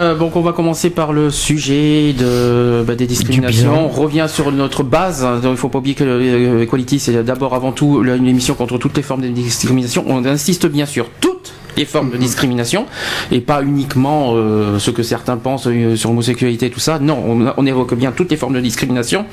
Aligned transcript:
Euh, 0.00 0.14
donc 0.14 0.36
on 0.36 0.42
va 0.42 0.52
commencer 0.52 0.90
par 0.90 1.12
le 1.12 1.30
sujet 1.30 2.12
de, 2.12 2.84
bah, 2.86 2.94
des 2.94 3.06
discriminations. 3.06 3.86
On 3.86 3.88
revient 3.88 4.26
sur 4.28 4.52
notre 4.52 4.82
base. 4.82 5.22
Donc, 5.22 5.42
il 5.44 5.50
ne 5.50 5.56
faut 5.56 5.68
pas 5.68 5.78
oublier 5.78 5.94
que 5.94 6.04
euh, 6.04 6.62
Equality, 6.62 6.98
c'est 6.98 7.24
d'abord 7.24 7.54
avant 7.54 7.72
tout 7.72 8.02
une 8.04 8.26
émission 8.26 8.54
contre 8.54 8.78
toutes 8.78 8.96
les 8.96 9.02
formes 9.02 9.22
de 9.22 9.28
discrimination. 9.28 10.04
On 10.06 10.24
insiste 10.24 10.66
bien 10.66 10.86
sur 10.86 11.08
toutes 11.20 11.54
les 11.76 11.84
formes 11.84 12.10
de 12.10 12.16
discrimination 12.16 12.86
et 13.32 13.40
pas 13.40 13.62
uniquement 13.62 14.32
euh, 14.34 14.78
ce 14.78 14.90
que 14.90 15.02
certains 15.02 15.36
pensent 15.36 15.66
euh, 15.66 15.96
sur 15.96 16.10
l'homosexualité 16.10 16.70
tout 16.70 16.80
ça. 16.80 16.98
Non, 16.98 17.22
on, 17.26 17.52
on 17.56 17.66
évoque 17.66 17.94
bien 17.94 18.12
toutes 18.12 18.30
les 18.30 18.36
formes 18.36 18.54
de 18.54 18.60
discrimination. 18.60 19.24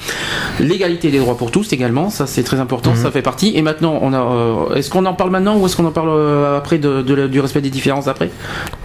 L'égalité 0.60 1.12
des 1.12 1.20
droits 1.20 1.38
pour 1.38 1.52
tous 1.52 1.72
également, 1.74 2.10
ça 2.10 2.28
c'est 2.28 2.44
très 2.44 2.60
important, 2.60 2.96
ça 2.96 3.12
fait 3.12 3.22
partie. 3.22 3.54
Et 3.56 3.62
maintenant, 3.62 3.98
on 4.02 4.14
a. 4.14 4.20
euh, 4.22 4.76
est-ce 4.76 4.90
qu'on 4.90 5.06
en 5.06 5.14
parle 5.14 5.30
maintenant 5.32 5.58
ou 5.58 5.66
est-ce 5.66 5.76
qu'on 5.76 5.86
en 5.86 5.92
parle 5.92 6.12
après 6.58 6.78
de, 6.78 7.02
de- 7.02 7.28
du 7.28 7.40
respect 7.40 7.62
des 7.62 7.70
différences 7.70 8.08
après? 8.08 8.30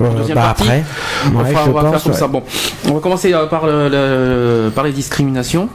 Deuxième 0.00 0.36
bah, 0.36 0.42
partie. 0.42 0.62
après. 0.64 0.84
On, 1.26 1.38
Ouais, 1.38 1.42
va 1.44 1.48
faire 1.50 1.72
pense, 1.72 2.02
comme 2.02 2.12
ouais. 2.12 2.18
ça. 2.18 2.28
Bon, 2.28 2.42
on 2.88 2.94
va 2.94 3.00
commencer 3.00 3.32
par, 3.50 3.66
le, 3.66 3.88
le- 3.88 4.70
par 4.70 4.84
les 4.84 4.92
discriminations. 4.92 5.68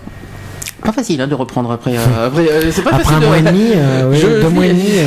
Pas 0.84 0.92
facile 0.92 1.22
hein, 1.22 1.28
de 1.28 1.36
reprendre 1.36 1.72
après. 1.72 1.96
euh, 1.96 2.28
après 2.28 2.48
euh, 2.50 2.72
c'est 2.72 2.82
pas 2.82 2.92
Après 2.92 3.04
facile 3.04 3.18
un 3.18 3.22
de- 3.22 3.26
mois 3.28 3.38
et 3.38 3.42
demi, 3.42 3.72
euh, 3.76 4.10
oui, 4.12 4.18
Je 4.18 4.28
deux 4.42 4.50
mois 4.50 4.66
et 4.66 4.70
demi. 4.70 4.84
euh, 4.98 5.06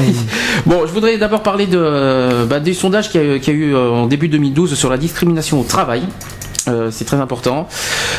Bon, 0.65 0.87
je 0.87 0.93
voudrais 0.93 1.19
d'abord 1.19 1.43
parler 1.43 1.67
de, 1.67 1.77
euh, 1.79 2.47
bah, 2.47 2.61
des 2.61 2.73
sondages 2.75 3.11
qu'il 3.11 3.21
y, 3.21 3.25
a- 3.25 3.37
y 3.37 3.51
a 3.51 3.53
eu 3.53 3.75
euh, 3.75 3.91
en 3.91 4.07
début 4.07 4.29
2012 4.29 4.75
sur 4.75 4.89
la 4.91 4.97
discrimination 4.97 5.61
au 5.61 5.65
travail. 5.65 6.03
Euh, 6.69 6.91
c'est 6.91 7.05
très 7.05 7.19
important. 7.19 7.69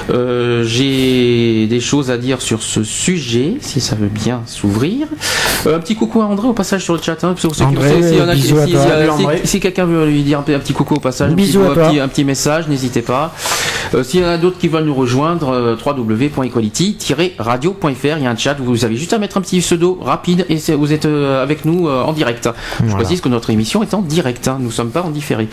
Euh, 0.09 0.64
J'ai 0.64 1.67
des 1.67 1.80
choses 1.80 2.09
à 2.12 2.17
dire 2.17 2.42
sur 2.42 2.62
ce 2.64 2.84
sujet, 2.84 3.56
si 3.62 3.80
ça 3.81 3.95
veut 3.95 4.08
bien 4.08 4.42
s'ouvrir. 4.45 5.08
Euh, 5.66 5.76
un 5.76 5.80
petit 5.80 5.95
coucou 5.95 6.22
à 6.22 6.26
André 6.26 6.48
au 6.48 6.53
passage 6.53 6.84
sur 6.84 6.94
le 6.94 7.02
chat. 7.02 7.23
Hein, 7.23 7.34
si- 9.44 9.59
quelqu'un 9.59 9.86
veut 9.86 10.06
lui 10.08 10.22
dire 10.23 10.40
un, 10.40 10.44
petit 10.44 10.73
coucou 10.73 10.95
au 10.95 11.00
passage, 11.00 11.31
un 11.31 11.36
petit, 11.36 11.58
un 11.58 11.62
petit- 11.90 12.00
un 12.00 12.08
petit 12.08 12.23
message, 12.23 12.68
n'hésitez 12.68 13.02
pas. 13.02 13.34
S'il 14.03 14.20
y 14.22 14.25
en 14.25 14.28
a 14.28 14.38
d'autres 14.38 14.58
qui 14.58 14.68
veulent 14.68 14.84
nous 14.84 14.94
rejoindre, 14.94 15.78
www.equality-radio.fr, 15.86 18.18
il 18.18 18.23
y 18.23 18.28
a 18.28 18.30
un 18.30 18.36
chat, 18.36 18.56
vous 18.59 18.84
avez 18.86 18.95
juste 18.98 19.14
à 19.14 19.18
mettre 19.18 19.38
un 19.38 19.42
petit 19.42 19.59
pseudo 19.59 19.98
rapide 20.02 20.45
et 20.50 20.58
vous 20.75 20.92
êtes 20.94 21.06
avec 21.06 21.64
nous 21.66 21.88
en 21.90 22.12
direct. 22.14 22.50
Je 22.86 22.94
précise 22.95 23.22
que 23.22 23.30
notre 23.30 23.50
émission 23.50 23.81
est 23.84 23.94
en 23.94 24.02
direct, 24.02 24.48
hein, 24.50 24.58
nous 24.59 24.68
ne 24.68 24.72
sommes 24.73 24.92
pas 24.92 25.02
en 25.03 25.09
différé. 25.09 25.48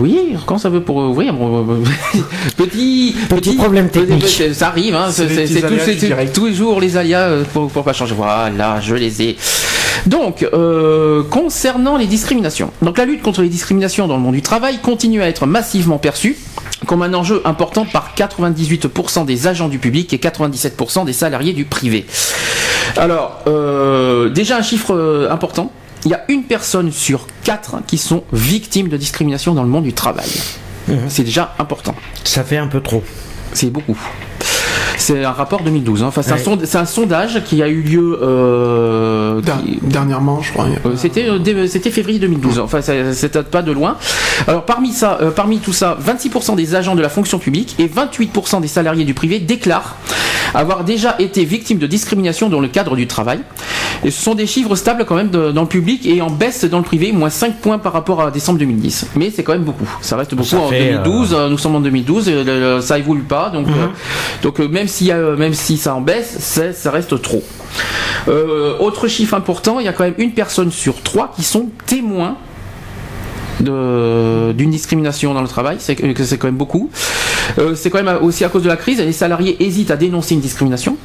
Oui, 0.00 0.34
quand 0.46 0.58
ça 0.58 0.68
veut 0.68 0.75
pour 0.80 0.96
ouvrir, 0.96 1.32
bon, 1.34 1.66
euh, 1.70 2.20
petit, 2.56 3.14
Petit 3.28 3.54
problème 3.54 3.88
technique. 3.88 4.24
petit- 4.24 4.54
ça 4.54 4.68
arrive, 4.68 4.94
hein, 4.94 5.08
C'est 5.10 6.32
tous 6.32 6.46
les 6.46 6.54
jours 6.54 6.80
les 6.80 6.96
aléas 6.96 7.20
euh, 7.28 7.44
pour, 7.52 7.68
pour 7.70 7.84
pas 7.84 7.92
changer. 7.92 8.14
Voilà, 8.14 8.80
je 8.80 8.94
les 8.94 9.22
ai. 9.22 9.36
Donc, 10.06 10.42
euh, 10.52 11.22
concernant 11.24 11.96
les 11.96 12.06
discriminations. 12.06 12.70
Donc, 12.82 12.98
la 12.98 13.04
lutte 13.06 13.22
contre 13.22 13.42
les 13.42 13.48
discriminations 13.48 14.06
dans 14.06 14.16
le 14.16 14.22
monde 14.22 14.34
du 14.34 14.42
travail 14.42 14.78
continue 14.78 15.22
à 15.22 15.28
être 15.28 15.46
massivement 15.46 15.98
perçue 15.98 16.36
comme 16.86 17.02
un 17.02 17.14
enjeu 17.14 17.40
important 17.44 17.84
par 17.86 18.12
98% 18.16 19.24
des 19.24 19.46
agents 19.46 19.68
du 19.68 19.78
public 19.78 20.12
et 20.12 20.18
97% 20.18 21.04
des 21.06 21.12
salariés 21.12 21.52
du 21.54 21.64
privé. 21.64 22.06
Alors, 22.96 23.40
euh, 23.48 24.28
déjà 24.28 24.58
un 24.58 24.62
chiffre 24.62 24.94
euh, 24.94 25.28
important. 25.30 25.72
Il 26.04 26.10
y 26.10 26.14
a 26.14 26.24
une 26.28 26.44
personne 26.44 26.92
sur 26.92 27.26
quatre 27.42 27.76
qui 27.88 27.98
sont 27.98 28.22
victimes 28.32 28.88
de 28.88 28.96
discrimination 28.96 29.54
dans 29.54 29.62
le 29.64 29.68
monde 29.68 29.84
du 29.84 29.92
travail. 29.92 30.28
C'est 31.08 31.24
déjà 31.24 31.54
important. 31.58 31.94
Ça 32.24 32.44
fait 32.44 32.56
un 32.56 32.68
peu 32.68 32.80
trop. 32.80 33.02
C'est 33.52 33.70
beaucoup. 33.70 33.98
C'est 34.96 35.24
un 35.24 35.30
rapport 35.32 35.62
2012. 35.62 36.02
hein. 36.02 36.06
Enfin, 36.08 36.22
c'est 36.22 36.32
un, 36.32 36.58
c'est 36.64 36.86
sondage 36.86 37.42
qui 37.44 37.62
a 37.62 37.68
eu 37.68 37.82
lieu. 37.82 38.18
euh, 38.22 39.40
qui- 39.42 39.78
Dernièrement, 39.82 40.40
je 40.42 40.52
crois. 40.52 40.66
euh, 40.86 40.90
C'était 40.96 41.28
euh, 41.28 41.66
c'était 41.66 41.90
février 41.90 42.18
2012. 42.18 42.58
Enfin, 42.58 42.80
ça- 42.82 43.12
ça 43.12 43.28
date 43.28 43.48
pas 43.50 43.62
de 43.62 43.72
loin. 43.72 43.96
Alors 44.46 44.64
parmi 44.64 44.92
ça, 44.92 45.18
euh, 45.20 45.30
parmi 45.30 45.58
tout 45.58 45.72
ça, 45.72 45.96
26% 46.00 46.54
des 46.56 46.74
agents 46.74 46.94
de 46.94 47.02
la 47.02 47.08
fonction 47.08 47.38
publique 47.38 47.74
et 47.78 47.86
28% 47.88 48.60
des 48.60 48.68
salariés 48.68 49.04
du 49.04 49.14
privé 49.14 49.38
déclarent 49.38 49.96
avoir 50.54 50.84
déjà 50.84 51.16
été 51.18 51.44
victimes 51.44 51.78
de 51.78 51.86
discrimination 51.86 52.48
dans 52.48 52.60
le 52.60 52.68
cadre 52.68 52.96
du 52.96 53.06
travail. 53.06 53.40
Et 54.04 54.10
ce 54.10 54.22
sont 54.22 54.34
des 54.34 54.46
chiffres 54.46 54.74
stables 54.76 55.04
quand 55.06 55.14
même 55.16 55.30
de- 55.30 55.50
dans 55.52 55.62
le 55.62 55.66
public 55.68 56.06
et 56.06 56.20
en 56.20 56.30
baisse 56.30 56.64
dans 56.64 56.78
le 56.78 56.84
privé, 56.84 57.12
moins 57.12 57.30
5 57.30 57.56
points 57.60 57.78
par 57.78 57.92
rapport 57.92 58.20
à 58.22 58.30
décembre 58.30 58.58
2010. 58.58 59.06
Mais 59.16 59.30
c'est 59.34 59.42
quand 59.42 59.52
même 59.52 59.64
beaucoup. 59.64 59.88
Ça 60.02 60.16
reste 60.16 60.34
beaucoup 60.34 60.48
Ça 60.48 60.58
en 60.58 60.68
fait, 60.68 60.78
2012. 60.92 61.34
euh, 61.34 61.48
Nous 61.48 61.58
sommes 61.58 61.76
en 61.76 61.80
2012. 61.80 62.28
euh, 62.28 62.44
le- 62.44 62.76
le- 62.76 62.80
ça 62.80 62.98
évolue 62.98 63.22
pas. 63.22 63.50
Donc, 63.50 63.66
euh, 63.68 63.86
donc 64.42 64.60
euh, 64.60 64.68
euh, 65.10 65.36
même 65.36 65.54
si 65.54 65.76
ça 65.76 65.94
en 65.94 66.00
baisse, 66.00 66.60
ça 66.74 66.90
reste 66.90 67.20
trop. 67.20 67.42
Euh, 68.28 68.76
autre 68.78 69.08
chiffre 69.08 69.34
important, 69.34 69.78
il 69.80 69.86
y 69.86 69.88
a 69.88 69.92
quand 69.92 70.04
même 70.04 70.14
une 70.18 70.32
personne 70.32 70.70
sur 70.70 71.02
trois 71.02 71.32
qui 71.34 71.42
sont 71.42 71.68
témoins 71.86 72.36
d'une 73.60 74.70
discrimination 74.70 75.34
dans 75.34 75.42
le 75.42 75.48
travail, 75.48 75.76
c'est 75.78 75.96
quand 75.96 76.44
même 76.44 76.56
beaucoup. 76.56 76.90
Euh, 77.58 77.74
c'est 77.74 77.90
quand 77.90 78.02
même 78.02 78.18
aussi 78.22 78.44
à 78.44 78.48
cause 78.48 78.62
de 78.62 78.68
la 78.68 78.76
crise, 78.76 79.00
les 79.00 79.12
salariés 79.12 79.56
hésitent 79.64 79.90
à 79.90 79.96
dénoncer 79.96 80.34
une 80.34 80.40
discrimination. 80.40 80.96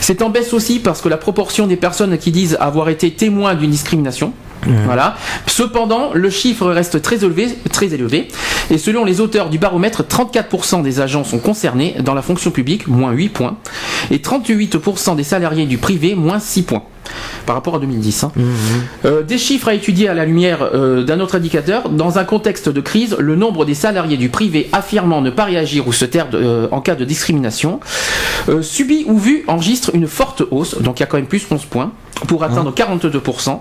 C'est 0.00 0.22
en 0.22 0.30
baisse 0.30 0.52
aussi 0.52 0.78
parce 0.78 1.00
que 1.00 1.08
la 1.08 1.16
proportion 1.16 1.66
des 1.66 1.76
personnes 1.76 2.18
qui 2.18 2.30
disent 2.30 2.56
avoir 2.60 2.88
été 2.88 3.10
témoins 3.10 3.54
d'une 3.54 3.70
discrimination. 3.70 4.32
Voilà. 4.84 5.16
Cependant, 5.46 6.10
le 6.14 6.30
chiffre 6.30 6.66
reste 6.66 7.00
très 7.00 7.24
élevé, 7.24 7.48
très 7.72 7.94
élevé. 7.94 8.28
Et 8.70 8.76
selon 8.76 9.04
les 9.04 9.20
auteurs 9.20 9.50
du 9.50 9.58
baromètre, 9.58 10.02
34% 10.02 10.82
des 10.82 11.00
agents 11.00 11.24
sont 11.24 11.38
concernés 11.38 11.96
dans 12.00 12.14
la 12.14 12.22
fonction 12.22 12.50
publique, 12.50 12.86
moins 12.86 13.12
8 13.12 13.28
points, 13.30 13.56
et 14.10 14.18
38% 14.18 15.16
des 15.16 15.22
salariés 15.22 15.66
du 15.66 15.78
privé, 15.78 16.14
moins 16.14 16.38
6 16.38 16.62
points 16.62 16.84
par 17.46 17.54
rapport 17.56 17.76
à 17.76 17.78
2010. 17.78 18.24
hein. 18.24 18.32
Euh, 19.04 19.22
des 19.22 19.38
chiffres 19.38 19.68
à 19.68 19.74
étudier 19.74 20.08
à 20.08 20.14
la 20.14 20.24
lumière 20.24 20.58
euh, 20.74 21.02
d'un 21.04 21.20
autre 21.20 21.36
indicateur. 21.36 21.88
Dans 21.88 22.18
un 22.18 22.24
contexte 22.24 22.68
de 22.68 22.80
crise, 22.80 23.16
le 23.18 23.36
nombre 23.36 23.64
des 23.64 23.74
salariés 23.74 24.16
du 24.16 24.28
privé 24.28 24.68
affirmant 24.72 25.20
ne 25.20 25.30
pas 25.30 25.44
réagir 25.44 25.86
ou 25.88 25.92
se 25.92 26.04
taire 26.04 26.28
de- 26.28 26.38
euh, 26.38 26.66
en 26.70 26.80
cas 26.80 26.94
de 26.94 27.04
discrimination, 27.04 27.80
euh, 28.48 28.62
subi 28.62 29.04
ou 29.06 29.18
vu, 29.18 29.44
enregistre 29.46 29.90
une 29.94 30.06
forte 30.06 30.42
hausse. 30.50 30.80
Donc 30.80 30.98
il 30.98 31.00
y 31.00 31.04
a 31.04 31.06
quand 31.06 31.16
même 31.16 31.26
plus 31.26 31.46
11 31.50 31.64
points 31.64 31.92
pour 32.26 32.42
atteindre 32.44 32.72
42%. 32.74 33.60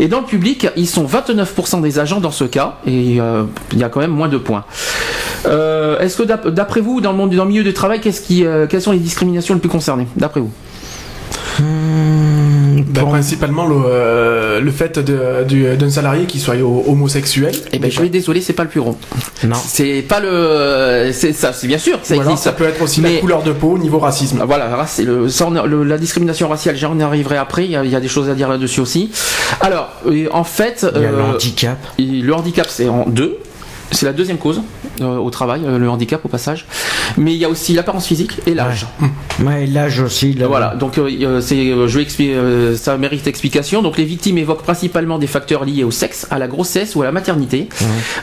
Et 0.00 0.08
dans 0.08 0.20
le 0.20 0.26
public, 0.26 0.68
ils 0.76 0.86
sont 0.86 1.04
29% 1.04 1.80
des 1.80 1.98
agents 1.98 2.20
dans 2.20 2.30
ce 2.30 2.44
cas, 2.44 2.78
et 2.86 3.16
il 3.72 3.78
y 3.78 3.84
a 3.84 3.88
quand 3.88 4.00
même 4.00 4.10
moins 4.12 4.28
de 4.28 4.38
points. 4.38 4.64
Est-ce 5.44 6.16
que 6.16 6.22
d'ap- 6.22 6.48
d'après 6.48 6.80
vous, 6.80 7.00
dans 7.00 7.10
le 7.12 7.18
monde, 7.18 7.34
dans 7.34 7.44
le 7.44 7.50
milieu 7.50 7.64
du 7.64 7.72
travail, 7.74 8.00
qu'est-ce 8.00 8.20
qui, 8.20 8.44
quelles 8.68 8.82
sont 8.82 8.92
les 8.92 8.98
discriminations 8.98 9.54
les 9.54 9.60
plus 9.60 9.68
concernées, 9.70 10.06
d'après 10.16 10.40
vous? 10.40 10.52
Bah, 12.88 13.02
Principalement 13.08 13.66
le, 13.66 13.76
euh, 13.86 14.60
le 14.60 14.70
fait 14.70 14.98
d'un 14.98 15.90
salarié 15.90 16.26
qui 16.26 16.38
soit 16.38 16.56
ho- 16.56 16.84
homosexuel. 16.86 17.54
Eh 17.72 17.78
ben, 17.78 17.90
je 17.90 17.98
suis 17.98 18.10
désolé, 18.10 18.40
c'est 18.40 18.52
pas 18.52 18.62
le 18.64 18.68
plus 18.68 18.80
gros. 18.80 18.96
Non. 19.44 19.56
C'est 19.56 20.02
pas 20.02 20.20
le, 20.20 21.10
c'est 21.12 21.32
ça, 21.32 21.52
c'est 21.52 21.66
bien 21.66 21.78
sûr 21.78 22.00
que 22.00 22.06
ça 22.06 22.14
Ou 22.16 22.20
alors 22.20 22.32
existe. 22.32 22.44
ça 22.44 22.52
peut 22.52 22.64
être 22.64 22.82
aussi 22.82 23.00
Mais- 23.00 23.14
la 23.14 23.20
couleur 23.20 23.42
de 23.42 23.52
peau 23.52 23.72
au 23.72 23.78
niveau 23.78 23.98
racisme. 23.98 24.38
Ah, 24.42 24.44
Voilà, 24.44 24.86
le, 25.04 25.28
ça, 25.28 25.46
on 25.48 25.56
a- 25.56 25.66
le- 25.66 25.84
la 25.84 25.98
discrimination 25.98 26.48
raciale, 26.48 26.76
j'en 26.76 26.98
arriverai 27.00 27.36
après, 27.36 27.64
il 27.64 27.70
y, 27.70 27.76
a, 27.76 27.84
il 27.84 27.90
y 27.90 27.96
a 27.96 28.00
des 28.00 28.08
choses 28.08 28.28
à 28.28 28.34
dire 28.34 28.48
là-dessus 28.48 28.80
aussi. 28.80 29.10
Alors, 29.60 29.90
en 30.32 30.44
fait, 30.44 30.86
Il 30.94 31.02
y 31.02 31.04
a 31.04 31.10
le 31.10 31.16
euh, 31.18 31.32
handicap. 31.34 31.78
et 31.98 32.02
le 32.02 32.34
handicap, 32.34 32.66
c'est 32.68 32.88
en 32.88 33.04
deux. 33.06 33.38
C'est 33.92 34.06
la 34.06 34.12
deuxième 34.12 34.38
cause 34.38 34.60
euh, 35.00 35.16
au 35.18 35.30
travail, 35.30 35.62
euh, 35.64 35.78
le 35.78 35.88
handicap 35.90 36.24
au 36.24 36.28
passage. 36.28 36.66
Mais 37.16 37.32
il 37.34 37.38
y 37.38 37.44
a 37.44 37.48
aussi 37.48 37.72
l'apparence 37.72 38.06
physique 38.06 38.32
et 38.46 38.54
l'âge. 38.54 38.86
Ouais, 39.44 39.66
l'âge 39.66 40.00
aussi. 40.00 40.32
le- 40.32 40.46
Voilà, 40.46 40.74
donc 40.74 40.98
euh, 40.98 41.08
euh, 41.22 41.40
c'est, 41.40 41.70
euh, 41.70 41.86
je 41.88 41.98
vais 41.98 42.06
euh, 42.20 42.76
ça 42.76 42.96
mérite 42.96 43.26
explication. 43.26 43.82
Donc 43.82 43.96
les 43.98 44.04
victimes 44.04 44.38
évoquent 44.38 44.62
principalement 44.62 45.18
des 45.18 45.26
facteurs 45.26 45.64
liés 45.64 45.84
au 45.84 45.90
sexe, 45.90 46.26
à 46.30 46.38
la 46.38 46.48
grossesse 46.48 46.94
ou 46.96 47.02
à 47.02 47.04
la 47.04 47.12
maternité, 47.12 47.68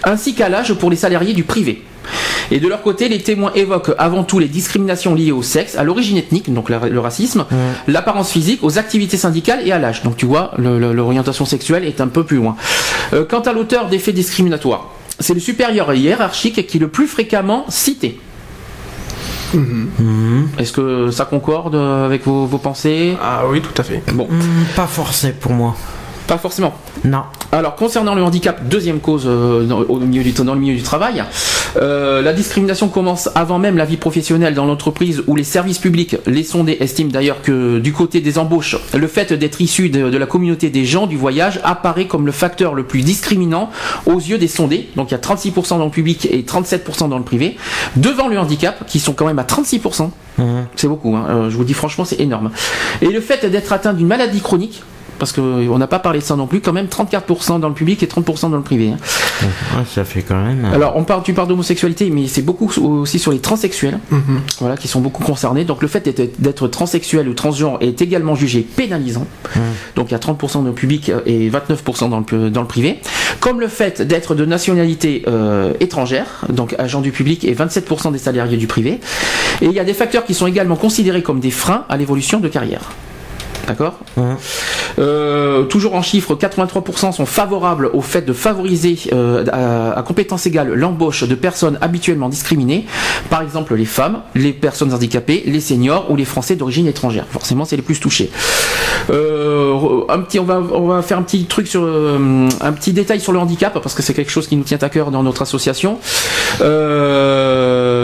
ainsi 0.04 0.34
qu'à 0.36 0.50
l'âge 0.50 0.74
pour 0.74 0.90
les 0.90 0.96
salariés 0.98 1.34
du 1.34 1.44
privé. 1.44 1.84
Et 2.52 2.60
de 2.60 2.68
leur 2.68 2.82
côté, 2.82 3.08
les 3.08 3.20
témoins 3.20 3.52
évoquent 3.56 3.94
avant 3.98 4.24
tout 4.26 4.38
les 4.38 4.50
discriminations 4.50 5.16
liées 5.16 5.32
au 5.32 5.42
sexe, 5.42 5.78
à 5.78 5.84
l'origine 5.86 6.18
ethnique, 6.18 6.52
donc 6.54 6.70
la- 6.70 6.90
le 6.90 7.00
racisme, 7.00 7.46
l'apparence 7.88 8.32
physique, 8.32 8.60
aux 8.64 8.78
activités 8.78 9.16
syndicales 9.18 9.66
et 9.66 9.72
à 9.72 9.80
l'âge. 9.80 10.04
Donc 10.04 10.18
tu 10.18 10.26
vois, 10.26 10.52
l'orientation 10.58 11.46
sexuelle 11.46 11.86
est 11.86 12.02
un 12.02 12.08
peu 12.08 12.24
plus 12.26 12.38
loin. 12.38 12.56
Euh, 13.14 13.24
quant 13.26 13.40
à 13.42 13.54
l'auteur 13.54 13.88
des 13.88 14.00
faits 14.00 14.16
discriminatoires, 14.16 14.90
c'est 15.20 15.34
le 15.34 15.40
supérieur 15.40 15.94
hiérarchique 15.94 16.66
qui 16.68 16.78
est 16.78 16.80
le 16.80 16.88
plus 16.88 17.08
fréquemment 17.08 17.66
cité. 17.70 18.20
Est-ce 20.58 20.72
que 20.72 21.12
ça 21.12 21.26
concorde 21.26 21.76
avec 21.76 22.26
vos, 22.26 22.46
vos 22.46 22.58
pensées? 22.58 23.16
Ah 23.22 23.44
oui, 23.48 23.62
tout 23.62 23.80
à 23.80 23.84
fait. 23.84 24.02
Bon, 24.14 24.28
Hmm, 24.28 24.64
pas 24.76 24.88
forcé 24.88 25.32
pour 25.32 25.52
moi. 25.54 25.76
Pas 26.28 26.38
forcément. 26.38 26.74
Non. 27.04 27.24
Alors 27.52 27.76
concernant 27.76 28.16
le 28.16 28.24
handicap, 28.24 28.68
deuxième 28.68 29.00
cause 29.00 29.24
euh, 29.26 29.64
dans, 29.66 29.80
au 29.82 30.00
milieu 30.00 30.24
du, 30.24 30.32
dans 30.32 30.54
le 30.54 30.60
milieu 30.60 30.76
du 30.76 30.84
travail, 30.84 31.24
Euh, 31.78 32.22
la 32.22 32.34
discrimination 32.34 32.88
commence 32.88 33.30
avant 33.36 33.60
même 33.60 33.78
la 33.78 33.86
vie 33.86 33.98
professionnelle 33.98 34.54
dans 34.54 34.66
l'entreprise 34.66 35.24
où 35.28 35.36
les 35.36 35.44
services 35.44 35.80
publics, 35.80 36.18
les 36.28 36.44
sondés 36.44 36.78
estiment 36.80 37.10
d'ailleurs 37.10 37.42
que 37.42 37.80
du 37.80 37.94
côté 37.94 38.22
des 38.22 38.38
embauches, 38.38 38.78
le 38.94 39.08
fait 39.08 39.34
d'être 39.34 39.62
issu 39.62 39.90
de, 39.90 40.10
de 40.10 40.18
la 40.18 40.26
communauté 40.26 40.70
des 40.70 40.86
gens 40.86 41.08
du 41.08 41.18
voyage 41.18 41.60
apparaît 41.64 42.06
comme 42.06 42.26
le 42.26 42.32
facteur 42.32 42.76
le 42.76 42.84
plus 42.84 43.02
discriminant 43.02 43.70
aux 44.06 44.20
yeux 44.20 44.38
des 44.38 44.48
sondés. 44.48 44.90
Donc 44.96 45.10
il 45.10 45.14
y 45.14 45.18
a 45.18 45.20
36% 45.20 45.78
dans 45.80 45.86
le 45.86 45.92
public 45.92 46.28
et 46.30 46.44
37% 46.44 47.10
dans 47.10 47.18
le 47.18 47.24
privé, 47.24 47.58
devant 47.96 48.28
le 48.28 48.38
handicap 48.38 48.86
qui 48.88 49.00
sont 49.00 49.14
quand 49.14 49.26
même 49.26 49.40
à 49.40 49.44
36%. 49.44 50.12
Mhm. 50.38 50.66
C'est 50.76 50.88
beaucoup, 50.88 51.16
hein. 51.16 51.26
Euh, 51.30 51.50
je 51.50 51.58
vous 51.58 51.64
dis 51.64 51.74
franchement 51.74 52.06
c'est 52.06 52.20
énorme. 52.20 52.52
Et 53.02 53.08
le 53.08 53.22
fait 53.22 53.46
d'être 53.46 53.74
atteint 53.74 53.94
d'une 53.94 54.08
maladie 54.08 54.42
chronique, 54.42 54.84
parce 55.20 55.32
qu'on 55.32 55.78
n'a 55.78 55.88
pas 55.88 56.00
parlé 56.00 56.13
de 56.20 56.24
ça 56.26 56.36
non 56.36 56.48
plus, 56.48 56.62
quand 56.62 56.74
même 56.74 56.88
34% 56.88 57.60
dans 57.60 57.68
le 57.70 57.74
public 57.74 58.02
et 58.04 58.08
30% 58.08 58.50
dans 58.52 58.58
le 58.58 58.64
privé. 58.64 58.90
hein. 58.92 58.98
Ouais, 59.78 59.84
ça 59.94 60.04
fait 60.06 60.22
quand 60.22 60.42
même. 60.42 60.66
Alors, 60.66 60.96
on 60.96 61.04
parle, 61.04 61.24
tu 61.24 61.34
parles 61.34 61.48
d'homosexualité, 61.48 62.10
mais 62.10 62.28
c'est 62.28 62.42
beaucoup 62.42 62.72
aussi 62.82 63.20
sur 63.20 63.32
les 63.32 63.40
transsexuels, 63.40 64.00
Mhm. 64.12 64.42
voilà, 64.60 64.78
qui 64.78 64.88
sont 64.88 65.02
beaucoup 65.02 65.24
concernés. 65.24 65.66
Donc, 65.66 65.82
le 65.82 65.88
fait 65.88 66.08
d'être- 66.40 66.68
transsexuel 66.68 67.28
ou 67.28 67.34
transgenre 67.34 67.78
est 67.82 68.02
également 68.02 68.36
jugé 68.36 68.62
pénalisant. 68.62 69.26
Donc, 69.96 70.10
il 70.10 70.12
y 70.14 70.16
a 70.16 70.20
30% 70.20 70.62
dans 70.62 70.70
le 70.70 70.74
public 70.74 71.12
et 71.26 71.50
29% 71.50 72.10
dans 72.10 72.24
le, 72.32 72.50
dans 72.50 72.62
le 72.62 72.68
privé. 72.68 73.00
Comme 73.40 73.60
le 73.60 73.68
fait 73.68 74.02
d'être 74.02 74.36
de 74.36 74.46
nationalité 74.46 75.24
euh, 75.28 75.74
étrangère, 75.80 76.46
donc 76.50 76.76
agent 76.78 77.02
du 77.02 77.12
public 77.12 77.44
et 77.44 77.54
27% 77.54 78.12
des 78.12 78.18
salariés 78.18 78.58
du 78.58 78.68
privé. 78.68 79.00
Et 79.62 79.66
il 79.66 79.74
y 79.74 79.80
a 79.80 79.84
des 79.84 79.94
facteurs 79.94 80.26
qui 80.26 80.34
sont 80.34 80.48
également 80.48 80.76
considérés 80.76 81.22
comme 81.22 81.40
des 81.40 81.52
freins 81.52 81.86
à 81.90 81.98
l'évolution 81.98 82.40
de 82.40 82.48
carrière. 82.48 82.92
D'accord 83.68 84.00
Mhm. 84.18 84.36
euh, 85.00 85.64
toujours 85.64 85.96
en 85.96 86.02
chiffres, 86.02 86.36
83% 86.36 87.12
sont 87.14 87.26
favorables 87.26 87.90
au 87.94 88.02
fait 88.02 88.22
de 88.22 88.34
favoriser 88.34 88.98
euh, 89.14 89.46
à, 89.52 89.98
à 89.98 90.04
compétence 90.04 90.46
égale 90.46 90.74
l'embauche 90.74 91.24
de 91.24 91.34
personnes 91.36 91.78
habituellement 91.82 92.30
discriminées, 92.30 92.86
par 93.30 93.42
exemple 93.42 93.74
les 93.76 93.86
femmes, 93.86 94.20
les 94.36 94.52
personnes 94.52 94.94
handicapées, 94.94 95.44
les 95.46 95.62
seniors 95.62 96.12
ou 96.12 96.16
les 96.16 96.26
Français 96.26 96.56
d'origine 96.56 96.88
étrangère. 96.88 97.26
Forcément, 97.32 97.64
c'est 97.66 97.76
les 97.78 97.82
plus 97.82 98.00
touchés. 98.00 98.30
Euh, 99.10 100.02
un 100.10 100.20
petit, 100.20 100.40
on 100.40 100.44
va, 100.46 100.62
on 100.74 100.88
va 100.88 101.02
faire 101.02 101.18
un 101.18 101.24
petit 101.24 101.46
truc 101.46 101.68
sur 101.68 101.84
un 101.84 102.72
petit 102.74 102.94
détail 102.94 103.20
sur 103.20 103.32
le 103.32 103.40
handicap 103.40 103.74
parce 103.82 103.96
que 103.96 104.02
c'est 104.02 104.14
quelque 104.14 104.32
chose 104.32 104.48
qui 104.48 104.56
nous 104.56 104.64
tient 104.64 104.78
à 104.82 104.90
cœur 104.90 105.10
dans 105.12 105.24
notre 105.24 105.42
association. 105.42 105.98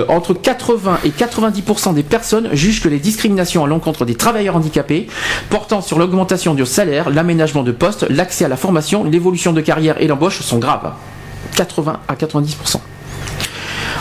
Entre 0.09 0.33
80 0.33 0.99
et 1.05 1.09
90% 1.09 1.93
des 1.93 2.03
personnes 2.03 2.49
jugent 2.53 2.81
que 2.81 2.89
les 2.89 2.99
discriminations 2.99 3.63
à 3.63 3.67
l'encontre 3.67 4.05
des 4.05 4.15
travailleurs 4.15 4.55
handicapés 4.55 5.07
portant 5.49 5.81
sur 5.81 5.99
l'augmentation 5.99 6.53
du 6.53 6.65
salaire, 6.65 7.09
l'aménagement 7.09 7.63
de 7.63 7.71
poste, 7.71 8.05
l'accès 8.09 8.45
à 8.45 8.47
la 8.47 8.57
formation, 8.57 9.03
l'évolution 9.03 9.53
de 9.53 9.61
carrière 9.61 10.01
et 10.01 10.07
l'embauche 10.07 10.41
sont 10.41 10.59
graves. 10.59 10.93
80 11.55 11.99
à 12.07 12.15
90%. 12.15 12.79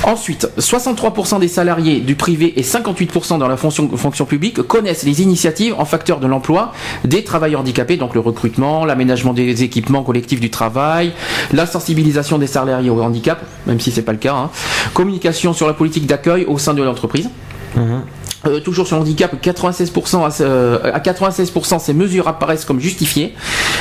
Ensuite, 0.05 0.49
63% 0.59 1.41
des 1.41 1.49
salariés 1.49 2.01
du 2.01 2.15
privé 2.15 2.59
et 2.59 2.63
58% 2.63 3.39
dans 3.39 3.49
la 3.49 3.57
fonction, 3.57 4.25
publique 4.25 4.63
connaissent 4.63 5.03
les 5.03 5.23
initiatives 5.23 5.75
en 5.77 5.85
facteur 5.85 6.21
de 6.21 6.27
l'emploi 6.27 6.73
des 7.05 7.25
travailleurs 7.25 7.61
handicapés, 7.61 7.97
donc 7.97 8.15
le 8.15 8.21
recrutement, 8.21 8.85
l'aménagement 8.85 9.35
des 9.35 9.65
équipements 9.65 10.03
collectifs 10.03 10.41
du 10.41 10.51
travail, 10.51 11.13
la 11.53 11.67
sensibilisation 11.67 12.39
des 12.39 12.47
salariés 12.47 12.91
au 12.91 13.03
handicap, 13.03 13.45
même 13.67 13.81
si 13.81 13.91
c'est 13.91 14.03
pas 14.03 14.13
le 14.13 14.19
cas, 14.19 14.35
hein, 14.35 14.51
communication 14.95 15.53
sur 15.53 15.67
la 15.67 15.75
politique 15.75 16.07
d'accueil 16.07 16.45
au 16.47 16.59
sein 16.59 16.75
de 16.75 16.83
l'entreprise. 16.83 17.29
Mhm. 17.77 18.03
Euh, 18.49 18.61
toujours 18.61 18.87
sur 18.87 18.97
le 18.97 19.03
handicap, 19.03 19.35
96% 19.43 20.25
à, 20.25 20.31
ce- 20.31 20.81
à 20.85 20.99
96%, 21.01 21.79
ces 21.79 21.93
mesures 21.95 22.27
apparaissent 22.29 22.65
comme 22.65 22.81
justifiées. 22.81 23.35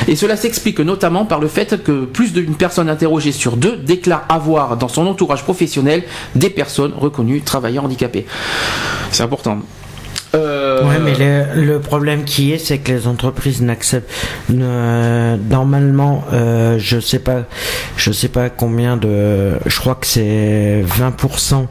Et 0.06 0.14
cela 0.16 0.36
s'explique 0.36 0.78
notamment 0.80 1.24
par 1.24 1.40
le 1.40 1.48
fait 1.48 1.82
que 1.82 2.04
plus 2.04 2.32
d'une 2.32 2.54
personne 2.54 2.88
interrogée 2.88 3.32
sur 3.32 3.56
deux 3.56 3.76
déclare 3.76 4.24
avoir 4.28 4.76
dans 4.76 4.88
son 4.88 5.06
entourage 5.06 5.42
professionnel 5.42 6.02
des 6.34 6.50
personnes 6.50 6.92
reconnues 6.96 7.40
travailleurs 7.42 7.84
handicapés. 7.84 8.26
C'est 9.10 9.22
important. 9.22 9.58
Euh, 10.34 10.66
Ouais, 10.88 10.98
mais 11.02 11.14
le, 11.14 11.64
le 11.64 11.78
problème 11.80 12.24
qui 12.24 12.52
est, 12.52 12.58
c'est 12.58 12.78
que 12.78 12.92
les 12.92 13.06
entreprises 13.06 13.60
n'acceptent 13.62 14.10
ne- 14.48 15.36
normalement, 15.50 16.24
euh, 16.32 16.76
je 16.78 17.00
sais 17.00 17.18
pas, 17.18 17.44
je 17.96 18.12
sais 18.12 18.28
pas 18.28 18.48
combien 18.50 18.96
de, 18.96 19.54
je 19.66 19.80
crois 19.80 19.94
que 19.96 20.06
c'est 20.06 20.82
20%. 20.86 21.66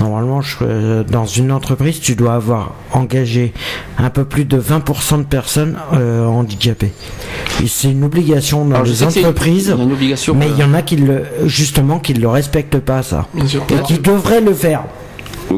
Normalement, 0.00 0.40
je- 0.40 1.02
dans 1.04 1.24
une 1.24 1.52
entreprise, 1.52 2.00
tu 2.00 2.14
dois 2.16 2.34
avoir 2.34 2.74
engagé 2.92 3.52
un 3.98 4.10
peu 4.10 4.24
plus 4.24 4.44
de 4.44 4.58
20% 4.58 5.18
de 5.18 5.24
personnes 5.24 5.76
euh, 5.94 6.26
handicapées. 6.26 6.92
Et 7.62 7.66
c'est 7.68 7.90
une 7.90 8.04
obligation 8.04 8.64
dans 8.64 8.74
alors, 8.76 8.86
les 8.86 9.02
entreprises. 9.02 9.74
une 9.78 9.92
obligation. 9.92 10.34
Mais 10.34 10.46
euh, 10.46 10.52
il 10.56 10.58
y 10.60 10.64
en 10.64 10.74
a 10.74 10.82
qui 10.82 10.96
le, 10.96 11.22
justement, 11.46 11.98
qui 11.98 12.14
le 12.14 12.28
respectent 12.28 12.78
pas 12.78 13.02
ça. 13.02 13.26
Bien 13.34 13.46
sûr. 13.46 13.64
Et 13.70 13.82
qui 13.82 13.98
devraient 13.98 14.40
le 14.40 14.52
faire. 14.54 14.82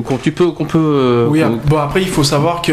Qu'on 0.01 0.17
tu 0.17 0.33
peux, 0.33 0.51
qu'on 0.53 0.65
peut. 0.65 0.79
euh, 0.79 1.27
Oui, 1.29 1.43
bon 1.67 1.77
après 1.79 2.01
il 2.03 2.09
faut 2.09 2.25
savoir 2.25 2.63
que 2.63 2.73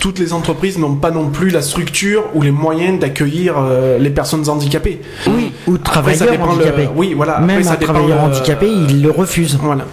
toutes 0.00 0.18
les 0.18 0.32
entreprises 0.32 0.78
n'ont 0.78 0.94
pas 0.94 1.10
non 1.10 1.28
plus 1.28 1.50
la 1.50 1.60
structure 1.60 2.24
ou 2.34 2.42
les 2.42 2.50
moyens 2.50 2.98
d'accueillir 2.98 3.54
euh, 3.58 3.98
les 3.98 4.10
personnes 4.10 4.48
handicapées. 4.48 5.00
Oui, 5.26 5.52
ou 5.66 5.76
travailleurs 5.78 6.32
le- 6.32 6.50
handicapés. 6.52 6.88
Oui, 6.96 7.12
voilà. 7.14 7.34
Après, 7.34 7.46
Même 7.46 7.62
ça 7.62 7.72
un 7.72 7.76
dépend 7.76 7.92
travailleur 7.92 8.18
le- 8.26 8.32
handicapé, 8.34 8.66
il 8.68 9.02
le 9.02 9.10
refuse. 9.10 9.58
Voilà, 9.60 9.84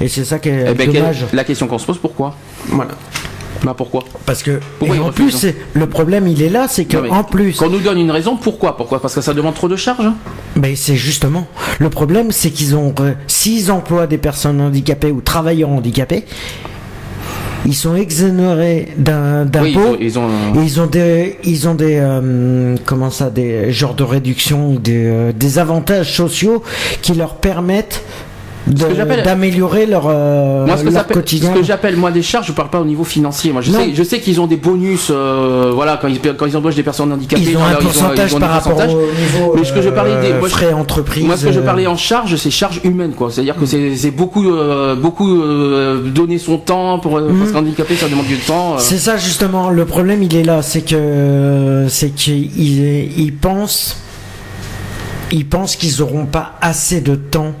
Et 0.00 0.08
c'est 0.08 0.24
ça 0.24 0.38
qui 0.38 0.50
est 0.50 0.66
eh 0.70 0.74
ben, 0.74 0.92
dommage. 0.92 1.24
la 1.32 1.44
question 1.44 1.66
qu'on 1.66 1.78
se 1.78 1.86
pose, 1.86 1.98
pourquoi? 1.98 2.34
Voilà. 2.68 2.90
Bah 3.64 3.74
pourquoi 3.76 4.04
Parce 4.26 4.42
que 4.42 4.60
Pourquoi 4.78 4.96
et 4.96 5.00
en 5.00 5.10
plus, 5.10 5.44
hein 5.46 5.52
le 5.72 5.86
problème, 5.88 6.28
il 6.28 6.42
est 6.42 6.50
là, 6.50 6.66
c'est 6.68 6.84
que 6.84 6.98
Non, 6.98 7.10
en 7.10 7.24
plus, 7.24 7.56
Qu'on 7.56 7.70
nous 7.70 7.78
donne 7.80 7.98
une 7.98 8.10
raison, 8.10 8.36
pourquoi 8.36 8.76
Pourquoi 8.76 9.00
Parce 9.00 9.14
que 9.14 9.20
ça 9.20 9.32
demande 9.34 9.54
trop 9.54 9.68
de 9.68 9.76
charges 9.76 10.08
mais 10.56 10.76
c'est 10.76 10.94
justement 10.94 11.48
le 11.80 11.90
problème, 11.90 12.30
c'est 12.30 12.50
qu'ils 12.50 12.76
ont 12.76 12.94
s'ils 13.26 13.72
emploient 13.72 14.06
des 14.06 14.18
personnes 14.18 14.60
handicapées 14.60 15.10
ou 15.10 15.20
travailleurs 15.20 15.70
handicapés, 15.70 16.24
ils 17.66 17.74
sont 17.74 17.96
exonérés 17.96 18.88
d'un 18.96 19.42
Oui, 19.42 19.48
ils 19.70 19.74
d'impôts. 19.74 19.88
ont. 19.94 19.96
ils 20.00 20.18
ont, 20.18 20.28
Et 20.54 20.64
Ils 20.64 20.80
ont 20.80 20.86
des, 20.86 21.38
ils 21.44 21.68
ont 21.68 21.74
des, 21.74 21.96
euh, 21.98 22.76
comment 22.84 23.10
ça, 23.10 23.30
des 23.30 23.72
genres 23.72 23.94
de 23.94 24.02
réduction, 24.04 24.74
des, 24.74 25.06
euh, 25.06 25.32
des 25.34 25.58
avantages 25.58 26.12
sociaux 26.14 26.62
qui 27.02 27.14
leur 27.14 27.36
permettent 27.36 28.02
d'améliorer 28.66 29.86
leur, 29.86 30.04
euh, 30.08 30.66
Moi, 30.66 30.76
ce 30.76 30.84
que, 30.84 30.90
leur 30.90 31.06
quotidien. 31.06 31.52
ce 31.52 31.58
que 31.58 31.64
j'appelle 31.64 31.96
moi 31.96 32.10
des 32.10 32.22
charges, 32.22 32.46
je 32.48 32.52
parle 32.52 32.70
pas 32.70 32.80
au 32.80 32.84
niveau 32.84 33.04
financier. 33.04 33.52
Moi, 33.52 33.62
je 33.62 33.70
Non. 33.70 33.78
sais, 33.78 33.90
je 33.94 34.02
sais 34.02 34.20
qu'ils 34.20 34.40
ont 34.40 34.46
des 34.46 34.56
bonus, 34.56 35.08
euh, 35.10 35.70
voilà, 35.74 35.98
quand 36.00 36.08
ils, 36.08 36.18
quand 36.20 36.46
ils 36.46 36.56
embauchent 36.56 36.74
des 36.74 36.82
personnes 36.82 37.12
handicapées. 37.12 37.42
Ils 37.42 37.56
ont 37.56 37.62
un 37.62 37.70
leur- 37.70 37.78
pourcentage 37.80 38.30
ils 38.32 38.36
ont 38.36 38.40
par 38.40 38.50
rapport 38.50 38.78
au 38.78 38.82
niveau 38.86 39.54
Mais 39.56 39.64
ce 39.64 39.72
que 39.72 39.82
je 39.82 39.90
parlais 39.90 40.20
des- 40.20 40.32
euh, 40.32 40.40
moi, 40.40 40.48
frais 40.48 40.72
entreprises. 40.72 41.24
Moi, 41.24 41.36
ce 41.36 41.46
que 41.46 41.52
je 41.52 41.60
euh, 41.60 41.62
parlais 41.64 41.86
en 41.86 41.96
charge, 41.96 42.36
c'est 42.36 42.50
charge 42.50 42.80
humaine, 42.84 43.12
quoi. 43.12 43.30
C'est-à-dire 43.30 43.56
que 43.56 43.66
c'est 43.66 43.96
c'est 43.96 44.10
beaucoup, 44.10 44.48
euh, 44.48 44.94
beaucoup 44.96 45.42
euh, 45.42 46.00
donner 46.10 46.38
son 46.38 46.58
temps 46.58 46.98
pour 46.98 47.18
euh, 47.18 47.28
parce 47.28 47.48
Mhm. 47.50 47.52
qu'handicapé, 47.52 47.96
ça 47.96 48.08
demande 48.08 48.26
du 48.26 48.38
temps. 48.38 48.74
euh. 48.74 48.78
C'est 48.78 48.98
ça 48.98 49.16
justement, 49.16 49.70
le 49.70 49.84
problème 49.84 50.22
il 50.22 50.34
est 50.34 50.42
là, 50.42 50.62
c'est 50.62 50.80
que 50.82 51.86
c'est 51.88 52.10
qu'ils 52.14 53.18
ils 53.18 53.32
pensent 53.34 53.98
ils 55.30 55.46
pensent 55.46 55.76
qu'ils 55.76 56.00
auront 56.02 56.26
pas 56.26 56.52
assez 56.60 57.00
de 57.00 57.14
temps 57.14 57.52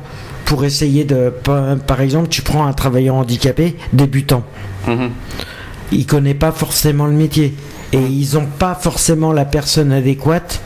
pour 0.44 0.64
essayer 0.64 1.04
de 1.04 1.30
par 1.30 1.76
par 1.78 2.00
exemple, 2.00 2.28
tu 2.28 2.42
prends 2.42 2.66
un 2.66 2.72
travailleur 2.72 3.16
handicapé 3.16 3.76
débutant. 3.92 4.44
Mhm. 4.86 5.10
Il 5.92 6.06
connaît 6.06 6.34
pas 6.34 6.52
forcément 6.52 7.06
le 7.06 7.12
métier 7.12 7.54
et 7.92 7.98
ils 8.00 8.36
ont 8.36 8.46
pas 8.46 8.74
forcément 8.74 9.32
la 9.32 9.44
personne 9.44 9.92
adéquate 9.92 10.60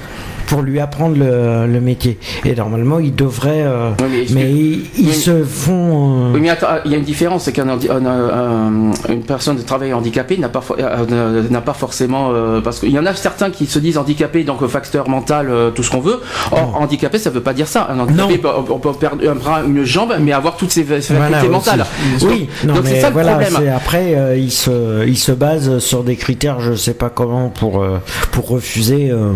pour 0.48 0.62
lui 0.62 0.80
apprendre 0.80 1.16
le, 1.18 1.66
le 1.72 1.80
métier. 1.80 2.18
Et 2.44 2.54
normalement, 2.54 2.98
ils 2.98 3.14
devraient 3.14 3.62
euh, 3.64 3.90
mais- 4.00 4.26
mais 4.34 4.50
ils, 4.98 5.12
se 5.14 5.44
font 5.44 6.28
euh, 6.28 6.32
Oui, 6.34 6.40
mais 6.40 6.50
attends, 6.50 6.66
il 6.84 6.90
y 6.90 6.94
a 6.94 6.98
une 6.98 7.04
différence, 7.04 7.44
c'est 7.44 7.52
qu'un 7.52 7.68
handi- 7.68 7.88
un- 7.90 8.04
un- 8.06 8.92
personne 9.26 9.56
de 9.56 9.62
travail 9.62 9.92
handicapé 9.92 10.36
n'a 10.38 10.48
pas 10.48 10.62
euh, 10.78 11.42
n'a 11.50 11.60
pas 11.60 11.74
forcément 11.74 12.32
parce 12.64 12.80
qu'il 12.80 12.90
y 12.90 12.98
en 12.98 13.06
a 13.06 13.14
certains 13.14 13.50
qui 13.50 13.66
se 13.66 13.78
disent 13.78 13.98
handicapés 13.98 14.44
donc 14.44 14.66
facteur 14.66 15.08
mental 15.08 15.50
tout 15.74 15.82
ce 15.82 15.90
qu'on 15.90 16.00
veut. 16.00 16.20
Or 16.52 16.76
handicapé 16.80 17.18
ça 17.18 17.30
veut 17.30 17.40
pas 17.42 17.52
dire 17.52 17.68
ça. 17.68 17.86
Un 17.90 17.98
handicapé 18.00 18.40
Non. 18.42 18.64
on 18.70 18.78
peut 18.78 18.92
perdre 18.92 19.28
un 19.28 19.34
bras, 19.34 19.62
une 19.66 19.84
jambe 19.84 20.14
mais 20.20 20.32
avoir 20.32 20.56
toutes 20.56 20.70
ses 20.70 20.84
facultés 20.84 21.14
Voilà, 21.14 21.38
aussi. 21.40 21.48
mentales. 21.48 21.84
Oui, 22.22 22.48
non, 22.64 22.74
donc 22.74 22.84
c'est 22.86 23.00
ça 23.00 23.10
le 23.10 23.14
problème. 23.14 23.70
après 23.76 24.38
ils 24.38 24.50
se 24.50 25.06
ils 25.06 25.18
se 25.18 25.32
basent 25.32 25.78
sur 25.78 26.04
des 26.04 26.16
critères, 26.16 26.60
je 26.60 26.74
sais 26.74 26.94
pas 26.94 27.10
comment 27.10 27.48
pour 27.50 27.84
pour 28.32 28.48
refuser. 28.48 29.10
euh. 29.10 29.32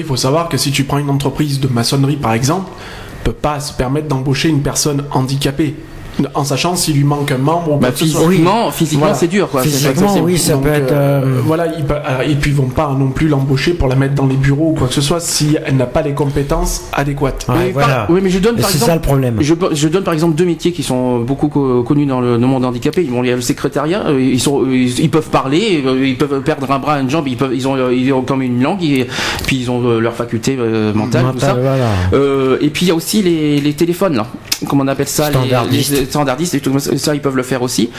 Il 0.00 0.06
faut 0.06 0.16
savoir 0.16 0.48
que 0.48 0.56
si 0.56 0.72
tu 0.72 0.84
prends 0.84 0.96
une 0.98 1.10
entreprise 1.10 1.60
de 1.60 1.68
maçonnerie 1.68 2.16
par 2.16 2.32
exemple, 2.32 2.70
peut 3.22 3.32
pas 3.32 3.60
se 3.60 3.72
permettre 3.72 4.08
d'embaucher 4.08 4.48
une 4.48 4.62
personne 4.62 5.04
handicapée. 5.10 5.74
En 6.34 6.44
sachant 6.44 6.76
s'il 6.76 6.96
lui 6.96 7.04
manque 7.04 7.32
un 7.32 7.38
membre 7.38 7.72
ou 7.72 7.76
Bah, 7.78 7.92
physiquement, 7.92 8.70
physiquement 8.70 9.06
Voilà. 9.06 9.14
c'est 9.14 9.26
dur 9.28 9.48
quoi. 9.48 9.62
Physiquement, 9.62 10.16
oui, 10.22 10.38
ça 10.38 10.52
Donc, 10.54 10.64
peut 10.64 10.68
être. 10.70 10.92
euh, 10.92 11.22
euh, 11.24 11.40
voilà, 11.44 11.66
ils, 11.78 11.84
pe- 11.84 11.94
euh, 11.94 12.22
et 12.28 12.34
puis 12.34 12.50
ils 12.50 12.56
vont 12.56 12.68
pas 12.68 12.94
non 12.98 13.08
plus 13.08 13.28
l'embaucher 13.28 13.72
pour 13.72 13.88
la 13.88 13.94
mettre 13.96 14.14
dans 14.14 14.26
les 14.26 14.36
bureaux 14.36 14.70
ou 14.70 14.74
quoi 14.74 14.88
que 14.88 14.94
ce 14.94 15.00
soit 15.00 15.20
si 15.20 15.56
elle 15.64 15.76
n'a 15.76 15.86
pas 15.86 16.02
les 16.02 16.12
compétences 16.12 16.82
adéquates. 16.92 17.46
ouais, 17.48 17.54
par- 17.72 17.72
voilà. 17.72 18.06
oui, 18.10 18.20
mais 18.22 18.28
je 18.30 18.38
donne 18.38 18.58
Et 18.58 18.60
par 18.60 18.70
c'est 18.70 18.76
exemple. 18.76 18.90
ça 18.90 18.94
le 18.96 19.00
problème. 19.02 19.36
Je, 19.40 19.54
je 19.72 19.88
donne 19.88 20.04
par 20.04 20.12
exemple 20.14 20.34
deux 20.34 20.44
métiers 20.44 20.72
qui 20.72 20.82
sont 20.82 21.20
beaucoup 21.20 21.48
co- 21.48 21.82
connus 21.84 22.06
dans 22.06 22.20
le, 22.20 22.38
monde 22.38 22.64
handicapé. 22.64 23.02
Ils 23.02 23.10
vont 23.10 23.22
il 23.24 23.28
y 23.28 23.32
a 23.32 23.36
le 23.36 23.40
secrétariat, 23.42 24.04
ils 24.18 24.40
sont, 24.40 24.64
ils, 24.70 24.98
ils 25.00 25.10
peuvent 25.10 25.30
parler, 25.30 25.82
ils 26.02 26.16
peuvent 26.18 26.40
perdre 26.42 26.70
un 26.70 26.78
bras, 26.78 27.00
une 27.00 27.08
jambe, 27.10 27.28
ils 27.28 27.36
peuvent, 27.36 27.54
ils 27.54 27.66
ont, 27.68 27.90
ils 27.90 28.12
ont 28.12 28.22
comme 28.22 28.42
une 28.42 28.62
langue, 28.62 28.82
et, 28.84 29.06
puis 29.46 29.56
ils 29.56 29.70
ont 29.70 29.98
leur 29.98 30.14
faculté 30.14 30.56
mentale, 30.94 31.24
tout 31.32 31.38
ça. 31.40 31.54
Mental, 31.54 31.60
voilà. 31.62 31.86
Euh, 32.12 32.58
et 32.60 32.68
puis 32.70 32.86
il 32.86 32.88
y 32.88 32.92
a 32.92 32.94
aussi 32.94 33.22
les, 33.22 33.60
les 33.60 33.72
téléphones 33.74 34.16
là, 34.16 34.26
comment 34.68 34.84
on 34.84 34.88
appelle 34.88 35.06
ça, 35.08 35.30
les- 35.30 35.78
les, 35.78 35.99
standardistes, 36.04 36.54
et 36.54 36.60
tout 36.60 36.70
comme 36.70 36.80
ça, 36.80 36.96
ça, 36.96 37.14
ils 37.14 37.20
peuvent 37.20 37.36
le 37.36 37.42
faire 37.42 37.62
aussi. 37.62 37.90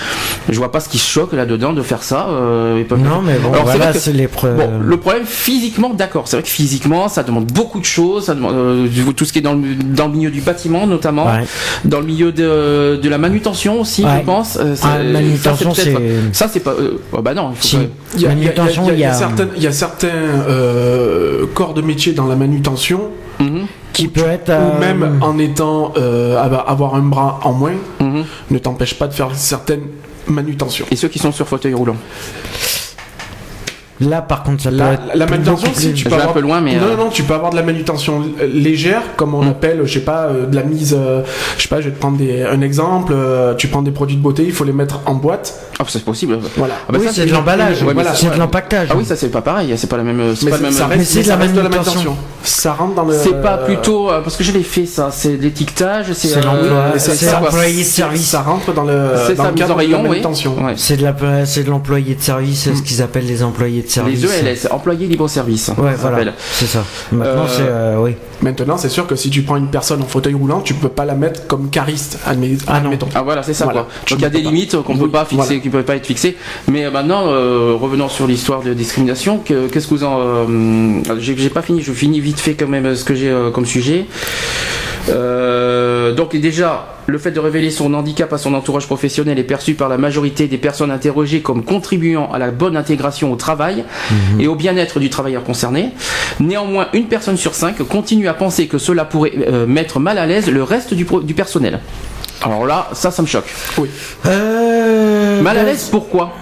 Je 0.49 0.57
vois 0.57 0.71
pas 0.71 0.79
ce 0.79 0.89
qui 0.89 0.97
choque 0.97 1.33
là-dedans 1.33 1.73
de 1.73 1.81
faire 1.81 2.03
ça. 2.03 2.27
euh, 2.29 2.77
ils 2.79 2.85
peuvent 2.85 3.01
le 3.01 3.09
Non, 3.09 3.21
mais 3.21 3.35
bon, 3.39 3.49
Alors, 3.51 3.65
c'est 3.65 3.77
voilà, 3.77 3.85
vrai 3.85 3.93
que- 3.93 3.99
c'est 3.99 4.13
les 4.13 4.27
preuves. 4.27 4.57
Bon, 4.57 4.69
le 4.83 4.97
problème 4.97 5.25
physiquement, 5.25 5.89
d'accord. 5.93 6.27
C'est 6.27 6.37
vrai 6.37 6.43
que 6.43 6.49
physiquement, 6.49 7.07
ça 7.09 7.23
demande 7.23 7.45
beaucoup 7.45 7.79
de 7.79 7.85
choses. 7.85 8.25
Ça 8.25 8.35
demande 8.35 8.55
euh, 8.55 8.87
tout 9.15 9.25
ce 9.25 9.33
qui 9.33 9.39
est 9.39 9.41
dans 9.41 9.53
le, 9.53 9.75
dans 9.75 10.07
le 10.07 10.13
milieu 10.13 10.29
du 10.31 10.41
bâtiment, 10.41 10.87
notamment, 10.87 11.25
Ouais. 11.25 11.45
dans 11.85 11.99
le 11.99 12.05
milieu 12.05 12.31
de, 12.31 12.99
de 13.01 13.09
la 13.09 13.17
manutention 13.17 13.81
aussi, 13.81 14.03
Ouais. 14.03 14.19
je 14.19 14.25
pense. 14.25 14.57
Euh, 14.57 14.75
Ah, 14.83 14.97
manutention, 15.03 15.73
ça, 15.73 15.83
Ça, 16.33 16.47
c'est 16.51 16.59
pas. 16.61 16.71
euh, 16.71 16.99
oh, 17.13 17.21
bah 17.21 17.33
non, 17.33 17.51
il 17.55 17.63
Si. 17.63 17.77
y 18.17 18.25
a, 18.25 18.33
y 18.33 18.41
y 19.59 19.67
y 19.67 19.73
certains 19.73 20.07
euh, 20.07 21.45
corps 21.53 21.73
de 21.73 21.81
métier 21.81 22.13
dans 22.13 22.27
la 22.27 22.35
manutention 22.35 23.01
qui 24.01 24.07
peut 24.07 24.27
être. 24.27 24.49
où 24.49 24.51
euh, 24.51 24.79
même 24.79 25.19
en 25.21 25.37
étant 25.37 25.93
euh, 25.97 26.41
avoir 26.41 26.95
un 26.95 27.01
bras 27.01 27.39
en 27.43 27.53
moins 27.53 27.73
mhm. 27.99 28.25
ne 28.49 28.57
t'empêche 28.57 28.95
pas 28.95 29.07
de 29.07 29.13
faire 29.13 29.35
certaines 29.35 29.87
manutentions. 30.27 30.85
Et 30.91 30.95
ceux 30.95 31.07
qui 31.07 31.19
sont 31.19 31.31
sur 31.31 31.47
fauteuil 31.47 31.73
roulant. 31.73 31.95
Là, 34.01 34.21
par 34.21 34.43
contre, 34.43 34.63
ça 34.63 34.69
peut 34.71 34.77
La, 34.77 34.93
être. 34.93 35.01
la 35.15 35.25
manutention, 35.27 35.69
si 35.73 35.93
tu 35.93 36.03
peux 36.05 36.09
vais 36.09 36.15
un 36.15 36.19
avoir... 36.19 36.33
peu 36.33 36.39
loin, 36.41 36.59
mais, 36.61 36.75
non, 36.75 36.83
euh, 36.87 36.97
non, 36.97 37.05
non, 37.05 37.09
tu 37.09 37.23
peux 37.23 37.33
avoir 37.33 37.51
de 37.51 37.55
la 37.55 37.61
manutention 37.63 38.23
euh, 38.41 38.47
légère, 38.51 39.01
comme 39.15 39.33
on 39.35 39.43
Mm. 39.43 39.47
appelle, 39.49 39.81
je 39.85 39.93
sais 39.93 39.99
pas, 40.01 40.23
euh, 40.25 40.45
de 40.47 40.55
la 40.55 40.63
mise, 40.63 40.95
euh, 40.99 41.21
je 41.57 41.63
sais 41.63 41.69
pas, 41.69 41.81
je 41.81 41.85
vais 41.89 41.91
te 41.95 41.99
prendre 41.99 42.17
des- 42.17 42.43
un 42.43 42.61
exemple, 42.61 43.13
euh, 43.15 43.53
tu 43.55 43.67
prends 43.67 43.81
des 43.81 43.91
produits 43.91 44.15
de 44.17 44.21
beauté, 44.21 44.43
il 44.45 44.51
faut 44.51 44.63
les 44.63 44.73
mettre 44.73 45.01
en 45.05 45.13
boîte, 45.13 45.53
Ah, 45.79 45.83
c'est 45.87 46.03
possible. 46.03 46.37
voilà. 46.57 46.73
Ah, 46.87 46.91
bah, 46.91 46.97
oui, 46.99 47.07
ça, 47.07 47.13
c'est 47.13 47.25
de 47.25 47.31
l'emballage. 47.31 47.81
Ouais, 47.81 47.87
mais 47.89 47.93
voilà. 47.93 48.13
c'est 48.15 48.25
de 48.27 48.31
ouais. 48.31 48.37
l'empaquetage. 48.37 48.87
Ah 48.91 48.95
oui, 48.97 49.05
ça 49.05 49.15
c'est 49.15 49.29
pas 49.29 49.41
pareil. 49.41 49.73
C'est 49.77 49.87
pas 49.87 49.97
la 49.97 50.03
même. 50.03 50.35
C'est 50.35 50.49
pas 50.49 50.57
même. 50.57 50.71
ça 50.71 50.87
reste, 50.87 51.15
de 51.23 51.27
la 51.61 51.69
manutention. 51.69 52.15
Ça 52.43 52.73
rentre 52.73 52.95
dans 52.95 53.05
le... 53.05 53.13
C'est 53.13 53.39
pas 53.41 53.57
plutôt 53.57 54.09
euh, 54.09 54.21
parce 54.21 54.35
que 54.35 54.43
je 54.43 54.51
l'ai 54.51 54.63
fait 54.63 54.87
ça. 54.87 55.09
C'est 55.11 55.37
l'étiquetage. 55.37 56.11
C'est 56.13 56.35
euh, 56.37 56.41
l'employé 56.41 56.93
de 57.81 57.83
service. 57.87 58.27
Ça 58.29 58.41
rentre 58.41 58.73
dans 58.73 58.83
le, 58.83 59.11
C'est 59.27 59.35
ça, 59.35 59.51
mise 59.51 59.69
en 59.69 59.75
rayon, 59.75 60.03
oui. 60.09 60.21
C'est 60.77 60.97
de 60.97 61.03
la- 61.03 61.45
c'est 61.45 61.63
de 61.63 61.69
l'employé 61.69 62.15
de 62.15 62.21
service, 62.21 62.61
c'est 62.63 62.75
ce 62.75 62.81
qu'ils 62.81 63.01
appellent 63.01 63.27
les 63.27 63.43
employés 63.43 63.81
de 63.83 63.89
service. 63.91 64.21
Les 64.21 64.49
ELS, 64.49 64.67
employés 64.71 65.07
libre 65.07 65.27
service. 65.27 65.69
Ouais, 65.77 65.93
voilà. 65.99 66.33
C'est 66.51 66.65
ça. 66.65 66.83
Maintenant, 67.11 67.43
Euh, 67.43 67.47
c'est. 67.47 67.61
euh, 67.67 67.95
oui. 67.99 68.15
Maintenant, 68.41 68.77
c'est 68.77 68.89
sûr 68.89 69.05
que 69.05 69.15
si 69.15 69.29
tu 69.29 69.43
prends 69.43 69.57
une 69.57 69.67
personne 69.69 70.01
en 70.01 70.05
fauteuil 70.05 70.33
roulant, 70.33 70.61
tu 70.61 70.73
peux 70.73 70.89
pas 70.89 71.05
la 71.05 71.13
mettre 71.13 71.45
comme 71.47 71.69
cariste, 71.69 72.17
admet- 72.27 72.57
Ah 72.67 72.79
non. 72.79 72.85
admettons. 72.85 73.07
Ah 73.13 73.21
voilà, 73.21 73.43
c'est 73.43 73.53
ça 73.53 73.65
Voilà. 73.65 73.81
quoi. 73.81 73.89
Donc 74.09 74.19
il 74.19 74.21
y 74.21 74.25
a 74.25 74.29
ne 74.29 74.33
des 74.33 74.41
pas. 74.41 74.49
limites 74.49 74.81
qu'on 74.81 74.97
peut 74.97 75.03
Oui, 75.03 75.09
pas 75.11 75.25
fixer, 75.25 75.45
voilà. 75.45 75.59
qui 75.61 75.69
peuvent 75.69 75.83
pas 75.83 75.95
être 75.95 76.07
fixées. 76.07 76.35
Mais 76.67 76.85
euh, 76.85 76.91
maintenant, 76.91 77.23
euh, 77.27 77.75
revenons 77.79 78.09
sur 78.09 78.25
l'histoire 78.27 78.61
de 78.61 78.73
discrimination. 78.73 79.37
que- 79.39 79.67
Qu'est-ce 79.67 79.87
que 79.87 79.93
vous 79.93 80.03
en 80.03 80.17
euh, 80.19 81.01
J'ai 81.19 81.37
j'ai 81.37 81.49
pas 81.49 81.61
fini. 81.61 81.81
Je 81.81 81.91
finis 81.91 82.19
vite 82.19 82.39
fait 82.39 82.55
quand 82.55 82.67
même 82.67 82.95
ce 82.95 83.03
que 83.03 83.13
j'ai 83.13 83.29
euh, 83.29 83.51
comme 83.51 83.65
sujet. 83.65 84.05
Euh, 85.09 86.13
donc 86.13 86.35
déjà, 86.35 86.87
le 87.11 87.17
fait 87.17 87.31
de 87.31 87.39
révéler 87.39 87.69
son 87.69 87.93
handicap 87.93 88.31
à 88.33 88.37
son 88.37 88.53
entourage 88.53 88.87
professionnel 88.87 89.37
est 89.37 89.43
perçu 89.43 89.73
par 89.75 89.89
la 89.89 89.97
majorité 89.97 90.47
des 90.47 90.57
personnes 90.57 90.91
interrogées 90.91 91.41
comme 91.41 91.63
contribuant 91.63 92.31
à 92.31 92.39
la 92.39 92.51
bonne 92.51 92.77
intégration 92.77 93.31
au 93.31 93.35
travail 93.35 93.83
et 94.39 94.47
au 94.47 94.55
bien-être 94.55 94.99
du 94.99 95.09
travailleur 95.09 95.43
concerné. 95.43 95.89
Néanmoins, 96.39 96.87
une 96.93 97.07
personne 97.07 97.37
sur 97.37 97.53
cinq 97.53 97.77
continue 97.83 98.27
à 98.27 98.33
penser 98.33 98.67
que 98.67 98.77
cela 98.77 99.05
pourrait 99.05 99.33
euh, 99.47 99.67
mettre 99.67 99.99
mal 99.99 100.17
à 100.17 100.25
l'aise 100.25 100.49
le 100.49 100.63
reste 100.63 100.93
du, 100.93 101.05
pro- 101.05 101.21
du 101.21 101.33
personnel. 101.33 101.79
Alors 102.43 102.65
là, 102.65 102.89
ça, 102.93 103.11
ça 103.11 103.21
me 103.21 103.27
choque. 103.27 103.45
Euh, 104.25 105.41
Mal 105.41 105.57
à 105.57 105.63
ben, 105.63 105.67
l'aise, 105.67 105.89
pourquoi? 105.91 106.33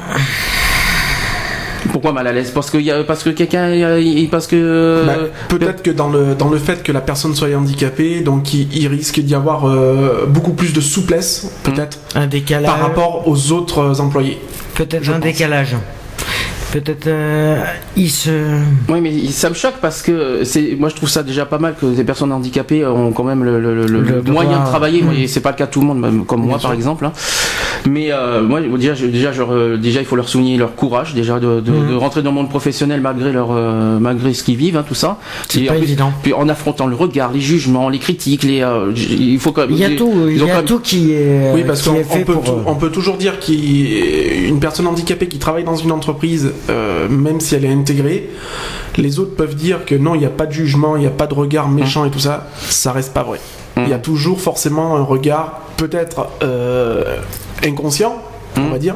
Pourquoi 1.92 2.12
mal 2.12 2.28
à 2.28 2.32
l'aise 2.34 2.52
Parce 2.52 2.70
que 2.70 2.78
y 2.78 2.92
a- 2.92 3.04
parce 3.04 3.24
que 3.24 3.30
quelqu'un 3.30 3.70
euh, 3.70 4.28
parce 4.30 4.48
que 4.48 5.04
Bah, 5.06 5.14
Peut-être 5.48 5.82
que 5.82 5.92
dans 5.92 6.10
le, 6.10 6.36
dans 6.36 6.50
le 6.50 6.58
fait 6.58 6.84
que 6.84 6.92
la 6.92 7.02
personne 7.02 7.34
soit 7.36 7.54
handicapée, 7.56 8.22
donc 8.22 8.54
il, 8.54 8.68
il 8.76 8.88
risque 8.88 9.20
d'y 9.20 9.34
avoir 9.36 9.68
euh, 9.68 10.26
beaucoup 10.28 10.52
plus 10.54 10.74
de 10.74 10.82
souplesse, 10.82 11.50
peut-être, 11.64 12.00
Un 12.16 12.28
décalage. 12.28 12.70
par 12.70 12.80
rapport 12.82 13.28
aux 13.28 13.52
autres 13.52 14.00
employés. 14.02 14.40
Peut-être 14.76 15.10
un 15.10 15.14
pense. 15.14 15.22
décalage. 15.24 15.76
Peut-être. 16.72 17.08
euh, 17.08 17.58
il 17.98 18.12
se. 18.12 18.30
Oui, 18.90 19.02
mais 19.02 19.28
ça 19.32 19.50
me 19.50 19.56
choque 19.56 19.78
parce 19.82 20.04
que 20.04 20.44
c'est, 20.44 20.76
moi 20.80 20.90
je 20.90 20.96
trouve 20.96 21.10
ça 21.10 21.24
déjà 21.24 21.46
pas 21.48 21.58
mal 21.58 21.74
que 21.80 21.88
des 21.88 22.04
personnes 22.04 22.32
handicapées 22.32 22.86
ont 22.86 23.12
quand 23.12 23.24
même 23.24 23.44
le, 23.44 23.60
le- 23.60 23.74
le- 23.74 23.88
le 23.88 24.02
Le 24.02 24.22
droit. 24.22 24.44
moyen 24.44 24.60
de 24.60 24.66
travailler. 24.66 25.02
Mm. 25.02 25.14
Et 25.14 25.28
c'est 25.28 25.40
pas 25.40 25.50
le 25.50 25.56
cas 25.56 25.66
de 25.66 25.72
tout 25.72 25.80
le 25.82 25.88
monde, 25.88 26.26
comme 26.28 26.46
moi 26.46 26.60
par 26.60 26.74
exemple. 26.74 27.06
hein. 27.08 27.12
Mais 27.88 28.12
euh, 28.12 28.42
moi 28.44 28.60
déjà, 28.62 28.94
je- 28.94 29.06
déjà, 29.06 29.32
je 29.32 29.42
re- 29.42 29.78
déjà, 29.78 30.00
il 30.02 30.06
faut 30.06 30.16
leur 30.16 30.28
souligner 30.30 30.58
leur 30.58 30.76
courage 30.76 31.14
déjà 31.14 31.40
de, 31.40 31.60
de- 31.62 31.72
Mm. 31.72 31.90
de 31.92 31.96
rentrer 31.96 32.22
dans 32.22 32.32
le 32.32 32.36
monde 32.36 32.50
professionnel 32.50 33.00
malgré 33.02 33.32
leur, 33.32 33.50
euh, 33.52 34.00
malgré 34.00 34.34
ce 34.34 34.44
qu'ils 34.44 34.58
vivent, 34.58 34.78
hein, 34.78 34.84
tout 34.88 34.96
ça. 34.96 35.18
C'est 35.48 35.62
pas 35.62 35.78
évident. 35.78 36.12
Puis 36.24 36.34
en 36.34 36.50
affrontant 36.50 36.88
le 36.88 36.96
regard, 36.96 37.32
les 37.32 37.40
jugements, 37.42 37.90
les 37.90 38.00
critiques, 38.00 38.44
les, 38.44 38.62
euh, 38.62 38.92
il 38.96 39.40
faut 39.40 39.52
quand 39.52 39.62
même. 39.62 39.72
Il 39.72 39.78
y 39.78 39.86
a 39.86 39.92
tout, 39.96 40.12
il 40.28 40.36
ils 40.36 40.44
ont 40.44 40.48
y 40.48 40.52
a 40.52 40.56
même- 40.58 40.66
tout 40.66 40.80
qui 40.80 41.14
est, 41.14 41.52
Oui, 41.54 41.64
parce 41.66 41.82
qu'on 41.82 41.96
est 41.96 42.04
fait 42.04 42.22
on 42.22 42.26
peut, 42.26 42.34
pour. 42.34 42.64
on 42.68 42.76
peut 42.76 42.90
toujours 42.92 43.18
dire 43.18 43.40
qu'une 43.40 44.60
personne 44.60 44.88
handicapée 44.88 45.28
qui 45.28 45.38
travaille 45.40 45.64
dans 45.64 45.76
une 45.76 45.92
entreprise, 45.92 46.52
euh, 46.70 47.08
même 47.10 47.40
si 47.40 47.56
elle 47.56 47.66
est 47.66 47.72
intégrée, 47.74 48.30
les 48.98 49.20
autres 49.20 49.36
peuvent 49.36 49.56
dire 49.56 49.86
que 49.86 49.96
non, 49.96 50.16
il 50.16 50.20
n'y 50.20 50.26
a 50.26 50.30
pas 50.30 50.46
de 50.46 50.52
jugement, 50.52 50.96
il 50.98 51.02
n'y 51.02 51.08
a 51.08 51.12
pas 51.12 51.28
de 51.28 51.34
regard 51.34 51.70
méchant 51.70 52.06
et 52.06 52.12
tout 52.12 52.20
ça. 52.20 52.50
Ça 52.60 52.92
reste 52.92 53.14
pas 53.14 53.24
vrai. 53.24 53.40
Mm. 53.78 53.82
Il 53.86 53.90
y 53.90 53.94
a 53.94 54.00
toujours 54.00 54.42
forcément 54.42 54.96
un 54.98 55.04
regard, 55.04 55.62
peut-être 55.80 56.28
euh, 56.44 57.04
inconscient, 57.66 58.18
on 58.58 58.62
Mm. 58.62 58.72
va 58.72 58.78
dire, 58.80 58.96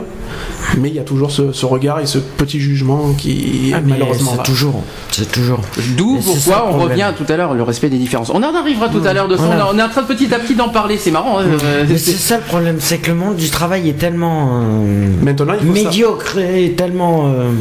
mais 0.78 0.90
il 0.90 0.96
y 0.96 1.00
a 1.00 1.04
toujours 1.04 1.32
ce, 1.32 1.52
ce 1.54 1.66
regard 1.66 2.00
et 2.02 2.06
ce 2.06 2.18
petit 2.18 2.60
jugement 2.60 3.13
qui 3.18 3.72
ah, 3.74 3.80
malheureusement 3.86 4.34
c'est 4.36 4.44
toujours, 4.44 4.84
c'est 5.12 5.32
toujours. 5.32 5.62
D'où 5.96 6.20
pourquoi 6.25 6.68
on 6.70 6.80
revient 6.80 7.12
tout 7.18 7.32
à 7.32 7.38
l'heure 7.38 7.54
le 7.54 7.63
respect 7.63 7.88
des 7.90 7.98
différences. 8.00 8.30
On 8.32 8.42
en 8.44 8.56
arrivera 8.56 8.90
tout 8.90 9.02
à 9.06 9.13
l'heure 9.13 9.28
de 9.28 9.38
ça. 9.38 9.44
Voilà. 9.46 9.68
On 9.72 9.78
est 9.78 9.82
en 9.84 9.90
train 9.90 10.02
de 10.02 10.08
petit 10.08 10.34
à 10.34 10.40
petit 10.40 10.56
d'en 10.56 10.70
parler. 10.70 10.98
C'est 10.98 11.12
marrant. 11.12 11.40
hein, 11.40 11.44
euh, 11.63 11.86
Mais 11.88 11.98
c'est- 11.98 12.13
ça 12.13 12.38
le 12.38 12.44
problème, 12.44 12.78
c'est 12.80 12.98
que 12.98 13.10
le 13.10 13.16
monde 13.16 13.36
du 13.38 13.50
travail 13.50 13.88
est 13.90 13.98
tellement 14.00 14.62
euh, 14.63 15.08
Maintenant, 15.22 15.54
il 15.62 15.66
faut, 15.68 15.74
médiocre 15.74 16.38
et 16.40 16.74
tellement. 16.74 17.28
euh, 17.28 17.52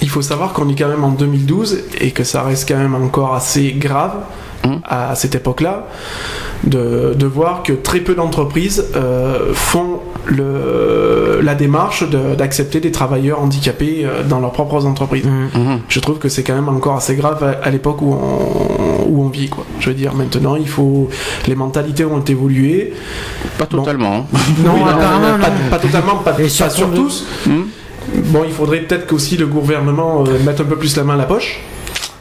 il 0.00 0.08
faut 0.10 0.22
savoir 0.22 0.52
qu'on 0.52 0.68
est 0.68 0.76
quand 0.78 0.88
même 0.88 1.02
en 1.02 1.10
2012 1.10 1.78
et 2.00 2.12
que 2.12 2.22
ça 2.24 2.42
reste 2.42 2.68
quand 2.68 2.76
même 2.78 2.94
encore 2.94 3.34
assez 3.34 3.72
grave 3.72 4.16
À 4.84 5.14
cette 5.14 5.34
époque-là 5.34 5.86
de, 6.64 7.14
de 7.16 7.26
voir 7.26 7.62
que 7.62 7.72
très 7.72 8.00
peu 8.00 8.14
d'entreprises 8.14 8.84
euh, 8.96 9.52
font 9.54 10.00
le, 10.26 11.40
la 11.42 11.54
démarche 11.54 12.08
de- 12.08 12.34
d'accepter 12.34 12.80
des 12.80 12.90
travailleurs 12.90 13.40
handicapés 13.40 14.02
euh, 14.04 14.22
dans 14.22 14.40
leurs 14.40 14.52
propres 14.52 14.84
entreprises. 14.86 15.24
mm. 15.24 15.48
Mhm. 15.58 15.78
Je 15.88 16.00
trouve 16.00 16.18
que 16.18 16.28
c'est 16.28 16.42
quand 16.42 16.54
même 16.54 16.68
encore 16.68 16.96
assez 16.96 17.14
grave 17.16 17.42
à, 17.44 17.64
à 17.66 17.70
l'époque 17.70 18.02
où 18.02 18.12
on, 18.14 19.08
où 19.08 19.22
on 19.24 19.28
vit. 19.28 19.48
Quoi. 19.48 19.64
Je 19.80 19.88
veux 19.90 19.94
dire, 19.94 20.14
maintenant, 20.14 20.56
il 20.56 20.68
faut 20.68 21.08
les 21.46 21.54
mentalités 21.54 22.04
ont 22.04 22.20
évolué. 22.24 22.92
Pas 23.58 23.66
totalement. 23.66 24.26
Non, 24.64 24.72
Oui, 24.74 24.80
pas, 24.84 24.92
non. 24.92 25.70
pas 25.70 25.78
totalement, 25.78 26.16
pas, 26.16 26.36
sur 26.48 26.90
tous. 26.92 27.24
Mhm. 27.46 27.66
Bon, 28.32 28.40
il 28.46 28.52
faudrait 28.52 28.80
peut-être 28.80 29.06
qu'aussi 29.06 29.36
le 29.36 29.46
gouvernement 29.46 30.24
euh, 30.26 30.38
mette 30.44 30.60
un 30.60 30.64
peu 30.64 30.76
plus 30.76 30.96
la 30.96 31.04
main 31.04 31.14
à 31.14 31.18
la 31.18 31.24
poche. 31.24 31.60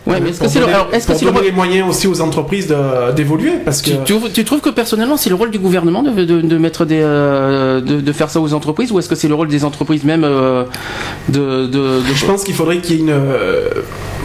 Ouais, 0.08 0.20
mais 0.22 0.30
est-ce 0.30 0.40
que 0.40 0.48
c'est 0.48 0.60
le, 0.60 0.66
donner- 0.66 0.76
alors, 0.76 0.90
est-ce 0.94 1.06
que 1.08 1.12
pour 1.12 1.20
c'est 1.20 1.26
le 1.26 1.32
donner 1.32 1.40
rôle- 1.48 1.50
les 1.50 1.56
moyens 1.56 1.90
aussi 1.90 2.08
aux 2.08 2.22
entreprises 2.22 2.68
de- 2.68 3.12
d'évoluer 3.14 3.52
parce 3.66 3.82
que 3.82 3.90
tu, 3.90 4.14
tu- 4.20 4.32
tu 4.32 4.46
trouves 4.46 4.62
que 4.62 4.70
personnellement 4.70 5.18
c'est 5.18 5.30
le 5.30 5.36
rôle 5.36 5.52
du 5.52 5.60
gouvernement 5.60 6.02
de, 6.04 6.12
de, 6.24 6.42
de 6.42 6.58
mettre 6.58 6.86
des 6.86 7.02
euh, 7.02 7.82
de, 7.82 8.00
de 8.02 8.12
faire 8.14 8.30
ça 8.30 8.40
aux 8.42 8.54
entreprises 8.54 8.92
ou 8.92 9.00
est-ce 9.00 9.10
que 9.10 9.16
c'est 9.16 9.28
le 9.28 9.36
rôle 9.36 9.48
des 9.50 9.66
entreprises 9.66 10.04
même 10.04 10.24
euh, 10.24 10.64
de, 11.30 11.68
je 12.16 12.26
pense 12.26 12.44
qu'il 12.44 12.54
faudrait 12.56 12.78
qu'il 12.78 12.96
y 12.96 13.00
ait 13.00 13.02
une 13.02 13.10
euh, 13.12 13.70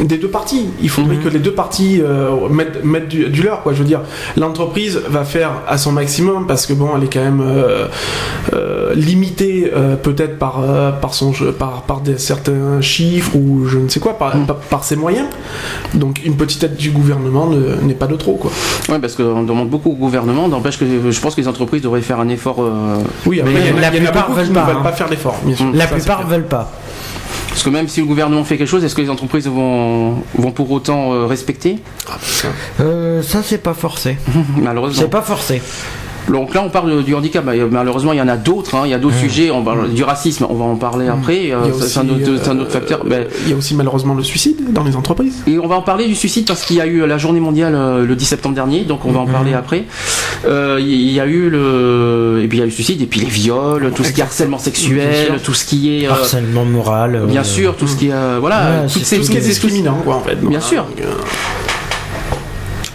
des 0.02 0.16
deux 0.18 0.28
parties. 0.28 0.66
Il 0.80 0.88
faudrait 0.88 1.16
Mhm. 1.16 1.22
que 1.24 1.28
les 1.28 1.38
deux 1.38 1.52
parties 1.52 2.00
euh, 2.02 2.48
mettent, 2.48 2.84
mettent 2.84 3.08
du, 3.08 3.28
du 3.28 3.42
leur 3.42 3.62
quoi. 3.62 3.72
Je 3.72 3.78
veux 3.78 3.84
dire, 3.84 4.00
l'entreprise 4.36 5.00
va 5.08 5.24
faire 5.24 5.50
à 5.68 5.78
son 5.78 5.92
maximum 5.92 6.46
parce 6.46 6.66
que 6.66 6.72
bon, 6.72 6.90
elle 6.96 7.04
est 7.04 7.12
quand 7.12 7.20
même 7.22 7.42
euh, 7.44 7.86
euh, 8.54 8.94
limitée 8.94 9.70
euh, 9.74 9.96
peut-être 9.96 10.38
par 10.38 10.60
euh, 10.62 10.90
par 10.92 11.14
son 11.14 11.32
par 11.58 11.82
par 11.82 12.00
des, 12.00 12.18
certains 12.18 12.80
chiffres 12.80 13.34
ou 13.36 13.66
je 13.66 13.78
ne 13.78 13.88
sais 13.88 14.00
quoi 14.00 14.18
par, 14.18 14.36
Mhm. 14.36 14.46
par, 14.46 14.56
par 14.56 14.84
ses 14.84 14.96
moyens. 14.96 15.26
Donc 15.94 16.20
une 16.24 16.36
petite 16.36 16.62
aide 16.64 16.76
du 16.76 16.90
gouvernement 16.90 17.46
ne- 17.46 17.76
n'est 17.82 17.94
pas 17.94 18.06
de 18.06 18.16
trop 18.16 18.34
quoi. 18.34 18.50
Ouais, 18.88 18.98
parce 18.98 19.14
qu'on 19.14 19.42
demande 19.42 19.68
beaucoup 19.68 19.90
au 19.90 19.94
gouvernement, 19.94 20.48
n'empêche 20.48 20.78
que 20.78 20.84
je 21.10 21.20
pense 21.20 21.34
que 21.34 21.40
les 21.40 21.48
entreprises 21.48 21.82
devraient 21.82 22.00
faire 22.02 22.20
un 22.20 22.28
effort. 22.28 22.56
euh, 22.62 22.96
Oui, 23.26 23.40
après, 23.40 23.52
Mais 23.52 23.60
il 23.60 23.66
y 23.68 23.72
en 23.72 23.76
a, 23.78 23.80
la 23.80 23.88
il 23.88 23.96
y 23.96 23.98
en 24.00 24.02
a 24.02 24.12
plupart 24.12 24.28
beaucoup 24.28 24.40
qui 24.40 24.46
veulent 24.46 24.48
ne 24.50 24.54
pas, 24.54 24.64
veulent 24.66 24.76
hein. 24.76 24.82
pas 24.82 24.92
faire 24.92 25.08
l'effort. 25.08 25.36
sûr. 25.56 25.66
La 25.74 25.86
Ça, 25.86 25.94
plupart 25.94 26.16
clair. 26.18 26.28
veulent 26.28 26.46
pas. 26.48 26.70
parce 27.48 27.62
que 27.62 27.70
même 27.70 27.88
si 27.88 28.00
le 28.00 28.06
gouvernement 28.06 28.44
fait 28.44 28.56
quelque 28.56 28.68
chose, 28.68 28.84
est-ce 28.84 28.94
que 28.94 29.02
les 29.02 29.10
entreprises 29.10 29.46
vont 29.48 30.14
vont 30.36 30.50
pour 30.52 30.70
autant 30.70 31.12
euh, 31.12 31.26
respecter? 31.26 31.78
Euh, 32.80 33.22
ça, 33.22 33.42
c'est 33.42 33.62
pas 33.62 33.74
forcé. 33.74 34.16
Malheureusement. 34.56 35.00
C'est 35.02 35.10
pas 35.10 35.22
forcé. 35.22 35.60
Donc 36.28 36.54
là, 36.54 36.62
on 36.64 36.68
parle 36.70 37.02
du 37.04 37.14
handicap. 37.14 37.44
Bah, 37.44 37.52
Malheureusement, 37.70 38.12
il 38.12 38.18
y 38.18 38.22
en 38.22 38.28
a 38.28 38.36
d'autres. 38.36 38.74
hein. 38.74 38.82
Il 38.84 38.90
y 38.90 38.94
a 38.94 38.98
d'autres 38.98 39.16
sujets. 39.18 39.50
On 39.50 39.62
parle 39.62 39.90
du 39.90 40.02
racisme. 40.04 40.46
On 40.48 40.54
va 40.54 40.64
en 40.64 40.76
parler 40.76 41.08
après. 41.08 41.50
euh, 41.52 41.72
ça, 41.78 41.86
C'est 41.86 41.98
un, 42.00 42.08
autre- 42.08 42.38
c'est 42.42 42.48
un 42.50 42.58
euh, 42.58 42.62
autre 42.62 42.70
facteur. 42.72 43.04
Ben, 43.04 43.26
Il 43.44 43.50
y 43.50 43.54
a 43.54 43.56
aussi 43.56 43.74
malheureusement 43.74 44.14
le 44.14 44.22
suicide 44.22 44.72
dans 44.72 44.84
les 44.84 44.96
entreprises. 44.96 45.42
Et 45.46 45.58
on 45.58 45.66
va 45.66 45.76
en 45.76 45.82
parler 45.82 46.06
du 46.06 46.14
suicide 46.14 46.46
parce 46.46 46.64
qu'il 46.64 46.76
y 46.76 46.80
a 46.80 46.86
eu 46.86 47.06
la 47.06 47.18
journée 47.18 47.40
mondiale 47.40 47.74
euh, 47.74 48.04
le 48.06 48.14
10 48.16 48.24
septembre 48.24 48.54
dernier, 48.54 48.82
donc 48.84 49.04
on 49.04 49.12
va 49.12 49.20
en 49.20 49.26
parler 49.26 49.52
après. 49.54 49.84
Euh, 50.46 50.78
Il 50.80 51.10
y 51.12 51.20
a 51.20 51.26
eu 51.26 51.50
le, 51.50 52.40
et 52.42 52.48
puis 52.48 52.58
il 52.58 52.60
y 52.60 52.62
a 52.62 52.66
eu 52.66 52.68
le 52.68 52.74
suicide, 52.74 53.00
et 53.02 53.06
puis 53.06 53.20
les 53.20 53.26
viols, 53.26 53.92
tout 53.94 54.04
ce 54.04 54.12
qui 54.12 54.20
est 54.20 54.24
harcèlement 54.24 54.58
sexuel, 54.58 55.40
tout 55.44 55.54
ce 55.54 55.64
qui 55.64 56.02
est, 56.02 56.06
euh, 56.06 56.10
Harcèlement 56.12 56.64
moral. 56.64 57.14
euh, 57.16 57.26
bien 57.26 57.44
sûr, 57.44 57.76
tout 57.76 57.86
ce 57.86 57.96
qui 57.96 58.08
est, 58.08 58.12
euh, 58.12 58.38
voilà, 58.40 58.84
Tout 58.92 58.98
ce 59.00 59.14
qui 59.30 59.36
est 59.36 59.40
discriminant, 59.40 59.98
quoi, 60.04 60.16
en 60.16 60.20
fait. 60.20 60.36
Bien 60.40 60.60
sûr. 60.60 60.86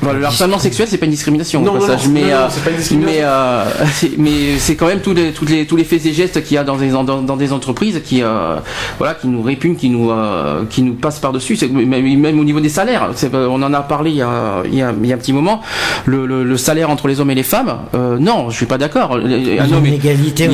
Voilà, 0.07 0.19
le 0.19 0.25
harcèlement 0.25 0.59
sexuel, 0.59 0.87
c'est 0.89 0.97
pas 0.97 1.05
une 1.05 1.11
discrimination, 1.11 1.61
Non, 1.61 1.71
au 1.71 1.73
non, 1.75 1.79
passage, 1.81 2.05
non, 2.07 2.13
mais, 2.13 2.21
non, 2.21 2.27
non, 2.27 2.33
euh, 2.33 2.47
c'est 2.49 2.63
pas 2.63 2.69
une 2.71 2.77
discrimination. 2.77 3.15
mais, 3.19 3.23
euh, 3.23 3.63
c'est- 3.93 4.11
mais 4.17 4.57
c'est 4.57 4.75
quand 4.75 4.87
même 4.87 4.99
tous 5.01 5.13
les, 5.13 5.31
tous 5.31 5.45
les, 5.45 5.65
tous 5.65 5.75
les 5.75 5.83
faits 5.83 6.05
et 6.05 6.13
gestes 6.13 6.43
qu'il 6.43 6.55
y 6.55 6.57
a 6.57 6.63
dans 6.63 6.75
des, 6.77 6.89
dans, 6.89 7.03
dans 7.03 7.35
des 7.37 7.51
entreprises 7.53 8.01
qui, 8.05 8.21
euh, 8.23 8.55
voilà, 8.97 9.13
qui 9.15 9.27
nous 9.27 9.41
répugnent, 9.41 9.75
qui 9.75 9.89
nous, 9.89 10.11
euh, 10.11 10.63
qui 10.69 10.81
nous 10.81 10.93
passent 10.93 11.19
par 11.19 11.31
dessus. 11.33 11.57
Même, 11.71 12.19
même 12.19 12.39
au 12.39 12.43
niveau 12.43 12.59
des 12.59 12.69
salaires, 12.69 13.09
on 13.33 13.61
en 13.61 13.73
a 13.73 13.81
parlé 13.81 14.11
il 14.11 14.17
y 14.17 14.21
a, 14.21 14.63
il 14.65 14.75
y 14.75 14.81
a, 14.81 14.93
il 15.01 15.07
y 15.07 15.11
a 15.11 15.15
un 15.15 15.19
petit 15.19 15.33
moment. 15.33 15.61
Le, 16.05 16.25
le, 16.25 16.43
le 16.43 16.57
salaire 16.57 16.89
entre 16.89 17.07
les 17.07 17.19
hommes 17.19 17.31
et 17.31 17.35
les 17.35 17.43
femmes, 17.43 17.77
euh, 17.95 18.17
non, 18.19 18.49
je 18.49 18.55
suis 18.55 18.65
pas 18.65 18.77
d'accord. 18.77 19.19
Il 19.23 19.55
y 19.55 19.59
a 19.59 19.63
homme 19.63 19.85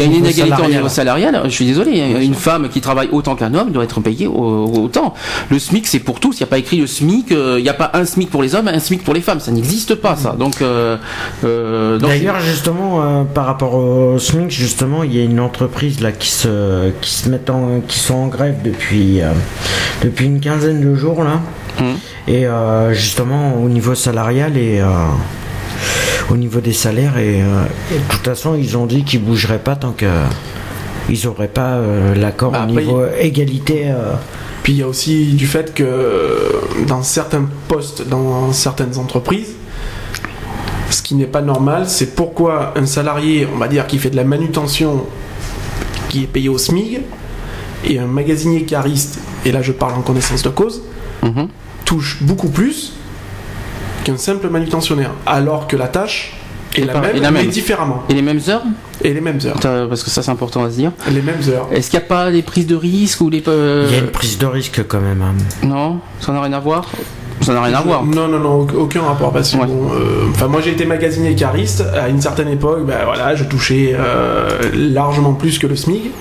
une 0.02 0.08
au 0.08 0.08
niveau 0.08 0.26
inégalité 0.26 0.42
au 0.44 0.50
salarial. 0.50 0.72
niveau 0.72 0.90
salarial. 0.90 1.42
Je 1.46 1.50
suis 1.50 1.66
désolé. 1.66 1.92
Une 2.22 2.34
femme 2.34 2.70
qui 2.70 2.82
travaille 2.82 3.10
autant 3.12 3.36
qu'un 3.36 3.54
homme 3.54 3.72
doit 3.72 3.84
être 3.84 4.00
payée 4.02 4.28
au- 4.28 4.72
autant. 4.84 5.14
Le 5.50 5.60
SMIC, 5.60 5.86
c'est 5.88 6.00
pour 6.00 6.20
tous. 6.20 6.38
Il 6.38 6.44
n'y 6.44 6.44
a 6.44 6.48
pas 6.48 6.58
écrit 6.58 6.78
le 6.78 6.88
SMIC. 6.88 7.28
Il 7.32 7.62
n'y 7.64 7.70
a 7.70 7.74
pas 7.74 7.92
un 7.94 8.06
SMIC 8.06 8.30
pour 8.30 8.42
les 8.42 8.56
hommes, 8.56 8.68
un 8.68 8.80
SMIC 8.80 9.04
pour 9.04 9.14
les 9.14 9.22
femmes. 9.22 9.40
Ça 9.44 9.52
n'existe 9.52 9.96
pas, 9.96 10.16
ça. 10.16 10.36
Donc, 10.40 10.62
euh, 10.62 10.98
euh, 11.44 12.00
D'ailleurs, 12.00 12.40
justement, 12.40 13.02
euh, 13.02 13.24
par 13.26 13.46
rapport 13.46 13.76
au 13.76 14.18
SMIC, 14.18 14.50
justement, 14.52 15.04
il 15.04 15.16
y 15.16 15.20
a 15.20 15.24
une 15.24 15.40
entreprise 15.40 16.00
là 16.00 16.12
qui 16.12 16.30
se, 16.30 16.92
qui 17.02 17.10
se 17.12 17.30
met 17.30 17.50
en, 17.50 17.82
qui 17.88 18.00
sont 18.00 18.16
en 18.16 18.28
grève 18.28 18.56
depuis, 18.64 19.20
depuis 20.04 20.26
une 20.26 20.40
quinzaine 20.40 20.82
de 20.82 20.96
jours 20.96 21.24
là, 21.24 21.42
Mhm. 21.80 21.96
et 22.28 22.46
justement 22.94 23.56
au 23.64 23.68
niveau 23.68 23.96
salarial 23.96 24.56
et 24.58 24.82
au 26.30 26.38
niveau 26.38 26.60
des 26.62 26.74
salaires 26.74 27.18
et, 27.18 27.40
et 27.40 27.42
de 27.42 28.04
toute 28.10 28.24
façon, 28.24 28.56
ils 28.56 28.78
ont 28.78 28.86
dit 28.86 29.04
qu'ils 29.04 29.24
bougeraient 29.24 29.60
pas 29.60 29.76
tant 29.76 29.92
que 29.92 30.06
ils 31.10 31.28
auraient 31.28 31.50
pas 31.50 31.74
euh, 31.74 32.16
l'accord 32.16 32.52
Bah, 32.52 32.66
au 32.68 32.72
niveau 32.72 33.04
égalité. 33.20 33.88
euh, 33.88 34.14
Puis 34.64 34.74
il 34.74 34.80
y 34.80 34.82
a 34.82 34.88
aussi 34.88 35.34
du 35.34 35.46
fait 35.46 35.74
que 35.74 36.84
dans 36.88 37.04
certains 37.04 37.46
postes, 37.68 38.08
dans 38.08 38.52
certaines 38.54 38.98
entreprises, 38.98 39.54
ce 40.90 41.02
qui 41.02 41.16
n'est 41.16 41.26
pas 41.26 41.42
normal, 41.42 41.84
c'est 41.90 42.16
pourquoi 42.16 42.74
un 42.78 42.86
salarié, 42.86 43.48
on 43.54 43.58
va 43.58 43.68
dire, 43.68 43.88
qui 43.88 43.98
fait 43.98 44.10
de 44.10 44.16
la 44.16 44.24
manutention, 44.24 45.06
qui 46.10 46.24
est 46.24 46.28
payé 46.28 46.48
au 46.50 46.58
SMIG, 46.58 47.02
et 47.86 48.00
un 48.00 48.06
magasinier 48.06 48.64
cariste, 48.64 49.20
et 49.44 49.52
là 49.52 49.62
je 49.62 49.74
parle 49.74 49.96
en 49.96 50.02
connaissance 50.02 50.44
de 50.44 50.50
cause, 50.50 50.82
Mhm. 51.24 51.48
touche 51.84 52.22
beaucoup 52.22 52.50
plus 52.50 52.94
qu'un 54.06 54.18
simple 54.18 54.50
manutentionnaire, 54.50 55.12
alors 55.26 55.68
que 55.68 55.76
la 55.76 55.88
tâche 55.88 56.34
Et 56.76 56.82
la 56.86 57.00
même, 57.00 57.16
et 57.16 57.20
la 57.20 57.32
mais 57.32 57.42
même. 57.44 57.52
différemment, 57.52 58.04
Et 58.10 58.14
les 58.14 58.22
mêmes 58.22 58.40
heures 58.50 58.64
et 59.04 59.14
les 59.14 59.22
mêmes 59.22 59.40
heures, 59.46 59.60
Parce 59.90 60.04
que 60.04 60.10
ça, 60.10 60.22
c'est 60.24 60.32
important 60.32 60.64
à 60.64 60.70
se 60.72 60.76
dire. 60.76 60.92
les 61.12 61.22
mêmes 61.22 61.42
heures. 61.50 61.68
Est-ce 61.72 61.90
qu'il 61.90 62.00
n'y 62.00 62.06
a 62.06 62.08
pas 62.08 62.32
des 62.32 62.42
prises 62.42 62.68
de 62.68 62.76
risque 62.76 63.22
ou 63.22 63.30
les. 63.30 63.44
euh, 63.48 63.86
Il 63.90 63.96
y 63.96 64.00
a 64.00 64.02
une 64.04 64.08
prise 64.12 64.38
de 64.38 64.46
risque 64.46 64.82
quand 64.88 65.00
même. 65.02 65.22
hein. 65.22 65.34
Non, 65.66 66.00
ça 66.20 66.32
n'a 66.32 66.42
rien 66.42 66.54
à 66.54 66.60
voir? 66.60 66.86
Ça 67.42 67.54
n'a 67.54 67.62
rien 67.64 67.76
à 67.78 67.82
voir. 67.82 68.06
Non, 68.06 68.28
non, 68.30 68.40
non, 68.40 68.64
auc- 68.66 68.76
aucun 68.76 69.02
rapport. 69.02 69.34
Parce 69.34 69.52
que 69.52 69.58
Ouais. 69.58 69.66
bon, 69.66 69.90
euh, 69.94 70.28
enfin, 70.32 70.48
moi 70.48 70.62
j'ai 70.62 70.72
été 70.72 70.86
magasinier 70.86 71.36
cariste 71.36 71.84
à 71.94 72.08
une 72.08 72.22
certaine 72.22 72.48
époque. 72.48 72.86
Ben 72.86 73.00
voilà, 73.04 73.36
je 73.36 73.44
touchais 73.44 73.94
euh, 73.98 74.48
largement 74.74 75.34
plus 75.34 75.60
que 75.60 75.68
le 75.68 75.76
SMIC, 75.76 76.12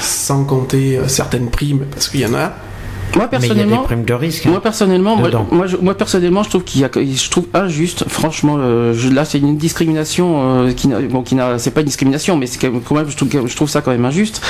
sans 0.00 0.44
compter 0.44 0.98
euh, 0.98 1.08
certaines 1.08 1.50
primes, 1.50 1.80
parce 1.92 2.08
qu'il 2.08 2.20
y 2.20 2.26
en 2.26 2.34
a. 2.34 2.52
Moi, 3.16 3.28
Mais 3.32 3.38
il 3.38 3.42
y 3.42 3.50
a 3.50 3.54
des 3.54 3.54
personnellement. 3.54 3.82
primes 3.84 4.04
de 4.04 4.14
risque. 4.14 4.46
hein. 4.46 4.50
Moi 4.50 4.60
personnellement, 4.62 5.16
moi, 5.16 5.30
moi, 5.50 5.66
je, 5.66 5.76
moi, 5.76 5.94
personnellement, 5.94 6.42
je 6.42 6.50
trouve 6.50 6.64
qu'il 6.64 6.80
y 6.80 6.84
a, 6.84 6.90
je 6.94 7.30
trouve 7.30 7.46
injuste. 7.54 8.04
Franchement, 8.08 8.56
euh, 8.58 8.92
je- 8.94 9.08
là, 9.08 9.24
c'est 9.24 9.38
une 9.38 9.56
discrimination 9.56 10.66
euh, 10.66 10.72
qui, 10.72 10.88
n'a- 10.88 11.00
bon, 11.00 11.22
qui 11.22 11.34
n'a, 11.34 11.58
c'est 11.58 11.70
pas 11.70 11.80
une 11.80 11.86
discrimination, 11.86 12.36
mais 12.36 12.46
c'est 12.46 12.58
quand 12.58 12.94
même, 12.94 13.08
je 13.08 13.16
trouve, 13.16 13.28
je 13.46 13.56
trouve 13.56 13.68
ça 13.68 13.80
quand 13.80 13.90
même 13.90 14.04
injuste. 14.04 14.40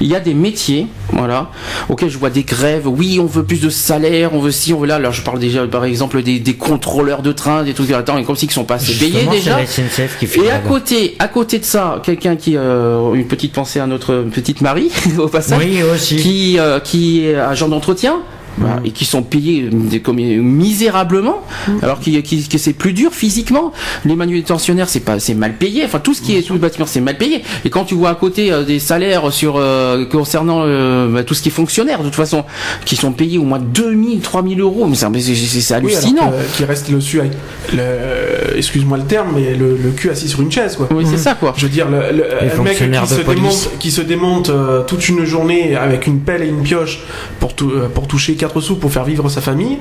Il 0.00 0.06
y 0.08 0.14
a 0.14 0.20
des 0.20 0.34
métiers, 0.34 0.86
voilà, 1.12 1.50
auxquels 1.88 2.10
je 2.10 2.18
vois 2.18 2.30
des 2.30 2.42
grèves. 2.42 2.86
Oui, 2.88 3.18
on 3.20 3.26
veut 3.26 3.44
plus 3.44 3.60
de 3.60 3.70
salaire, 3.70 4.30
on 4.34 4.40
veut 4.40 4.50
ci, 4.50 4.72
on 4.72 4.78
veut 4.80 4.86
là. 4.86 4.96
Alors, 4.96 5.12
je 5.12 5.22
parle 5.22 5.38
déjà, 5.38 5.66
par 5.66 5.84
exemple, 5.84 6.22
des, 6.22 6.38
des 6.40 6.54
contrôleurs 6.54 7.22
de 7.22 7.32
train, 7.32 7.62
des 7.62 7.74
trucs. 7.74 7.90
Attends, 7.92 8.22
comme 8.24 8.36
si 8.36 8.46
ils 8.46 8.50
sont 8.50 8.64
pas 8.64 8.74
assez 8.76 8.92
payés 8.94 9.26
déjà. 9.30 9.56
la 9.58 9.66
SNCF 9.66 10.18
qui 10.18 10.26
fait 10.26 10.40
Et 10.40 10.50
à 10.50 10.58
côté, 10.58 11.16
à 11.18 11.28
côté 11.28 11.58
de 11.58 11.64
ça, 11.64 12.00
quelqu'un 12.02 12.36
qui, 12.36 12.56
euh, 12.56 13.14
une 13.14 13.26
petite 13.26 13.52
pensée 13.52 13.80
à 13.80 13.86
notre 13.86 14.24
petite 14.32 14.60
Marie 14.60 14.90
au 15.18 15.28
passage, 15.28 15.58
Oui, 15.64 15.82
aussi. 15.82 16.16
qui, 16.16 16.58
euh, 16.58 16.80
qui 16.80 17.24
est 17.26 17.34
agent 17.36 17.68
d'entretien. 17.68 18.17
Voilà, 18.58 18.80
et 18.84 18.90
qui 18.90 19.04
sont 19.04 19.22
payés 19.22 19.68
euh, 19.72 20.42
misérablement, 20.42 21.42
alors 21.82 22.00
qui, 22.00 22.20
qui- 22.22 22.48
que 22.48 22.58
c'est 22.58 22.72
plus 22.72 22.92
dur 22.92 23.12
physiquement. 23.12 23.72
Les 24.04 24.16
manutentionnaires, 24.16 24.88
c'est 24.88 25.00
pas, 25.00 25.18
c'est 25.20 25.34
mal 25.34 25.54
payé. 25.54 25.84
Enfin, 25.84 25.98
tout 26.00 26.14
ce 26.14 26.22
qui 26.22 26.36
est 26.36 26.42
sous 26.42 26.52
le 26.54 26.58
bâtiment, 26.58 26.86
c'est 26.86 27.00
mal 27.00 27.16
payé. 27.16 27.42
Et 27.64 27.70
quand 27.70 27.84
tu 27.84 27.94
vois 27.94 28.10
à 28.10 28.14
côté 28.14 28.52
euh, 28.52 28.64
des 28.64 28.78
salaires 28.78 29.32
sur 29.32 29.56
euh, 29.56 30.04
concernant 30.06 30.62
euh, 30.64 31.08
bah, 31.08 31.24
tout 31.24 31.34
ce 31.34 31.42
qui 31.42 31.48
est 31.48 31.52
fonctionnaire, 31.52 31.98
de 32.00 32.04
toute 32.04 32.14
façon, 32.14 32.44
qui 32.84 32.96
sont 32.96 33.12
payés 33.12 33.38
au 33.38 33.44
moins 33.44 33.58
2000, 33.58 34.20
3000 34.20 34.60
euros, 34.60 34.86
mais 34.86 34.94
c'est 34.96 35.06
Oui, 35.06 35.22
alors 35.70 35.76
hallucinant. 35.76 36.30
que- 36.30 36.56
qui 36.56 36.64
reste 36.64 36.88
le 36.90 37.00
su 37.00 37.20
avec 37.20 37.32
le- 37.72 38.56
excuse-moi 38.56 38.98
le 38.98 39.04
terme, 39.04 39.28
mais 39.34 39.54
le, 39.54 39.76
le 39.82 39.90
cul 39.90 40.10
assis 40.10 40.28
sur 40.28 40.40
une 40.42 40.50
chaise, 40.52 40.76
quoi. 40.76 40.88
Oui, 40.92 41.04
c'est 41.08 41.16
ça 41.18 41.34
quoi. 41.34 41.54
Je 41.56 41.66
veux 41.66 41.72
dire, 41.72 41.86
le, 41.88 42.16
le- 42.16 42.24
un 42.58 42.62
mec 42.62 42.78
qui 42.78 43.06
se, 43.08 43.20
démonte, 43.22 43.70
qui 43.78 43.90
se 43.90 44.00
démonte 44.00 44.50
euh, 44.50 44.82
toute 44.84 45.08
une 45.08 45.24
journée 45.24 45.76
avec 45.76 46.06
une 46.06 46.20
pelle 46.20 46.42
et 46.42 46.48
une 46.48 46.62
pioche 46.62 47.00
pour, 47.40 47.54
tou- 47.54 47.70
euh, 47.70 47.88
pour 47.88 48.06
toucher 48.08 48.34
4 48.34 48.47
sous 48.60 48.76
pour 48.76 48.90
faire 48.92 49.04
vivre 49.04 49.28
sa 49.28 49.40
famille, 49.40 49.78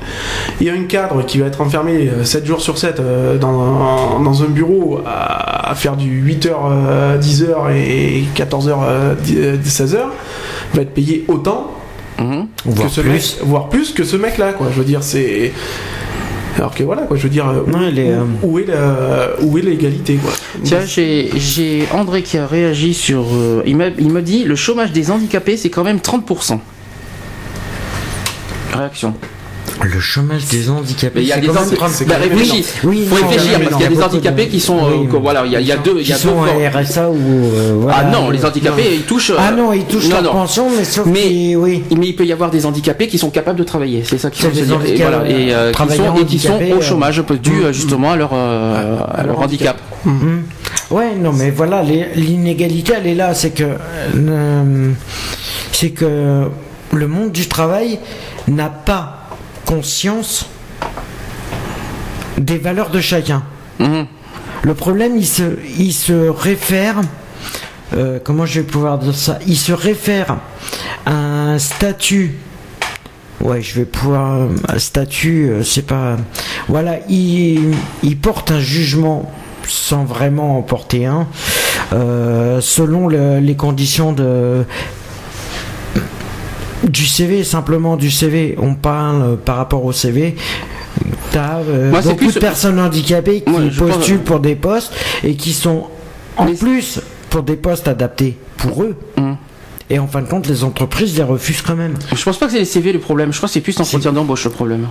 et 0.62 0.70
un 0.70 0.84
cadre 0.84 1.24
qui 1.26 1.38
va 1.40 1.48
être 1.48 1.62
enfermé 1.62 2.10
7 2.24 2.46
jours 2.46 2.62
sur 2.62 2.78
7 2.78 3.00
euh, 3.00 3.38
dans, 3.38 4.20
dans 4.20 4.44
un 4.44 4.48
bureau 4.48 5.00
à, 5.06 5.72
à 5.72 5.76
faire 5.76 5.96
du 5.98 6.24
8h, 6.24 6.50
10h 7.20 7.74
et 7.76 8.24
14h, 8.36 8.76
16h, 9.64 9.98
va 10.74 10.82
être 10.82 10.94
payé 10.94 11.26
autant 11.28 11.72
Mhm. 12.20 12.48
Voire 12.66 12.88
que 12.88 12.94
ce 12.96 13.02
plus. 13.02 13.12
mec, 13.12 13.24
voire 13.44 13.70
plus 13.70 13.92
que 13.92 14.04
ce 14.04 14.16
mec-là, 14.16 14.54
quoi. 14.54 14.70
Je 14.74 14.80
veux 14.80 14.84
dire, 14.84 15.04
c'est. 15.04 15.52
Alors 16.58 16.74
que 16.74 16.82
voilà, 16.84 17.04
quoi, 17.04 17.16
je 17.16 17.22
veux 17.22 17.30
dire, 17.30 17.48
euh, 17.48 17.62
Non, 17.72 17.78
où, 17.78 17.90
il 17.92 18.00
est, 18.00 18.10
euh, 18.12 18.24
où 18.42 18.58
est 18.58 18.66
la- 18.66 19.30
où 19.44 19.56
est 19.60 19.62
l'égalité, 19.62 20.16
quoi 20.16 20.32
Tiens, 20.64 20.80
j'ai 20.84 21.30
j'ai 21.36 21.84
André 21.94 22.24
qui 22.24 22.40
a 22.40 22.48
réagi 22.48 22.96
sur. 22.96 23.24
euh, 23.32 23.62
il, 23.68 23.78
m'a- 23.78 23.90
il 24.00 24.10
me 24.12 24.24
dit 24.24 24.46
le 24.46 24.56
chômage 24.56 24.92
des 24.94 25.12
handicapés, 25.12 25.58
c'est 25.58 25.70
quand 25.70 25.84
même 25.84 26.00
30%. 26.00 26.60
Réaction. 28.74 29.14
Le 29.84 30.00
chômage 30.00 30.46
des 30.46 30.70
handicapés. 30.70 31.22
Il 31.22 31.28
y 31.28 31.34
a 31.34 31.40
des 31.40 31.50
handicapés. 31.50 31.76
30. 31.76 31.90
c'est 31.92 32.06
quand 32.06 32.20
même 32.20 32.30
réfléchis. 32.30 32.66
Oui, 32.84 33.06
faut 33.08 33.16
réfléchir 33.16 33.60
parce 33.60 33.76
qu'il 33.76 33.84
y 33.84 33.86
a 33.86 33.90
des 33.90 34.02
handicapés 34.04 34.48
qui 34.48 34.60
sont. 34.60 34.78
euh, 34.78 35.18
voilà, 35.22 35.44
il 35.46 35.52
y 35.52 35.72
a, 35.72 35.76
deux. 35.78 35.96
Il 35.98 36.02
y 36.02 36.04
Qui 36.06 36.14
a 36.14 36.16
deux 36.16 36.22
sont 36.22 36.42
RSA 36.74 37.10
ou. 37.10 37.16
euh. 37.54 37.88
Ah 37.92 38.06
non, 38.06 38.30
les 38.30 38.44
handicapés, 38.44 38.90
ils 38.96 39.02
touchent. 39.04 39.34
Ah 39.38 39.50
euh, 39.52 39.56
non, 39.56 39.74
ils 39.74 39.84
touchent 39.84 40.10
leur 40.10 40.24
non. 40.24 40.32
pension, 40.32 40.68
mais 40.76 40.84
sauf 40.84 41.06
Mais- 41.06 41.56
oui. 41.56 41.84
Mais 41.96 42.08
il 42.08 42.16
peut 42.16 42.26
y 42.26 42.32
avoir 42.32 42.50
des 42.50 42.66
handicapés 42.66 43.08
qui 43.08 43.18
sont 43.18 43.30
capables 43.30 43.60
de 43.60 43.64
travailler, 43.66 44.04
c'est 44.06 44.18
ça 44.18 44.30
des 44.30 44.38
dire. 44.62 44.80
Et, 44.86 44.96
voilà, 44.96 45.30
et, 45.30 45.54
euh, 45.54 45.72
qui 45.74 45.96
sont, 45.98 46.26
qui 46.26 46.40
sont 46.40 46.54
au 46.56 46.78
euh, 46.78 46.82
chômage 46.82 47.22
dû 47.44 47.52
mm, 47.52 47.64
euh, 47.66 47.74
justement 47.74 48.12
à 48.12 48.16
leur, 48.16 48.32
euh, 48.34 48.98
à 49.14 49.24
leur 49.24 49.40
handicap. 49.40 49.78
Mhm. 50.06 50.44
Ouais, 50.92 51.14
non, 51.16 51.34
mais 51.34 51.52
voilà, 51.52 51.84
l'inégalité, 51.84 52.94
elle 52.98 53.08
est 53.08 53.16
là. 53.16 53.34
C'est 53.34 53.52
que, 53.52 53.64
euh, 53.64 54.92
c'est 55.74 55.90
que 55.90 56.46
le 56.94 57.08
monde 57.08 57.32
du 57.32 57.48
travail 57.48 58.00
n'a 58.48 58.70
pas 58.70 59.28
conscience 59.66 60.48
des 62.38 62.58
valeurs 62.58 62.90
de 62.90 63.00
chacun. 63.02 63.44
Mhm. 63.80 64.06
Le 64.64 64.74
problème, 64.74 65.18
il 65.18 65.26
se, 65.28 65.44
il 65.78 65.94
se 65.94 66.30
réfère. 66.30 66.96
euh, 67.96 68.20
comment 68.24 68.46
je 68.46 68.60
vais 68.62 68.66
pouvoir 68.66 68.98
dire 69.00 69.16
ça? 69.16 69.40
Il 69.48 69.58
se 69.58 69.72
réfère 69.72 70.38
à 71.06 71.12
un 71.14 71.60
statut. 71.60 72.36
Ouais, 73.42 73.62
je 73.62 73.76
vais 73.80 73.86
pouvoir. 73.86 74.48
Un 74.68 74.80
statut, 74.80 75.50
euh, 75.50 75.64
c'est 75.64 75.86
pas. 75.86 76.18
Voilà, 76.68 76.98
il, 77.08 77.74
il 78.04 78.18
porte 78.18 78.52
un 78.52 78.60
jugement 78.60 79.32
sans 79.68 80.06
vraiment 80.06 80.58
en 80.58 80.62
porter 80.62 81.06
un, 81.06 81.28
euh, 81.94 82.62
selon 82.62 83.08
le- 83.08 83.40
les 83.40 83.56
conditions 83.56 84.12
de 84.14 84.64
du 86.90 87.06
CV, 87.06 87.44
simplement 87.44 87.96
du 87.98 88.12
CV. 88.12 88.56
On 88.60 88.76
parle 88.76 89.22
euh, 89.22 89.36
par 89.36 89.58
rapport 89.58 89.84
au 89.86 89.92
CV. 89.92 90.36
T'as 91.32 91.58
euh, 91.60 91.92
beaucoup 91.92 92.16
plus- 92.16 92.34
de 92.36 92.40
personnes 92.40 92.80
handicapées 92.80 93.42
qui 93.42 93.50
Moi, 93.52 93.62
je 93.70 93.80
pense- 93.80 93.96
postulent 93.98 94.20
pour 94.24 94.40
des 94.40 94.56
postes 94.56 94.94
et 95.24 95.36
qui 95.36 95.54
sont 95.54 95.86
en 96.38 96.46
Mais- 96.46 96.54
plus 96.56 97.00
pour 97.30 97.44
des 97.44 97.56
postes 97.56 97.88
adaptés 97.88 98.38
pour 98.58 98.84
eux. 98.84 98.96
Mhm. 99.18 99.38
Et 99.90 100.00
en 100.00 100.08
fin 100.08 100.22
de 100.22 100.28
compte, 100.28 100.48
les 100.48 100.64
entreprises 100.64 101.16
les 101.18 101.24
refusent 101.24 101.62
quand 101.62 101.76
même. 101.76 101.94
Je 102.14 102.22
pense 102.24 102.38
pas 102.38 102.48
que 102.48 102.52
c'est 102.54 102.60
les 102.60 102.66
CV 102.66 102.92
le 102.92 103.00
problème, 103.00 103.32
je 103.32 103.38
crois 103.38 103.48
que 103.48 103.54
c'est 103.54 103.62
plus 103.62 103.78
l'entretien 103.78 104.12
d'embauche 104.12 104.44
le 104.46 104.50
problème. 104.52 104.88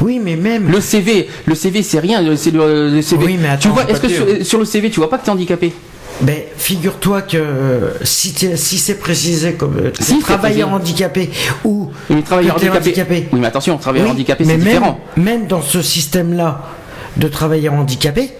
Oui, 0.00 0.18
mais 0.22 0.36
même. 0.36 0.70
Le 0.70 0.80
CV, 0.80 1.28
le 1.44 1.54
CV 1.54 1.82
c'est 1.82 1.98
rien, 1.98 2.22
le- 2.22 2.36
c'est 2.36 2.50
le, 2.52 2.88
le 2.90 3.02
CV. 3.02 3.24
Oui, 3.26 3.38
mais 3.40 3.58
tu 3.58 3.68
vois, 3.68 3.84
est-ce 3.90 4.00
que 4.00 4.42
sur 4.44 4.58
le 4.58 4.64
CV, 4.64 4.88
tu 4.90 4.98
vois 5.00 5.10
pas 5.10 5.18
que 5.18 5.24
t'es 5.26 5.30
handicapé? 5.30 5.72
Ben, 6.22 6.36
figure-toi 6.56 7.22
que 7.22 7.36
euh, 7.38 8.04
si, 8.04 8.34
si 8.56 8.78
c'est 8.78 8.96
précisé 8.96 9.54
comme 9.54 9.76
euh, 9.78 9.90
Si, 9.98 10.18
travailleur 10.18 10.68
handicapé 10.70 11.30
ou 11.64 11.90
Oui, 12.10 12.22
travailleur 12.22 12.56
handicapé. 12.56 12.78
handicapé. 12.78 13.28
Oui, 13.32 13.38
mais 13.40 13.46
attention, 13.46 13.78
travailleur 13.78 14.08
Oui, 14.08 14.12
handicapé, 14.12 14.44
mais 14.44 14.52
c'est 14.52 14.58
même, 14.58 14.66
différent. 14.68 15.00
Même 15.16 15.46
dans 15.46 15.62
ce 15.62 15.80
système-là 15.80 16.68
de 17.16 17.26
travailleurs 17.28 17.74
handicapés, 17.74 18.30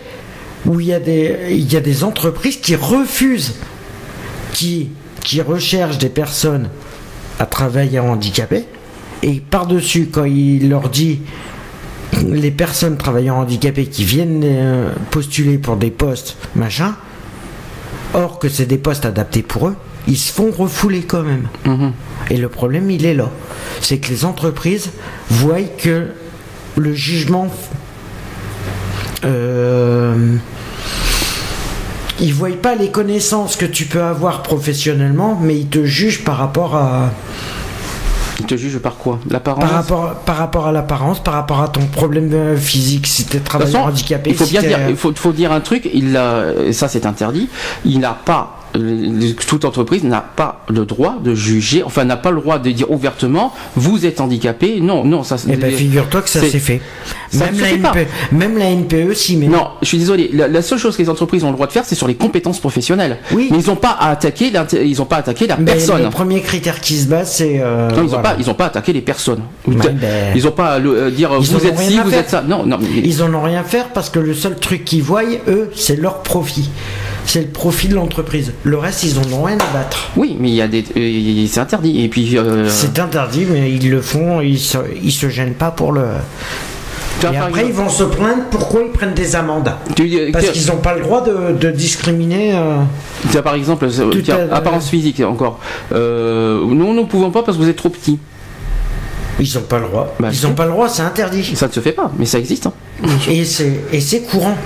où 0.67 0.79
il 0.79 0.89
y, 0.89 0.93
a 0.93 1.01
des, 1.01 1.37
il 1.51 1.73
y 1.73 1.77
a 1.77 1.81
des 1.81 2.05
entreprises 2.05 2.59
qui 2.59 2.77
refusent, 2.77 3.55
qui, 4.53 4.91
qui 5.25 5.41
recherchent 5.41 5.99
des 5.99 6.11
personnes 6.11 6.69
à 7.39 7.47
travailleurs 7.47 8.05
handicapés, 8.05 8.65
et 9.23 9.41
par-dessus, 9.41 10.11
quand 10.13 10.25
il 10.25 10.69
leur 10.69 10.91
dit 10.91 11.21
les 12.27 12.51
personnes 12.51 12.97
travaillant 12.99 13.37
handicapés 13.39 13.87
qui 13.87 14.05
viennent 14.05 14.43
euh, 14.45 14.91
postuler 15.11 15.57
pour 15.59 15.77
des 15.77 15.91
postes, 15.91 16.37
machin, 16.55 16.95
or 18.15 18.39
que 18.39 18.49
c'est 18.49 18.67
des 18.67 18.79
postes 18.79 19.05
adaptés 19.05 19.43
pour 19.43 19.69
eux, 19.69 19.77
ils 20.07 20.17
se 20.17 20.33
font 20.33 20.51
refouler 20.51 21.03
quand 21.03 21.23
même. 21.23 21.49
Mhm. 21.65 21.93
Et 22.31 22.37
le 22.37 22.49
problème, 22.49 22.91
il 22.91 23.05
est 23.05 23.15
là. 23.15 23.31
C'est 23.81 23.99
que 23.99 24.09
les 24.09 24.25
entreprises 24.25 24.91
voient 25.29 25.63
que 25.63 26.09
le 26.77 26.95
jugement. 26.95 27.49
Euh, 29.25 30.37
ils 32.21 32.35
voient 32.35 32.51
pas 32.61 32.75
les 32.75 32.91
connaissances 32.91 33.57
que 33.57 33.65
tu 33.65 33.87
peux 33.87 34.03
avoir 34.03 34.43
professionnellement, 34.43 35.39
mais 35.41 35.57
ils 35.57 35.69
te 35.69 35.85
jugent 35.85 36.25
par 36.25 36.37
rapport 36.37 36.77
à, 36.77 37.13
Il 38.41 38.47
te 38.47 38.57
juge 38.57 38.79
par 38.79 38.97
quoi? 38.97 39.19
L'apparence? 39.29 39.65
Par 39.65 39.73
rapport, 39.73 40.15
par 40.15 40.37
rapport 40.37 40.67
à 40.67 40.73
l'apparence, 40.73 41.23
par 41.23 41.35
rapport 41.35 41.61
à 41.61 41.69
ton 41.69 41.85
problème 41.87 42.31
euh, 42.33 42.57
physique, 42.57 43.07
si 43.07 43.27
tu 43.27 43.37
es 43.37 43.41
travailleur 43.41 43.85
handicapé. 43.85 44.31
il 44.31 44.37
faut 44.37 44.45
si 44.45 44.53
bien 44.53 44.63
dire, 44.63 44.79
il 44.89 44.97
faut, 44.97 45.13
faut 45.15 45.33
dire 45.33 45.53
un 45.53 45.61
truc. 45.61 45.89
Il 45.93 46.17
a, 46.17 46.53
et 46.67 46.73
ça 46.73 46.89
c'est 46.89 47.07
interdit. 47.07 47.49
Il 47.85 48.01
n'a 48.01 48.17
pas, 48.25 48.60
toute 49.47 49.65
entreprise 49.65 50.05
n'a 50.05 50.21
pas 50.21 50.65
le 50.69 50.85
droit 50.85 51.17
de 51.23 51.35
juger, 51.35 51.83
enfin 51.83 52.05
n'a 52.05 52.17
pas 52.17 52.31
le 52.31 52.41
droit 52.41 52.59
de 52.59 52.71
dire 52.71 52.91
ouvertement, 52.91 53.53
vous 53.77 54.07
êtes 54.07 54.21
handicapé. 54.21 54.81
Non, 54.81 55.05
non, 55.05 55.23
ça. 55.23 55.37
Eh 55.49 55.57
ben, 55.57 55.73
figure-toi 55.73 56.23
que 56.23 56.29
ça 56.29 56.41
c'est- 56.41 56.51
s'est 56.51 56.59
fait. 56.59 56.81
ça 57.33 57.47
Même 57.47 57.55
se 57.57 57.61
la. 57.63 57.71
NPE, 57.73 58.07
même 58.33 58.59
la 58.59 58.71
NPE 58.71 59.15
s'y 59.15 59.37
met. 59.37 59.47
Non, 59.49 59.69
je 59.83 59.87
suis 59.89 59.99
désolé. 59.99 60.31
La, 60.33 60.49
la 60.49 60.63
seule 60.63 60.79
chose 60.79 60.97
que 60.97 61.03
les 61.03 61.09
entreprises 61.11 61.43
ont 61.45 61.49
le 61.49 61.55
droit 61.55 61.67
de 61.67 61.73
faire, 61.73 61.85
c'est 61.85 61.95
sur 61.95 62.07
les 62.09 62.15
compétences 62.15 62.61
professionnelles. 62.61 63.19
Oui. 63.33 63.49
Mais 63.51 63.59
ils 63.59 63.67
n'ont 63.67 63.77
pas 63.77 63.91
à 63.99 64.11
attaquer, 64.11 64.53
ils 64.85 64.97
pas 65.05 65.17
attaqué 65.17 65.47
la 65.47 65.57
Mais 65.57 65.65
personne. 65.73 66.03
le 66.03 66.11
premier 66.11 66.41
critère 66.41 66.81
qui 66.81 66.97
se 66.97 67.09
base, 67.09 67.33
c'est. 67.33 67.61
euh, 67.61 67.89
Non, 67.91 67.97
ils 67.97 68.01
n'ont 68.03 68.07
voilà. 68.09 68.23
pas, 68.31 68.37
ils 68.39 68.49
ont 68.51 68.55
pas 68.55 68.67
attaqué 68.67 68.93
les 68.93 69.01
personnes. 69.01 69.43
Ouais, 69.67 69.75
ben- 69.77 69.97
Ils 70.37 70.45
n'ont 70.45 70.51
pas 70.53 70.75
à 70.75 70.79
le- 70.79 70.97
euh, 70.97 71.11
dire 71.11 71.31
Ils 71.41 71.47
vous 71.47 71.67
êtes 71.67 71.79
ci, 71.79 71.99
vous 71.99 72.11
faire. 72.11 72.21
êtes 72.21 72.31
ça. 72.31 72.43
Non, 72.47 72.65
non. 72.65 72.79
mais- 72.81 73.01
Ils 73.03 73.23
en 73.23 73.33
ont 73.35 73.43
rien 73.43 73.61
à 73.61 73.65
faire 73.65 73.89
parce 73.89 74.11
que 74.11 74.19
le 74.21 74.35
seul 74.35 74.57
truc 74.57 74.85
qu'ils 74.85 75.03
voient, 75.03 75.23
eux, 75.49 75.71
c'est 75.75 75.97
leur 75.97 76.23
profit. 76.23 76.71
C'est 77.33 77.43
le 77.43 77.47
profit 77.47 77.87
de 77.87 77.95
l'entreprise. 77.95 78.53
Le 78.65 78.77
reste, 78.77 79.05
ils 79.05 79.17
en 79.21 79.33
ont 79.39 79.45
rien 79.45 79.55
à 79.59 79.73
battre. 79.73 80.09
Oui, 80.17 80.37
mais 80.41 80.49
il 80.49 80.55
y 80.57 80.63
a 80.63 80.67
des, 80.67 80.83
euh, 80.97 81.47
c'est 81.49 81.61
interdit. 81.61 82.03
Et 82.03 82.09
puis. 82.09 82.37
euh, 82.37 82.69
C'est 82.69 82.99
interdit, 82.99 83.47
mais 83.49 83.71
ils 83.71 83.89
le 83.89 84.01
font, 84.03 84.41
ils 84.41 84.59
se, 84.59 84.79
ils 85.01 85.13
se 85.13 85.29
gênent 85.29 85.55
pas 85.55 85.71
pour 85.71 85.93
le. 85.93 86.03
Et 87.33 87.37
après, 87.37 87.67
ils 87.67 87.73
vont 87.73 87.89
se 87.89 88.03
plaindre 88.03 88.43
pourquoi 88.51 88.81
ils 88.85 88.91
prennent 88.91 89.15
des 89.15 89.37
amendes. 89.37 89.71
dis- 89.95 90.19
Parce 90.33 90.51
qu'ils 90.51 90.67
n'ont 90.67 90.79
pas 90.79 90.95
le 90.95 91.03
droit 91.03 91.23
de, 91.23 91.53
de 91.57 91.71
discriminer. 91.71 92.53
euh, 92.57 92.79
tu 93.31 93.41
par 93.43 93.55
exemple, 93.55 93.85
euh, 93.85 94.11
Tout 94.11 94.23
tiens, 94.23 94.49
à- 94.51 94.57
apparence 94.57 94.89
physique 94.89 95.21
encore. 95.21 95.61
Euh, 95.93 96.59
nous, 96.65 96.75
nous 96.75 96.95
ne 96.95 97.05
pouvons 97.07 97.31
pas 97.31 97.45
parce 97.45 97.57
que 97.57 97.63
vous 97.63 97.69
êtes 97.69 97.77
trop 97.77 97.91
petit. 97.91 98.19
Ils 99.39 99.55
n'ont 99.55 99.61
pas 99.61 99.79
le 99.79 99.87
droit. 99.87 100.17
Bah, 100.19 100.31
ils 100.33 100.49
n'ont 100.49 100.55
pas 100.55 100.65
le 100.65 100.73
droit, 100.73 100.89
c'est 100.89 101.03
interdit. 101.03 101.45
Ça 101.55 101.69
ne 101.69 101.73
se 101.73 101.79
fait 101.79 101.93
pas, 101.93 102.11
mais 102.19 102.27
ça 102.27 102.41
existe. 102.41 102.67
hein. 102.67 102.73
Et 103.31 103.45
c'est 103.45 103.81
et 103.93 104.01
c'est 104.01 104.23
courant. 104.23 104.57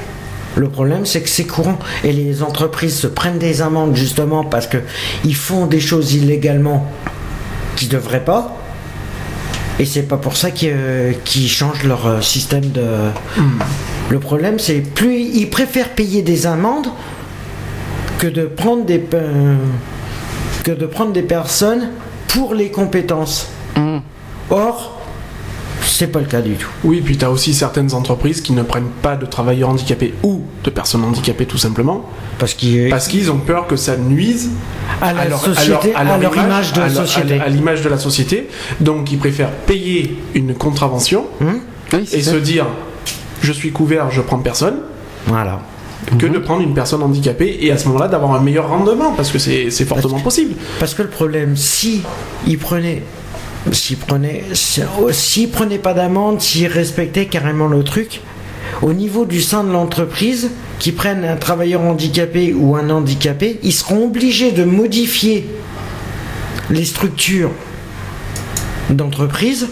Le 0.56 0.68
problème, 0.68 1.04
c'est 1.04 1.20
que 1.20 1.28
c'est 1.28 1.44
courant. 1.44 1.78
Et 2.04 2.12
les 2.12 2.42
entreprises 2.42 2.96
se 2.96 3.06
prennent 3.06 3.38
des 3.38 3.62
amendes 3.62 3.96
justement 3.96 4.44
parce 4.44 4.66
que 4.66 4.78
ils 5.24 5.34
font 5.34 5.66
des 5.66 5.80
choses 5.80 6.14
illégalement 6.14 6.86
qu'ils 7.76 7.88
devraient 7.88 8.24
pas. 8.24 8.56
Et 9.78 9.84
c'est 9.84 10.02
pas 10.02 10.16
pour 10.16 10.36
ça 10.36 10.52
qu'ils 10.52 10.72
euh, 10.72 11.12
qu'ils 11.24 11.48
changent 11.48 11.82
leur 11.82 12.06
euh, 12.06 12.20
système 12.20 12.70
de. 12.70 12.84
Le 14.10 14.18
problème, 14.20 14.58
c'est 14.58 14.80
plus 14.80 15.18
ils 15.18 15.50
préfèrent 15.50 15.90
payer 15.90 16.22
des 16.22 16.46
amendes 16.46 16.88
que 18.18 18.28
de 18.28 18.44
prendre 18.44 18.84
des 18.84 19.04
euh, 19.14 19.56
que 20.62 20.70
de 20.70 20.86
prendre 20.86 21.12
des 21.12 21.22
personnes 21.22 21.88
pour 22.28 22.54
les 22.54 22.70
compétences. 22.70 23.48
Mhm. 23.76 24.02
Or, 24.50 24.93
c'est 25.96 26.08
pas 26.08 26.20
le 26.20 26.26
cas 26.26 26.40
du 26.40 26.54
tout. 26.54 26.68
Oui, 26.84 27.00
puis 27.04 27.16
tu 27.16 27.24
as 27.24 27.30
aussi 27.30 27.54
certaines 27.54 27.94
entreprises 27.94 28.40
qui 28.40 28.52
ne 28.52 28.62
prennent 28.62 28.90
pas 29.02 29.16
de 29.16 29.26
travailleurs 29.26 29.68
handicapés 29.70 30.14
ou 30.22 30.42
de 30.64 30.70
personnes 30.70 31.04
handicapées 31.04 31.46
tout 31.46 31.58
simplement, 31.58 32.04
Parce 32.38 32.54
qu'ils 32.54 32.88
parce 32.90 33.06
qu'ils 33.08 33.30
ont 33.30 33.38
peur 33.38 33.66
que 33.66 33.76
ça 33.76 33.96
nuise 33.96 34.50
à 35.00 35.12
la 35.12 35.26
leur- 35.28 35.40
société, 35.44 35.94
à 35.94 36.04
leur, 36.18 36.34
image, 36.36 36.72
de 36.72 36.80
la 36.80 36.90
société. 36.90 37.40
à 37.40 37.48
l'image 37.48 37.82
de 37.82 37.88
la 37.88 37.98
société. 37.98 38.48
Donc 38.80 39.10
ils 39.12 39.18
préfèrent 39.18 39.50
payer 39.52 40.16
une 40.34 40.54
contravention 40.54 41.26
Oui, 41.40 42.04
c'est 42.06 42.18
et 42.18 42.22
ça. 42.22 42.32
se 42.32 42.36
dire 42.36 42.66
je 43.42 43.52
suis 43.52 43.70
couvert, 43.72 44.10
je 44.10 44.20
prends 44.22 44.38
personne, 44.38 44.76
Voilà. 45.26 45.60
que 46.18 46.26
Mhm. 46.26 46.32
de 46.32 46.38
prendre 46.38 46.62
une 46.62 46.74
personne 46.74 47.02
handicapée 47.02 47.58
et 47.60 47.70
à 47.70 47.78
ce 47.78 47.86
moment-là 47.88 48.08
d'avoir 48.08 48.32
un 48.34 48.40
meilleur 48.40 48.68
rendement 48.68 49.12
parce 49.12 49.30
que 49.30 49.38
c'est 49.38 49.70
c'est 49.70 49.84
fortement 49.84 50.18
possible. 50.20 50.54
Parce 50.80 50.94
que 50.94 51.02
le 51.02 51.08
problème, 51.08 51.56
si 51.56 52.02
ils 52.46 52.58
prenaient, 52.58 53.02
s'ils 53.72 53.96
prenaient, 53.96 54.44
oh, 55.00 55.10
prenaient 55.52 55.78
pas 55.78 55.94
d'amende, 55.94 56.40
s'ils 56.40 56.66
respectaient 56.66 57.26
carrément 57.26 57.66
le 57.66 57.82
truc, 57.82 58.20
au 58.82 58.92
niveau 58.92 59.24
du 59.24 59.40
sein 59.40 59.64
de 59.64 59.70
l'entreprise, 59.72 60.50
qui 60.78 60.92
prennent 60.92 61.24
un 61.24 61.36
travailleur 61.36 61.80
handicapé 61.82 62.52
ou 62.52 62.76
un 62.76 62.90
handicapé, 62.90 63.58
ils 63.62 63.72
seront 63.72 64.06
obligés 64.06 64.52
de 64.52 64.64
modifier 64.64 65.46
les 66.70 66.84
structures 66.84 67.50
d'entreprise 68.90 69.68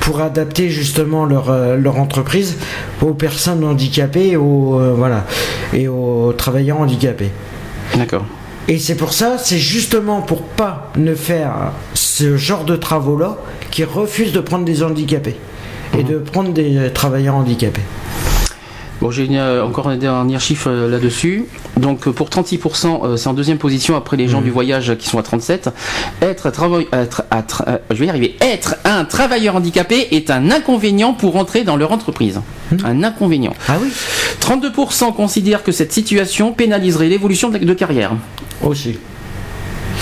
pour 0.00 0.20
adapter 0.20 0.70
justement 0.70 1.24
leur, 1.24 1.50
euh, 1.50 1.76
leur 1.76 1.98
entreprise 1.98 2.56
aux 3.02 3.14
personnes 3.14 3.64
handicapées 3.64 4.36
aux, 4.36 4.80
euh, 4.80 4.94
voilà, 4.96 5.24
et 5.72 5.88
aux 5.88 6.32
travailleurs 6.36 6.80
handicapés. 6.80 7.30
D'accord. 7.94 8.24
Et 8.70 8.78
c'est 8.78 8.96
pour 8.96 9.14
ça, 9.14 9.38
c'est 9.38 9.58
justement 9.58 10.20
pour 10.20 10.42
pas 10.42 10.92
ne 10.96 11.14
faire 11.14 11.72
ce 11.94 12.36
genre 12.36 12.64
de 12.64 12.76
travaux-là 12.76 13.38
qu'ils 13.70 13.86
refusent 13.86 14.32
de 14.32 14.40
prendre 14.40 14.66
des 14.66 14.82
handicapés 14.82 15.36
et 15.98 16.02
de 16.02 16.18
prendre 16.18 16.52
des 16.52 16.90
travailleurs 16.92 17.34
handicapés. 17.34 17.80
Bon, 19.00 19.12
j'ai 19.12 19.28
euh, 19.30 19.64
encore 19.64 19.88
un 19.88 19.96
dernier 19.96 20.40
chiffre 20.40 20.68
euh, 20.68 20.90
là-dessus. 20.90 21.44
Donc, 21.76 22.08
euh, 22.08 22.12
pour 22.12 22.28
36%, 22.30 23.00
euh, 23.04 23.16
c'est 23.16 23.28
en 23.28 23.32
deuxième 23.32 23.58
position 23.58 23.94
après 23.94 24.16
les 24.16 24.26
gens 24.26 24.40
du 24.40 24.50
voyage 24.50 24.96
qui 24.98 25.08
sont 25.08 25.18
à 25.18 25.22
37. 25.22 25.70
Être, 26.20 26.50
travail- 26.50 26.88
être, 26.92 27.22
être- 27.30 27.64
je 27.90 27.94
vais 27.94 28.06
y 28.06 28.08
arriver. 28.08 28.36
Être 28.40 28.74
un 28.84 29.04
travailleur 29.04 29.54
handicapé 29.54 30.08
est 30.16 30.30
un 30.30 30.50
inconvénient 30.50 31.12
pour 31.12 31.36
entrer 31.36 31.62
dans 31.62 31.76
leur 31.76 31.92
entreprise. 31.92 32.40
Un 32.84 33.04
inconvénient. 33.04 33.54
Ah 33.68 33.76
oui 33.80 33.88
32% 34.40 35.14
considèrent 35.14 35.62
que 35.62 35.72
cette 35.72 35.92
situation 35.92 36.52
pénaliserait 36.52 37.08
l'évolution 37.08 37.50
de, 37.50 37.58
de 37.58 37.74
carrière. 37.74 38.12
Aussi. 38.62 38.98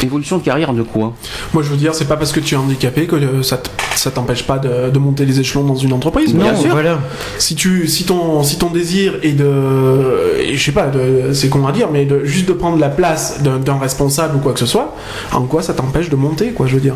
Évolution 0.03 0.39
de 0.39 0.43
carrière 0.43 0.73
de 0.73 0.83
quoi? 0.83 1.15
Moi 1.55 1.63
je 1.63 1.71
veux 1.71 1.77
dire, 1.77 1.95
c'est 1.95 2.05
pas 2.07 2.17
parce 2.17 2.33
que 2.33 2.41
tu 2.41 2.55
es 2.55 2.59
handicapé 2.59 3.07
que 3.07 3.17
euh, 3.17 3.43
ça 3.43 4.11
t'empêche 4.11 4.45
pas 4.47 4.59
de, 4.59 4.91
de 4.91 4.99
monter 4.99 5.25
les 5.25 5.41
échelons 5.41 5.65
dans 5.65 5.75
une 5.75 5.93
entreprise. 5.93 6.35
Bien 6.35 6.53
non, 6.53 6.61
sûr. 6.61 6.71
voilà. 6.71 6.99
Si 7.39 7.55
tu 7.55 7.89
si 7.89 8.05
ton 8.05 8.43
si 8.43 8.59
ton 8.59 8.71
désir 8.71 9.15
est 9.23 9.33
de 9.33 10.39
et 10.41 10.57
je 10.57 10.63
sais 10.65 10.73
pas 10.73 10.91
c'est 11.33 11.49
con 11.49 11.67
à 11.67 11.73
dire 11.73 11.89
mais 11.93 12.05
de 12.05 12.25
juste 12.25 12.47
de 12.47 12.53
prendre 12.53 12.79
la 12.79 12.89
place 12.91 13.43
d'un 13.43 13.59
d'un 13.59 13.79
responsable 13.79 14.37
ou 14.37 14.39
quoi 14.41 14.53
que 14.53 14.61
ce 14.61 14.67
soit, 14.67 14.95
en 15.33 15.43
quoi 15.43 15.63
ça 15.63 15.73
t'empêche 15.75 16.09
de 16.11 16.17
monter 16.17 16.51
quoi 16.53 16.67
je 16.67 16.75
veux 16.75 16.81
dire? 16.81 16.95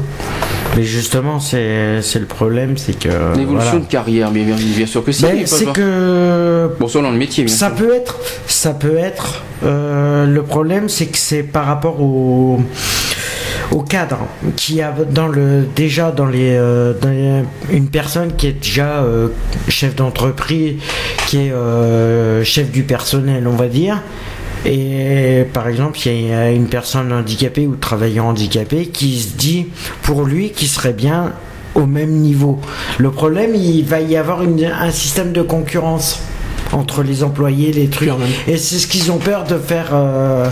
Mais 0.76 0.82
justement, 0.84 1.40
c'est 1.40 2.00
le 2.14 2.26
problème, 2.26 2.76
c'est 2.76 2.98
que. 2.98 3.08
L'évolution 3.36 3.70
voilà. 3.72 3.84
de 3.86 3.90
carrière, 3.90 4.30
bien, 4.30 4.44
bien 4.56 4.86
sûr 4.86 5.04
que 5.04 5.12
si. 5.12 5.22
Ben, 5.22 5.46
c'est 5.46 5.72
que 5.72 6.70
Bon, 6.78 6.86
selon 6.88 7.10
le 7.10 7.18
métier, 7.18 7.44
bien 7.44 7.54
ça 7.54 7.66
sûr. 7.68 7.76
peut 7.76 7.94
être, 7.94 8.18
ça 8.46 8.70
peut 8.72 8.96
être. 8.96 9.42
euh, 9.64 10.26
le 10.26 10.42
problème, 10.42 10.88
c'est 10.88 11.06
que 11.06 11.18
c'est 11.18 11.42
par 11.42 11.66
rapport 11.66 12.00
au 12.00 12.60
au 13.72 13.82
cadre 13.82 14.18
qui 14.56 14.82
a 14.82 14.92
dans 15.10 15.28
le 15.28 15.64
déjà 15.76 16.10
dans 16.10 16.26
les, 16.26 16.56
euh, 16.56 16.92
dans 17.00 17.10
les- 17.10 17.44
une 17.76 17.88
personne 17.88 18.32
qui 18.36 18.48
est 18.48 18.52
déjà 18.60 19.02
euh, 19.04 19.28
chef 19.68 19.94
d'entreprise, 19.94 20.74
qui 21.28 21.38
est 21.46 21.52
euh, 21.52 22.42
chef 22.42 22.70
du 22.72 22.82
personnel, 22.82 23.46
on 23.46 23.54
va 23.54 23.68
dire. 23.68 24.02
Et 24.66 25.44
par 25.52 25.68
exemple, 25.68 25.98
il 26.06 26.28
y 26.28 26.32
a 26.32 26.50
une 26.50 26.66
personne 26.66 27.12
handicapée 27.12 27.66
ou 27.66 27.76
travailleur 27.76 28.26
handicapé 28.26 28.86
qui 28.86 29.18
se 29.20 29.36
dit 29.36 29.66
pour 30.02 30.24
lui 30.24 30.50
qu'il 30.50 30.68
serait 30.68 30.92
bien 30.92 31.32
au 31.74 31.86
même 31.86 32.10
niveau. 32.10 32.60
Le 32.98 33.10
problème, 33.10 33.54
il 33.54 33.84
va 33.84 34.00
y 34.00 34.16
avoir 34.16 34.42
une- 34.42 34.64
un 34.64 34.90
système 34.90 35.32
de 35.32 35.40
concurrence 35.42 36.20
entre 36.72 37.02
les 37.02 37.22
employés, 37.24 37.72
les 37.72 37.88
trucs. 37.88 38.08
Et 38.48 38.56
c'est 38.56 38.78
ce 38.78 38.86
qu'ils 38.86 39.10
ont 39.10 39.18
peur 39.18 39.44
de 39.44 39.56
faire. 39.56 39.88
euh, 39.92 40.48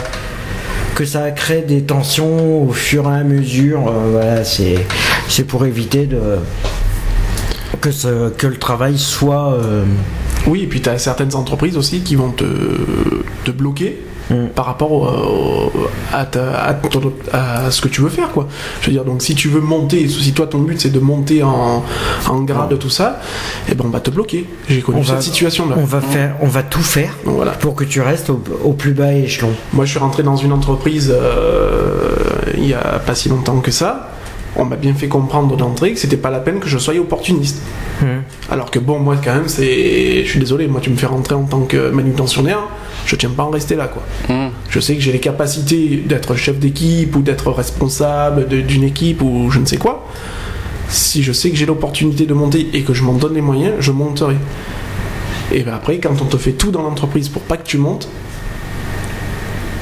que 0.94 1.05
ça 1.05 1.31
crée 1.31 1.61
des 1.62 1.83
tensions 1.83 2.64
au 2.64 2.73
fur 2.73 3.09
et 3.09 3.14
à 3.21 3.23
mesure. 3.23 3.87
euh, 3.87 4.11
voilà, 4.11 4.42
c'est 4.42 4.85
c'est 5.29 5.44
pour 5.44 5.64
éviter 5.64 6.07
de. 6.07 6.18
que, 7.81 7.92
ce- 7.92 8.31
que 8.31 8.47
le 8.49 8.57
travail 8.57 8.99
soit. 8.99 9.53
euh, 9.53 9.85
Oui, 10.46 10.62
et 10.62 10.66
puis 10.66 10.81
tu 10.81 10.88
as 10.88 10.98
certaines 10.98 11.35
entreprises 11.35 11.77
aussi 11.77 12.01
qui 12.01 12.14
vont 12.16 12.31
te, 12.31 12.44
te 13.44 13.51
bloquer 13.51 13.98
Mm. 14.31 14.48
par 14.55 14.66
rapport 14.66 14.92
au- 14.92 15.72
à, 16.12 16.27
ta- 16.27 16.62
à 16.62 16.74
ton- 16.74 17.14
à 17.33 17.70
ce 17.70 17.81
que 17.81 17.88
tu 17.88 18.03
veux 18.03 18.11
faire. 18.11 18.31
quoi. 18.31 18.46
Je 18.83 18.88
veux 18.88 18.92
dire, 18.92 19.03
donc 19.07 19.22
si 19.22 19.35
tu 19.35 19.48
veux 19.48 19.62
monter, 19.62 20.07
si 20.07 20.35
toi 20.35 20.46
ton 20.46 20.59
but 20.59 20.79
c'est 20.79 20.90
de 20.92 20.98
monter 20.98 21.42
en, 21.42 21.83
en 22.29 22.40
grade, 22.42 22.79
tout 22.79 22.90
ça, 22.90 23.20
et 23.70 23.74
ben 23.74 23.85
on 23.87 23.88
va 23.88 24.01
te 24.01 24.11
bloquer. 24.11 24.46
J'ai 24.68 24.83
connu 24.83 24.98
On 25.01 25.03
cette 25.05 25.22
situation-là. 25.22 25.77
on 25.79 25.85
va 25.87 26.03
faire, 26.03 26.35
on 26.42 26.46
va 26.46 26.62
tout 26.62 26.83
faire 26.83 27.16
voilà. 27.24 27.53
pour 27.53 27.74
que 27.74 27.85
tu 27.85 28.03
restes 28.03 28.29
au, 28.29 28.42
au 28.64 28.74
plus 28.74 28.92
bas 28.92 29.14
échelon. 29.14 29.48
Moi, 29.72 29.87
je 29.87 29.92
suis 29.92 29.98
rentré 29.98 30.22
dans 30.22 30.37
une 30.37 30.53
entreprise 30.53 31.11
euh, 31.11 32.11
il 32.55 32.66
y 32.68 32.74
a 32.74 32.98
pas 32.98 33.14
si 33.14 33.31
longtemps 33.31 33.61
que 33.61 33.70
ça. 33.70 34.11
On 34.57 34.65
m'a 34.65 34.77
bien 34.77 34.95
fait 34.95 35.09
comprendre 35.09 35.57
d'entrée 35.57 35.93
que 35.93 35.99
c'était 36.01 36.17
pas 36.17 36.31
la 36.31 36.41
peine 36.41 36.59
que 36.59 36.69
je 36.69 36.79
sois 36.79 36.95
opportuniste. 36.99 37.63
Mhm. 38.03 38.23
Alors 38.51 38.71
que 38.71 38.79
bon, 38.79 38.99
moi 38.99 39.17
quand 39.23 39.35
même, 39.35 39.49
c'est. 39.49 40.25
Je 40.25 40.29
suis 40.31 40.41
désolé, 40.41 40.67
moi 40.67 40.81
tu 40.81 40.91
me 40.91 40.97
fais 40.97 41.07
rentrer 41.07 41.35
en 41.35 41.45
tant 41.45 41.61
que 41.63 41.91
manutentionnaire, 41.91 42.61
je 43.07 43.15
tiens 43.17 43.31
pas 43.31 43.43
à 43.45 43.47
en 43.47 43.51
rester 43.51 43.77
là 43.77 43.89
quoi. 43.89 44.03
Hum. 44.31 44.51
Je 44.69 44.81
sais 44.81 44.95
que 44.95 45.01
j'ai 45.01 45.13
les 45.13 45.21
capacités 45.21 46.03
d'être 46.05 46.35
chef 46.35 46.59
d'équipe 46.59 47.15
ou 47.15 47.21
d'être 47.23 47.51
responsable 47.53 48.49
de- 48.49 48.61
d'une 48.61 48.85
équipe 48.85 49.23
ou 49.23 49.51
je 49.51 49.59
ne 49.61 49.67
sais 49.67 49.77
quoi. 49.77 50.07
Si 50.89 51.23
je 51.23 51.33
sais 51.33 51.51
que 51.51 51.57
j'ai 51.57 51.67
l'opportunité 51.67 52.25
de 52.25 52.33
monter 52.35 52.69
et 52.73 52.83
que 52.83 52.95
je 52.95 53.03
m'en 53.05 53.13
donne 53.13 53.35
les 53.35 53.43
moyens, 53.43 53.75
je 53.81 53.93
monterai. 53.93 54.37
Et 55.53 55.63
ben 55.63 55.75
après, 55.75 55.99
quand 55.99 56.21
on 56.21 56.25
te 56.25 56.37
fait 56.37 56.53
tout 56.53 56.71
dans 56.71 56.83
l'entreprise 56.83 57.29
pour 57.29 57.43
pas 57.43 57.57
que 57.59 57.67
tu 57.67 57.79
montes, 57.79 58.09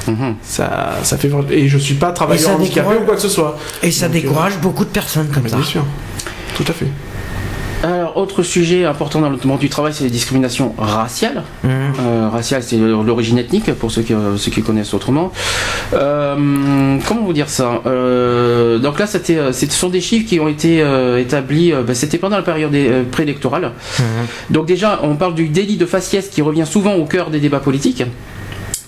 Mhm. 0.07 0.35
ça, 0.41 0.95
ça 1.03 1.17
fait. 1.17 1.29
Et 1.51 1.67
je 1.67 1.77
suis 1.77 1.95
pas 1.95 2.11
travailleur 2.11 2.43
ça 2.49 2.55
handicapé 2.55 2.79
décourage- 2.81 3.01
ou 3.01 3.05
quoi 3.05 3.15
que 3.15 3.21
ce 3.21 3.29
soit. 3.29 3.57
Et 3.83 3.91
ça 3.91 4.07
Donc, 4.07 4.15
euh, 4.15 4.19
décourage 4.21 4.57
beaucoup 4.59 4.85
de 4.85 4.89
personnes 4.89 5.27
comme 5.33 5.43
Mais 5.43 5.49
ça. 5.49 5.57
bien 5.57 5.65
sûr. 5.65 5.85
Tout 6.55 6.65
à 6.67 6.73
fait. 6.73 6.87
Alors, 7.83 8.17
autre 8.17 8.41
sujet 8.41 8.85
important 8.85 9.21
dans 9.21 9.29
le 9.29 9.37
monde 9.45 9.59
du 9.59 9.69
travail, 9.69 9.93
c'est 9.93 10.03
les 10.03 10.09
discriminations 10.09 10.73
raciales. 10.79 11.43
Euh, 11.63 12.27
raciale, 12.33 12.63
c'est 12.63 12.75
l'origine 12.77 13.37
ethnique, 13.37 13.71
pour 13.73 13.91
ceux 13.91 14.01
qui, 14.01 14.15
euh, 14.15 14.35
ceux 14.35 14.49
qui 14.49 14.63
connaissent 14.63 14.95
autrement. 14.95 15.31
Euh, 15.93 16.97
comment 17.07 17.21
vous 17.23 17.33
dire 17.33 17.49
ça? 17.49 17.81
Euh, 17.85 18.79
Donc 18.79 18.97
là, 18.97 19.05
c'était, 19.05 19.53
ce 19.53 19.67
sont 19.67 19.89
des 19.89 20.01
chiffres 20.01 20.27
qui 20.27 20.39
ont 20.39 20.47
été 20.47 20.81
euh, 20.81 21.19
établis, 21.19 21.71
euh, 21.71 21.83
ben, 21.83 21.93
c'était 21.95 22.17
pendant 22.17 22.37
la 22.37 22.41
période 22.41 22.73
euh, 22.73 23.03
préélectorale. 23.11 23.71
Mhm. 23.99 24.05
Donc 24.49 24.65
déjà, 24.65 24.99
on 25.03 25.15
parle 25.15 25.35
du 25.35 25.47
délit 25.49 25.77
de 25.77 25.85
faciès 25.85 26.29
qui 26.29 26.41
revient 26.41 26.65
souvent 26.65 26.95
au 26.95 27.05
cœur 27.05 27.29
des 27.29 27.39
débats 27.39 27.59
politiques. 27.59 28.03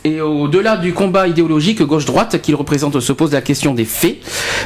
Et 0.05 0.21
au-delà 0.21 0.77
du 0.77 0.93
combat 0.93 1.27
idéologique 1.27 1.81
gauche-droite 1.81 2.41
qu'il 2.41 2.55
représente, 2.55 2.99
se 2.99 3.12
pose 3.12 3.33
la 3.33 3.41
question 3.41 3.73
des 3.73 3.83
faits. 3.85 4.17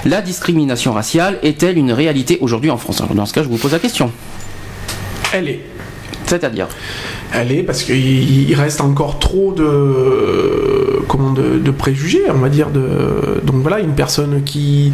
La 0.05 0.21
discrimination 0.21 0.93
raciale 0.93 1.39
est-elle 1.41 1.77
une 1.77 1.91
réalité 1.91 2.37
aujourd'hui 2.41 2.69
en 2.69 2.77
France? 2.77 3.01
Alors, 3.01 3.15
Dans 3.15 3.25
ce 3.25 3.33
cas, 3.33 3.41
je 3.43 3.49
vous 3.49 3.57
pose 3.57 3.71
la 3.71 3.79
question. 3.79 4.11
Elle 5.33 5.49
est. 5.49 5.59
C'est-à-dire? 6.27 6.67
Elle 7.33 7.51
est 7.51 7.63
parce 7.63 7.81
qu'il 7.83 8.49
il 8.49 8.53
reste 8.55 8.79
encore 8.81 9.17
trop 9.17 9.53
de 9.57 11.01
comment 11.07 11.31
de, 11.31 11.57
de 11.57 11.71
préjugés, 11.71 12.21
on 12.29 12.37
va 12.39 12.49
dire. 12.49 12.69
De, 12.69 13.41
donc 13.43 13.55
voilà, 13.63 13.79
une 13.79 13.95
personne 13.95 14.43
qui 14.43 14.93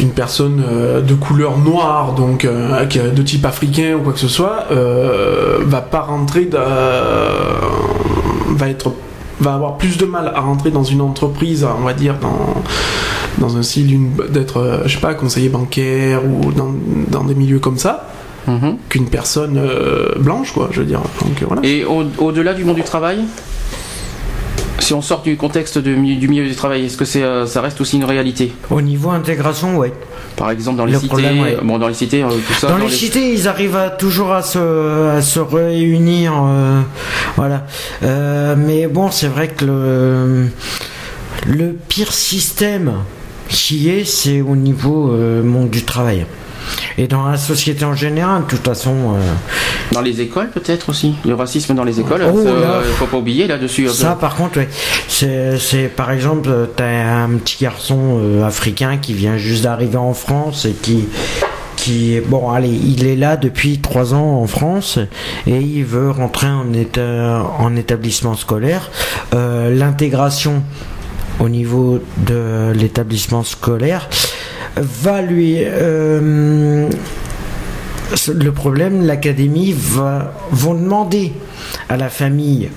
une 0.00 0.10
personne 0.10 0.62
euh, 0.68 1.00
de 1.00 1.14
couleur 1.14 1.56
noire, 1.58 2.14
donc 2.14 2.44
euh, 2.44 2.84
de 2.84 3.22
type 3.22 3.46
africain 3.46 3.94
ou 3.96 4.00
quoi 4.02 4.12
que 4.12 4.18
ce 4.18 4.28
soit, 4.28 4.66
euh, 4.70 5.58
va 5.62 5.80
pas 5.80 6.00
rentrer, 6.00 6.44
dans- 6.46 6.58
va 8.56 8.68
être 8.68 8.92
va 9.40 9.54
avoir 9.54 9.76
plus 9.78 9.96
de 9.98 10.04
mal 10.06 10.32
à 10.34 10.40
rentrer 10.40 10.70
dans 10.70 10.84
une 10.84 11.00
entreprise, 11.00 11.64
on 11.78 11.82
va 11.84 11.92
dire 11.94 12.16
dans 12.20 12.62
dans 13.38 13.56
un 13.56 13.62
style 13.64 13.98
d'être 14.30 14.58
euh, 14.58 14.78
je 14.86 14.94
sais 14.94 15.00
pas 15.00 15.14
conseiller 15.14 15.48
bancaire 15.48 16.20
ou 16.24 16.52
dans, 16.52 16.72
dans 17.08 17.24
des 17.24 17.34
milieux 17.34 17.58
comme 17.58 17.78
ça 17.78 18.08
Mhm. 18.46 18.76
qu'une 18.90 19.06
personne 19.06 19.56
euh, 19.56 20.10
blanche, 20.18 20.52
quoi, 20.52 20.68
je 20.70 20.80
veux 20.80 20.86
dire. 20.86 21.00
Donc 21.22 21.40
euh, 21.40 21.46
voilà. 21.46 21.62
Et 21.64 21.82
au- 21.86 22.04
au-delà 22.18 22.52
du 22.52 22.62
monde 22.62 22.76
du 22.76 22.82
travail 22.82 23.20
si 24.84 24.92
on 24.92 25.00
sort 25.00 25.22
du 25.22 25.36
contexte 25.36 25.78
de 25.78 25.94
du 25.94 26.28
milieu 26.28 26.46
du 26.46 26.54
travail, 26.54 26.84
est-ce 26.84 26.98
que 26.98 27.06
c'est, 27.06 27.22
euh, 27.22 27.46
ça 27.46 27.62
reste 27.62 27.80
aussi 27.80 27.96
une 27.96 28.04
réalité? 28.04 28.52
Au 28.70 28.82
niveau 28.82 29.10
intégration, 29.10 29.78
ouais. 29.78 29.92
Par 30.36 30.50
exemple 30.50 30.76
dans 30.76 30.84
les 30.84 30.92
Le 30.92 30.98
cités, 30.98 31.08
problème, 31.08 31.40
ouais. 31.40 31.56
bon 31.62 31.78
dans 31.78 31.88
les 31.88 31.94
cités, 31.94 32.22
euh, 32.22 32.28
tout 32.28 32.54
ça. 32.54 32.68
Dans, 32.68 32.76
les, 32.76 32.90
cités, 32.90 33.32
ils 33.32 33.48
arrivent 33.48 33.76
à, 33.76 33.88
toujours 33.88 34.32
à 34.32 34.42
se, 34.42 35.08
à 35.08 35.22
se 35.22 35.40
réunir, 35.40 36.34
euh, 36.36 36.82
voilà. 37.36 37.66
Euh, 38.02 38.54
mais 38.58 38.86
bon, 38.86 39.10
c'est 39.10 39.28
vrai 39.28 39.48
que 39.48 39.64
le, 39.64 40.48
le 41.46 41.72
pire 41.72 42.12
système 42.12 42.92
qui 43.48 43.88
est, 43.88 44.04
c'est 44.04 44.42
au 44.42 44.54
niveau 44.54 45.16
monde 45.44 45.70
du 45.70 45.82
travail. 45.84 46.26
Et 46.98 47.06
dans 47.06 47.26
la 47.28 47.36
société 47.36 47.84
en 47.84 47.94
général, 47.94 48.42
de 48.42 48.46
toute 48.48 48.64
façon, 48.64 49.14
euh, 49.14 49.20
Dans 49.92 50.00
les 50.00 50.20
écoles 50.20 50.50
peut-être 50.50 50.88
aussi, 50.90 51.14
le 51.24 51.34
racisme 51.34 51.74
dans 51.74 51.84
les 51.84 52.00
écoles, 52.00 52.22
Oh 52.32 52.38
ça, 52.38 52.44
là. 52.44 52.50
euh, 52.52 52.82
faut 52.98 53.06
pas 53.06 53.16
oublier 53.18 53.46
là-dessus. 53.46 53.88
ça 53.88 54.16
par 54.20 54.34
contre, 54.36 54.58
ouais. 54.58 54.68
c'est, 55.08 55.88
par 55.94 56.10
exemple, 56.10 56.48
euh, 56.50 56.66
t'as 56.74 56.84
un 57.24 57.30
petit 57.38 57.56
garçon 57.62 58.18
euh, 58.20 58.44
africain 58.44 58.98
qui 58.98 59.12
vient 59.14 59.36
juste 59.36 59.64
d'arriver 59.64 59.96
en 59.96 60.14
France 60.14 60.64
et 60.64 60.72
qui 60.72 61.06
qui 61.76 62.20
bon 62.28 62.50
allez 62.50 62.68
il 62.70 63.04
est 63.04 63.16
là 63.16 63.36
depuis 63.36 63.80
trois 63.80 64.14
ans 64.14 64.40
en 64.40 64.46
France 64.46 64.98
et 65.46 65.58
il 65.58 65.84
veut 65.84 66.10
rentrer 66.12 66.46
en, 66.46 66.66
éta- 66.72 67.42
en 67.58 67.74
établissement 67.76 68.34
scolaire 68.36 68.90
Euh, 69.34 69.74
l'intégration 69.74 70.62
au 71.40 71.48
niveau 71.48 71.98
de 72.16 72.72
l'établissement 72.74 73.42
scolaire 73.42 74.08
va 74.76 75.22
lui 75.22 75.56
euh, 75.58 76.88
le 78.32 78.52
problème 78.52 79.06
l'académie 79.06 79.74
va 79.76 80.34
vont 80.50 80.74
demander 80.74 81.32
à 81.88 81.96
la 81.96 82.08
famille 82.08 82.70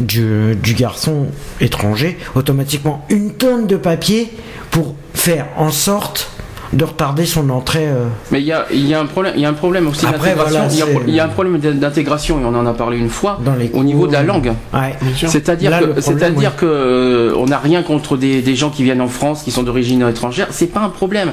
du, 0.00 0.56
du 0.56 0.74
garçon 0.74 1.26
étranger 1.60 2.18
automatiquement 2.34 3.04
une 3.10 3.32
tonne 3.32 3.66
de 3.66 3.76
papier 3.76 4.32
pour 4.70 4.94
faire 5.14 5.46
en 5.56 5.70
sorte 5.70 6.30
de 6.74 6.84
retarder 6.84 7.24
son 7.26 7.48
entrée 7.50 7.86
euh, 7.86 8.06
Mais 8.30 8.40
il 8.40 8.46
y 8.46 8.52
a, 8.52 8.66
il 8.72 8.86
y 8.86 8.94
a 8.94 9.00
un 9.00 9.06
problème, 9.06 9.34
il 9.36 9.42
y 9.42 9.46
a 9.46 9.48
un 9.48 9.54
problème 9.54 9.86
aussi 9.88 10.04
d'intégration. 10.06 10.60
voilà, 10.68 11.02
il, 11.06 11.12
y 11.12 11.16
y 11.16 11.20
a 11.20 11.24
un 11.24 11.28
problème 11.28 11.58
d'intégration 11.58 12.40
et 12.40 12.44
on 12.44 12.54
en 12.54 12.66
a 12.66 12.72
parlé 12.74 12.98
une 12.98 13.08
fois 13.08 13.38
dans 13.44 13.54
les 13.54 13.70
au 13.74 13.84
niveau 13.84 14.06
de 14.06 14.12
la 14.12 14.22
langue. 14.22 14.52
Ouais. 14.72 14.94
Sûr. 15.14 15.28
C'est-à-dire 15.28 15.72
que, 15.80 16.00
c'est-à-dire 16.00 16.56
que 16.56 16.66
euh, 16.66 17.34
on 17.36 17.46
n'a 17.46 17.58
rien 17.58 17.82
contre 17.82 18.16
des, 18.16 18.42
des 18.42 18.54
gens 18.56 18.70
qui 18.70 18.82
viennent 18.82 19.00
en 19.00 19.08
France, 19.08 19.42
qui 19.42 19.50
sont 19.50 19.62
d'origine 19.62 20.02
étrangère, 20.08 20.48
c'est 20.50 20.66
pas 20.66 20.80
un 20.80 20.88
problème. 20.88 21.32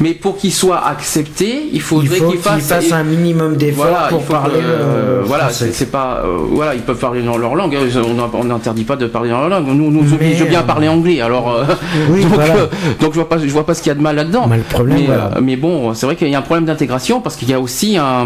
Mais 0.00 0.12
pour 0.14 0.36
qu'ils 0.36 0.52
soient 0.52 0.86
acceptés, 0.86 1.68
il 1.70 1.76
Il 1.76 1.80
faudrait 1.80 2.16
faut 2.16 2.30
qu'ils 2.30 2.40
qu'il 2.40 2.40
fassent, 2.40 2.66
fasse 2.68 2.92
un 2.92 3.02
minimum 3.04 3.56
d'efforts 3.56 3.86
voilà, 3.86 4.08
pour 4.08 4.22
parler 4.22 4.60
euh, 4.62 5.22
voilà, 5.24 5.50
c'est, 5.50 5.90
pas, 5.90 6.22
euh, 6.24 6.36
voilà, 6.50 6.74
ils 6.74 6.82
peuvent 6.82 6.98
parler 6.98 7.22
dans 7.22 7.36
leur 7.38 7.54
langue. 7.54 7.74
hein, 7.76 8.28
On 8.34 8.44
n'interdit 8.44 8.84
pas 8.84 8.96
de 8.96 9.06
parler 9.06 9.30
dans 9.30 9.40
leur 9.40 9.48
langue. 9.48 9.66
Nous, 9.68 9.90
nous 9.90 10.12
oblige 10.14 10.44
bien 10.44 10.60
à 10.60 10.62
euh, 10.62 10.66
parler 10.66 10.88
anglais. 10.88 11.20
Alors, 11.20 11.50
euh, 11.52 11.64
Oui, 12.10 12.22
donc, 12.22 12.32
voilà. 12.34 12.54
euh, 12.56 12.66
donc 13.00 13.12
je 13.12 13.16
vois 13.20 13.28
pas, 13.28 13.38
je 13.38 13.46
vois 13.48 13.66
pas 13.66 13.74
ce 13.74 13.82
qu'il 13.82 13.90
y 13.90 13.92
a 13.92 13.94
de 13.96 14.02
mal 14.02 14.16
là-dedans. 14.16 14.48
Mais 14.84 14.88
problème, 14.94 14.98
mais, 15.00 15.06
voilà. 15.06 15.36
euh, 15.36 15.40
mais 15.42 15.56
bon, 15.56 15.94
c'est 15.94 16.06
vrai 16.06 16.16
qu'il 16.16 16.28
y 16.28 16.34
a 16.34 16.38
un 16.38 16.42
problème 16.42 16.64
d'intégration 16.66 17.20
parce 17.20 17.36
qu'il 17.36 17.48
y 17.50 17.54
a 17.54 17.60
aussi 17.60 17.96
un, 17.96 18.24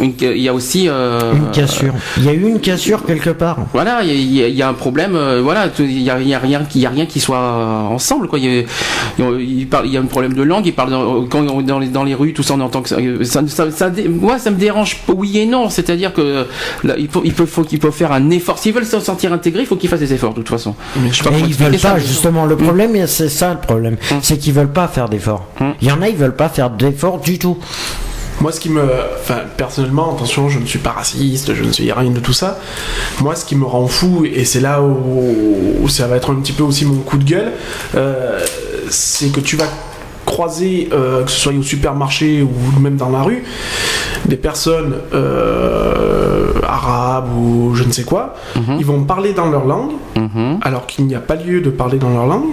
une- 0.00 0.12
il 0.20 0.38
y 0.42 0.48
a 0.48 0.54
aussi 0.54 0.88
euh, 0.88 1.32
une 1.34 1.50
cassure. 1.50 1.94
Il 2.18 2.24
y 2.24 2.28
a 2.28 2.32
eu 2.32 2.46
une 2.46 2.60
cassure 2.60 3.04
quelque 3.04 3.30
part. 3.30 3.58
voilà, 3.72 4.02
il 4.02 4.32
y, 4.32 4.42
a- 4.42 4.48
il 4.48 4.54
y 4.54 4.62
un 4.62 4.72
problème. 4.74 5.14
euh, 5.14 5.40
voilà, 5.42 5.66
il 5.78 6.02
y 6.02 6.10
a, 6.10 6.20
il 6.20 6.28
y 6.28 6.34
a 6.34 6.38
rien, 6.38 6.60
qui- 6.68 6.78
il 6.78 6.82
y 6.82 6.86
a 6.86 6.90
rien 6.90 7.06
qui 7.06 7.20
soit 7.20 7.38
euh, 7.38 7.80
ensemble. 7.94 8.28
Quoi. 8.28 8.38
Il, 8.38 8.44
y 8.44 8.60
a, 8.60 8.64
il, 9.38 9.66
parle- 9.68 9.86
il 9.86 9.92
y 9.92 9.96
a 9.96 10.00
un 10.00 10.04
problème 10.06 10.32
de 10.34 10.42
langue. 10.42 10.66
Il 10.66 10.72
parle 10.74 10.90
dans, 10.90 11.24
quand 11.26 11.40
on- 11.48 11.62
dans 11.62 11.78
les 11.78 11.88
dans 11.88 12.04
les 12.04 12.14
rues, 12.14 12.32
tout 12.32 12.42
ça, 12.42 12.54
on 12.54 12.60
entend 12.60 12.82
que 12.82 12.88
ça, 12.88 12.96
ça, 13.22 13.42
ça, 13.46 13.70
ça 13.70 13.90
dé- 13.90 14.08
moi, 14.08 14.38
ça 14.38 14.50
me 14.50 14.56
dérange. 14.56 14.98
Oui 15.08 15.38
et 15.38 15.46
non. 15.46 15.70
C'est-à-dire 15.70 16.12
que 16.12 16.46
là, 16.84 16.94
il 16.98 17.08
faut, 17.08 17.22
il 17.24 17.32
faut 17.32 17.62
qu'il 17.62 17.80
faut 17.80 17.92
faire 17.92 18.12
un 18.12 18.30
effort. 18.30 18.58
S'ils 18.58 18.72
veulent 18.74 18.84
se 18.86 19.00
sentir 19.00 19.32
intégrés, 19.32 19.62
il 19.62 19.66
faut 19.66 19.76
qu'ils 19.76 19.88
fassent 19.90 20.00
des 20.00 20.12
efforts. 20.12 20.30
De 20.32 20.36
toute 20.40 20.48
façon. 20.48 20.74
Je 21.10 21.14
sais 21.16 21.22
pas 21.24 21.30
ils 21.36 21.54
veulent 21.54 21.76
pas, 21.78 21.94
mais- 21.94 22.00
justement. 22.00 22.44
Le 22.46 22.56
problème, 22.56 22.94
et 22.96 23.06
c'est 23.06 23.28
ça 23.28 23.52
le 23.54 23.60
problème. 23.60 23.96
Hum. 24.10 24.18
C'est 24.22 24.38
qu'ils 24.38 24.52
veulent 24.52 24.72
pas 24.72 24.88
faire 24.88 25.08
d'efforts. 25.08 25.46
Il 25.80 25.88
y 25.88 25.92
en 25.92 26.02
a, 26.02 26.08
ils 26.08 26.16
veulent 26.16 26.36
pas 26.36 26.48
faire 26.48 26.70
d'efforts 26.70 27.18
du 27.20 27.38
tout. 27.38 27.56
Moi, 28.40 28.52
ce 28.52 28.60
qui 28.60 28.68
me. 28.68 28.82
Enfin, 29.20 29.38
personnellement, 29.56 30.14
attention, 30.14 30.48
je 30.50 30.58
ne 30.58 30.66
suis 30.66 30.78
pas 30.78 30.90
raciste, 30.90 31.54
je 31.54 31.62
ne 31.64 31.72
suis 31.72 31.90
rien 31.90 32.10
de 32.10 32.20
tout 32.20 32.34
ça. 32.34 32.58
Moi, 33.22 33.34
ce 33.34 33.46
qui 33.46 33.56
me 33.56 33.64
rend 33.64 33.86
fou, 33.86 34.26
et 34.30 34.44
c'est 34.44 34.60
là 34.60 34.82
où, 34.82 35.76
où 35.82 35.88
ça 35.88 36.06
va 36.06 36.16
être 36.16 36.30
un 36.32 36.36
petit 36.36 36.52
peu 36.52 36.62
aussi 36.62 36.84
mon 36.84 37.00
coup 37.00 37.16
de 37.16 37.24
gueule, 37.24 37.52
euh, 37.94 38.38
c'est 38.90 39.32
que 39.32 39.40
tu 39.40 39.56
vas 39.56 39.64
croiser, 40.26 40.90
euh, 40.92 41.24
que 41.24 41.30
ce 41.30 41.38
soit 41.40 41.52
au 41.54 41.62
supermarché 41.62 42.42
ou 42.42 42.80
même 42.80 42.96
dans 42.96 43.08
la 43.10 43.22
rue, 43.22 43.42
des 44.26 44.36
personnes 44.36 44.96
euh, 45.14 46.50
arabes 46.66 47.28
ou 47.38 47.74
je 47.74 47.84
ne 47.84 47.92
sais 47.92 48.04
quoi, 48.04 48.34
Mhm. 48.56 48.76
ils 48.78 48.84
vont 48.84 49.02
parler 49.04 49.32
dans 49.32 49.46
leur 49.50 49.64
langue, 49.64 49.92
Mhm. 50.16 50.58
alors 50.62 50.86
qu'il 50.86 51.06
n'y 51.06 51.14
a 51.14 51.20
pas 51.20 51.36
lieu 51.36 51.60
de 51.60 51.70
parler 51.70 51.98
dans 51.98 52.10
leur 52.10 52.26
langue. 52.26 52.50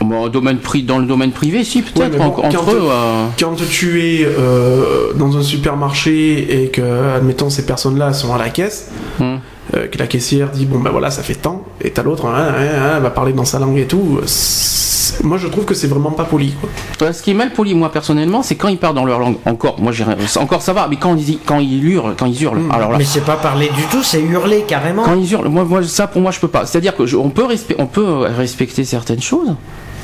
Bon, 0.00 0.28
domaine 0.28 0.58
pri- 0.58 0.84
dans 0.84 0.98
le 0.98 1.06
domaine 1.06 1.30
privé, 1.32 1.64
si 1.64 1.82
peut-être 1.82 1.98
Ouais, 2.00 2.08
mais 2.10 2.18
bon, 2.18 2.24
en- 2.24 2.46
entre 2.46 2.64
quand- 2.64 2.72
eux. 2.72 2.88
euh, 2.90 3.24
Quand 3.38 3.56
tu 3.68 4.02
es 4.02 4.24
euh, 4.26 5.12
dans 5.14 5.36
un 5.36 5.42
supermarché 5.42 6.62
et 6.64 6.68
que, 6.68 6.82
admettons, 7.16 7.50
ces 7.50 7.64
personnes-là 7.64 8.12
sont 8.12 8.34
à 8.34 8.38
la 8.38 8.48
caisse, 8.50 8.90
hum. 9.20 9.38
Euh, 9.74 9.86
que 9.88 9.98
la 9.98 10.06
caissière 10.06 10.50
dit 10.50 10.64
bon 10.66 10.78
ben 10.78 10.90
voilà 10.90 11.10
ça 11.10 11.22
fait 11.22 11.34
tant 11.34 11.62
et 11.80 11.90
t'as 11.90 12.02
l'autre 12.02 12.26
hein, 12.26 12.34
hein, 12.36 12.54
hein, 12.58 12.92
elle 12.96 13.02
va 13.02 13.10
parler 13.10 13.32
dans 13.32 13.44
sa 13.44 13.58
langue 13.58 13.78
et 13.78 13.86
tout. 13.86 14.20
C'est- 14.26 15.22
Moi 15.24 15.38
je 15.38 15.46
trouve 15.48 15.64
que 15.64 15.74
c'est 15.74 15.86
vraiment 15.86 16.10
pas 16.10 16.24
poli 16.24 16.52
quoi. 16.60 16.68
Euh, 17.02 17.12
Ce 17.12 17.22
qui 17.22 17.30
est 17.30 17.34
mal 17.34 17.52
poli, 17.52 17.74
moi 17.74 17.90
personnellement, 17.92 18.42
c'est 18.42 18.54
quand 18.56 18.68
ils 18.68 18.78
parlent 18.78 18.94
dans 18.94 19.04
leur 19.04 19.18
langue. 19.18 19.36
Encore, 19.44 19.80
moi, 19.80 19.92
encore 20.40 20.62
ça 20.62 20.72
va, 20.72 20.88
mais 20.88 20.96
quand 20.96 21.14
ils, 21.16 21.38
quand 21.44 21.58
ils 21.58 21.84
hurlent, 21.84 22.14
quand 22.18 22.26
ils 22.26 22.42
hurlent, 22.42 22.60
alors 22.70 22.92
là, 22.92 22.98
Mais 22.98 23.04
c'est 23.04 23.24
pas 23.24 23.36
parler 23.36 23.68
du 23.74 23.82
tout, 23.84 24.02
c'est 24.02 24.20
hurler 24.20 24.64
carrément. 24.66 25.04
quand 25.04 25.14
ils 25.14 25.30
hurlent, 25.32 25.48
moi, 25.48 25.64
moi, 25.64 25.82
ça 25.84 26.06
pour 26.06 26.20
moi, 26.22 26.30
je 26.32 26.40
peux 26.40 26.48
pas. 26.48 26.66
C'est-à-dire 26.66 26.96
que 26.96 27.06
je- 27.06 27.16
on 27.16 27.30
peut, 27.30 27.44
respe- 27.44 27.74
on 27.78 27.86
peut 27.86 28.04
respecter 28.36 28.84
certaines 28.84 29.22
choses. 29.22 29.54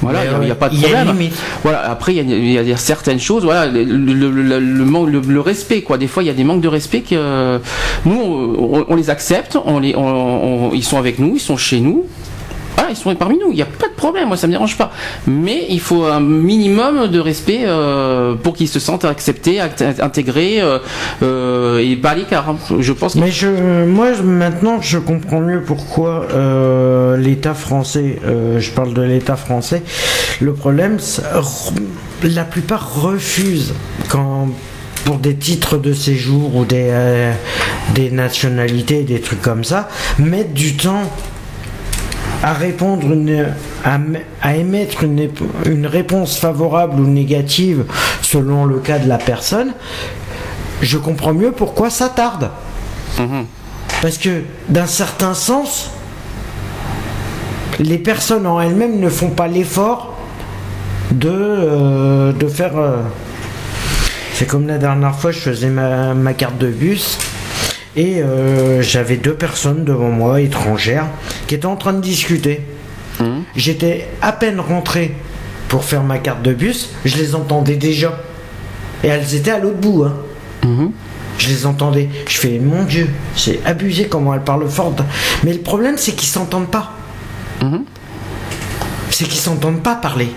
Voilà, 0.02 0.20
Mais 0.24 0.26
il 0.42 0.44
n'y 0.46 0.50
a, 0.50 0.52
a 0.52 0.56
pas 0.56 0.68
de 0.68 0.74
il 0.74 0.80
y 0.80 0.84
a 0.84 0.88
une 0.88 0.94
problème. 0.96 1.16
limite. 1.18 1.34
Voilà, 1.62 1.90
après, 1.90 2.14
il 2.14 2.18
y 2.30 2.52
y, 2.52 2.58
a, 2.58 2.62
il 2.62 2.68
y 2.68 2.72
a 2.72 2.76
certaines 2.76 3.20
choses, 3.20 3.44
voilà, 3.44 3.66
le, 3.66 3.82
le, 3.84 4.30
le, 4.30 5.20
le 5.20 5.40
respect, 5.40 5.82
quoi. 5.82 5.96
Des 5.96 6.08
fois, 6.08 6.22
il 6.22 6.26
y 6.26 6.30
a 6.30 6.34
des 6.34 6.44
manques 6.44 6.60
de 6.60 6.68
respect 6.68 7.00
que 7.00 7.14
euh, 7.14 7.58
nous, 8.04 8.14
on, 8.20 8.78
on- 8.80 8.84
on 8.88 8.94
les 8.96 9.08
accepte, 9.10 9.56
on 9.64 9.78
les, 9.78 9.94
on, 9.96 10.02
on- 10.68 10.72
ils 10.74 10.82
sont 10.84 10.98
avec 10.98 11.18
nous, 11.18 11.32
ils 11.36 11.40
sont 11.40 11.56
chez 11.56 11.80
nous. 11.80 12.04
Voilà, 12.76 12.90
ils 12.90 12.96
sont 12.96 13.14
parmi 13.14 13.38
nous, 13.38 13.50
il 13.50 13.56
n'y 13.56 13.62
a 13.62 13.66
pas 13.66 13.88
de 13.88 13.94
problème, 13.94 14.28
moi 14.28 14.37
ça 14.37 14.46
me 14.46 14.52
dérange 14.52 14.76
pas. 14.76 14.92
Mais 15.26 15.66
il 15.68 15.80
faut 15.80 16.04
un 16.04 16.20
minimum 16.20 17.08
de 17.08 17.18
respect 17.18 17.62
euh, 17.64 18.35
pour 18.35 18.54
qu'ils 18.54 18.68
se 18.68 18.80
sentent 18.80 19.04
acceptés, 19.04 19.61
intégrés 19.61 20.61
euh, 20.61 20.78
euh, 21.22 21.78
et 21.78 21.96
pas 21.96 22.11
à 22.11 22.14
l'écart. 22.14 22.48
hein. 22.48 22.56
Je 22.80 22.92
pense 22.92 23.14
Mais 23.16 23.30
moi 23.87 24.08
maintenant 24.22 24.80
je 24.80 24.98
comprends 24.98 25.40
mieux 25.40 25.62
pourquoi 25.62 26.26
l'État 27.18 27.54
français, 27.54 28.18
je 28.58 28.70
parle 28.70 28.94
de 28.94 29.02
l'État 29.02 29.37
français, 29.37 29.82
le 30.40 30.52
problème, 30.54 30.98
la 32.22 32.44
plupart 32.44 33.02
refusent 33.02 33.74
quand 34.08 34.48
pour 35.04 35.16
des 35.16 35.35
titres 35.35 35.78
de 35.78 35.92
séjour 35.92 36.54
ou 36.54 36.64
des, 36.64 37.32
des 37.94 38.11
nationalités, 38.11 39.02
des 39.02 39.20
trucs 39.20 39.42
comme 39.42 39.64
ça, 39.64 39.88
mettre 40.18 40.52
du 40.52 40.76
temps 40.76 41.11
à 42.42 42.52
répondre 42.52 43.12
une, 43.12 43.46
à, 43.85 44.57
émettre 44.57 45.05
une, 45.05 45.28
une 45.64 45.87
réponse 45.87 46.37
favorable 46.38 47.00
ou 47.00 47.07
négative 47.07 47.85
selon 48.20 48.64
le 48.64 48.78
cas 48.78 48.98
de 48.98 49.09
la 49.09 49.18
personne, 49.18 49.72
je 50.81 50.98
comprends 50.98 51.33
mieux 51.35 51.52
pourquoi 51.52 51.90
ça 51.90 52.09
tarde. 52.09 52.50
Parce 54.00 54.18
que 54.18 54.42
d'un 54.68 54.87
certain 54.87 55.35
sens, 55.35 55.90
les 57.78 57.98
personnes 57.98 58.46
en 58.46 58.61
elles-mêmes 58.61 58.98
ne 58.98 59.09
font 59.09 59.31
pas 59.31 59.46
l'effort 59.46 60.16
de, 61.12 61.31
euh, 61.31 62.33
de 62.33 62.48
faire... 62.48 62.76
euh, 62.76 62.96
C'est 64.35 64.46
comme 64.46 64.66
la 64.66 64.78
dernière 64.78 65.14
fois, 65.14 65.31
je 65.31 65.38
faisais 65.38 65.68
ma, 65.68 66.14
ma 66.14 66.33
carte 66.35 66.59
de 66.59 66.68
bus 66.68 67.18
et 67.96 68.22
euh, 68.22 68.83
j'avais 68.83 69.16
deux 69.16 69.35
personnes 69.35 69.85
devant 69.85 70.09
moi, 70.09 70.40
étrangères, 70.40 71.07
qui 71.46 71.55
étaient 71.55 71.66
en 71.66 71.76
train 71.76 71.92
de 71.92 72.00
discuter. 72.00 72.62
J'étais 73.55 74.09
à 74.20 74.33
peine 74.33 74.59
rentré 74.59 75.14
pour 75.68 75.85
faire 75.85 76.02
ma 76.02 76.18
carte 76.18 76.42
de 76.42 76.52
bus, 76.52 76.90
je 77.05 77.16
les 77.16 77.37
entendais 77.37 77.76
déjà. 77.76 78.18
Et 79.05 79.09
elles 79.09 79.37
étaient 79.37 79.52
à 79.52 79.61
l'autre 79.61 79.78
bout. 79.78 80.05
Hein. 80.05 80.90
Je 81.38 81.48
les 81.48 81.64
entendais. 81.64 82.09
Je 82.28 82.37
fais, 82.38 82.59
mon 82.59 82.83
Dieu, 82.83 83.09
c'est 83.37 83.61
abusé 83.64 84.07
comment 84.07 84.35
elles 84.35 84.42
parlent 84.42 84.68
fort. 84.68 84.94
Mais 85.44 85.52
le 85.52 85.61
problème, 85.61 85.98
c'est 85.98 86.12
qu'ils 86.12 86.28
s'entendent 86.28 86.70
pas. 86.70 86.92
C'est 89.11 89.24
qu'ils 89.26 89.40
s'entendent 89.40 89.83
pas 89.83 89.94
parler. 89.94 90.33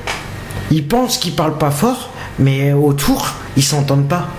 Ils 0.72 0.88
pensent 0.88 1.18
qu'ils 1.18 1.34
parlent 1.34 1.58
pas 1.58 1.72
fort, 1.72 2.12
mais 2.38 2.74
autour, 2.74 3.34
ils 3.58 3.63
s'entendent 3.63 4.08
pas. 4.08 4.30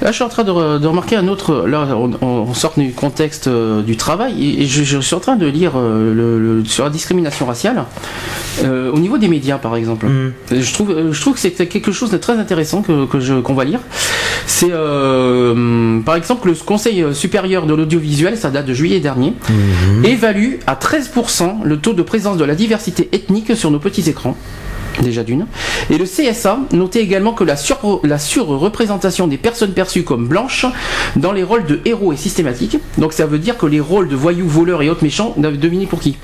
Là, 0.00 0.10
je 0.10 0.14
suis 0.16 0.22
en 0.24 0.28
train 0.28 0.44
de, 0.44 0.52
re- 0.52 0.78
de 0.78 0.86
remarquer 0.86 1.16
un 1.16 1.26
autre. 1.26 1.66
Là, 1.66 1.88
on, 1.96 2.12
on 2.24 2.54
sort 2.54 2.74
du 2.76 2.92
contexte 2.92 3.48
euh, 3.48 3.82
du 3.82 3.96
travail 3.96 4.34
et, 4.42 4.62
et 4.62 4.66
je, 4.66 4.84
je 4.84 4.98
suis 5.00 5.14
en 5.16 5.20
train 5.20 5.34
de 5.36 5.46
lire 5.46 5.72
euh, 5.76 6.14
le, 6.14 6.38
le- 6.58 6.64
sur 6.64 6.84
la 6.84 6.90
discrimination 6.90 7.46
raciale 7.46 7.84
euh, 8.62 8.92
au 8.92 8.98
niveau 9.00 9.18
des 9.18 9.26
médias, 9.28 9.58
par 9.58 9.74
exemple. 9.74 10.06
Mm. 10.06 10.32
Je 10.52 10.72
trouve, 10.72 11.12
je 11.12 11.20
trouve 11.20 11.34
que 11.34 11.40
c'est 11.40 11.50
quelque 11.66 11.90
chose 11.90 12.10
de 12.10 12.16
très 12.16 12.38
intéressant 12.38 12.82
que, 12.82 13.06
que 13.06 13.18
je- 13.18 13.40
qu'on 13.40 13.54
va 13.54 13.64
lire. 13.64 13.80
C'est 14.46 14.70
par 16.04 16.14
exemple 16.16 16.48
le 16.48 16.54
Conseil 16.54 17.04
supérieur 17.12 17.66
de 17.66 17.74
l'audiovisuel, 17.74 18.36
ça 18.38 18.50
date 18.50 18.66
de 18.66 18.72
juillet 18.74 19.00
dernier, 19.00 19.34
évalue 20.04 20.54
à 20.66 20.74
13% 20.74 21.62
le 21.64 21.76
taux 21.76 21.92
de 21.92 22.02
présence 22.02 22.36
de 22.38 22.44
la 22.44 22.54
diversité 22.54 23.08
ethnique 23.12 23.54
sur 23.56 23.70
nos 23.70 23.78
petits 23.78 24.08
écrans. 24.08 24.36
Déjà 25.02 25.22
d'une. 25.22 25.46
Et 25.90 25.98
le 25.98 26.04
CSA 26.04 26.58
notait 26.72 27.00
également 27.00 27.32
que 27.32 27.44
la, 27.44 27.56
sur- 27.56 28.00
la 28.04 28.18
surreprésentation 28.18 29.26
des 29.28 29.36
personnes 29.38 29.72
perçues 29.72 30.02
comme 30.02 30.26
blanches 30.26 30.66
dans 31.16 31.32
les 31.32 31.42
rôles 31.42 31.66
de 31.66 31.80
héros 31.84 32.12
est 32.12 32.16
systématique. 32.16 32.78
Donc 32.98 33.12
ça 33.12 33.26
veut 33.26 33.38
dire 33.38 33.56
que 33.58 33.66
les 33.66 33.80
rôles 33.80 34.08
de 34.08 34.16
voyous, 34.16 34.48
voleurs 34.48 34.82
et 34.82 34.90
autres 34.90 35.04
méchants, 35.04 35.34
devinez 35.36 35.86
pour 35.86 36.00
qui? 36.00 36.16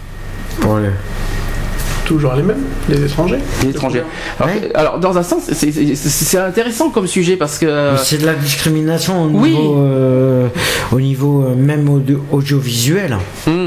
Toujours 2.06 2.34
les 2.34 2.42
mêmes, 2.42 2.58
les 2.90 3.02
étrangers. 3.02 3.38
Les 3.62 3.70
étrangers. 3.70 4.02
Alors, 4.38 4.54
Ouais. 4.54 4.70
alors, 4.74 4.98
dans 4.98 5.16
un 5.16 5.22
sens, 5.22 5.44
c'est- 5.50 6.36
intéressant 6.38 6.90
comme 6.90 7.06
sujet 7.06 7.36
parce 7.36 7.58
que... 7.58 7.94
C'est 7.96 8.18
de 8.20 8.26
la 8.26 8.34
discrimination 8.34 9.24
au 9.24 9.28
oui. 9.28 9.50
niveau, 9.56 9.78
euh, 9.78 10.48
au 10.92 11.00
niveau 11.00 11.42
euh, 11.44 11.54
même 11.54 11.88
audio- 11.88 12.22
audiovisuel. 12.30 13.16
Hmm. 13.46 13.63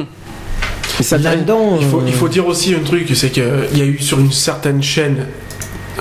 Et 1.00 1.04
ça- 1.04 1.18
Là-dedans, 1.18 1.78
Il 1.80 1.88
faut, 1.88 2.00
euh, 2.00 2.04
il 2.08 2.14
faut 2.14 2.28
dire 2.28 2.48
aussi 2.48 2.74
un 2.74 2.80
truc, 2.80 3.10
c'est 3.16 3.30
qu'il 3.30 3.44
y 3.76 3.82
a 3.82 3.86
eu 3.86 4.00
sur 4.00 4.20
une 4.20 4.32
certaine 4.32 4.82
chaîne, 4.82 5.28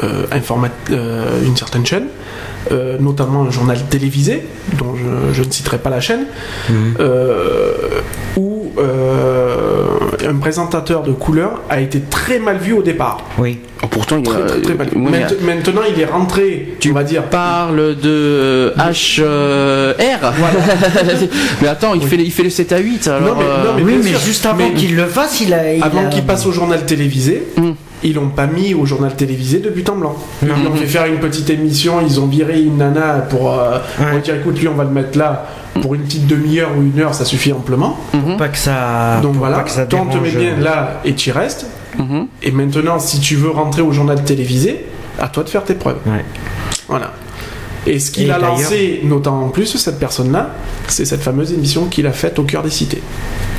une 0.02 1.56
certaine 1.56 1.84
chaîne, 1.86 2.06
euh, 2.72 2.96
notamment 2.98 3.42
un 3.44 3.50
journal 3.50 3.78
télévisé, 3.88 4.44
dont 4.78 4.94
je, 4.96 5.32
je 5.34 5.42
ne 5.42 5.50
citerai 5.50 5.78
pas 5.78 5.90
la 5.90 6.00
chaîne, 6.00 6.26
euh, 7.00 7.72
où 8.36 8.72
euh, 8.78 9.86
un 10.28 10.34
présentateur 10.36 11.02
de 11.02 11.12
couleur 11.12 11.60
a 11.70 11.80
été 11.80 12.00
très 12.00 12.38
mal 12.38 12.58
vu 12.58 12.72
au 12.72 12.82
départ. 12.82 13.22
oui. 13.38 13.58
Oh, 13.82 13.88
pourtant, 13.90 14.16
il 14.24 14.26
a- 14.30 14.46
Très, 14.46 14.62
très, 14.62 14.74
mal 14.74 14.88
vu. 14.88 14.96
oui, 14.96 15.10
Maintenant, 15.44 15.82
il 15.94 16.00
est 16.00 16.06
rentré, 16.06 16.76
Tu 16.80 16.90
on 16.90 16.94
va 16.94 17.04
dire. 17.04 17.24
parle 17.24 17.94
de 17.96 18.72
HR. 18.78 20.32
mais 21.60 21.68
attends, 21.68 21.92
il, 21.94 22.00
fait, 22.06 22.16
le- 22.16 22.22
il 22.24 22.32
fait 22.32 22.42
le 22.44 22.48
7 22.50 22.72
à 22.72 22.78
8. 22.78 23.06
Alors, 23.08 23.20
Non, 23.20 23.34
mais- 23.38 23.44
euh, 23.44 23.64
non, 23.66 23.70
mais 23.76 23.82
oui, 23.82 23.92
bien 23.96 24.00
mais 24.02 24.10
sûr. 24.10 24.20
juste 24.20 24.46
avant 24.46 24.70
qu'il 24.70 24.96
le 24.96 25.04
fasse, 25.04 25.42
il 25.42 25.52
a. 25.52 25.74
il 25.74 25.82
Avant 25.82 26.06
a- 26.06 26.08
qu'il 26.08 26.24
passe 26.24 26.46
au 26.46 26.52
journal 26.52 26.86
télévisé, 26.86 27.42
Mm. 27.58 27.70
Ils 28.02 28.14
l'ont 28.14 28.28
pas 28.28 28.46
mis 28.46 28.74
au 28.74 28.84
journal 28.86 29.14
télévisé 29.16 29.58
de 29.58 29.70
but 29.70 29.88
en 29.88 29.96
blanc. 29.96 30.16
Ils 30.42 30.50
ont 30.68 30.74
fait 30.74 30.86
faire 30.86 31.06
une 31.06 31.18
petite 31.18 31.48
émission, 31.50 31.94
ils 32.06 32.20
ont 32.20 32.26
viré 32.26 32.60
une 32.62 32.76
nana 32.78 33.24
pour, 33.30 33.52
euh, 33.52 33.78
Ouais. 33.98 34.10
pour 34.12 34.20
dire 34.20 34.34
écoute, 34.36 34.58
lui 34.60 34.68
on 34.68 34.74
va 34.74 34.84
le 34.84 34.90
mettre 34.90 35.16
là 35.18 35.46
pour 35.82 35.94
une 35.94 36.02
petite 36.02 36.26
demi-heure 36.26 36.70
ou 36.76 36.82
une 36.82 36.98
heure, 37.00 37.14
ça 37.14 37.24
suffit 37.24 37.52
amplement. 37.52 37.98
mhm, 38.14 38.36
Pas 38.36 38.48
que 38.48 38.58
ça. 38.58 39.20
Donc 39.22 39.32
pour 39.32 39.40
voilà, 39.46 39.60
que 39.62 39.70
ça 39.70 39.86
toi 39.86 40.00
on 40.02 40.12
te 40.12 40.18
met 40.18 40.30
bien 40.30 40.56
là 40.56 41.00
et 41.04 41.14
tu 41.14 41.28
y 41.30 41.32
restes. 41.32 41.66
mhm. 41.98 42.26
Et 42.42 42.50
maintenant, 42.50 42.98
si 42.98 43.20
tu 43.20 43.36
veux 43.36 43.50
rentrer 43.50 43.82
au 43.82 43.92
journal 43.92 44.22
télévisé, 44.24 44.84
à 45.18 45.28
toi 45.28 45.42
de 45.44 45.48
faire 45.48 45.64
tes 45.64 45.74
preuves. 45.74 45.98
Ouais. 46.06 46.24
Voilà. 46.88 47.12
Et 47.86 47.98
ce 48.00 48.10
qu'il 48.10 48.26
Et 48.28 48.30
a 48.32 48.38
lancé, 48.38 49.00
notamment 49.04 49.44
en 49.44 49.48
plus, 49.48 49.76
cette 49.76 49.98
personne-là, 50.00 50.50
c'est 50.88 51.04
cette 51.04 51.22
fameuse 51.22 51.52
émission 51.52 51.84
qu'il 51.86 52.06
a 52.08 52.12
faite 52.12 52.38
au 52.38 52.42
cœur 52.42 52.62
des 52.64 52.70
cités. 52.70 53.00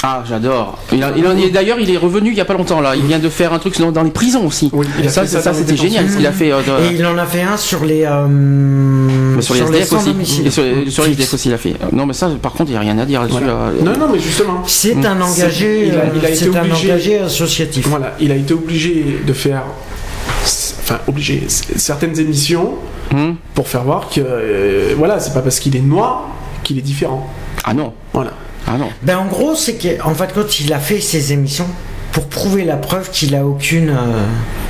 Ah, 0.03 0.23
j'adore. 0.27 0.77
Il 0.93 1.03
a- 1.03 1.12
il 1.17 1.25
a- 1.25 1.33
et 1.33 1.49
D'ailleurs, 1.49 1.79
il 1.79 1.89
est 1.91 1.97
revenu 1.97 2.29
il 2.29 2.38
y 2.38 2.41
a 2.41 2.45
pas 2.45 2.53
longtemps 2.53 2.81
là. 2.81 2.95
Il 2.95 3.03
vient 3.03 3.19
de 3.19 3.29
faire 3.29 3.51
un 3.53 3.60
truc 3.60 3.77
dans, 3.79 3.91
dans 3.91 4.03
les 4.03 4.12
prisons 4.12 4.45
aussi. 4.45 4.69
Oui, 4.73 4.86
il 4.99 5.07
a 5.07 5.10
ça, 5.10 5.21
fait 5.21 5.27
ça 5.27 5.41
ça, 5.41 5.51
dans 5.51 5.57
les 5.57 5.63
c'était 5.65 5.77
génial 5.77 6.10
ce 6.10 6.17
qu'il 6.17 6.25
a 6.27 6.31
fait. 6.31 6.51
euh, 6.51 6.62
de- 6.62 6.86
Et 6.91 6.95
il 6.95 7.05
en 7.05 7.17
a 7.17 7.25
fait 7.25 7.41
un 7.41 7.57
sur 7.57 7.83
les. 7.83 8.03
euh, 8.05 8.27
mais 8.27 9.41
sur 9.41 9.55
les 9.55 9.62
SDF 9.62 9.93
aussi. 9.93 10.43
Et 10.45 10.49
sur, 10.51 10.63
les- 10.63 10.89
sur 10.91 11.03
les 11.03 11.12
SDF 11.12 11.33
aussi, 11.33 11.49
il 11.49 11.53
a 11.53 11.57
fait. 11.57 11.73
Non, 11.91 12.05
mais 12.05 12.13
ça, 12.13 12.29
par 12.41 12.51
contre, 12.53 12.69
il 12.69 12.73
n'y 12.73 12.77
a 12.77 12.81
rien 12.81 12.97
à 12.99 13.05
dire 13.05 13.21
là-dessus. 13.21 13.39
Voilà. 13.39 13.71
là. 13.71 13.71
Non, 13.83 13.97
non, 13.97 14.07
mais 14.13 14.19
justement. 14.19 14.63
C'est 14.67 14.95
Mm. 14.95 15.05
un 15.05 15.21
engagé. 15.21 15.88
il 15.88 15.93
a- 15.95 15.97
euh, 15.97 16.03
il 16.15 16.25
a 16.25 16.29
été 16.29 16.38
c'est 16.38 16.55
un 16.55 16.62
obligé- 16.63 16.91
engagé 16.91 17.19
associatif. 17.19 17.88
Voilà, 17.88 18.15
il 18.19 18.31
a 18.31 18.36
été 18.36 18.53
obligé 18.53 19.19
de 19.25 19.33
faire, 19.33 19.63
enfin 20.43 20.99
obligé, 21.07 21.43
certaines 21.47 22.17
émissions 22.19 22.75
Hmm 23.12 23.33
pour 23.55 23.67
faire 23.69 23.83
voir 23.83 24.10
que, 24.10 24.19
euh, 24.21 24.93
voilà, 24.97 25.19
c'est 25.19 25.33
pas 25.33 25.39
parce 25.41 25.60
qu'il 25.62 25.75
est 25.77 25.81
noir 25.81 26.25
qu'il 26.63 26.77
est 26.77 26.81
différent. 26.81 27.25
Ah 27.63 27.73
non. 27.73 27.93
Voilà. 28.13 28.31
Ah 28.67 28.77
non. 28.77 28.89
Ben 29.03 29.17
en 29.17 29.25
gros, 29.25 29.56
c'est 29.56 29.75
qu'en 29.77 30.13
fait, 30.13 30.30
quand 30.34 30.60
il 30.60 30.73
a 30.73 30.80
fait 30.80 30.99
ses 30.99 31.32
émissions 31.34 31.67
pour 32.12 32.27
prouver 32.27 32.63
la 32.65 32.75
preuve 32.77 33.10
qu'il 33.12 33.36
a 33.36 33.45
aucune. 33.45 33.89
euh, 33.89 34.25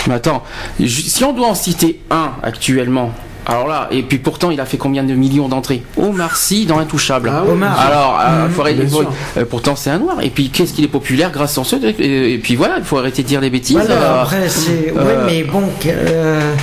Mais 0.07 0.15
attends, 0.15 0.43
si 0.85 1.23
on 1.23 1.33
doit 1.33 1.47
en 1.47 1.55
citer 1.55 1.99
un 2.11 2.31
actuellement, 2.43 3.11
alors 3.45 3.67
là, 3.67 3.87
et 3.91 4.03
puis 4.03 4.17
pourtant 4.17 4.51
il 4.51 4.59
a 4.59 4.65
fait 4.65 4.77
combien 4.77 5.03
de 5.03 5.13
millions 5.13 5.47
d'entrées? 5.47 5.81
Omar 5.95 6.35
Sy 6.35 6.65
dans 6.65 6.79
Intouchable. 6.79 7.31
Ah 7.33 7.43
Omar. 7.49 7.79
Alors, 7.79 8.19
euh, 8.21 8.45
Mhm. 8.47 8.51
faut 8.51 8.61
arrêter- 8.61 8.87
faut- 8.87 9.03
euh, 9.37 9.45
pourtant 9.49 9.75
c'est 9.77 9.89
un 9.89 9.99
noir. 9.99 10.17
Et 10.21 10.29
puis 10.29 10.49
qu'est-ce 10.49 10.73
qu'il 10.73 10.83
est 10.83 10.89
populaire 10.89 11.31
grâce 11.31 11.57
à 11.57 11.63
ce 11.63 11.75
truc? 11.77 11.95
Et, 11.99 12.33
et 12.33 12.37
puis 12.39 12.55
voilà, 12.57 12.75
il 12.79 12.83
faut 12.83 12.97
arrêter 12.97 13.23
de 13.23 13.27
dire 13.27 13.39
des 13.41 13.49
bêtises. 13.49 13.77
Voilà, 13.77 13.95
euh, 13.95 14.21
après, 14.23 14.49
c'est. 14.49 14.93
euh, 14.95 15.03
Ouais, 15.03 15.17
mais 15.25 15.43
bon. 15.43 15.63
que- 15.79 15.87
euh, 15.89 16.53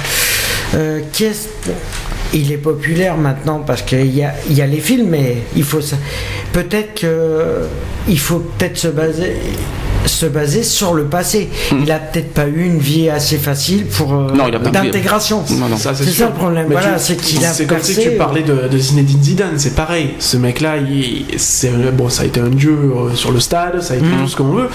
euh, 0.74 1.00
qu'est-ce. 1.12 1.48
Il 2.34 2.50
est 2.52 2.56
populaire 2.56 3.16
maintenant 3.16 3.60
parce 3.66 3.82
qu'il 3.82 4.14
y 4.14 4.22
a, 4.24 4.34
il 4.50 4.56
y 4.56 4.60
a 4.62 4.66
les 4.66 4.80
films, 4.80 5.08
mais 5.10 5.38
il 5.56 5.62
faut. 5.64 5.80
ça- 5.80 5.96
Peut-être 6.52 7.00
que. 7.00 7.62
Il 8.08 8.18
faut 8.18 8.40
peut-être 8.40 8.76
se 8.76 8.88
baser. 8.88 9.34
se 10.06 10.26
baser 10.26 10.62
sur 10.64 10.92
le 10.92 11.04
passé. 11.04 11.48
Il 11.82 11.90
a 11.90 11.98
peut-être 11.98 12.34
pas 12.34 12.46
eu 12.46 12.62
une 12.66 12.78
vie 12.78 13.08
assez 13.08 13.38
facile 13.38 13.86
pour 13.86 14.12
euh, 14.14 14.26
d'intégration. 14.70 15.42
C'est 15.46 16.10
ça 16.18 16.26
le 16.26 16.32
problème. 16.34 16.66
Mais 16.68 16.74
Voilà, 16.74 16.98
c'est 16.98 17.16
qu'il 17.16 17.42
a 17.42 17.48
C'est 17.54 17.64
comme 17.64 17.78
si 17.80 17.94
percé, 17.94 18.10
tu 18.10 18.14
euh, 18.14 18.18
parlais 18.18 18.42
de, 18.42 18.68
de 18.68 18.76
Zinedine 18.78 19.22
Zidane, 19.22 19.54
c'est 19.58 19.74
pareil. 19.74 20.10
Ce 20.18 20.36
mec-là, 20.36 20.74
c'est 21.38 21.70
bon, 21.96 22.10
ça 22.10 22.24
a 22.24 22.26
été 22.26 22.38
un 22.40 22.50
dieu 22.50 22.72
euh, 22.76 23.14
sur 23.14 23.32
le 23.32 23.40
stade, 23.40 23.80
ça 23.80 23.94
a 23.94 23.96
été 23.96 24.04
Mm. 24.04 24.20
tout 24.22 24.28
ce 24.28 24.36
qu'on 24.36 24.50
veut. 24.52 24.68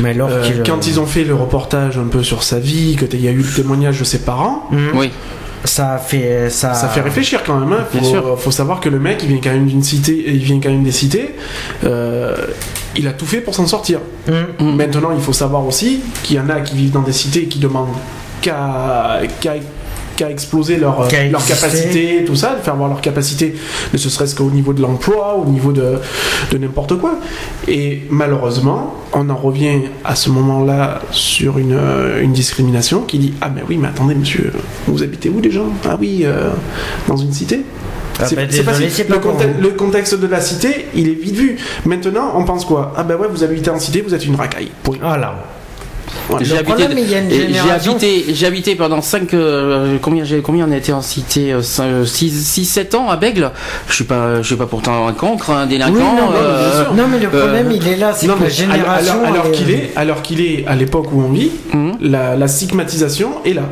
Mais 0.00 0.10
alors 0.12 0.30
Euh, 0.32 0.62
quand 0.64 0.86
ils 0.86 0.98
ont 0.98 1.04
fait 1.06 1.24
le 1.24 1.34
reportage 1.34 1.98
un 1.98 2.08
peu 2.08 2.22
sur 2.22 2.42
sa 2.42 2.58
vie, 2.58 2.96
que 2.96 3.04
il 3.12 3.20
y 3.22 3.28
a 3.28 3.32
eu 3.32 3.42
le 3.42 3.52
témoignage 3.52 3.98
de 3.98 4.04
ses 4.04 4.20
parents, 4.20 4.66
Mhm. 4.70 4.78
Oui. 4.94 5.10
Ça 5.64 5.98
fait 5.98 6.50
ça. 6.50 6.74
ça 6.74 6.88
fait 6.88 7.00
réfléchir 7.00 7.42
quand 7.44 7.58
même. 7.58 7.72
Hein. 7.72 7.84
Faut, 7.90 7.98
Bien 7.98 8.08
sûr. 8.08 8.38
faut 8.40 8.50
savoir 8.50 8.80
que 8.80 8.88
le 8.88 8.98
mec, 8.98 9.20
il 9.22 9.28
vient 9.30 9.40
quand 9.42 9.50
même 9.52 9.66
d'une 9.66 9.82
cité, 9.82 10.24
il 10.26 10.38
vient 10.44 10.60
quand 10.60 10.70
même 10.70 10.84
des 10.84 10.92
cités. 10.92 11.34
euh, 11.84 12.34
il 12.96 13.08
a 13.08 13.12
tout 13.12 13.26
fait 13.26 13.38
pour 13.40 13.54
s'en 13.54 13.66
sortir. 13.66 13.98
Mm. 14.28 14.70
Maintenant, 14.76 15.10
il 15.14 15.20
faut 15.20 15.32
savoir 15.32 15.66
aussi 15.66 16.00
qu'il 16.22 16.36
y 16.36 16.40
en 16.40 16.48
a 16.48 16.60
qui 16.60 16.76
vivent 16.76 16.92
dans 16.92 17.02
des 17.02 17.12
cités 17.12 17.42
et 17.42 17.46
qui 17.48 17.58
demandent 17.58 17.88
qu'à 18.40 19.20
qu'à- 19.40 19.54
qu'à 20.16 20.30
exploser 20.30 20.76
leur, 20.76 21.08
Qu'à 21.08 21.24
leur 21.28 21.40
exister. 21.40 21.54
capacité, 21.66 22.24
tout 22.24 22.36
ça, 22.36 22.54
de 22.56 22.62
faire 22.62 22.76
voir 22.76 22.88
leur 22.88 23.00
capacité, 23.00 23.54
ne 23.92 23.98
serait-ce 23.98 24.34
qu'au 24.34 24.50
niveau 24.50 24.72
de 24.72 24.80
l'emploi, 24.82 25.36
au 25.36 25.44
niveau 25.48 25.72
de, 25.72 25.94
de 26.50 26.58
n'importe 26.58 26.98
quoi. 26.98 27.16
Et 27.68 28.02
malheureusement, 28.10 28.94
on 29.12 29.28
en 29.30 29.36
revient 29.36 29.80
à 30.04 30.14
ce 30.14 30.30
moment-là 30.30 31.00
sur 31.10 31.58
une, 31.58 31.72
euh, 31.74 32.22
une 32.22 32.32
discrimination 32.32 33.02
qui 33.02 33.18
dit 33.18 33.34
Ah, 33.40 33.50
mais 33.54 33.62
oui, 33.68 33.76
mais 33.76 33.88
attendez, 33.88 34.14
monsieur, 34.14 34.52
vous 34.86 35.02
habitez 35.02 35.28
où 35.28 35.40
déjà? 35.40 35.60
Ah, 35.88 35.96
oui, 36.00 36.22
euh, 36.24 36.50
dans 37.08 37.16
une 37.16 37.32
cité 37.32 37.60
Ah 38.20 38.24
bah, 38.34 38.46
désolé, 38.46 38.88
le, 39.08 39.18
pour 39.18 39.32
conte- 39.32 39.42
vous. 39.42 39.62
le 39.62 39.70
contexte 39.70 40.14
de 40.18 40.26
la 40.26 40.40
cité, 40.40 40.86
il 40.94 41.08
est 41.08 41.14
vite 41.20 41.34
vu. 41.36 41.56
Maintenant, 41.84 42.32
on 42.36 42.44
pense 42.44 42.64
quoi? 42.64 42.92
Ah 42.96 43.02
ben 43.02 43.16
ouais, 43.16 43.26
vous 43.28 43.42
habitez 43.44 43.70
en 43.70 43.78
cité, 43.80 44.00
vous 44.02 44.14
êtes 44.14 44.24
une 44.26 44.36
racaille. 44.36 44.70
Point. 44.82 44.98
Voilà. 45.00 45.34
J'ai 46.40 46.58
habité, 46.58 48.24
j'ai 48.28 48.46
habité, 48.46 48.74
pendant 48.74 49.00
5 49.02 49.28
combien 50.00 50.24
j'ai 50.24 50.40
combien 50.40 50.66
on 50.68 50.72
a 50.72 50.76
été 50.76 50.92
en 50.92 51.02
cité 51.02 51.54
6 51.60 52.64
7 52.64 52.94
ans 52.94 53.08
à 53.08 53.16
Bègle. 53.16 53.50
Je 53.88 53.94
suis 53.94 54.04
pas 54.04 54.42
je 54.42 54.46
suis 54.46 54.56
pas 54.56 54.66
pourtant 54.66 55.06
un 55.06 55.12
cancre, 55.12 55.50
un 55.50 55.66
délinquant. 55.66 55.92
Oui, 55.94 56.00
non, 56.00 56.28
mais 56.30 56.38
euh. 56.40 56.84
Non, 56.96 57.04
mais 57.10 57.18
le 57.18 57.28
problème, 57.28 57.68
euh, 57.68 57.76
il 57.80 57.88
est 57.88 57.96
là, 57.96 58.12
c'est 58.14 58.26
que 58.26 58.42
la 58.42 58.48
génération. 58.48 59.24
alors, 59.24 59.50
qu'il 59.52 59.70
est, 59.70 59.92
alors 59.96 60.22
qu'il 60.22 60.40
est 60.40 60.64
à 60.66 60.74
l'époque 60.74 61.12
où 61.12 61.20
on 61.22 61.32
vit, 61.32 61.50
la, 62.00 62.36
la 62.36 62.48
stigmatisation 62.48 63.30
est 63.44 63.54
là. 63.54 63.62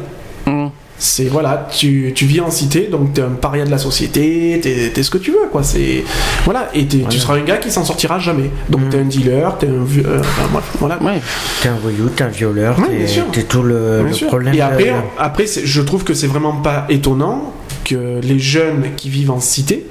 C'est 1.04 1.24
voilà, 1.24 1.66
tu, 1.68 2.12
tu 2.14 2.26
vis 2.26 2.40
en 2.40 2.50
cité, 2.52 2.82
donc 2.86 3.12
t'es 3.14 3.22
un 3.22 3.30
paria 3.30 3.64
de 3.64 3.70
la 3.72 3.78
société, 3.78 4.60
t'es 4.62 4.92
t'es 4.94 5.02
ce 5.02 5.10
que 5.10 5.18
tu 5.18 5.32
veux, 5.32 5.48
quoi. 5.50 5.64
C'est 5.64 6.04
voilà, 6.44 6.70
et 6.74 6.86
tu 6.86 7.02
seras 7.18 7.34
un 7.38 7.40
gars 7.42 7.56
qui 7.56 7.72
s'en 7.72 7.84
sortira 7.84 8.20
jamais. 8.20 8.50
Donc 8.70 8.82
Mm. 8.82 8.88
t'es 8.90 8.98
un 9.00 9.04
dealer, 9.04 9.58
t'es 9.58 9.66
un 9.66 9.82
vieux, 9.84 10.04
euh, 10.06 10.20
enfin, 10.20 10.60
voilà. 10.78 11.02
Ouais. 11.02 11.20
T'es 11.60 11.70
un 11.70 11.74
voyou, 11.82 12.08
t'es 12.14 12.22
un 12.22 12.28
violeur, 12.28 12.78
Ouais, 12.78 13.04
t'es- 13.32 13.42
tout 13.42 13.62
le, 13.64 14.04
problème. 14.28 14.54
Et 14.54 14.60
après, 14.60 14.90
euh, 14.90 15.00
après 15.18 15.46
je 15.64 15.80
trouve 15.82 16.04
que 16.04 16.14
c'est 16.14 16.28
vraiment 16.28 16.52
pas 16.52 16.86
étonnant 16.88 17.52
que 17.84 18.20
les 18.22 18.38
jeunes 18.38 18.84
qui 18.96 19.08
vivent 19.08 19.32
en 19.32 19.40
cité 19.40 19.84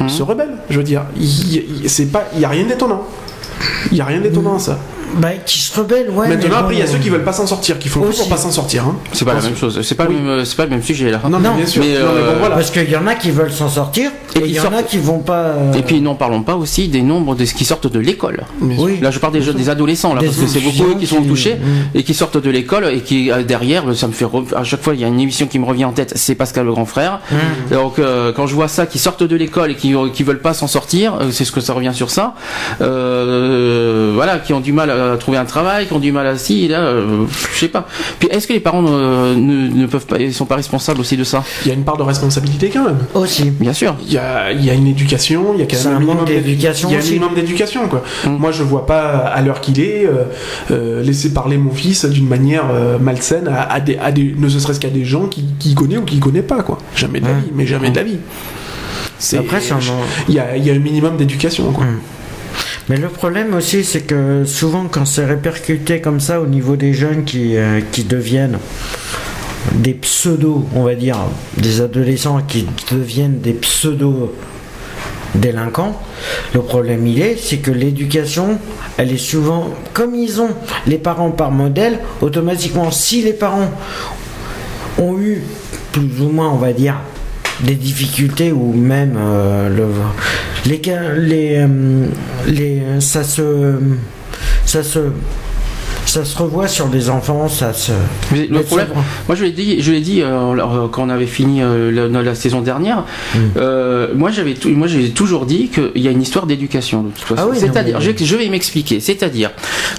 Mhm. 0.00 0.08
se 0.08 0.22
rebellent. 0.24 0.56
Je 0.68 0.78
veux 0.78 0.82
dire, 0.84 1.02
c'est 1.86 2.06
pas, 2.10 2.24
il 2.34 2.40
y 2.40 2.44
a 2.44 2.48
rien 2.48 2.64
d'étonnant. 2.66 3.04
Il 3.92 3.98
y 3.98 4.00
a 4.00 4.04
rien 4.04 4.20
d'étonnant 4.20 4.56
à 4.56 4.58
ça. 4.58 4.78
Bah, 5.16 5.28
qui 5.44 5.58
se 5.60 5.78
rebelle, 5.78 6.10
ouais. 6.10 6.28
Maintenant, 6.28 6.48
mais 6.50 6.56
après, 6.56 6.74
il 6.74 6.78
y 6.80 6.82
a 6.82 6.86
ceux 6.86 6.98
qui 6.98 7.08
veulent 7.08 7.24
pas 7.24 7.32
s'en 7.32 7.46
sortir, 7.46 7.78
qui 7.78 7.88
font 7.88 8.00
tout 8.02 8.16
pour 8.16 8.28
pas 8.28 8.36
s'en 8.36 8.50
sortir. 8.50 8.84
hein. 8.84 8.96
C'est 9.12 9.24
pas 9.24 9.34
la 9.34 9.40
même 9.40 9.56
chose. 9.56 9.80
C'est 9.82 9.94
pas 9.94 10.06
Oui. 10.08 10.16
le 10.18 10.36
même 10.36 10.44
pas 10.56 10.64
le 10.64 10.70
même 10.70 10.82
sujet 10.82 11.10
là. 11.10 11.20
Non, 11.24 11.30
Non, 11.38 11.50
mais 11.52 11.56
bien 11.62 11.66
sûr. 11.66 11.82
mais, 11.82 11.94
Non, 11.94 12.06
mais 12.14 12.20
bon, 12.22 12.28
euh, 12.28 12.34
voilà. 12.38 12.54
Parce 12.56 12.70
qu'il 12.70 12.90
y 12.90 12.96
en 12.96 13.06
a 13.06 13.14
qui 13.14 13.30
veulent 13.30 13.52
s'en 13.52 13.68
sortir, 13.68 14.10
Et 14.36 14.40
il 14.40 14.50
y 14.52 14.60
en 14.60 14.72
a 14.72 14.82
qui 14.82 14.98
vont 14.98 15.18
pas. 15.20 15.34
euh, 15.38 15.72
Et 15.74 15.82
puis 15.82 16.00
n'en 16.00 16.14
parlons 16.14 16.42
pas 16.42 16.56
aussi 16.56 16.88
des 16.88 17.02
nombres 17.02 17.34
de 17.34 17.44
ce 17.44 17.54
qui 17.54 17.64
sortent 17.64 17.86
de 17.90 17.98
l'école. 17.98 18.44
Oui. 18.60 18.98
Là, 19.00 19.10
je 19.10 19.18
parle 19.18 19.32
des 19.32 19.42
jeunes, 19.42 19.56
des 19.56 19.68
adolescents, 19.70 20.14
là, 20.14 20.20
Des 20.20 20.26
parce 20.26 20.38
que 20.38 20.46
c'est 20.46 20.60
beaucoup 20.60 20.90
eux 20.90 20.96
qui 20.98 21.06
sont 21.06 21.22
touchés 21.22 21.56
et 21.94 22.02
qui 22.02 22.14
sortent 22.14 22.36
de 22.38 22.50
l'école 22.50 22.86
et 22.92 23.00
qui 23.00 23.30
euh, 23.30 23.42
derrière, 23.42 23.84
ça 23.94 24.06
me 24.08 24.12
fait 24.12 24.24
re- 24.24 24.54
à 24.54 24.64
chaque 24.64 24.82
fois 24.82 24.94
il 24.94 25.00
y 25.00 25.04
a 25.04 25.08
une 25.08 25.20
émission 25.20 25.46
qui 25.46 25.58
me 25.58 25.64
revient 25.64 25.84
en 25.86 25.92
tête, 25.92 26.12
c'est 26.16 26.34
Pascal 26.34 26.66
le 26.66 26.72
grand 26.72 26.86
frère. 26.86 27.20
Mm. 27.30 27.74
Donc 27.74 27.98
euh, 27.98 28.32
quand 28.32 28.46
je 28.46 28.54
vois 28.54 28.68
ça, 28.68 28.86
qui 28.86 28.98
sortent 28.98 29.22
de 29.22 29.36
l'école 29.36 29.70
et 29.70 29.74
qui 29.74 29.94
qui 30.12 30.22
veulent 30.22 30.40
pas 30.40 30.54
s'en 30.54 30.66
sortir, 30.66 31.18
c'est 31.30 31.44
ce 31.44 31.52
que 31.52 31.60
ça 31.60 31.72
revient 31.72 31.92
sur 31.94 32.10
ça. 32.10 32.34
Euh, 32.80 34.12
voilà, 34.14 34.38
qui 34.38 34.52
ont 34.52 34.60
du 34.60 34.72
mal 34.72 34.90
à 34.90 35.05
trouver 35.14 35.38
un 35.38 35.44
travail, 35.44 35.86
qui 35.86 35.92
ont 35.92 36.00
du 36.00 36.10
mal 36.10 36.26
à 36.26 36.36
si, 36.36 36.66
là, 36.66 36.80
euh, 36.80 37.24
je 37.54 37.58
sais 37.60 37.68
pas. 37.68 37.86
Puis 38.18 38.28
est-ce 38.32 38.48
que 38.48 38.52
les 38.52 38.58
parents 38.60 38.82
ne, 38.82 39.34
ne, 39.36 39.68
ne 39.68 39.86
peuvent 39.86 40.06
pas, 40.06 40.18
ils 40.18 40.34
sont 40.34 40.46
pas 40.46 40.56
responsables 40.56 41.00
aussi 41.00 41.16
de 41.16 41.22
ça? 41.22 41.44
Il 41.64 41.68
y 41.68 41.70
a 41.70 41.74
une 41.74 41.84
part 41.84 41.96
de 41.96 42.02
responsabilité 42.02 42.68
quand 42.70 42.84
même. 42.84 42.98
Aussi. 43.14 43.50
Bien 43.50 43.72
sûr. 43.72 43.94
Il 44.04 44.12
y 44.12 44.18
a, 44.18 44.50
il 44.50 44.64
y 44.64 44.70
a 44.70 44.74
une 44.74 44.88
éducation, 44.88 45.52
il 45.54 45.60
y 45.60 45.62
a 45.62 45.66
quand 45.66 45.84
même 45.84 45.96
un 45.96 46.00
minimum 46.00 46.24
d'éducation 46.24 46.88
Il 46.88 46.92
y 46.94 46.96
a 46.96 47.00
un 47.00 47.02
minimum 47.04 47.34
d'éducation, 47.34 47.86
quoi. 47.88 48.02
Mm. 48.24 48.30
Moi, 48.38 48.50
je 48.50 48.62
vois 48.64 48.86
pas 48.86 49.02
à 49.18 49.40
l'heure 49.42 49.60
qu'il 49.60 49.78
est 49.80 50.06
euh, 50.06 50.24
euh, 50.72 51.02
laisser 51.02 51.32
parler 51.32 51.56
mon 51.58 51.70
fils 51.72 52.04
d'une 52.06 52.26
manière 52.26 52.64
euh, 52.72 52.98
malsaine 52.98 53.46
à, 53.48 53.62
à 53.72 53.78
des, 53.80 53.96
à 53.98 54.10
des, 54.10 54.34
ne 54.36 54.48
serait-ce 54.48 54.80
qu'à 54.80 54.88
des 54.90 55.04
gens 55.04 55.26
qui, 55.26 55.44
qui 55.58 55.74
connaît 55.74 55.98
ou 55.98 56.02
qui 56.04 56.18
connaît 56.18 56.42
pas, 56.42 56.62
quoi. 56.62 56.78
Jamais 56.96 57.20
de 57.20 57.26
la 57.26 57.32
Mm. 57.34 57.40
vie, 57.40 57.50
mais 57.54 57.66
jamais 57.66 57.90
de 57.90 57.96
la 57.96 58.02
vie. 58.02 58.18
C'est- 59.18 59.38
Après, 59.38 59.60
c'est 59.60 59.72
un- 59.72 59.78
il 60.28 60.34
y 60.34 60.38
a, 60.38 60.56
il 60.56 60.64
y 60.66 60.70
a 60.70 60.74
un 60.74 60.78
minimum 60.78 61.16
d'éducation, 61.16 61.70
quoi. 61.72 61.84
Mais 62.88 62.96
le 62.96 63.08
problème 63.08 63.52
aussi, 63.54 63.82
c'est 63.82 64.02
que 64.02 64.44
souvent, 64.44 64.86
quand 64.88 65.04
c'est 65.06 65.24
répercuté 65.24 66.00
comme 66.00 66.20
ça 66.20 66.40
au 66.40 66.46
niveau 66.46 66.76
des 66.76 66.92
jeunes 66.92 67.24
qui, 67.24 67.56
euh, 67.56 67.80
qui 67.90 68.04
deviennent 68.04 68.58
des 69.74 69.94
pseudos, 69.94 70.64
on 70.72 70.84
va 70.84 70.94
dire, 70.94 71.18
des 71.56 71.80
adolescents 71.80 72.40
qui 72.42 72.64
deviennent 72.92 73.40
des 73.40 73.54
pseudos 73.54 74.32
délinquants, 75.34 76.00
le 76.54 76.62
problème 76.62 77.08
il 77.08 77.20
est, 77.20 77.36
c'est 77.36 77.56
que 77.56 77.72
l'éducation, 77.72 78.60
elle 78.98 79.10
est 79.10 79.18
souvent, 79.18 79.70
comme 79.92 80.14
ils 80.14 80.40
ont 80.40 80.50
les 80.86 80.98
parents 80.98 81.32
par 81.32 81.50
modèle, 81.50 81.98
automatiquement, 82.20 82.92
si 82.92 83.20
les 83.22 83.32
parents 83.32 83.72
ont 84.98 85.18
eu 85.18 85.42
plus 85.90 86.22
ou 86.22 86.28
moins, 86.28 86.50
on 86.50 86.56
va 86.56 86.72
dire, 86.72 86.94
des 87.60 87.74
difficultés 87.74 88.52
ou 88.52 88.72
même 88.72 89.16
euh, 89.18 89.68
le, 89.68 89.86
les, 90.68 90.80
les, 91.16 91.56
euh, 91.56 92.06
les, 92.46 93.00
ça 93.00 93.24
se, 93.24 93.78
ça 94.64 94.82
se, 94.82 94.98
ça 96.16 96.24
se 96.24 96.38
revoit 96.38 96.66
sur 96.66 96.88
les 96.88 97.10
enfants, 97.10 97.46
ça 97.46 97.74
se. 97.74 97.92
Mais 98.32 98.46
le 98.46 98.58
Mais 98.58 98.60
problème, 98.62 98.88
c'est- 98.90 99.26
moi 99.28 99.36
je 99.36 99.44
l'ai 99.44 99.50
dit, 99.52 99.82
je 99.82 99.92
l'ai 99.92 100.00
dit 100.00 100.22
euh, 100.22 100.52
alors, 100.52 100.88
quand 100.90 101.04
on 101.04 101.10
avait 101.10 101.26
fini 101.26 101.60
euh, 101.62 102.08
la, 102.08 102.22
la 102.22 102.34
saison 102.34 102.62
dernière. 102.62 103.04
Mm. 103.34 103.38
euh, 103.58 104.08
moi 104.14 104.30
j'avais, 104.30 104.54
moi 104.66 104.86
j'ai 104.86 105.10
toujours 105.10 105.44
dit 105.44 105.68
qu'il 105.68 106.02
y 106.02 106.08
a 106.08 106.10
une 106.10 106.22
histoire 106.22 106.46
d'éducation 106.46 107.02
de 107.02 107.10
toute 107.10 107.24
façon. 107.24 107.42
Ah 107.44 107.48
oui, 107.50 107.58
C'est-à-dire, 107.60 108.00
je, 108.00 108.12
je 108.16 108.36
vais 108.36 108.48
m'expliquer. 108.48 108.98
C'est-à-dire, 109.00 109.50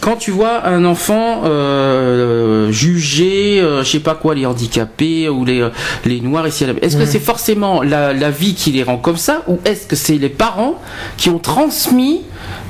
quand 0.02 0.16
tu 0.16 0.32
vois 0.32 0.66
un 0.66 0.86
enfant 0.86 1.44
euh, 1.46 2.72
jugé, 2.72 3.60
euh, 3.62 3.84
je 3.84 3.90
sais 3.92 4.00
pas 4.00 4.16
quoi, 4.16 4.34
les 4.34 4.46
handicapés 4.48 5.30
ou 5.30 5.46
les 5.46 5.68
les 6.06 6.20
noirs 6.22 6.48
ici, 6.48 6.64
est-ce 6.82 6.98
que 6.98 7.04
Mm. 7.04 7.12
c'est 7.12 7.20
forcément 7.20 7.84
la, 7.84 8.12
la 8.14 8.32
vie 8.32 8.56
qui 8.56 8.72
les 8.72 8.82
rend 8.82 8.98
comme 8.98 9.18
ça, 9.18 9.44
ou 9.48 9.60
est-ce 9.66 9.86
que 9.86 9.96
c'est 9.96 10.18
les 10.18 10.30
parents 10.30 10.82
qui 11.18 11.30
ont 11.30 11.38
transmis 11.40 12.22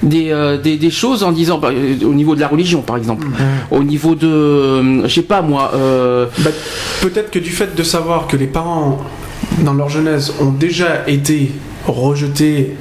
des, 0.03 0.31
euh, 0.31 0.57
des, 0.57 0.75
des 0.77 0.89
choses 0.91 1.23
en 1.23 1.31
disant 1.31 1.57
bah, 1.59 1.69
euh, 1.71 1.95
au 2.05 2.13
niveau 2.13 2.35
de 2.35 2.41
la 2.41 2.47
religion 2.47 2.81
par 2.81 2.97
exemple? 2.97 3.25
Au 3.71 3.83
niveau 3.83 4.15
de 4.15 5.03
je 5.07 5.13
sais 5.13 5.21
pas 5.21 5.41
moi 5.41 5.71
euh, 5.73 6.25
Bah, 6.39 6.51
Peut-être 7.01 7.29
que 7.31 7.39
du 7.39 7.51
fait 7.51 7.75
de 7.75 7.83
savoir 7.83 8.27
que 8.27 8.35
les 8.38 8.47
parents, 8.47 8.99
dans 9.59 9.73
leur 9.73 9.89
jeunesse, 9.89 10.33
ont 10.41 10.51
déjà 10.51 11.07
été 11.07 11.51
rejetés 11.85 12.75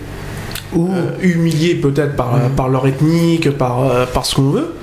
ou 0.74 0.88
humiliés 1.22 1.74
peut-être 1.74 2.16
par, 2.16 2.38
par 2.56 2.68
leur 2.68 2.86
ethnique, 2.86 3.50
par, 3.56 3.84
euh, 3.84 4.04
par 4.06 4.24
ce 4.26 4.34
qu'on 4.36 4.50
veut, 4.50 4.74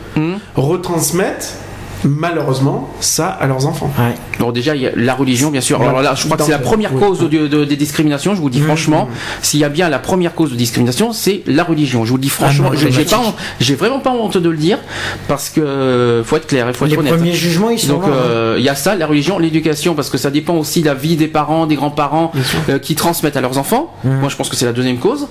retransmettent 0.55 1.57
malheureusement 2.05 2.89
ça 2.99 3.27
à 3.27 3.45
leurs 3.47 3.65
enfants. 3.67 3.91
Ouais. 3.99 4.15
Bon, 4.39 4.51
déjà, 4.51 4.75
il 4.75 4.81
y 4.81 4.87
a 4.87 4.91
la 4.95 5.13
religion, 5.13 5.49
bien 5.51 5.61
sûr. 5.61 5.81
Alors 5.81 6.01
là, 6.01 6.15
je 6.15 6.25
crois 6.25 6.37
que 6.37 6.43
c'est 6.43 6.51
la 6.51 6.57
première 6.59 6.93
cause 6.93 7.19
de, 7.19 7.47
de- 7.47 7.65
des 7.65 7.75
discriminations. 7.75 8.35
Je 8.35 8.41
vous 8.41 8.49
dis 8.49 8.61
Mmh. 8.61 8.65
franchement, 8.65 9.09
s'il 9.41 9.59
y 9.59 9.63
a 9.63 9.69
bien 9.69 9.89
la 9.89 9.99
première 9.99 10.33
cause 10.35 10.51
de 10.51 10.55
discrimination, 10.55 11.11
c'est 11.13 11.43
la 11.47 11.63
religion. 11.63 12.05
Je 12.05 12.11
vous 12.11 12.17
dis 12.17 12.29
franchement, 12.29 12.71
non, 12.71 13.33
j'ai 13.59 13.75
vraiment 13.75 13.99
pas 13.99 14.11
honte 14.11 14.37
de 14.37 14.49
le 14.49 14.57
dire 14.57 14.79
parce 15.27 15.49
que 15.49 15.59
euh, 15.61 16.23
faut 16.23 16.37
être 16.37 16.47
clair, 16.47 16.65
il 16.69 16.73
faut 16.73 16.85
être 16.85 16.91
Les 16.91 16.97
honnête. 16.97 17.15
premiers 17.15 17.33
jugements, 17.33 17.69
ils 17.69 17.79
sont 17.79 17.93
Donc 17.93 18.03
hein. 18.05 18.11
euh, 18.13 18.55
il 18.57 18.63
y 18.63 18.69
a 18.69 18.75
ça, 18.75 18.95
la 18.95 19.05
religion, 19.07 19.37
l'éducation, 19.39 19.95
parce 19.95 20.09
que 20.09 20.17
ça 20.17 20.31
dépend 20.31 20.55
aussi 20.55 20.81
de 20.81 20.85
la 20.87 20.93
vie 20.93 21.15
des 21.15 21.27
parents, 21.27 21.65
des 21.65 21.75
grands-parents 21.75 22.31
euh, 22.69 22.79
qui 22.79 22.95
transmettent 22.95 23.37
à 23.37 23.41
leurs 23.41 23.57
enfants. 23.57 23.93
Mmh. 24.03 24.19
Moi, 24.19 24.29
je 24.29 24.35
pense 24.35 24.49
que 24.49 24.55
c'est 24.55 24.65
la 24.65 24.73
deuxième 24.73 24.97
cause. 24.97 25.27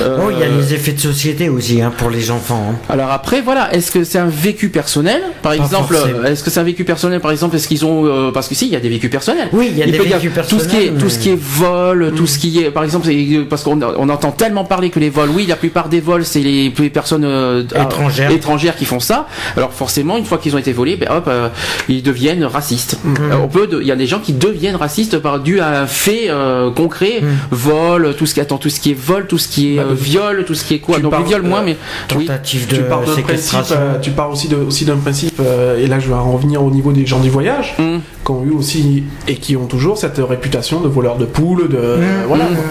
Euh, 0.00 0.18
Oh, 0.26 0.30
il 0.32 0.38
y 0.38 0.42
a 0.42 0.48
les 0.48 0.72
effets 0.74 0.92
de 0.92 1.00
société 1.00 1.48
aussi 1.48 1.80
hein, 1.82 1.92
pour 1.96 2.10
les 2.10 2.30
enfants. 2.30 2.62
hein. 2.72 2.76
Alors 2.88 3.10
après, 3.10 3.40
voilà, 3.42 3.72
est-ce 3.74 3.90
que 3.90 4.02
c'est 4.04 4.18
un 4.18 4.26
vécu 4.28 4.68
personnel? 4.70 5.20
Par 5.42 5.52
Pas 5.52 5.56
exemple, 5.62 5.94
forcément. 5.94 6.15
Euh, 6.24 6.24
est-ce 6.32 6.42
que 6.44 6.50
c'est 6.50 6.60
un 6.60 6.64
vécu 6.64 6.84
personnel, 6.84 7.20
par 7.20 7.30
exemple 7.30 7.56
Est-ce 7.56 7.68
qu'ils 7.68 7.84
ont 7.84 8.06
euh, 8.06 8.30
parce 8.32 8.48
que 8.48 8.54
si, 8.54 8.66
il 8.66 8.72
y 8.72 8.76
a 8.76 8.80
des 8.80 8.88
vécus 8.88 9.10
personnels. 9.10 9.48
Oui, 9.52 9.68
il 9.72 9.78
y 9.78 9.82
a 9.82 9.86
des 9.86 9.92
vécus 9.92 10.30
tout 10.48 10.58
ce 10.60 10.68
qui 10.68 10.76
est 10.76 10.80
personnels, 10.90 11.00
tout 11.02 11.08
ce 11.10 11.18
qui 11.18 11.30
est 11.30 11.38
vol, 11.40 12.12
tout 12.16 12.26
ce 12.26 12.38
qui 12.38 12.60
est, 12.60 12.70
par 12.70 12.84
exemple, 12.84 13.06
c'est- 13.06 13.46
parce 13.48 13.62
qu'on 13.62 13.80
on 13.82 14.08
entend 14.08 14.32
tellement 14.32 14.64
parler 14.64 14.90
que 14.90 14.98
les 15.00 15.10
vols, 15.10 15.30
oui, 15.30 15.46
la 15.46 15.56
plupart 15.56 15.88
des 15.88 16.00
vols, 16.00 16.24
c'est 16.24 16.40
les, 16.40 16.72
les 16.78 16.90
personnes 16.90 17.24
euh, 17.24 17.62
Étrangères. 17.74 18.30
étrangères 18.30 18.76
qui 18.76 18.84
font 18.84 19.00
ça. 19.00 19.26
Alors 19.56 19.72
forcément, 19.72 20.16
une 20.16 20.24
fois 20.24 20.38
qu'ils 20.38 20.54
ont 20.54 20.58
été 20.58 20.72
volés, 20.72 20.96
ben 20.96 21.08
hop, 21.10 21.24
euh, 21.28 21.48
ils 21.88 22.02
deviennent 22.02 22.44
racistes. 22.44 22.98
Euh, 23.20 23.34
on 23.42 23.48
peut, 23.48 23.68
il 23.80 23.86
y 23.86 23.92
a 23.92 23.96
des 23.96 24.06
gens 24.06 24.18
qui 24.20 24.32
deviennent 24.32 24.76
racistes 24.76 25.18
par 25.18 25.40
dû 25.40 25.60
à 25.60 25.82
un 25.82 25.86
fait 25.86 26.26
euh, 26.28 26.70
concret, 26.70 27.20
Mm. 27.22 27.26
vol, 27.50 28.14
tout 28.16 28.26
ce 28.26 28.34
qui 28.34 28.40
attend, 28.40 28.58
tout 28.58 28.68
ce 28.70 28.80
qui 28.80 28.90
est 28.92 28.98
vol, 28.98 29.26
tout 29.26 29.38
ce 29.38 29.48
qui 29.48 29.74
est 29.74 29.76
Bah, 29.76 29.84
euh, 29.90 29.94
viol, 29.94 30.44
tout 30.46 30.54
ce 30.54 30.64
qui 30.64 30.74
est 30.74 30.78
quoi? 30.78 30.96
tu 30.96 31.02
Donc 31.02 31.10
parles, 31.12 31.22
le 31.24 31.28
viol 31.28 31.42
moins, 31.42 31.60
euh, 31.60 31.64
mais 31.66 31.76
oui. 32.16 32.26
Tentative 32.26 32.66
de 32.68 32.76
tu 32.76 32.82
parles 32.82 33.04
principe, 33.04 33.58
euh, 33.72 33.98
tu 34.00 34.10
parles 34.10 34.32
aussi 34.32 34.48
de- 34.48 34.56
aussi 34.56 34.84
d'un 34.84 34.96
principe, 34.96 35.40
euh, 35.40 35.82
et 35.82 35.86
là 35.86 35.98
je 36.06 36.10
vais 36.12 36.16
en 36.16 36.32
revenir 36.32 36.62
au 36.62 36.70
niveau 36.70 36.92
des 36.92 37.04
gens 37.06 37.18
du 37.20 37.28
voyage, 37.30 37.74
Mm. 37.78 37.98
qui 38.24 38.30
ont 38.30 38.44
eu 38.44 38.50
aussi 38.52 39.02
et 39.28 39.34
qui 39.34 39.56
ont 39.56 39.66
toujours 39.66 39.98
cette 39.98 40.18
réputation 40.18 40.80
de 40.80 40.88
voleurs 40.88 41.16
de 41.16 41.24
poules, 41.26 41.68
de 41.68 41.98
voilà. 42.28 42.44
Mm. 42.44 42.54
quoi. 42.54 42.64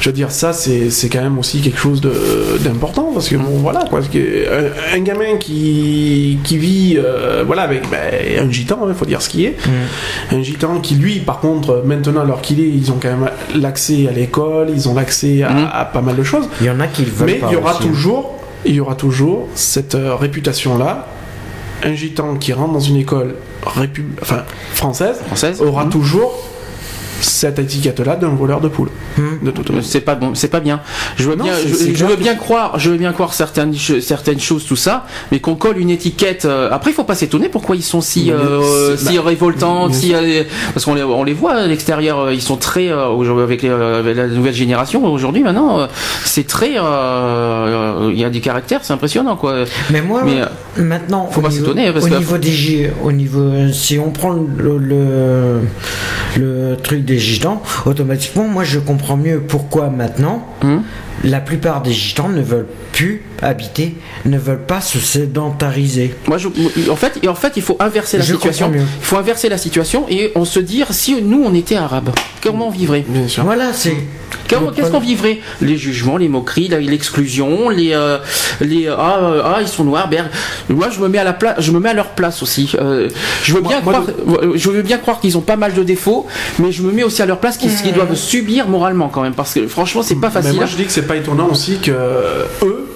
Je 0.00 0.08
veux 0.08 0.12
dire 0.14 0.30
ça 0.30 0.52
c'est 0.52 0.90
c'est 0.90 1.08
quand 1.08 1.22
même 1.22 1.38
aussi 1.38 1.60
quelque 1.60 1.78
chose 1.78 2.00
de 2.00 2.12
d'important 2.60 3.10
parce 3.14 3.28
que 3.28 3.36
bon 3.36 3.56
voilà 3.62 3.80
quoi, 3.80 3.98
parce 4.00 4.08
que 4.08 4.18
un, 4.18 4.96
un 4.96 5.00
gamin 5.00 5.36
qui 5.38 6.38
qui 6.44 6.58
vit 6.58 6.96
euh, 6.98 7.42
voilà 7.46 7.62
avec 7.62 7.88
ben, 7.90 8.46
un 8.46 8.50
gitan, 8.50 8.78
il 8.88 8.94
faut 8.94 9.06
dire 9.06 9.22
ce 9.22 9.28
qui 9.28 9.44
est, 9.46 9.56
Mm. 9.66 10.34
un 10.36 10.42
gitan 10.42 10.78
qui 10.80 10.94
lui 10.96 11.20
par 11.20 11.40
contre 11.40 11.82
maintenant 11.84 12.20
alors 12.22 12.40
qu'il 12.42 12.60
est, 12.60 12.68
ils 12.68 12.90
ont 12.92 12.98
quand 13.02 13.08
même 13.16 13.30
l'accès 13.54 14.08
à 14.08 14.12
l'école, 14.12 14.68
ils 14.74 14.88
ont 14.88 14.94
l'accès 14.94 15.42
à, 15.42 15.50
Mm. 15.50 15.68
à 15.72 15.84
pas 15.86 16.00
mal 16.02 16.16
de 16.16 16.22
choses. 16.22 16.46
Il 16.60 16.66
y 16.66 16.70
en 16.70 16.80
a 16.80 16.86
qui 16.86 17.04
le 17.04 17.10
veulent 17.10 17.26
Mais 17.26 17.34
pas 17.34 17.48
il 17.50 17.54
y 17.54 17.56
aura 17.56 17.74
aussi. 17.78 17.86
toujours, 17.88 18.34
il 18.64 18.74
y 18.74 18.80
aura 18.80 18.94
toujours 18.94 19.48
cette 19.54 19.94
euh, 19.94 20.14
réputation-là. 20.14 21.06
Un 21.84 21.94
gitan 21.94 22.36
qui 22.36 22.52
rentre 22.52 22.72
dans 22.74 22.80
une 22.80 22.96
école 22.96 23.34
enfin, 23.64 24.44
française, 24.72 25.18
Française. 25.26 25.60
aura 25.60 25.84
Mm. 25.84 25.90
toujours 25.90 26.32
cette 27.24 27.58
étiquette-là 27.58 28.16
d'un 28.16 28.28
voleur 28.28 28.60
de 28.60 28.68
poules. 28.68 28.90
Hmm. 29.18 29.44
De 29.44 29.50
toute 29.50 29.68
manière. 29.70 29.84
C'est 29.84 30.00
pas 30.00 30.14
bon, 30.14 30.34
c'est 30.34 30.48
pas 30.48 30.60
bien. 30.60 30.80
Je 31.16 31.24
veux 31.28 31.34
Non, 31.36 31.44
bien, 31.44 31.54
je, 31.94 32.04
veux 32.04 32.16
bien 32.16 32.34
croire, 32.34 32.78
je 32.78 32.90
veux 32.90 32.96
bien 32.96 33.12
croire 33.12 33.32
certaines 33.34 33.74
certaines 33.74 34.40
choses, 34.40 34.64
tout 34.66 34.76
ça, 34.76 35.06
mais 35.30 35.40
qu'on 35.40 35.54
colle 35.54 35.78
une 35.78 35.90
étiquette. 35.90 36.44
euh, 36.44 36.68
après, 36.70 36.90
il 36.90 36.94
faut 36.94 37.04
pas 37.04 37.14
s'étonner 37.14 37.48
pourquoi 37.48 37.76
ils 37.76 37.82
sont 37.82 38.00
si 38.00 38.30
euh, 38.30 38.96
si 38.96 39.16
bah, 39.16 39.22
révoltants, 39.24 39.92
si 39.92 40.14
euh, 40.14 40.44
parce 40.74 40.84
qu'on 40.84 40.94
les, 40.94 41.02
on 41.02 41.24
les 41.24 41.34
voit 41.34 41.52
à 41.54 41.66
l'extérieur, 41.66 42.30
ils 42.32 42.42
sont 42.42 42.56
très 42.56 42.92
aujourd'hui, 42.92 43.44
avec, 43.44 43.62
les, 43.62 43.68
avec 43.70 44.16
la 44.16 44.26
nouvelle 44.28 44.54
génération 44.54 45.04
aujourd'hui 45.04 45.42
maintenant, 45.42 45.86
c'est 46.24 46.46
très, 46.46 46.70
il 46.72 48.18
y 48.18 48.24
a 48.24 48.30
du 48.30 48.40
caractère, 48.40 48.80
c'est 48.82 48.92
impressionnant 48.92 49.36
quoi. 49.36 49.64
Mais 49.90 50.00
moi, 50.02 50.22
Mais, 50.24 50.82
maintenant, 50.82 51.28
faut 51.30 51.40
au 51.40 51.42
pas 51.42 51.48
niveau- 51.50 51.66
s'étonner, 51.66 51.92
parce 51.92 52.04
au 52.04 52.08
que- 52.08 52.14
niveau 52.16 52.38
des 52.38 52.90
au 53.02 53.12
niveau, 53.12 53.50
si 53.72 53.98
on 53.98 54.10
prend 54.10 54.32
le, 54.32 54.78
le, 54.78 55.60
le 56.36 56.76
truc 56.82 57.04
des 57.04 57.11
gitans, 57.18 57.62
automatiquement, 57.86 58.44
moi, 58.48 58.64
je 58.64 58.78
comprends 58.78 59.16
mieux 59.16 59.40
pourquoi 59.40 59.90
maintenant 59.90 60.46
Hum. 60.62 60.82
La 61.24 61.40
plupart 61.40 61.82
des 61.82 61.92
gitans 61.92 62.28
ne 62.28 62.42
veulent 62.42 62.68
plus 62.92 63.22
habiter, 63.40 63.94
ne 64.24 64.38
veulent 64.38 64.66
pas 64.66 64.80
se 64.80 64.98
sédentariser. 64.98 66.14
Moi, 66.26 66.38
je, 66.38 66.48
en 66.90 66.96
fait, 66.96 67.18
et 67.22 67.28
en 67.28 67.34
fait, 67.34 67.52
il 67.56 67.62
faut 67.62 67.76
inverser 67.80 68.18
la 68.18 68.24
Je 68.24 68.34
situation. 68.34 68.72
Il 68.74 68.82
faut 69.00 69.16
inverser 69.16 69.48
la 69.48 69.58
situation 69.58 70.06
et 70.08 70.32
on 70.34 70.44
se 70.44 70.60
dire 70.60 70.88
si 70.90 71.20
nous 71.22 71.42
on 71.44 71.54
était 71.54 71.76
arabes, 71.76 72.10
comment 72.42 72.68
on 72.68 72.70
vivrait? 72.70 73.04
Bien 73.06 73.28
sûr. 73.28 73.44
Voilà, 73.44 73.72
c'est. 73.72 73.96
Qu'est-ce 74.48 74.90
qu'on 74.90 75.00
vivrait? 75.00 75.38
Les 75.60 75.76
jugements, 75.76 76.16
les 76.16 76.28
moqueries, 76.28 76.68
l'exclusion, 76.68 77.68
les, 77.70 77.92
euh, 77.92 78.18
les 78.60 78.86
ah, 78.86 79.18
euh, 79.22 79.42
ah 79.44 79.58
ils 79.62 79.68
sont 79.68 79.84
noirs. 79.84 80.08
Ben, 80.08 80.28
moi 80.68 80.88
je 80.90 81.00
me 81.00 81.08
mets 81.08 81.18
à 81.18 81.24
la 81.24 81.32
place, 81.32 81.56
je 81.60 81.70
me 81.70 81.80
mets 81.80 81.88
à 81.88 81.94
leur 81.94 82.10
place 82.10 82.42
aussi. 82.42 82.70
Euh, 82.78 83.08
je 83.42 83.54
veux 83.54 83.60
bien 83.62 83.80
moi, 83.80 83.94
croire, 83.94 84.06
je 84.54 84.70
veux 84.70 84.82
bien 84.82 84.98
croire 84.98 85.20
qu'ils 85.20 85.38
ont 85.38 85.42
pas 85.42 85.56
mal 85.56 85.72
de 85.72 85.82
défauts, 85.82 86.26
mais 86.58 86.70
je 86.70 86.82
me 86.82 86.92
mets 86.92 87.02
aussi 87.02 87.22
à 87.22 87.26
leur 87.26 87.38
place 87.38 87.56
qu'ils 87.56 87.72
Mmh. 87.72 87.82
qu'ils 87.82 87.94
doivent 87.94 88.14
subir 88.14 88.68
moralement 88.68 89.08
quand 89.08 89.22
même, 89.22 89.34
parce 89.34 89.54
que 89.54 89.66
franchement 89.66 90.02
c'est 90.02 90.16
pas 90.16 90.28
Mais 90.28 90.34
facile. 90.34 90.54
moi 90.54 90.64
hein. 90.64 90.68
je 90.70 90.76
dis 90.76 90.84
que 90.84 90.92
c'est 90.92 91.06
pas 91.12 91.16
étonnant 91.18 91.48
aussi 91.50 91.78
que 91.78 91.90
euh, 91.90 92.44
eux 92.62 92.88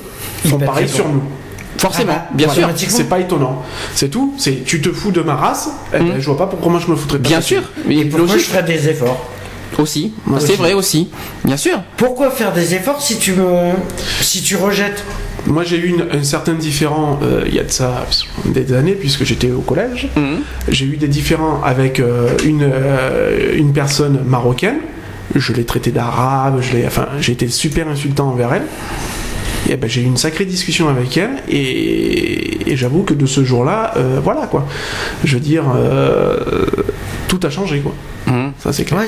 Ils 0.45 0.51
font 0.51 0.59
pareil 0.59 0.89
sur 0.89 1.09
nous. 1.09 1.23
Forcément, 1.79 2.13
Ah 2.17 2.27
bah, 2.31 2.35
bien 2.35 2.49
sûr. 2.49 2.69
C'est 2.89 3.05
pas 3.09 3.21
étonnant. 3.21 3.63
C'est 3.95 4.09
tout. 4.09 4.35
C'est 4.39 4.65
tu 4.65 4.81
te 4.81 4.91
fous 4.91 5.11
de 5.11 5.21
ma 5.21 5.35
race. 5.37 5.69
Eh 5.93 5.99
ben, 5.99 6.05
Mm. 6.17 6.21
je 6.21 6.27
vois 6.27 6.39
pas 6.39 6.47
pourquoi 6.47 6.71
moi 6.73 6.81
je 6.85 6.91
me 6.91 6.97
foutrais 6.97 7.19
pas. 7.19 7.29
bien 7.29 7.41
sûr, 7.43 7.63
mais 7.87 7.97
Et 7.99 8.05
pourquoi 8.07 8.37
je 8.39 8.43
ferais 8.43 8.63
des 8.63 8.89
efforts 8.89 9.29
aussi. 9.79 10.15
Moi 10.25 10.41
c'est 10.41 10.55
vrai 10.57 10.73
aussi, 10.73 11.11
bien 11.45 11.59
sûr. 11.59 11.79
Pourquoi 11.99 12.31
faire 12.31 12.53
des 12.55 12.75
efforts 12.75 13.03
si 13.03 13.19
tu 13.19 13.33
me, 13.33 13.73
si 14.23 14.41
tu 14.43 14.57
rejettes 14.57 15.05
Moi 15.47 15.65
j'ai 15.65 15.77
eu 15.77 15.89
une- 15.89 16.07
un 16.19 16.25
certain 16.25 16.55
différent 16.55 17.19
euh, 17.23 17.43
il 17.47 17.55
y 17.55 17.59
a 17.59 17.65
de 17.65 17.71
ça 17.71 18.07
des 18.47 18.73
années 18.73 18.93
puisque 18.99 19.25
j'étais 19.25 19.51
au 19.51 19.61
collège. 19.61 20.09
Mhm. 20.17 20.39
J'ai 20.69 20.87
eu 20.87 20.97
des 20.97 21.09
différends 21.09 21.61
avec 21.63 22.01
euh, 22.01 22.29
une, 22.45 22.63
euh, 22.73 23.55
une 23.55 23.73
personne 23.75 24.23
marocaine. 24.27 24.79
Je 25.39 25.53
l'ai 25.53 25.65
traité 25.65 25.91
d'arabe, 25.91 26.61
je 26.63 26.77
l'ai, 26.77 26.87
enfin, 26.87 27.07
j'ai 27.21 27.33
été 27.33 27.49
super 27.49 27.89
insultant 27.89 28.29
envers 28.31 28.53
elle. 28.55 28.63
Et 29.69 29.77
ben, 29.77 29.91
j'ai 29.91 30.01
eu 30.01 30.05
une 30.05 30.17
sacrée 30.17 30.45
discussion 30.45 30.89
avec 30.89 31.17
elle 31.17 31.43
et, 31.49 32.71
et 32.71 32.77
j'avoue 32.77 33.03
que 33.03 33.15
de 33.15 33.27
ce 33.27 33.45
jour-là, 33.45 33.95
euh, 33.97 34.21
voilà 34.23 34.47
quoi. 34.47 34.67
Je 35.25 35.35
veux 35.35 35.41
dire, 35.41 35.65
euh, 35.75 36.37
tout 37.27 37.41
a 37.43 37.51
changé 37.51 37.81
quoi. 37.81 37.93
Mhm. 38.29 38.53
Ça 38.63 38.73
c'est 38.73 38.85
clair. 38.85 39.01
Ouais. 39.01 39.07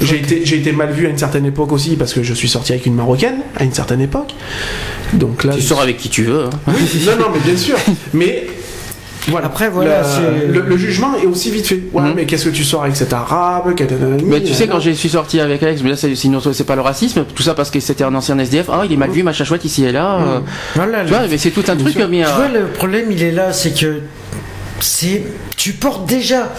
J'ai 0.00 0.16
été, 0.16 0.44
j'ai 0.46 0.56
été 0.58 0.70
mal 0.72 0.92
vu 0.92 1.06
à 1.06 1.10
une 1.10 1.18
certaine 1.18 1.46
époque 1.46 1.72
aussi 1.72 1.96
parce 1.96 2.12
que 2.12 2.22
je 2.22 2.32
suis 2.32 2.48
sorti 2.48 2.72
avec 2.72 2.86
une 2.86 2.94
marocaine 2.94 3.38
à 3.56 3.64
une 3.64 3.72
certaine 3.72 4.00
époque. 4.00 4.34
Donc 5.14 5.42
là, 5.42 5.54
Tu 5.54 5.62
je- 5.62 5.66
sors 5.66 5.80
avec 5.80 5.96
qui 5.96 6.08
tu 6.08 6.22
veux. 6.24 6.44
hein. 6.44 6.50
oui, 6.68 7.02
non, 7.04 7.16
non, 7.16 7.26
mais 7.34 7.40
bien 7.40 7.56
sûr. 7.56 7.76
Mais 8.14 8.46
voilà. 9.28 9.46
Après, 9.46 9.68
voilà, 9.68 10.02
le, 10.48 10.60
le 10.60 10.76
jugement 10.76 11.14
est 11.16 11.26
aussi 11.26 11.50
vite 11.50 11.66
fait. 11.66 11.80
Ouais, 11.92 12.02
Mhm. 12.02 12.12
mais 12.16 12.26
qu'est-ce 12.26 12.46
que 12.46 12.50
tu 12.50 12.64
sors 12.64 12.82
avec 12.84 12.96
cet 12.96 13.12
arabe 13.12 13.74
Mais 14.24 14.42
tu 14.42 14.54
sais, 14.54 14.66
quand 14.66 14.80
je 14.80 14.90
suis 14.90 15.08
sorti 15.08 15.40
avec 15.40 15.62
Alex, 15.62 15.82
mais 15.82 15.90
là 15.90 15.96
c'est 15.96 16.14
sinon 16.14 16.40
c'est 16.40 16.64
pas 16.64 16.74
le 16.76 16.82
racisme, 16.82 17.24
tout 17.34 17.42
ça 17.42 17.54
parce 17.54 17.70
que 17.70 17.80
c'était 17.80 18.04
un 18.04 18.14
ancien 18.14 18.38
SDF. 18.38 18.66
Ah, 18.72 18.82
il 18.84 18.92
est 18.92 18.96
mal 18.96 19.10
vu, 19.10 19.22
machin 19.22 19.44
chouette 19.44 19.64
ici 19.64 19.84
et 19.84 19.92
là. 19.92 20.18
euh, 20.20 20.40
Voilà, 20.74 21.04
Tu 21.04 21.10
vois, 21.10 21.26
mais 21.28 21.38
c'est 21.38 21.50
tout 21.50 21.64
un 21.68 21.76
truc, 21.76 21.96
mais. 22.10 22.22
Tu 22.22 22.24
euh, 22.28 22.32
vois, 22.34 22.48
le 22.48 22.66
problème, 22.66 23.10
il 23.10 23.22
est 23.22 23.32
là, 23.32 23.52
c'est 23.52 23.78
que 23.78 24.00
c'est 24.80 25.22
tu 25.56 25.72
portes 25.72 26.06
déjà. 26.06 26.52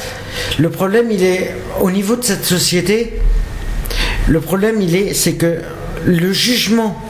Le 0.57 0.69
problème, 0.69 1.09
il 1.11 1.23
est 1.23 1.55
au 1.81 1.89
niveau 1.91 2.15
de 2.15 2.23
cette 2.23 2.45
société. 2.45 3.13
Le 4.27 4.39
problème, 4.41 4.81
il 4.81 4.95
est, 4.95 5.13
c'est 5.13 5.33
que 5.33 5.59
le 6.05 6.31
jugement, 6.33 7.01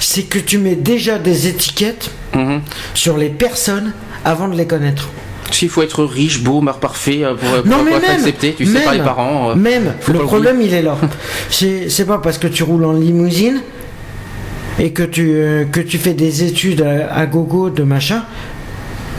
c'est 0.00 0.22
que 0.22 0.38
tu 0.38 0.58
mets 0.58 0.76
déjà 0.76 1.18
des 1.18 1.48
étiquettes 1.48 2.10
mhm. 2.34 2.60
sur 2.94 3.16
les 3.16 3.28
personnes 3.30 3.92
avant 4.24 4.48
de 4.48 4.56
les 4.56 4.66
connaître. 4.66 5.08
S'il 5.50 5.70
faut 5.70 5.82
être 5.82 6.04
riche, 6.04 6.42
beau, 6.42 6.60
mar 6.60 6.78
parfait 6.78 7.24
euh, 7.24 7.34
pour, 7.34 7.48
pour, 7.48 7.66
Non, 7.66 7.82
mais 7.82 7.92
pour 7.92 8.00
être 8.00 8.10
accepté, 8.10 8.54
tu 8.54 8.66
sais, 8.66 8.72
même, 8.72 8.84
par 8.84 8.92
les 8.94 9.00
parents. 9.00 9.50
euh, 9.50 9.54
Même, 9.54 9.94
le 10.06 10.18
pas 10.18 10.24
problème, 10.24 10.60
il 10.60 10.74
est 10.74 10.82
là. 10.82 10.96
C'est 11.50 11.88
c'est 11.88 12.04
pas 12.04 12.18
parce 12.18 12.36
que 12.38 12.46
tu 12.48 12.62
roules 12.62 12.84
en 12.84 12.92
limousine 12.92 13.62
et 14.78 14.90
que 14.92 15.02
tu, 15.02 15.30
euh, 15.32 15.64
que 15.64 15.80
tu 15.80 15.96
fais 15.98 16.12
des 16.12 16.44
études 16.44 16.82
à, 16.82 17.12
à 17.14 17.26
gogo 17.26 17.70
de 17.70 17.82
machin 17.82 18.24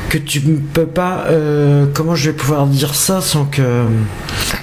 que 0.10 0.18
tu 0.20 0.42
ne 0.46 0.58
peux 0.58 0.86
pas. 0.86 1.26
euh, 1.30 1.86
comment 1.94 2.16
je 2.16 2.30
vais 2.30 2.36
pouvoir 2.36 2.66
dire 2.68 2.94
ça 2.96 3.22
sans 3.22 3.46
que. 3.46 3.86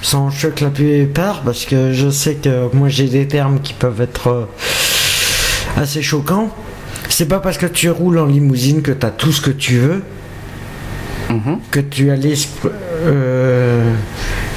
sans 0.02 0.30
choc 0.30 0.60
la 0.60 0.70
plupart 0.70 1.42
Parce 1.42 1.64
que 1.64 1.92
je 1.92 2.10
sais 2.10 2.34
que 2.34 2.68
moi 2.74 2.88
j'ai 2.88 3.08
des 3.08 3.26
termes 3.26 3.58
qui 3.60 3.72
peuvent 3.72 4.00
être 4.00 4.28
euh, 4.28 4.44
assez 5.76 6.00
choquants. 6.02 6.50
C'est 7.08 7.26
pas 7.28 7.40
parce 7.40 7.58
que 7.58 7.66
tu 7.66 7.90
roules 7.90 8.18
en 8.18 8.26
limousine 8.26 8.82
que 8.82 8.92
tu 8.92 9.04
as 9.06 9.10
tout 9.10 9.32
ce 9.32 9.40
que 9.40 9.50
tu 9.50 9.78
veux 9.78 10.02
Mhm. 11.30 11.58
que 11.70 11.80
tu 11.80 12.10
as 12.10 12.16
l'esprit. 12.16 12.68
euh, 13.04 13.92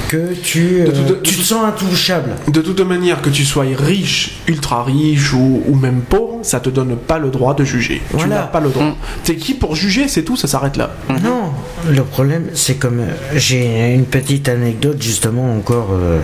que 0.08 0.32
tu, 0.34 0.82
De 0.82 0.88
euh, 0.90 1.06
toute- 1.06 1.22
tu 1.22 1.36
te 1.36 1.42
sens 1.42 1.64
intouchable. 1.64 2.30
De 2.48 2.60
toute 2.60 2.80
manière, 2.80 3.22
que 3.22 3.30
tu 3.30 3.44
sois 3.44 3.64
riche, 3.78 4.40
ultra 4.48 4.82
riche 4.82 5.32
ou, 5.32 5.62
ou 5.68 5.76
même 5.76 6.00
pauvre, 6.00 6.38
ça 6.42 6.58
te 6.58 6.68
donne 6.68 6.96
pas 6.96 7.18
le 7.20 7.28
droit 7.30 7.54
de 7.54 7.62
juger. 7.64 8.02
Tu 8.10 8.16
Voilà. 8.16 8.34
n'as 8.36 8.42
pas 8.46 8.58
le 8.58 8.70
droit. 8.70 8.86
Mm. 8.86 8.94
T'es 9.22 9.36
qui 9.36 9.54
pour 9.54 9.76
juger 9.76 10.08
C'est 10.08 10.24
tout, 10.24 10.36
ça 10.36 10.48
s'arrête 10.48 10.76
là. 10.76 10.90
Non, 11.22 11.52
le 11.88 12.02
problème, 12.02 12.46
c'est 12.54 12.74
comme. 12.74 12.98
euh, 13.00 13.12
J'ai 13.36 13.94
une 13.94 14.04
petite 14.04 14.48
anecdote, 14.48 15.00
justement, 15.00 15.54
encore. 15.54 15.90
euh, 15.92 16.18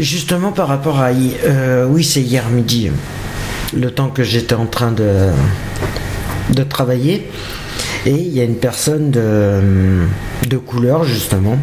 justement, 0.00 0.52
par 0.52 0.68
rapport 0.68 1.00
à. 1.00 1.08
euh, 1.10 1.86
oui, 1.86 2.02
c'est 2.04 2.22
hier 2.22 2.48
midi. 2.48 2.90
Le 3.76 3.90
temps 3.90 4.08
que 4.08 4.22
j'étais 4.22 4.54
en 4.54 4.66
train 4.66 4.92
de. 4.92 5.28
de 6.50 6.62
travailler. 6.62 7.28
Et 8.06 8.10
il 8.12 8.34
y 8.34 8.40
a 8.40 8.44
une 8.44 8.56
personne 8.56 9.10
de. 9.10 10.56
couleur, 10.56 11.04
justement. 11.04 11.58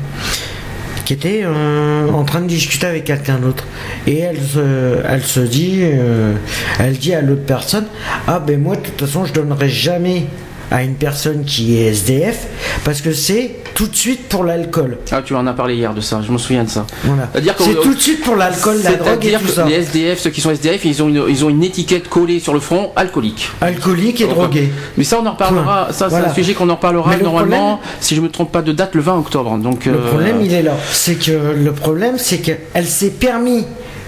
Qui 1.06 1.14
était 1.14 1.44
euh, 1.46 2.10
en 2.10 2.24
train 2.24 2.42
de 2.42 2.48
discuter 2.48 2.88
avec 2.88 3.04
quelqu'un 3.04 3.38
d'autre. 3.38 3.66
Et 4.08 4.20
elle 4.20 4.42
se, 4.42 4.98
elle 5.08 5.22
se 5.22 5.40
dit. 5.40 5.82
euh, 5.84 6.34
elle 6.80 6.98
dit 6.98 7.14
à 7.14 7.22
l'autre 7.22 7.46
personne 7.46 7.86
Ah, 8.28 8.40
ben 8.40 8.60
moi, 8.60 8.76
de 8.76 8.82
toute 8.82 9.00
façon, 9.00 9.24
je 9.26 9.34
donnerai 9.34 9.70
jamais 9.70 10.26
à 10.72 10.84
une 10.84 10.96
personne 10.96 11.44
qui 11.46 11.78
est 11.78 11.88
SDF 11.92 12.48
Parce 12.84 13.02
que 13.02 13.12
c'est 13.14 13.52
tout 13.76 13.88
de 13.88 13.96
suite 13.96 14.28
pour 14.30 14.44
l'alcool. 14.44 14.98
Ah, 15.12 15.22
tu 15.24 15.36
en 15.36 15.46
as 15.48 15.54
parlé 15.54 15.76
hier 15.76 15.94
de 15.94 16.02
ça, 16.02 16.22
je 16.26 16.32
me 16.32 16.38
souviens 16.38 16.64
de 16.64 16.70
ça. 16.70 16.86
Voilà. 17.04 17.30
C'est 17.60 17.82
tout 17.82 17.94
de 17.94 18.00
suite 18.00 18.22
pour 18.24 18.36
l'alcool, 18.36 18.78
la 18.84 18.94
drogue 18.94 19.26
et 19.26 19.34
tout 19.34 19.48
ça. 19.48 19.66
les 19.66 19.76
SDF, 19.76 20.20
ceux 20.20 20.30
qui 20.30 20.42
sont 20.42 20.52
SDF, 20.52 20.86
ils 20.86 21.04
ont 21.04 21.10
une, 21.10 21.24
ils 21.28 21.44
ont 21.46 21.50
une 21.50 21.64
étiquette 21.64 22.08
collée 22.10 22.40
sur 22.40 22.54
le 22.54 22.60
front, 22.60 22.92
alcoolique. 22.96 23.50
Alcoolique 23.62 24.22
et 24.22 24.28
drogué. 24.28 24.72
Mais 24.98 25.04
ça, 25.04 25.20
on 25.22 25.26
en 25.26 25.32
reparlera. 25.34 25.90
Ça, 25.92 26.10
c'est 26.10 26.16
un 26.16 26.34
sujet 26.34 26.54
qu'on 26.54 26.70
en 26.70 26.76
reparlera 26.76 27.16
normalement, 27.18 27.80
si 28.00 28.16
je 28.16 28.22
me 28.22 28.30
trompe 28.30 28.52
pas 28.52 28.62
de 28.62 28.72
date, 28.72 28.96
le 28.96 29.02
20 29.02 29.18
octobre. 29.18 29.58
Donc, 29.58 29.86
Le 29.86 29.94
euh, 29.94 30.08
problème, 30.10 30.38
il 30.44 30.54
est 30.54 30.64
là. 30.64 30.74
C'est 30.92 31.16
que 31.16 31.32
le 31.32 31.72
problème, 31.74 32.16
c'est 32.18 32.38
qu'elle 32.40 32.86
s'est 32.86 33.10
permis, 33.12 33.66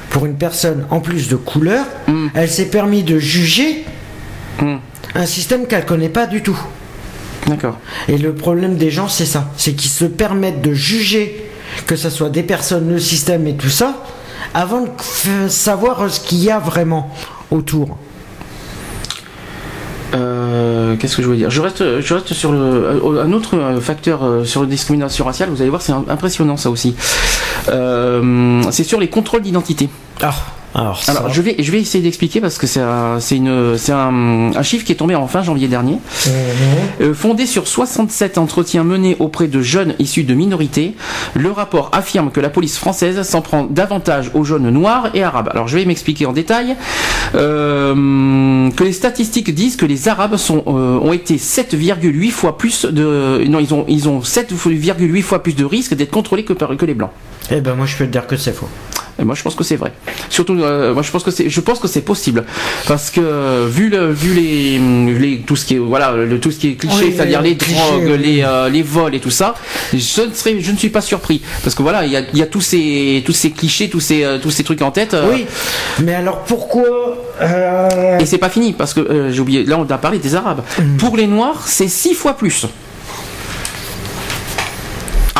pour 0.09 0.25
une 0.25 0.35
personne 0.35 0.85
en 0.89 1.01
plus 1.01 1.27
de 1.27 1.35
couleur, 1.35 1.85
Mm. 2.07 2.27
elle 2.35 2.49
s'est 2.49 2.65
permis 2.69 3.03
de 3.03 3.19
juger 3.19 3.83
Mm. 4.61 4.77
Un 5.15 5.25
système 5.25 5.67
qu'elle 5.67 5.85
connaît 5.85 6.09
pas 6.09 6.27
du 6.27 6.41
tout. 6.41 6.59
D'accord. 7.47 7.77
Et 8.07 8.17
le 8.17 8.33
problème 8.33 8.75
des 8.75 8.91
gens, 8.91 9.07
c'est 9.07 9.25
ça. 9.25 9.49
C'est 9.57 9.73
qu'ils 9.73 9.91
se 9.91 10.05
permettent 10.05 10.61
de 10.61 10.73
juger, 10.73 11.49
que 11.85 11.95
ce 11.95 12.09
soit 12.09 12.29
des 12.29 12.43
personnes, 12.43 12.89
le 12.89 12.99
système 12.99 13.47
et 13.47 13.55
tout 13.55 13.69
ça, 13.69 14.03
avant 14.53 14.81
de 14.81 15.47
savoir 15.47 16.09
ce 16.09 16.19
qu'il 16.19 16.43
y 16.43 16.51
a 16.51 16.59
vraiment 16.59 17.13
autour. 17.51 17.97
Euh, 20.15 20.95
Qu'est-ce 20.97 21.17
que 21.17 21.21
je 21.21 21.27
voulais 21.27 21.39
dire? 21.39 21.49
Je 21.49 21.61
reste, 21.61 21.99
je 21.99 22.13
reste 22.13 22.33
sur 22.33 22.51
le, 22.51 22.57
euh, 22.57 23.23
un 23.23 23.33
autre 23.33 23.57
euh, 23.57 23.81
facteur 23.81 24.45
sur 24.45 24.61
la 24.61 24.67
discrimination 24.67 25.25
raciale. 25.25 25.49
Vous 25.49 25.61
allez 25.61 25.69
voir, 25.69 25.81
c'est 25.81 25.91
impressionnant 25.91 26.57
ça 26.57 26.69
aussi. 26.69 26.95
Euh, 27.69 28.61
c'est 28.71 28.83
sur 28.83 28.99
les 28.99 29.09
contrôles 29.09 29.41
d'identité. 29.41 29.89
Ah, 30.21 30.33
alors, 30.76 31.01
ça. 31.01 31.13
Alors, 31.13 31.30
je 31.34 31.41
vais, 31.41 31.55
je 31.59 31.72
vais 31.72 31.80
essayer 31.82 32.03
d'expliquer 32.03 32.39
parce 32.41 32.57
que 32.57 32.68
c'est 32.68 32.82
un, 32.82 33.18
un, 33.20 34.51
un 34.55 34.63
chiffre 34.63 34.86
qui 34.86 34.91
est 34.91 34.95
tombé 34.95 35.15
en 35.15 35.28
fin 35.28 35.41
janvier 35.41 35.68
dernier. 35.68 35.93
Mhm. 35.93 36.32
Euh, 37.01 37.13
fondé 37.13 37.45
sur 37.45 37.68
67 37.68 38.38
entretiens 38.38 38.84
menés 38.84 39.15
auprès 39.20 39.47
de 39.47 39.61
jeunes 39.61 39.95
issus 39.99 40.24
de 40.24 40.34
minorités, 40.34 40.93
le 41.34 41.51
rapport 41.51 41.89
affirme 41.93 42.30
que 42.32 42.39
la 42.39 42.49
police 42.49 42.78
française 42.78 43.22
s'en 43.24 43.41
prend 43.41 43.63
davantage 43.63 44.30
aux 44.36 44.43
jeunes 44.43 44.70
noirs 44.70 45.09
et 45.13 45.24
arabes. 45.24 45.49
Alors 45.51 45.68
je 45.68 45.78
vais 45.78 45.86
m'expliquer 45.86 46.26
en 46.26 46.34
détail. 46.34 46.76
Euh, 47.36 48.70
que 48.72 48.84
les 48.84 48.93
statistiques 48.93 49.53
disent 49.53 49.76
que 49.76 49.86
les 49.86 50.07
arabes 50.07 50.38
sont, 50.38 50.63
euh, 50.68 50.99
ont 50.99 51.13
été 51.13 51.38
7,8 51.38 52.32
fois 52.32 52.57
plus 52.57 52.86
de... 52.86 53.43
Non, 53.47 53.59
ils 53.59 53.74
ont, 53.74 53.86
ils 53.88 54.07
ont 54.09 54.20
7,8 54.20 55.22
fois 55.22 55.41
plus 55.43 55.55
de 55.55 55.65
risques 55.65 55.93
d'être 55.93 56.11
contrôlés 56.11 56.43
que, 56.43 56.53
par- 56.53 56.76
que 56.76 56.86
les 56.86 56.93
blancs. 56.93 57.11
Eh 57.51 57.61
ben, 57.61 57.76
moi, 57.76 57.86
je 57.86 57.95
peux 57.95 58.05
te 58.05 58.11
dire 58.11 58.28
que 58.28 58.36
c'est 58.38 58.53
faux. 58.53 58.68
Et 59.20 59.24
moi, 59.24 59.36
je 59.36 59.41
pense 59.41 59.55
que 59.55 59.63
c'est 59.63 59.76
vrai. 59.78 59.91
Surtout, 60.30 60.57
euh, 60.61 60.93
moi, 60.93 61.01
je 61.03 61.11
pense 61.11 61.24
que 61.24 61.32
c'est, 61.32 61.49
je 61.49 61.61
pense 61.61 61.80
que 61.80 61.88
c'est 61.88 62.01
possible, 62.01 62.43
parce 62.88 63.09
que 63.09 63.65
vu 63.68 63.89
le, 63.89 64.11
vu 64.11 64.34
les, 64.34 64.80
les, 65.20 65.39
tout 65.39 65.55
ce 65.55 65.65
qui 65.65 65.76
est, 65.76 65.80
voilà, 65.80 66.11
le, 66.11 66.39
tout 66.39 66.51
ce 66.51 66.59
qui 66.59 66.70
est 66.70 66.74
cliché, 66.76 67.05
Oui, 67.05 67.13
c'est-à-dire 67.15 67.41
les 67.41 67.51
les 67.51 67.57
clichés, 67.57 67.80
drogues, 67.80 68.11
oui. 68.11 68.18
les, 68.18 68.43
euh, 68.43 68.70
les 68.70 68.84
vols 68.84 69.15
et 69.15 69.20
tout 69.20 69.32
ça, 69.32 69.55
je 69.93 70.22
ne 70.22 70.34
serais, 70.34 70.59
je 70.59 70.72
ne 70.72 70.78
suis 70.78 70.89
pas 70.89 71.01
surpris, 71.01 71.41
parce 71.63 71.76
que 71.76 71.82
voilà, 71.82 72.05
il 72.05 72.11
y 72.11 72.18
a, 72.18 72.22
il 72.32 72.38
y 72.38 72.41
a 72.41 72.45
tous 72.45 72.61
ces, 72.61 73.24
tous 73.26 73.34
ces 73.34 73.51
clichés, 73.51 73.89
tous 73.89 73.99
ces, 73.99 74.24
euh, 74.24 74.38
tous 74.38 74.51
ces 74.51 74.63
trucs 74.63 74.82
en 74.82 74.91
tête. 74.91 75.15
Oui, 75.32 75.45
mais 76.03 76.13
alors 76.13 76.43
pourquoi 76.43 76.84
euh, 77.41 78.20
Et 78.20 78.26
c'est 78.26 78.38
pas 78.38 78.49
fini, 78.49 78.74
parce 78.74 78.93
que 78.93 79.30
j'ai 79.32 79.39
oublié, 79.39 79.63
là 79.65 79.78
on 79.80 79.89
a 79.91 79.97
parlé 79.97 80.20
des 80.20 80.36
Arabes. 80.36 80.61
Mm. 80.80 80.97
Pour 80.97 81.18
les 81.18 81.28
Noirs, 81.28 81.63
c'est 81.68 81.88
six 81.88 82.13
fois 82.13 82.34
plus. 82.34 82.65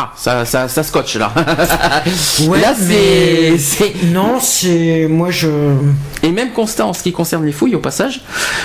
Ah, 0.00 0.12
ça, 0.16 0.44
ça, 0.44 0.68
ça 0.68 0.84
scotche 0.84 1.16
là. 1.16 1.32
Ouais, 2.46 2.60
là, 2.60 2.72
c'est, 2.78 3.50
mais- 3.50 3.58
c'est, 3.58 3.94
Non, 4.12 4.38
c'est. 4.40 5.08
Moi, 5.08 5.32
je. 5.32 5.48
Et 6.22 6.30
même 6.30 6.52
constat 6.52 6.86
en 6.86 6.92
ce 6.92 7.02
qui 7.02 7.10
concerne 7.10 7.44
les 7.44 7.50
fouilles, 7.50 7.74
au 7.74 7.80
passage, 7.80 8.20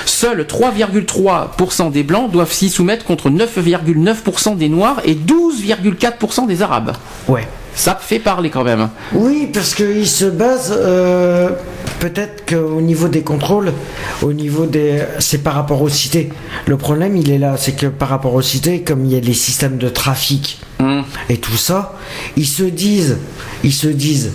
seuls 0.06 0.46
3,3% 0.48 1.90
des 1.92 2.04
Blancs 2.04 2.30
doivent 2.32 2.52
s'y 2.52 2.70
soumettre 2.70 3.04
contre 3.06 3.32
9,9% 3.32 4.58
des 4.58 4.70
Noirs 4.70 4.98
et 5.06 5.16
12,4% 5.16 6.46
des 6.46 6.62
Arabes. 6.62 6.94
Ouais. 7.28 7.48
Ça 7.76 7.96
fait 8.00 8.20
parler 8.20 8.50
quand 8.50 8.64
même. 8.64 8.90
Oui, 9.14 9.50
parce 9.54 9.74
qu'il 9.76 10.08
se 10.08 10.26
base. 10.26 10.74
euh, 10.76 11.50
Peut-être 12.00 12.46
qu'au 12.46 12.82
niveau 12.82 13.08
des 13.08 13.22
contrôles, 13.22 13.72
au 14.22 14.34
niveau 14.34 14.66
des. 14.66 15.04
C'est 15.20 15.38
par 15.38 15.54
rapport 15.54 15.82
aux 15.82 15.90
cités. 15.90 16.30
Le 16.68 16.76
problème, 16.78 17.16
il 17.16 17.32
est 17.32 17.38
là. 17.38 17.56
C'est 17.58 17.72
que 17.74 17.88
par 17.88 18.10
rapport 18.10 18.34
aux 18.34 18.42
cités, 18.42 18.82
comme 18.82 19.06
il 19.06 19.14
y 19.14 19.18
a 19.18 19.20
les 19.22 19.34
systèmes 19.34 19.78
de 19.78 19.90
trafic 19.90 20.60
Hum. 20.80 21.04
et 21.30 21.38
tout 21.38 21.56
ça, 21.56 21.94
ils 22.36 22.48
se 22.48 22.64
disent. 22.64 23.18
Ils 23.64 23.74
se 23.74 23.88
disent 23.88 24.32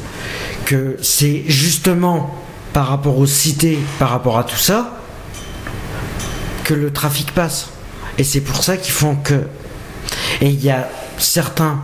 que 0.64 0.96
c'est 1.02 1.42
justement 1.46 2.34
par 2.72 2.86
rapport 2.88 3.18
aux 3.18 3.26
cités, 3.26 3.78
par 3.98 4.08
rapport 4.10 4.38
à 4.38 4.44
tout 4.44 4.56
ça, 4.56 4.98
que 6.64 6.74
le 6.74 6.90
trafic 6.92 7.32
passe. 7.32 7.68
Et 8.18 8.24
c'est 8.24 8.40
pour 8.40 8.64
ça 8.64 8.76
qu'ils 8.76 8.92
font 8.92 9.14
que. 9.16 9.42
Et 10.40 10.48
il 10.48 10.64
y 10.64 10.70
a 10.70 10.88
certains 11.18 11.80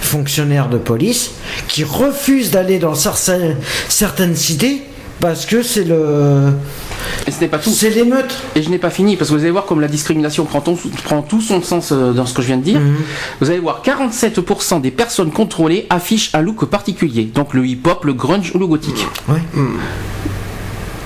fonctionnaires 0.00 0.68
de 0.68 0.78
police 0.78 1.32
qui 1.68 1.84
refusent 1.84 2.50
d'aller 2.50 2.78
dans 2.78 2.94
certaines, 2.94 3.56
certaines 3.88 4.34
cités 4.36 4.82
parce 5.20 5.44
que 5.44 5.62
c'est 5.62 5.84
le. 5.84 6.48
Et 7.26 7.30
ce 7.30 7.40
n'est 7.40 7.48
pas 7.48 7.58
tout. 7.58 7.68
C'est 7.68 7.90
l'émeute. 7.90 8.34
Et 8.56 8.62
je 8.62 8.70
n'ai 8.70 8.78
pas 8.78 8.88
fini, 8.88 9.16
parce 9.18 9.28
que 9.30 9.34
vous 9.36 9.42
allez 9.42 9.50
voir 9.50 9.66
comme 9.66 9.80
la 9.82 9.88
discrimination 9.88 10.46
prend, 10.46 10.62
ton- 10.62 10.78
prend 11.04 11.20
tout 11.20 11.42
son 11.42 11.60
sens 11.60 11.92
euh, 11.92 12.12
dans 12.12 12.24
ce 12.24 12.32
que 12.32 12.40
je 12.40 12.46
viens 12.46 12.56
de 12.56 12.62
dire. 12.62 12.80
Mhm. 12.80 12.96
Vous 13.42 13.50
allez 13.50 13.58
voir 13.58 13.82
47% 13.84 14.80
des 14.80 14.90
personnes 14.90 15.30
contrôlées 15.30 15.86
affichent 15.90 16.30
un 16.34 16.40
look 16.40 16.64
particulier. 16.64 17.24
Donc 17.24 17.52
le 17.52 17.66
hip-hop, 17.66 18.06
le 18.06 18.14
grunge 18.14 18.52
ou 18.54 18.58
le 18.58 18.66
gothique. 18.66 19.06
Ouais. 19.28 19.40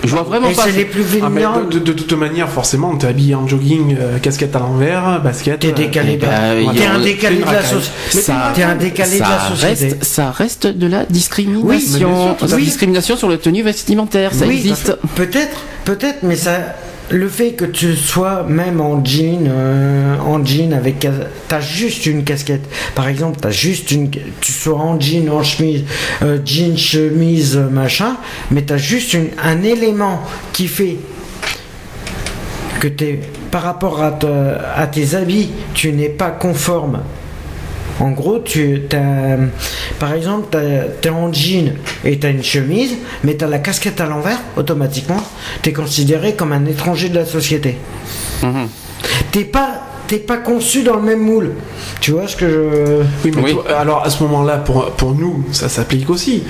Je 0.05 0.11
vois 0.13 0.23
vraiment 0.23 0.49
Et 0.49 0.55
pas. 0.55 0.63
c'est 0.65 0.73
les 0.73 0.85
plus 0.85 1.03
Ah, 1.23 1.29
mais 1.29 1.41
vulnérables. 1.41 1.69
de, 1.69 1.79
de- 1.79 1.85
de 1.85 1.93
toute 1.93 2.13
manière, 2.13 2.49
forcément, 2.49 2.95
t'es 2.97 3.07
habillé 3.07 3.35
en 3.35 3.47
jogging, 3.47 3.97
euh, 3.99 4.19
casquette 4.19 4.55
à 4.57 4.59
l'envers, 4.59 5.21
basket. 5.23 5.59
T'es 5.61 5.69
euh, 5.69 5.73
décalé. 5.73 6.19
T'es 6.19 6.27
un 6.87 6.99
décalé 7.01 7.37
de 7.39 7.45
la 7.45 7.63
société. 7.65 8.21
Ça- 8.23 8.53
T'es 8.55 8.63
un 8.63 8.75
décalé 8.77 9.17
de 9.17 9.21
la 9.21 9.27
ça 9.41 9.49
société. 9.57 9.85
Reste, 9.95 10.05
ça 10.05 10.31
reste 10.31 10.67
de 10.67 10.87
la 10.87 11.01
Oui, 11.01 11.07
discrimination. 11.11 12.37
sûr, 12.39 12.49
la 12.49 12.57
oui. 12.57 12.65
discrimination 12.65 13.17
sur 13.17 13.29
la 13.29 13.39
tenue 13.39 13.63
vestimentaire, 13.63 14.33
ça 14.35 14.47
Oui, 14.47 14.57
existe. 14.57 14.97
Peut-être, 15.15 15.59
peut-être, 15.85 16.19
mais 16.23 16.37
ça, 16.37 16.59
le 17.11 17.29
fait 17.29 17.53
que 17.53 17.65
tu 17.65 17.95
sois 17.95 18.45
même 18.45 18.81
en 18.81 19.05
jean, 19.05 19.47
euh, 19.47 20.17
en 20.19 20.45
jean 20.45 20.73
avec, 20.73 21.07
t'as 21.49 21.61
juste 21.61 22.07
une 22.07 22.25
casquette. 22.25 22.65
Par 22.95 23.09
exemple, 23.09 23.39
t'as 23.41 23.51
juste 23.51 23.91
une, 23.91 24.11
tu 24.11 24.53
sois 24.53 24.79
en 24.79 24.99
jean, 24.99 25.29
en 25.31 25.43
chemise, 25.43 25.85
euh, 26.23 26.39
jean, 26.45 26.77
chemise, 26.77 27.57
machin, 27.57 28.17
mais 28.51 28.63
t'as 28.63 28.79
juste 28.79 29.17
un 29.43 29.63
élément 29.63 30.23
qui 30.53 30.67
fait 30.67 30.97
que 32.81 32.89
t'es, 32.89 33.21
par 33.51 33.63
rapport 33.63 34.03
à, 34.03 34.19
à 34.77 34.87
tes 34.87 35.15
habits, 35.15 35.51
tu 35.75 35.93
n'es 35.93 36.09
pas 36.09 36.31
conforme. 36.31 37.03
En 38.01 38.11
gros, 38.11 38.41
tu 38.41 38.83
t'as, 38.89 39.37
par 40.01 40.15
exemple, 40.15 40.49
t'as- 40.51 40.89
t'es 41.01 41.11
en 41.11 41.33
jean 41.33 41.75
et 42.05 42.19
t'as 42.19 42.31
une 42.31 42.43
chemise, 42.43 42.97
mais 43.23 43.35
t'as 43.35 43.47
la 43.47 43.59
casquette 43.59 44.01
à 44.01 44.07
l'envers, 44.07 44.39
automatiquement, 44.57 45.23
t'es 45.63 45.73
considéré 45.73 46.35
comme 46.35 46.53
un 46.53 46.65
étranger 46.67 47.09
de 47.09 47.15
la 47.15 47.25
société. 47.25 47.77
Mhm. 48.43 48.67
T'es 49.31 49.45
pas, 49.45 49.81
t'es 50.09 50.19
pas 50.19 50.39
conçu 50.39 50.83
dans 50.83 50.97
le 50.97 51.03
même 51.03 51.21
moule. 51.21 51.53
Tu 52.01 52.11
vois 52.11 52.27
ce 52.27 52.35
que 52.37 52.49
je. 52.49 53.03
Oui, 53.25 53.33
mais 53.37 53.43
Oui. 53.43 53.53
toi, 53.53 53.65
alors 53.79 54.03
à 54.05 54.11
ce 54.11 54.23
moment-là, 54.25 54.57
pour, 54.59 54.87
pour 54.93 55.15
nous, 55.15 55.45
ça 55.53 55.69
s'applique 55.69 56.11
aussi. 56.11 56.43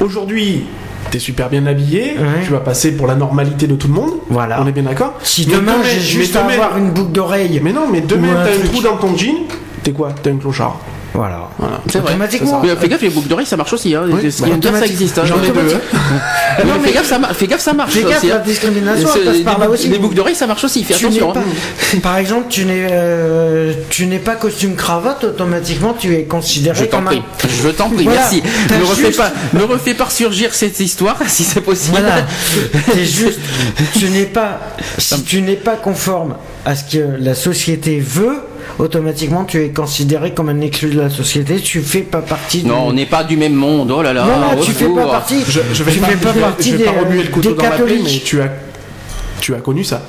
Aujourd'hui, 0.00 0.64
t'es 1.10 1.18
super 1.18 1.48
bien 1.48 1.66
habillé, 1.66 2.14
Ouais. 2.18 2.44
tu 2.44 2.50
vas 2.52 2.60
passer 2.60 2.92
pour 2.92 3.06
la 3.06 3.14
normalité 3.14 3.66
de 3.66 3.74
tout 3.76 3.88
le 3.88 3.94
monde. 3.94 4.12
Voilà. 4.28 4.60
On 4.62 4.66
est 4.66 4.72
bien 4.72 4.82
d'accord 4.84 5.14
Si 5.22 5.46
Mais 5.48 5.54
demain 5.54 5.72
demain- 5.78 5.84
j'ai 5.84 6.00
juste 6.00 6.36
à 6.36 6.44
avoir 6.44 6.76
une 6.78 6.90
boucle 6.90 7.12
d'oreille, 7.12 7.60
Mais 7.62 7.72
non, 7.72 7.86
mais 7.90 8.00
demain, 8.02 8.28
t'as 8.44 8.52
un 8.62 8.68
trou 8.68 8.82
dans 8.82 8.96
ton 8.96 9.16
jean, 9.16 9.34
t'es 9.90 9.96
quoi 9.96 10.12
T'es 10.22 10.30
un 10.30 10.36
clochard. 10.36 10.78
voilà. 11.14 11.48
Voilà. 11.58 11.80
C'est 11.90 11.98
vrai. 11.98 12.10
Automatiquement. 12.12 12.60
Mais 12.62 12.74
fais 12.76 12.88
gaffe, 12.88 13.02
les 13.02 13.10
boucles 13.10 13.28
d'oreilles, 13.28 13.46
ça 13.46 13.56
marche 13.56 13.72
aussi. 13.72 13.94
Hein. 13.94 14.04
Oui, 14.06 14.30
ça 14.30 14.46
existe. 14.86 15.18
hein. 15.18 15.22
J'en 15.26 15.42
ai 15.42 15.48
deux. 15.50 15.74
hein. 15.74 15.98
Mais 16.58 16.64
Non, 16.70 16.80
fais, 16.82 16.92
gaffe, 16.92 17.06
ça 17.08 17.18
mar- 17.18 17.32
fais 17.34 17.46
gaffe, 17.46 17.60
ça 17.60 17.72
marche. 17.72 17.92
Fais 17.92 18.02
ça 18.02 18.08
gaffe, 18.08 18.18
aussi, 18.18 18.28
la 18.28 18.36
hein. 18.36 18.42
discrimination, 18.46 19.08
elle 19.14 19.24
passe 19.24 19.24
par 19.24 19.34
les 19.34 19.42
là 19.44 19.66
boucles- 19.66 19.70
aussi. 19.74 19.88
Les 19.88 19.98
boucles 19.98 20.14
d'oreilles, 20.14 20.34
ça 20.36 20.46
marche 20.46 20.64
aussi. 20.64 20.84
Fais 20.84 20.94
Tu 20.94 21.06
attention. 21.06 21.32
pas- 21.32 21.40
hein. 21.40 21.98
par 22.02 22.16
exemple, 22.18 22.46
tu 22.48 22.64
n'es, 22.64 22.86
euh, 22.90 23.72
tu 23.90 24.06
n'es 24.06 24.18
pas 24.18 24.36
costume 24.36 24.74
cravate, 24.76 25.24
automatiquement 25.24 25.94
tu 25.98 26.14
es 26.14 26.24
considéré 26.24 26.78
Je 26.78 26.84
t'en 26.84 27.02
prie, 27.02 27.18
un. 27.44 27.48
je 27.64 27.68
t'en 27.70 27.90
prie, 27.90 28.04
Voilà, 28.04 28.20
merci. 28.20 28.42
Ne 28.70 28.84
refais, 28.84 29.06
juste- 29.06 29.18
pas, 29.18 29.32
ne 29.52 29.62
refais 29.64 29.94
pas 29.94 30.08
surgir 30.08 30.54
cette 30.54 30.78
histoire 30.80 31.18
si 31.26 31.44
c'est 31.44 31.60
possible. 31.60 31.98
Voilà, 31.98 32.24
c'est 32.94 33.04
juste, 33.04 33.40
tu 33.98 34.08
n'es 34.10 34.24
pas, 34.26 34.60
si 34.98 35.22
tu 35.24 35.42
n'es 35.42 35.56
pas 35.56 35.76
conforme 35.76 36.34
à 36.64 36.76
ce 36.76 36.84
que 36.96 37.04
la 37.18 37.34
société 37.34 38.00
veut, 38.00 38.38
automatiquement 38.80 39.44
tu 39.44 39.62
es 39.64 39.68
considéré 39.70 40.32
comme 40.32 40.48
un 40.48 40.60
exclu 40.60 40.90
de 40.90 41.00
la 41.00 41.10
société. 41.10 41.60
Tu 41.60 41.80
fais 41.80 42.00
pas 42.00 42.22
partie. 42.22 42.64
Non, 42.64 42.86
on 42.86 42.90
du... 42.90 42.96
n'est 42.96 43.06
pas 43.06 43.24
du 43.24 43.36
même 43.36 43.54
monde. 43.54 43.90
Oh 43.90 44.02
là 44.02 44.12
là. 44.12 44.24
non, 44.24 44.60
tu 44.62 44.72
fais 44.72 44.88
pas 44.88 45.06
partie. 45.06 45.42
Je, 45.48 45.60
je 45.72 45.82
vais 45.82 45.92
tu 45.92 45.98
pas, 45.98 46.06
fais 46.08 46.16
pas 46.16 46.28
je 46.30 46.34
vais- 46.34 46.40
partie 46.40 46.70
je 46.70 46.76
vais 46.76 46.78
des, 46.78 46.84
pas 46.90 47.00
remuer 47.00 47.22
le 47.22 47.28
couteau 47.30 47.52
dans 47.54 47.62
la 47.62 47.70
plaie, 47.70 48.00
mais 48.02 48.10
tu 48.24 48.40
as, 48.40 48.48
tu 49.40 49.54
as 49.54 49.58
connu 49.60 49.84
ça. 49.84 50.02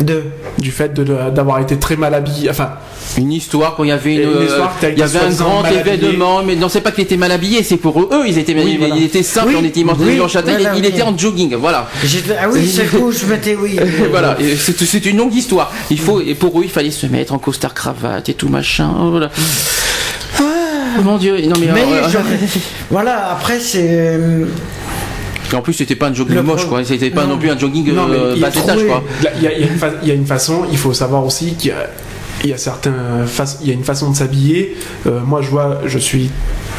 De. 0.00 0.24
Du 0.58 0.70
fait 0.70 0.92
de- 0.92 1.04
de- 1.04 1.30
d'avoir 1.34 1.58
été 1.60 1.76
très 1.78 1.96
mal 1.96 2.12
habillé. 2.14 2.50
Enfin, 2.50 2.70
Une 3.18 3.32
histoire 3.32 3.76
quand 3.76 3.84
il 3.84 3.88
y 3.88 3.92
avait 3.92 4.14
une, 4.16 4.20
Une 4.22 4.28
euh, 4.36 4.44
histoire 4.44 4.74
il 4.82 4.98
y 4.98 5.02
avait 5.02 5.18
un 5.20 5.30
grand 5.30 5.64
événement, 5.64 6.42
mais 6.42 6.56
non 6.56 6.68
c'est 6.68 6.80
pas 6.80 6.90
qu'il 6.90 7.04
était 7.04 7.16
mal 7.16 7.30
habillé, 7.32 7.62
c'est 7.62 7.76
pour 7.76 8.00
eux, 8.02 8.24
ils 8.26 8.36
étaient 8.36 8.52
mal 8.52 8.64
Oui, 8.64 8.72
habillés. 8.72 8.86
voilà. 8.88 9.00
il 9.00 9.04
était 9.06 9.22
simple, 9.22 9.48
Oui, 9.50 9.56
on 9.58 9.64
était 9.64 9.80
oui, 9.80 9.84
matin, 9.86 10.02
il- 10.76 10.84
était 10.84 11.02
en 11.02 11.16
jogging, 11.16 11.54
voilà. 11.54 11.88
J'étais- 12.04 12.34
Ah 12.38 12.46
oui, 12.52 12.66
c'est 12.66 12.86
coup, 12.90 13.12
je 13.12 13.24
m'étais, 13.26 13.54
oui. 13.54 13.78
voilà, 14.10 14.36
c'est 14.58 15.06
une 15.06 15.16
longue 15.18 15.34
histoire. 15.34 15.72
Il 15.90 16.00
faut 16.00 16.20
et 16.20 16.34
pour 16.34 16.58
eux 16.60 16.64
il 16.64 16.70
fallait 16.70 16.90
se 16.90 17.06
mettre 17.06 17.32
en 17.32 17.38
costard 17.38 17.72
cravate 17.72 18.28
et 18.28 18.34
tout 18.34 18.48
machin. 18.48 18.90
oh, 19.00 19.10
Voilà. 19.12 19.30
Ah, 20.38 21.00
mon 21.02 21.16
dieu, 21.16 21.40
non 21.46 21.54
mais, 21.60 21.68
Mais 21.72 21.82
euh, 21.82 22.08
voilà, 22.90 23.30
après 23.32 23.60
c'est. 23.60 24.18
En 25.54 25.62
plus 25.62 25.72
c'était 25.74 25.94
pas 25.96 26.08
un 26.08 26.14
jogging 26.14 26.40
moche 26.40 26.66
quoi, 26.66 26.82
c'était 26.84 27.10
pas 27.10 27.22
Non. 27.24 27.34
non 27.34 27.38
plus 27.38 27.50
un 27.50 27.58
jogging 27.58 27.92
Non, 27.94 28.06
mais 28.08 28.16
euh, 28.16 28.36
bas 28.40 28.48
étage 28.48 28.54
trop- 28.76 28.80
quoi. 28.86 29.02
Il 29.36 29.42
y, 29.42 29.46
a- 29.46 29.52
il 29.52 29.60
y 29.60 29.64
a 29.64 29.66
une 29.66 29.78
fa- 29.78 29.90
il 30.02 30.08
y 30.08 30.10
a 30.10 30.14
une 30.14 30.26
façon, 30.26 30.62
il 30.70 30.78
faut 30.78 30.92
savoir 30.92 31.24
aussi 31.24 31.54
qu'il 31.54 31.70
y 31.70 31.72
a, 31.74 31.88
il 32.44 32.50
y 32.50 32.52
a 32.52 32.58
certains 32.58 33.24
fa- 33.26 33.44
il 33.62 33.68
y 33.68 33.70
a 33.70 33.74
une 33.74 33.84
façon 33.84 34.10
de 34.10 34.16
s'habiller. 34.16 34.76
Euh, 35.06 35.20
moi, 35.24 35.40
je 35.42 35.48
vois, 35.50 35.80
je 35.86 35.98
suis 35.98 36.30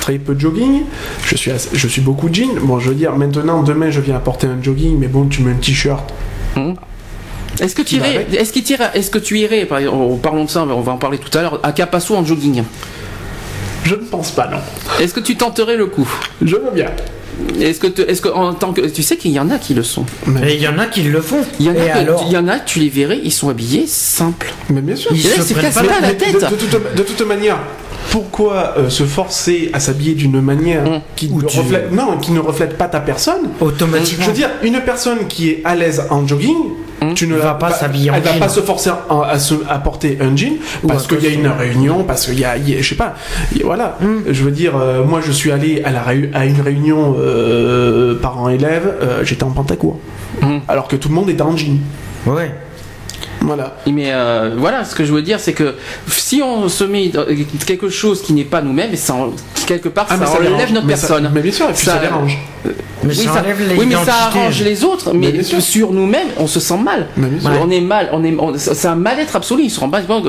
très 0.02 0.18
peu 0.20 0.36
de 0.36 0.40
jogging, 0.40 0.84
je 1.26 1.36
suis, 1.36 1.52
assez- 1.52 1.70
je 1.74 1.88
suis 1.88 2.02
beaucoup 2.02 2.30
de 2.30 2.36
jean. 2.36 2.60
Bon, 2.62 2.80
je 2.80 2.90
veux 2.90 2.96
dire, 2.96 3.16
maintenant, 3.16 3.64
demain, 3.64 3.90
je 3.90 4.00
viens 4.02 4.16
apporter 4.16 4.48
un 4.48 4.62
jogging, 4.62 4.98
mais 5.00 5.08
bon, 5.08 5.26
tu 5.26 5.42
mets 5.42 5.52
un 5.52 5.56
t-shirt. 5.56 6.14
Est-ce 7.60 7.74
que 7.76 7.82
tu 7.82 7.96
irais, 7.96 8.28
est-ce 8.34 8.54
qu'il 8.54 8.64
t'irait- 8.64 8.92
est-ce 8.94 9.10
que 9.10 9.18
tu 9.18 9.40
irais, 9.40 9.66
par 9.66 9.80
exemple, 9.80 9.98
en 9.98 10.16
parlons 10.18 10.46
de 10.46 10.50
ça, 10.50 10.64
on 10.64 10.82
va 10.82 10.92
en 10.92 10.98
parler 10.98 11.18
tout 11.18 11.36
à 11.38 11.42
l'heure, 11.42 11.60
à 11.64 11.72
Capasso 11.72 12.16
en 12.16 12.24
jogging? 12.24 12.64
Je 13.84 13.96
ne 13.96 14.02
pense 14.02 14.32
pas, 14.32 14.48
non. 14.48 14.58
Est-ce 15.00 15.14
que 15.14 15.20
tu 15.22 15.36
tenterais 15.38 15.78
le 15.78 15.86
coup? 15.88 16.08
Je 16.42 16.56
veux 16.56 16.72
bien. 16.74 16.88
Est-ce 17.60 17.80
que, 17.80 18.02
est-ce 18.10 18.22
que 18.22 18.30
en 18.30 18.54
tant 18.54 18.74
que, 18.74 18.82
tu 18.82 19.04
sais 19.04 19.18
qu'il 19.18 19.32
y 19.32 19.40
en 19.40 19.50
a 19.50 19.58
qui 19.58 19.74
le 19.74 19.84
sont. 19.84 20.06
Et 20.46 20.56
il 20.56 20.62
y 20.62 20.68
en 20.68 20.78
a 20.80 20.86
qui 20.86 21.02
le 21.04 21.22
font. 21.22 21.42
Il 21.60 21.66
y 21.66 21.70
en 21.70 21.74
a, 21.74 21.76
que- 21.76 21.98
alors 21.98 22.24
il 22.28 22.34
y 22.34 22.38
en 22.38 22.48
a, 22.48 22.60
tu 22.60 22.80
les 22.80 22.90
verrais, 22.90 23.20
ils 23.24 23.32
sont 23.32 23.50
habillés 23.50 23.86
simples. 23.88 24.54
Mais 24.70 24.82
bien 24.82 24.96
sûr. 24.96 25.12
Ils 25.14 25.22
se 25.22 25.54
prennent 25.54 25.66
cassent 25.66 25.76
pas 25.76 25.82
pas 25.84 25.88
la- 25.88 26.02
la 26.02 26.08
Mais 26.10 26.14
tête. 26.16 26.34
de, 26.36 26.40
de 26.40 26.56
toute, 26.56 26.96
de 26.96 27.04
toute 27.04 27.22
manière, 27.28 27.58
pourquoi 28.12 28.76
euh, 28.78 28.90
se 28.90 29.04
forcer 29.04 29.70
à 29.74 29.80
s'habiller 29.80 30.14
d'une 30.14 30.40
manière 30.42 30.86
Hum. 30.88 31.02
qui, 31.16 31.30
Où 31.32 31.42
ne 31.42 31.48
tu- 31.48 31.60
reflète, 31.60 31.92
non, 31.92 32.18
qui 32.18 32.32
ne 32.32 32.40
reflète 32.40 32.78
pas 32.78 32.88
ta 32.88 33.00
personne? 33.00 33.50
Automatiquement. 33.60 34.24
Je 34.26 34.30
veux 34.30 34.36
dire, 34.36 34.50
une 34.64 34.80
personne 34.86 35.28
qui 35.28 35.50
est 35.50 35.62
à 35.66 35.76
l'aise 35.76 36.04
en 36.10 36.26
jogging, 36.28 36.56
Hum. 37.02 37.14
tu 37.14 37.28
ne 37.28 37.36
Va 37.36 37.46
la- 37.46 37.54
pas 37.54 37.72
s'habiller 37.72 38.10
en 38.10 38.16
Elle 38.16 38.24
va 38.24 38.32
jean. 38.34 38.40
pas 38.40 38.50
se 38.50 38.60
forcer 38.62 38.90
à, 38.90 39.24
à 39.30 39.38
se, 39.40 39.54
à 39.70 39.78
porter 39.78 40.18
un 40.20 40.36
jean 40.36 40.54
Ou 40.84 40.88
parce 40.88 41.06
qu'il 41.06 41.22
y 41.24 41.28
a 41.28 41.30
une 41.30 41.48
réunion, 41.48 42.04
parce 42.04 42.26
qu'il 42.26 42.40
y 42.40 42.44
a, 42.46 42.58
il 42.58 42.68
y 42.70 42.76
a- 42.76 42.82
je 42.82 42.90
sais 42.90 42.96
pas, 42.96 43.14
y 43.56 43.62
voilà. 43.62 43.98
Hum. 44.02 44.24
Je 44.28 44.44
veux 44.44 44.52
dire, 44.52 44.76
euh, 44.76 45.04
moi 45.04 45.20
je 45.24 45.32
suis 45.32 45.52
allé 45.52 45.82
à, 45.84 45.92
la 45.92 46.02
à 46.34 46.46
une 46.46 46.60
réunion 46.62 47.16
euh, 47.20 48.16
parents-élèves, 48.20 48.96
euh, 49.02 49.24
j'étais 49.24 49.44
en 49.44 49.52
pantacourt. 49.52 50.00
Hum. 50.42 50.62
Alors 50.68 50.88
que 50.88 50.96
tout 50.96 51.10
le 51.10 51.16
monde 51.16 51.30
était 51.30 51.42
en 51.44 51.56
jean. 51.56 51.78
Ouais. 52.26 52.52
Voilà. 53.48 53.76
Mais 53.88 54.12
euh, 54.12 54.52
voilà, 54.58 54.84
ce 54.86 54.94
que 54.94 55.04
je 55.06 55.14
veux 55.14 55.22
dire, 55.22 55.40
c'est 55.40 55.54
que 55.54 55.74
si 56.08 56.42
on 56.44 56.68
se 56.70 56.84
met 56.84 57.12
quelque 57.66 57.90
chose 57.90 58.22
qui 58.22 58.34
n'est 58.34 58.44
pas 58.44 58.62
nous-mêmes, 58.62 58.96
ça, 58.96 59.16
quelque 59.66 59.90
part, 59.90 60.06
Ah, 60.10 60.18
ça, 60.18 60.26
ça 60.26 60.38
enlève 60.38 60.52
dérange. 60.58 60.72
notre 60.74 60.86
Mais 60.86 60.96
ça- 60.96 61.08
personne. 61.08 61.32
mais 61.34 61.42
bien 61.42 61.52
sûr, 61.52 61.70
et 61.70 61.74
puis 61.74 61.86
ça 61.86 61.98
dérange. 61.98 62.38
Mais 62.66 62.72
oui, 63.10 63.16
ça 63.16 63.34
ça, 63.36 63.44
oui, 63.78 63.86
mais 63.88 63.96
ça 64.04 64.14
arrange 64.26 64.62
les 64.62 64.84
autres, 64.84 65.14
Mais 65.14 65.28
mais, 65.28 65.32
bien 65.32 65.44
sûr. 65.44 65.62
sur 65.62 65.94
nous-mêmes, 65.94 66.28
on 66.38 66.48
se 66.48 66.60
sent 66.60 66.78
mal. 66.78 67.08
Mais 67.16 67.28
bien 67.28 67.40
sûr. 67.40 67.60
On 67.64 67.70
est 67.70 67.80
mal, 67.80 68.10
on 68.12 68.24
est, 68.26 68.36
on- 68.38 68.54
c'est 68.58 68.88
un 68.88 68.96
mal-être 68.96 69.36
absolu. 69.38 69.64
Ils 69.64 69.70
se 69.70 69.80
rendent 69.80 69.92
pas 69.92 70.02
quand 70.02 70.24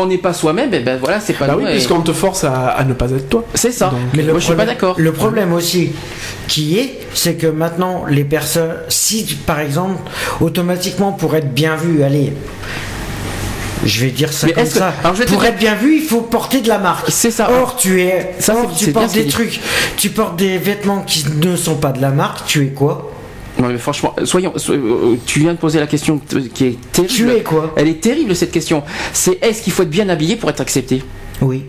on 0.00 0.06
n'est 0.06 0.16
pas 0.18 0.32
soi-même, 0.32 0.70
eh 0.72 0.80
ben 0.80 0.98
voilà, 0.98 1.20
c'est 1.20 1.34
pas 1.34 1.46
Bah 1.46 1.54
nous. 1.58 1.64
oui, 1.64 1.68
et- 1.68 1.72
puisqu'on 1.72 2.00
te 2.00 2.12
force 2.12 2.44
à, 2.44 2.68
à 2.68 2.84
ne 2.84 2.94
pas 2.94 3.10
être 3.10 3.28
toi. 3.28 3.44
C'est 3.54 3.72
ça. 3.72 3.86
Donc, 3.90 3.98
Mais 4.14 4.22
le 4.22 4.30
Moi, 4.32 4.40
je 4.40 4.44
suis 4.46 4.52
pas 4.54 4.64
problème- 4.64 4.74
d'accord. 4.74 4.94
Le 4.98 5.12
problème 5.12 5.52
aussi 5.52 5.90
qui 6.48 6.78
est, 6.78 7.00
c'est 7.14 7.34
que 7.34 7.46
maintenant 7.46 8.04
les 8.08 8.24
personnes, 8.24 8.74
si 8.88 9.24
par 9.46 9.60
exemple, 9.60 9.96
automatiquement 10.40 11.12
pour 11.12 11.34
être 11.36 11.52
bien 11.54 11.76
vu, 11.76 12.02
allez, 12.02 12.32
je 13.84 14.00
vais 14.04 14.10
dire 14.10 14.32
ça 14.32 14.46
Mais 14.46 14.52
comme 14.54 14.64
que- 14.64 14.70
ça, 14.70 14.92
alors, 15.02 15.14
je 15.14 15.20
vais 15.20 15.24
te 15.26 15.30
pour 15.30 15.40
dire- 15.40 15.50
être 15.50 15.58
bien 15.58 15.74
vu, 15.74 15.96
il 15.96 16.02
faut 16.02 16.22
porter 16.22 16.60
de 16.62 16.68
la 16.68 16.78
marque. 16.78 17.06
C'est 17.10 17.30
ça. 17.30 17.50
Or 17.50 17.76
tu 17.76 18.00
es, 18.00 18.34
Ça, 18.38 18.54
or, 18.56 18.72
c'est- 18.74 18.86
tu 18.86 18.92
portes 18.92 19.12
des 19.14 19.26
trucs, 19.26 19.60
tu 19.96 20.10
portes 20.10 20.36
des 20.36 20.56
vêtements 20.58 21.02
qui 21.02 21.24
ne 21.42 21.54
sont 21.56 21.76
pas 21.76 21.92
de 21.92 22.00
la 22.00 22.10
marque. 22.10 22.46
Tu 22.46 22.64
es 22.64 22.68
quoi? 22.68 23.10
Non, 23.58 23.68
mais 23.68 23.78
franchement, 23.78 24.16
soyons, 24.24 24.52
so- 24.56 24.72
euh, 24.72 25.16
tu 25.26 25.38
viens 25.40 25.52
de 25.52 25.58
poser 25.58 25.78
la 25.78 25.86
question 25.86 26.18
qui 26.18 26.64
est 26.66 26.78
terrible. 26.92 27.12
Tu 27.14 27.30
es 27.30 27.42
quoi? 27.42 27.72
Elle 27.76 27.88
est 27.88 28.00
terrible 28.00 28.34
cette 28.34 28.50
question. 28.50 28.82
C'est 29.12 29.38
est-ce 29.44 29.62
qu'il 29.62 29.72
faut 29.72 29.82
être 29.82 29.90
bien 29.90 30.08
habillé 30.08 30.36
pour 30.36 30.50
être 30.50 30.60
accepté? 30.60 31.02
Oui. 31.40 31.64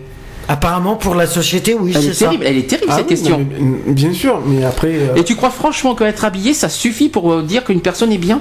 Apparemment 0.48 0.94
pour 0.96 1.14
la 1.14 1.26
société, 1.26 1.74
oui, 1.74 1.92
Elle 1.94 2.02
c'est 2.02 2.08
est 2.08 2.12
ça. 2.12 2.24
terrible. 2.26 2.44
Elle 2.46 2.56
est 2.58 2.68
terrible 2.68 2.86
Ah 2.90 2.96
cette 2.96 3.06
oui, 3.06 3.10
question. 3.10 3.38
non, 3.38 3.46
mais- 3.86 3.92
bien 3.92 4.12
sûr, 4.12 4.40
mais 4.46 4.64
après. 4.64 4.92
euh, 4.94 5.14
Et 5.16 5.24
tu 5.24 5.34
crois 5.36 5.50
franchement 5.50 5.94
qu'être 5.94 6.24
habillé, 6.24 6.54
ça 6.54 6.68
suffit 6.68 7.08
pour 7.08 7.32
euh, 7.32 7.42
dire 7.42 7.64
qu'une 7.64 7.80
personne 7.80 8.12
est 8.12 8.18
bien? 8.18 8.40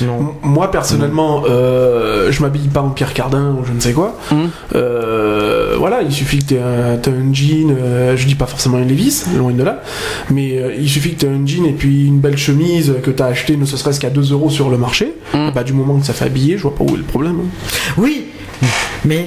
Non. 0.00 0.34
Moi 0.42 0.70
personnellement, 0.70 1.42
euh, 1.46 2.32
je 2.32 2.40
m'habille 2.42 2.68
pas 2.68 2.80
en 2.80 2.88
Pierre 2.90 3.12
Cardin 3.12 3.56
ou 3.60 3.64
je 3.64 3.72
ne 3.72 3.78
sais 3.80 3.92
quoi. 3.92 4.16
Mhm. 4.30 4.48
Euh, 4.74 5.74
voilà, 5.78 6.00
il 6.02 6.10
suffit 6.12 6.38
que 6.38 6.44
tu 6.46 6.54
aies 6.54 6.60
un, 6.62 6.96
t'aies 6.96 7.10
un 7.10 7.32
jean, 7.32 7.70
euh, 7.78 8.16
je 8.16 8.26
dis 8.26 8.34
pas 8.34 8.46
forcément 8.46 8.78
un 8.78 8.84
Levi's, 8.84 9.26
loin 9.36 9.52
de 9.52 9.62
là, 9.62 9.82
mais 10.30 10.58
euh, 10.58 10.74
il 10.78 10.88
suffit 10.88 11.14
que 11.14 11.20
tu 11.20 11.26
aies 11.26 11.28
un 11.28 11.44
jean 11.46 11.66
et 11.66 11.72
puis 11.72 12.06
une 12.06 12.20
belle 12.20 12.38
chemise 12.38 12.94
que 13.02 13.10
tu 13.10 13.22
as 13.22 13.26
acheté 13.26 13.56
ne 13.56 13.66
serait-ce 13.66 14.00
qu'à 14.00 14.08
2 14.10 14.32
euros 14.32 14.48
sur 14.48 14.70
le 14.70 14.78
marché. 14.78 15.12
Mhm. 15.34 15.52
Bah, 15.54 15.62
du 15.62 15.72
moment 15.74 15.98
que 15.98 16.06
ça 16.06 16.14
fait 16.14 16.24
habiller, 16.24 16.56
je 16.56 16.62
vois 16.62 16.74
pas 16.74 16.84
où 16.84 16.94
est 16.94 16.98
le 16.98 17.02
problème. 17.04 17.40
hein. 17.44 17.92
Oui, 17.98 18.26
mais 19.04 19.26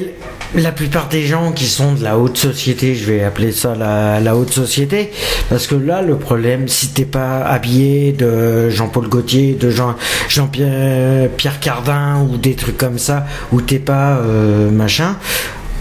la 0.61 0.71
plupart 0.71 1.09
des 1.09 1.23
gens 1.23 1.51
qui 1.51 1.65
sont 1.65 1.93
de 1.93 2.03
la 2.03 2.17
haute 2.17 2.37
société, 2.37 2.95
je 2.95 3.05
vais 3.05 3.23
appeler 3.23 3.51
ça 3.51 3.75
la, 3.75 4.35
haute 4.35 4.53
société, 4.53 5.11
parce 5.49 5.67
que 5.67 5.75
là, 5.75 6.01
le 6.01 6.17
problème, 6.17 6.67
si 6.67 6.89
t'es 6.89 7.05
pas 7.05 7.43
habillé 7.43 8.11
de 8.11 8.69
Jean-Paul 8.69 9.07
Gaultier, 9.07 9.53
de 9.53 9.69
Jean, 9.69 9.95
Jean-Pierre 10.29 11.29
Pierre 11.37 11.59
Cardin 11.59 12.21
ou 12.29 12.37
des 12.37 12.55
trucs 12.55 12.77
comme 12.77 12.97
ça, 12.97 13.25
ou 13.51 13.61
t'es 13.61 13.79
pas 13.79 14.17
euh, 14.17 14.69
machin, 14.71 15.17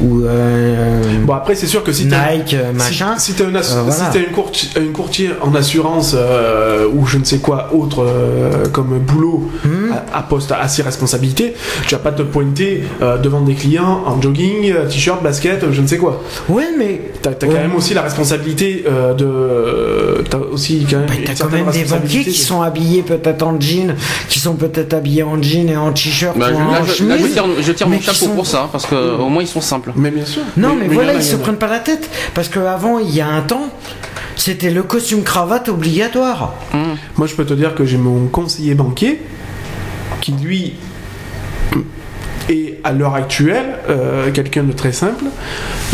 ou 0.01 0.22
euh, 0.24 1.03
Bon 1.24 1.34
après 1.34 1.55
c'est 1.55 1.66
sûr 1.66 1.82
que 1.84 1.92
si 1.92 2.09
t'as 2.09 2.34
Nike, 2.34 2.55
euh, 2.55 2.72
machin. 2.72 3.14
Si, 3.18 3.32
si 3.32 3.36
t'es 3.38 3.45
un 3.45 3.55
assu- 3.55 3.76
Euh, 3.76 3.82
voilà. 3.82 3.92
si 3.92 4.11
t'es 4.12 4.24
une, 4.28 4.34
courti- 4.34 4.70
une 4.78 4.92
courtier 4.92 5.30
en 5.40 5.55
assurance 5.55 6.14
euh, 6.16 6.86
ou 6.92 7.07
je 7.07 7.18
ne 7.18 7.24
sais 7.24 7.38
quoi 7.38 7.70
autre 7.72 8.03
euh, 8.05 8.66
comme 8.72 8.99
boulot 8.99 9.51
Hmm. 9.64 9.92
à, 10.12 10.18
à 10.18 10.22
poste 10.22 10.53
à 10.53 10.66
ses 10.68 10.82
responsabilités, 10.82 11.55
tu 11.86 11.95
vas 11.95 12.01
pas 12.01 12.12
te 12.12 12.22
pointer 12.22 12.82
euh, 13.03 13.18
devant 13.18 13.40
des 13.40 13.55
clients 13.55 14.03
en 14.07 14.20
jogging, 14.20 14.70
euh, 14.72 14.86
t-shirt, 14.88 15.22
basket, 15.22 15.62
euh, 15.62 15.68
je 15.72 15.80
ne 15.80 15.86
sais 15.86 15.97
quoi. 15.99 16.22
Ouais, 16.49 16.68
mais 16.78 17.01
T'as 17.22 17.30
as 17.30 17.34
quand 17.34 17.47
Ouais. 17.49 17.55
même 17.55 17.74
aussi 17.74 17.95
la 17.95 18.03
responsabilité 18.03 18.84
euh, 18.86 19.14
de. 19.14 20.24
T'as 20.28 20.38
aussi 20.38 20.86
quand 20.90 20.99
même. 20.99 21.07
bah, 21.07 21.14
t'as 21.24 21.34
quand 21.34 21.51
même 21.51 21.70
des 21.70 21.84
banquiers 21.84 22.24
qui 22.24 22.38
sont 22.38 22.62
habillés 22.62 23.03
peut-être 23.03 23.42
en 23.42 23.59
jean, 23.61 23.95
qui 24.28 24.38
sont 24.40 24.55
peut-être 24.55 24.92
habillés 24.95 25.22
en 25.22 25.40
jean 25.42 25.68
et 25.70 25.76
en 25.76 25.92
t-shirt 25.92 26.36
Bah, 26.38 26.47
ou 26.53 26.57
je- 26.57 26.62
en 26.62 26.70
là, 26.72 26.78
je, 26.84 27.05
là, 27.05 27.16
je 27.16 27.20
chemise. 27.22 27.32
tire, 27.32 27.45
je 27.61 27.72
tire 27.72 27.88
mais 27.88 27.97
mon 27.97 28.03
chapeau 28.03 28.16
sont- 28.26 28.34
pour 28.34 28.47
ça, 28.47 28.68
parce 28.70 28.86
que 28.86 28.95
au 29.18 29.28
moins 29.28 29.42
ils 29.42 29.47
sont 29.49 29.61
simples. 29.61 29.84
Mais 29.97 30.11
bien 30.11 30.24
sûr. 30.24 30.43
Non, 30.57 30.74
mais, 30.74 30.89
voilà, 30.89 31.14
ils 31.14 31.22
se 31.22 31.37
prennent 31.37 31.59
pas 31.59 31.68
la 31.68 31.80
tête. 31.80 32.09
Parce 32.35 32.49
qu'avant, 32.49 32.99
il 32.99 33.14
y 33.14 33.20
a 33.20 33.28
un 33.28 33.43
temps, 33.43 33.70
c'était 34.37 34.70
le 34.70 34.82
costume 34.82 35.22
cravate 35.22 35.68
obligatoire. 35.68 36.55
Moi, 37.16 37.26
je 37.26 37.35
peux 37.35 37.45
te 37.45 37.55
dire 37.55 37.74
que 37.74 37.85
j'ai 37.85 37.99
mon 37.99 38.26
conseiller 38.26 38.74
banquier 38.74 39.20
qui, 40.20 40.32
lui, 40.32 40.74
est 42.49 42.78
à 42.84 42.92
l'heure 42.92 43.14
actuelle 43.14 43.76
euh, 43.88 44.30
quelqu'un 44.32 44.62
de 44.64 44.72
très 44.72 44.92
simple. 44.92 45.24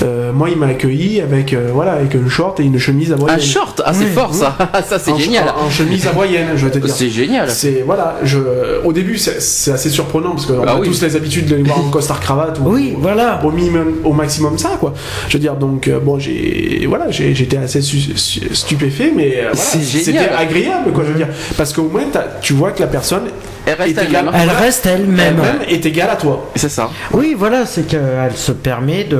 Euh, 0.02 0.32
moi, 0.32 0.48
il 0.50 0.56
m'a 0.56 0.66
accueilli 0.66 1.20
avec, 1.20 1.52
euh, 1.52 1.70
voilà, 1.72 1.92
avec 1.92 2.14
un 2.14 2.28
short 2.28 2.58
et 2.60 2.62
une 2.62 2.78
chemise 2.78 3.12
à 3.12 3.16
Un 3.16 3.18
moyenne. 3.18 3.40
short, 3.40 3.82
ah 3.84 3.92
c'est 3.92 4.04
Oui, 4.04 4.10
fort 4.14 4.32
ça, 4.34 4.56
ça 4.88 4.98
c'est 4.98 5.16
génial. 5.18 5.44
En, 5.60 5.66
en 5.66 5.70
chemise 5.70 6.06
à 6.06 6.12
moyenne, 6.12 6.48
je 6.56 6.66
vais 6.66 6.70
te 6.72 6.78
dire. 6.78 6.94
C'est 6.94 7.10
génial. 7.10 7.50
C'est 7.50 7.82
voilà, 7.84 8.16
je 8.22 8.38
au 8.84 8.92
début 8.92 9.18
c'est 9.18 9.70
assez 9.72 9.90
surprenant 9.90 10.30
parce 10.30 10.46
qu'on 10.46 10.62
Bah 10.64 10.72
a 10.72 10.78
oui. 10.78 10.88
tous 10.88 11.02
les 11.02 11.16
habitudes 11.16 11.46
de 11.46 11.56
les 11.56 11.62
voir 11.62 11.78
en 11.78 11.90
costard 11.90 12.20
cravate 12.20 12.58
ou 12.60 12.70
Oui, 12.72 12.94
voilà. 12.98 13.40
au 13.44 13.50
minimum 13.50 13.94
au 14.04 14.12
maximum 14.12 14.58
ça 14.58 14.70
quoi. 14.80 14.94
Je 15.28 15.34
veux 15.34 15.38
dire 15.40 15.54
donc 15.54 15.88
euh, 15.88 15.98
bon 16.00 16.18
j'ai 16.18 16.84
voilà 16.88 17.10
j'étais 17.10 17.56
assez 17.56 17.80
su- 17.82 18.16
su- 18.16 18.54
stupéfait 18.54 19.12
mais 19.14 19.34
euh, 19.36 19.40
voilà, 19.52 19.54
C'est 19.56 19.78
c'était 19.82 20.04
génial. 20.12 20.30
agréable 20.38 20.92
quoi 20.92 21.04
je 21.06 21.12
veux 21.12 21.18
dire 21.18 21.28
parce 21.56 21.72
qu'au 21.72 21.84
moins 21.88 22.02
tu 22.40 22.52
vois 22.54 22.70
que 22.72 22.80
la 22.80 22.86
personne 22.86 23.24
Elle 23.70 23.82
reste 23.82 23.98
elle-même. 23.98 24.30
Elle 24.34 24.50
reste 24.50 24.86
elle-même. 24.86 25.36
elle-même 25.38 25.68
est 25.68 25.86
égale 25.86 26.10
à 26.10 26.16
toi. 26.16 26.50
C'est 26.56 26.68
ça. 26.68 26.90
Oui, 27.12 27.34
voilà, 27.38 27.66
c'est 27.66 27.86
qu'elle 27.86 28.32
se 28.34 28.52
permet 28.52 29.04
de. 29.04 29.18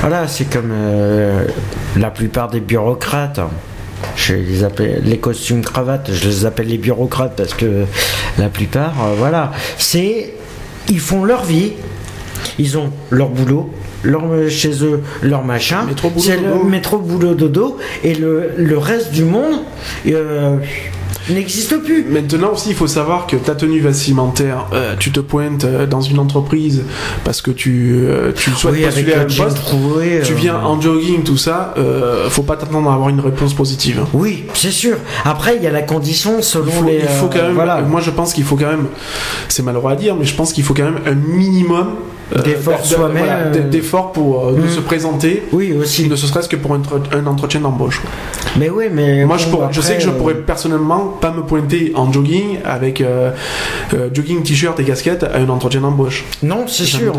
Voilà, 0.00 0.26
c'est 0.26 0.50
comme 0.50 0.70
euh, 0.72 1.44
la 1.96 2.10
plupart 2.10 2.48
des 2.48 2.60
bureaucrates. 2.60 3.40
Je 4.16 4.34
les 4.34 4.64
appelle 4.64 5.02
les 5.04 5.18
costumes 5.18 5.62
cravates, 5.62 6.10
je 6.12 6.28
les 6.28 6.46
appelle 6.46 6.68
les 6.68 6.78
bureaucrates 6.78 7.34
parce 7.36 7.54
que 7.54 7.84
la 8.38 8.48
plupart, 8.48 8.94
euh, 9.04 9.14
voilà, 9.16 9.52
c'est. 9.76 10.34
Ils 10.88 11.00
font 11.00 11.24
leur 11.24 11.44
vie, 11.44 11.72
ils 12.58 12.78
ont 12.78 12.90
leur 13.10 13.28
boulot, 13.28 13.70
leur, 14.02 14.22
chez 14.48 14.82
eux, 14.82 15.02
leur 15.22 15.44
machin. 15.44 15.84
Métro, 15.86 16.08
boulot, 16.08 16.24
C'est 16.24 16.36
le 16.38 16.64
métro, 16.64 16.98
boulot, 16.98 17.34
dodo. 17.34 17.76
Et 18.02 18.14
le, 18.14 18.52
le 18.56 18.78
reste 18.78 19.12
du 19.12 19.24
monde. 19.24 19.60
euh, 20.06 20.56
n'existe 21.34 21.76
plus. 21.82 22.04
Maintenant 22.04 22.52
aussi, 22.52 22.70
il 22.70 22.74
faut 22.74 22.86
savoir 22.86 23.26
que 23.26 23.36
ta 23.36 23.54
tenue 23.54 23.80
vestimentaire, 23.80 24.66
euh, 24.72 24.94
tu 24.98 25.10
te 25.12 25.20
pointes 25.20 25.64
euh, 25.64 25.86
dans 25.86 26.00
une 26.00 26.18
entreprise 26.18 26.84
parce 27.24 27.42
que 27.42 27.50
tu, 27.50 27.96
euh, 28.02 28.32
tu 28.34 28.50
souhaites 28.50 28.74
Oui, 28.74 28.82
postuler 28.82 29.12
à 29.14 29.20
un 29.20 29.24
poste. 29.24 29.58
Tu 30.24 30.32
euh, 30.32 30.36
viens 30.36 30.56
en 30.56 30.80
jogging, 30.80 31.22
tout 31.22 31.36
ça, 31.36 31.74
faut 32.28 32.42
pas 32.42 32.56
t'attendre 32.56 32.90
à 32.90 32.94
avoir 32.94 33.08
une 33.08 33.20
réponse 33.20 33.54
positive. 33.54 34.04
Oui, 34.12 34.44
c'est 34.54 34.70
sûr. 34.70 34.96
Après, 35.24 35.56
il 35.56 35.62
y 35.62 35.66
a 35.66 35.70
la 35.72 35.82
condition 35.82 36.42
selon 36.42 36.66
Il 36.66 36.72
faut, 36.72 36.84
les. 36.86 36.94
il 36.96 37.08
faut 37.08 37.26
quand 37.28 37.42
même, 37.42 37.54
Voilà. 37.54 37.80
moi 37.82 38.00
je 38.00 38.10
pense 38.10 38.32
qu'il 38.32 38.44
faut 38.44 38.56
quand 38.56 38.68
même, 38.68 38.86
c'est 39.48 39.62
malheureux 39.62 39.92
à 39.92 39.96
dire, 39.96 40.14
mais 40.16 40.24
je 40.24 40.34
pense 40.34 40.52
qu'il 40.52 40.64
faut 40.64 40.74
quand 40.74 40.84
même 40.84 41.00
un 41.06 41.14
minimum 41.14 41.88
euh, 42.36 42.42
D'effort 42.42 42.80
de- 42.80 42.86
soi-même, 42.86 43.18
voilà, 43.24 43.36
euh, 43.38 43.52
d- 43.52 43.60
d'effort 43.70 44.12
pour 44.12 44.48
euh, 44.48 44.52
de 44.52 44.62
Mm. 44.62 44.68
se 44.68 44.80
présenter, 44.80 45.42
Oui, 45.52 45.72
aussi. 45.72 46.08
ne 46.08 46.14
serait-ce 46.16 46.48
que 46.48 46.56
pour 46.56 46.72
un, 46.74 46.78
entre- 46.80 47.00
un 47.16 47.26
entretien 47.26 47.60
d'embauche. 47.60 48.02
Mais 48.58 48.68
oui, 48.70 48.84
mais. 48.92 49.24
Moi, 49.24 49.36
bon, 49.36 49.42
je, 49.42 49.48
pourrais- 49.48 49.68
je 49.72 49.80
sais 49.80 49.96
que 49.96 50.02
je 50.02 50.10
pourrais 50.10 50.34
personnellement 50.34 51.16
pas 51.20 51.30
me 51.30 51.42
pointer 51.42 51.92
en 51.94 52.12
jogging 52.12 52.58
avec 52.64 53.00
euh, 53.00 53.30
euh, 53.94 54.08
jogging, 54.12 54.42
t-shirt 54.42 54.78
et 54.80 54.84
casquette 54.84 55.24
à 55.24 55.36
un 55.38 55.48
entretien 55.48 55.80
d'embauche. 55.80 56.24
Non, 56.42 56.64
c'est 56.66 56.84
sûr. 56.84 57.12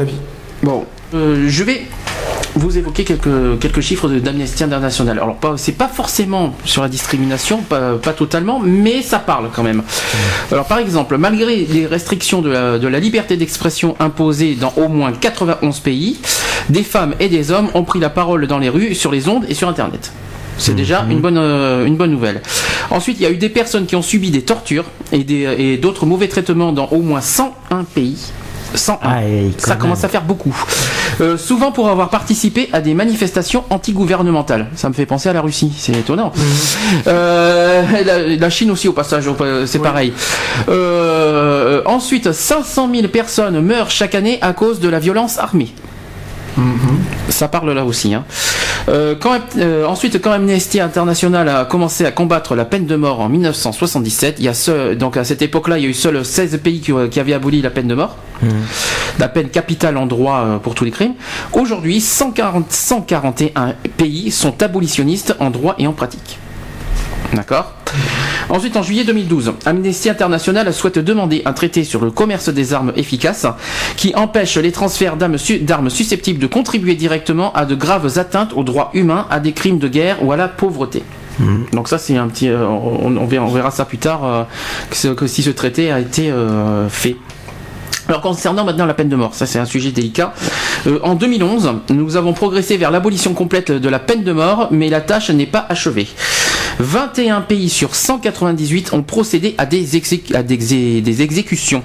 Bon, 0.62 0.86
euh, 1.14 1.46
je 1.48 1.64
vais 1.64 1.82
vous 2.56 2.78
évoquer 2.78 3.04
quelques, 3.04 3.60
quelques 3.60 3.82
chiffres 3.82 4.10
de- 4.10 4.20
d'Amnesty 4.20 4.64
International. 4.64 5.18
Alors, 5.22 5.36
pas, 5.36 5.54
c'est 5.58 5.72
pas 5.74 5.88
forcément 5.88 6.56
sur 6.66 6.82
la 6.82 6.90
discrimination, 6.90 7.62
pas, 7.62 7.94
pas 8.02 8.14
totalement, 8.14 8.60
mais 8.60 9.02
ça 9.02 9.20
parle 9.20 9.50
quand 9.54 9.64
même. 9.64 9.84
Alors, 10.52 10.66
par 10.66 10.80
exemple, 10.80 11.18
malgré 11.18 11.66
les 11.66 11.86
restrictions 11.86 12.42
de 12.42 12.50
la, 12.50 12.80
de 12.80 12.88
la 12.88 13.00
liberté 13.00 13.38
d'expression 13.38 13.96
imposées 14.00 14.56
dans 14.56 14.74
au 14.78 14.88
moins 14.88 15.12
91 15.12 15.80
pays, 15.80 16.18
des 16.70 16.84
femmes 16.84 17.16
et 17.20 17.30
des 17.30 17.52
hommes 17.52 17.70
ont 17.74 17.84
pris 17.84 18.00
la 18.00 18.10
parole 18.10 18.46
dans 18.48 18.60
les 18.60 18.70
rues, 18.70 18.94
sur 18.96 19.12
les 19.12 19.28
ondes 19.28 19.46
et 19.48 19.54
sur 19.54 19.68
Internet. 19.70 20.12
C'est 20.58 20.76
déjà 20.76 21.06
une 21.10 21.22
bonne, 21.22 21.38
euh, 21.38 21.86
une 21.86 21.96
bonne 21.96 22.12
nouvelle. 22.12 22.42
Ensuite, 22.92 23.18
il 23.20 23.24
y 23.24 23.26
a 23.26 23.32
eu 23.32 23.38
des 23.38 23.48
personnes 23.48 23.86
qui 23.86 23.96
ont 23.96 24.02
subi 24.02 24.30
des 24.30 24.42
tortures 24.42 24.84
et 25.14 25.24
des- 25.24 25.56
et 25.58 25.78
d'autres 25.78 26.06
mauvais 26.06 26.28
traitements 26.28 26.74
dans 26.74 26.88
au 26.88 27.00
moins 27.02 27.22
101 27.22 27.86
pays. 27.86 28.18
101. 28.74 28.98
Ah, 29.02 29.24
et 29.24 29.52
quand 29.58 29.62
Ça 29.66 29.70
même. 29.72 29.80
commence 29.80 30.04
à 30.04 30.10
faire 30.10 30.24
beaucoup. 30.24 30.56
Euh, 31.22 31.38
souvent 31.38 31.72
pour 31.72 31.90
avoir 31.90 32.10
participé 32.10 32.70
à 32.74 32.82
des 32.82 32.94
manifestations 32.94 33.64
antigouvernementales. 33.70 34.68
Ça 34.76 34.90
me 34.90 34.94
fait 34.94 35.06
penser 35.06 35.30
à 35.30 35.34
la 35.34 35.42
Russie, 35.42 35.74
c'est 35.78 35.94
étonnant. 35.94 36.32
Euh, 37.08 37.84
la, 38.06 38.20
la 38.36 38.50
Chine 38.50 38.72
aussi 38.72 38.88
au 38.88 38.94
passage, 38.94 39.30
c'est 39.66 39.80
pareil. 39.80 40.14
Euh, 40.70 41.82
ensuite, 41.86 42.32
500 42.32 42.90
000 42.94 43.08
personnes 43.08 43.60
meurent 43.62 43.92
chaque 43.92 44.16
année 44.16 44.38
à 44.42 44.54
cause 44.54 44.80
de 44.80 44.90
la 44.90 45.00
violence 45.00 45.38
armée. 45.38 45.74
Ça 47.30 47.48
parle 47.48 47.72
là 47.72 47.86
aussi. 47.86 48.14
hein. 48.14 48.26
Euh, 48.88 49.16
quand, 49.20 49.40
euh, 49.58 49.86
ensuite, 49.86 50.22
quand 50.22 50.32
Amnesty 50.32 50.80
International 50.80 51.48
a 51.48 51.66
commencé 51.66 52.06
à 52.06 52.12
combattre 52.12 52.56
la 52.56 52.66
peine 52.66 52.86
de 52.86 52.96
mort 52.96 53.20
en 53.20 53.30
1977, 53.30 54.36
il 54.40 54.46
y 54.46 54.48
a 54.48 54.96
donc 54.96 55.18
à 55.18 55.24
cette 55.24 55.42
époque-là, 55.42 55.78
il 55.78 55.84
y 55.84 55.88
a 55.88 55.90
eu 55.90 55.94
seuls 55.94 56.26
16 56.26 56.60
pays 56.64 56.80
qui, 56.80 56.92
qui 57.12 57.20
avaient 57.20 57.34
aboli 57.34 57.62
la 57.62 57.70
peine 57.70 57.88
de 57.88 57.96
mort, 57.96 58.18
la 59.20 59.28
peine 59.28 59.50
capitale 59.50 59.98
en 59.98 60.06
droit 60.06 60.44
euh, 60.46 60.58
pour 60.58 60.76
tous 60.76 60.86
les 60.86 60.92
crimes. 60.92 61.14
Aujourd'hui, 61.54 62.02
140, 62.02 62.72
141 62.72 63.74
pays 63.98 64.32
sont 64.32 64.62
abolitionnistes 64.64 65.36
en 65.40 65.50
droit 65.50 65.76
et 65.78 65.86
en 65.88 65.94
pratique. 65.94 66.40
D'accord 67.34 67.74
Ensuite, 68.50 68.76
en 68.78 68.82
juillet 68.84 69.04
2012, 69.04 69.54
Amnesty 69.66 70.10
International 70.10 70.74
souhaite 70.74 70.98
demander 70.98 71.44
un 71.46 71.54
traité 71.54 71.84
sur 71.84 72.04
le 72.04 72.10
commerce 72.10 72.50
des 72.50 72.74
armes 72.74 72.92
efficaces 72.96 73.46
qui 73.96 74.16
empêche 74.16 74.58
les 74.58 74.72
transferts 74.72 75.18
d'armes 75.18 75.38
su- 75.38 75.60
d'armes 75.60 75.90
susceptibles 75.92 76.40
de 76.40 76.48
contribuer 76.48 76.96
directement 76.96 77.54
à 77.54 77.66
de 77.66 77.76
graves 77.76 78.18
atteintes 78.18 78.54
aux 78.56 78.64
droits 78.64 78.90
humains, 78.96 79.28
à 79.30 79.40
des 79.40 79.52
crimes 79.52 79.78
de 79.78 79.88
guerre 79.88 80.24
ou 80.24 80.32
à 80.32 80.38
la 80.38 80.48
pauvreté. 80.48 81.04
Donc 81.72 81.88
ça 81.88 81.98
c'est 81.98 82.18
un 82.18 82.28
petit, 82.28 82.50
euh, 82.50 82.66
on, 82.68 83.16
on 83.16 83.26
verra, 83.48 83.72
ça 83.72 83.86
plus 83.86 83.98
tard 83.98 84.26
euh, 84.26 85.14
que 85.16 85.26
si 85.28 85.42
ce 85.44 85.50
traité 85.52 85.90
a 85.92 86.00
été 86.00 86.30
euh, 86.32 86.90
fait. 86.90 87.16
Alors 88.10 88.22
concernant 88.22 88.66
maintenant 88.66 88.88
la 88.88 88.96
peine 88.96 89.08
de 89.08 89.16
mort, 89.16 89.36
ça 89.36 89.46
c'est 89.46 89.60
un 89.60 89.66
sujet 89.66 89.92
délicat. 89.92 90.34
Euh, 90.88 90.98
en 91.04 91.14
2011, 91.14 91.74
nous 91.92 92.16
avons 92.18 92.34
progressé 92.34 92.76
vers 92.76 92.90
l'abolition 92.90 93.36
complète 93.36 93.72
de 93.72 93.88
la 93.88 94.00
peine 94.00 94.24
de 94.24 94.32
mort, 94.32 94.70
mais 94.72 94.90
la 94.90 95.00
tâche 95.00 95.30
n'est 95.30 95.46
pas 95.46 95.64
achevée. 95.70 96.08
21 96.80 97.42
pays 97.42 97.70
sur 97.70 97.94
198 97.94 98.94
ont 98.94 99.04
procédé 99.04 99.54
à 99.60 99.68
des, 99.68 99.86
à 100.34 100.42
des, 100.42 100.58
exé- 100.58 101.02
des 101.04 101.22
exécutions. 101.22 101.84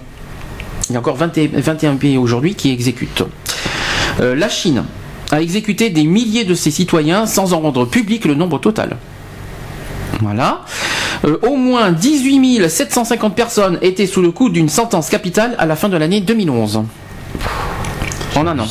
Il 0.89 0.95
y 0.95 0.97
a 0.97 0.99
encore 1.01 1.17
20 1.17 1.37
et- 1.37 1.47
21 1.49 1.97
pays 1.97 2.17
aujourd'hui 2.17 2.55
qui 2.55 2.71
exécutent. 2.71 3.25
Euh, 4.21 4.35
la 4.35 4.49
Chine 4.49 4.85
a 5.31 5.43
exécuté 5.43 5.91
des 5.91 6.05
milliers 6.05 6.45
de 6.45 6.55
ses 6.55 6.71
citoyens 6.71 7.27
sans 7.27 7.53
en 7.53 7.61
rendre 7.61 7.85
public 7.85 8.25
le 8.25 8.35
nombre 8.35 8.59
total. 8.59 8.97
Voilà. 10.21 10.63
Euh, 11.25 11.39
au 11.43 11.57
moins 11.57 11.93
18 11.93 12.69
750 12.69 13.35
personnes 13.35 13.79
étaient 13.83 14.07
sous 14.07 14.23
le 14.23 14.31
coup 14.31 14.49
d'une 14.49 14.69
sentence 14.69 15.09
capitale 15.09 15.55
à 15.59 15.67
la 15.67 15.77
fin 15.77 15.89
de 15.89 15.97
l'année 15.97 16.21
2011. 16.21 16.83
En 18.37 18.47
un 18.47 18.59
an. 18.59 18.67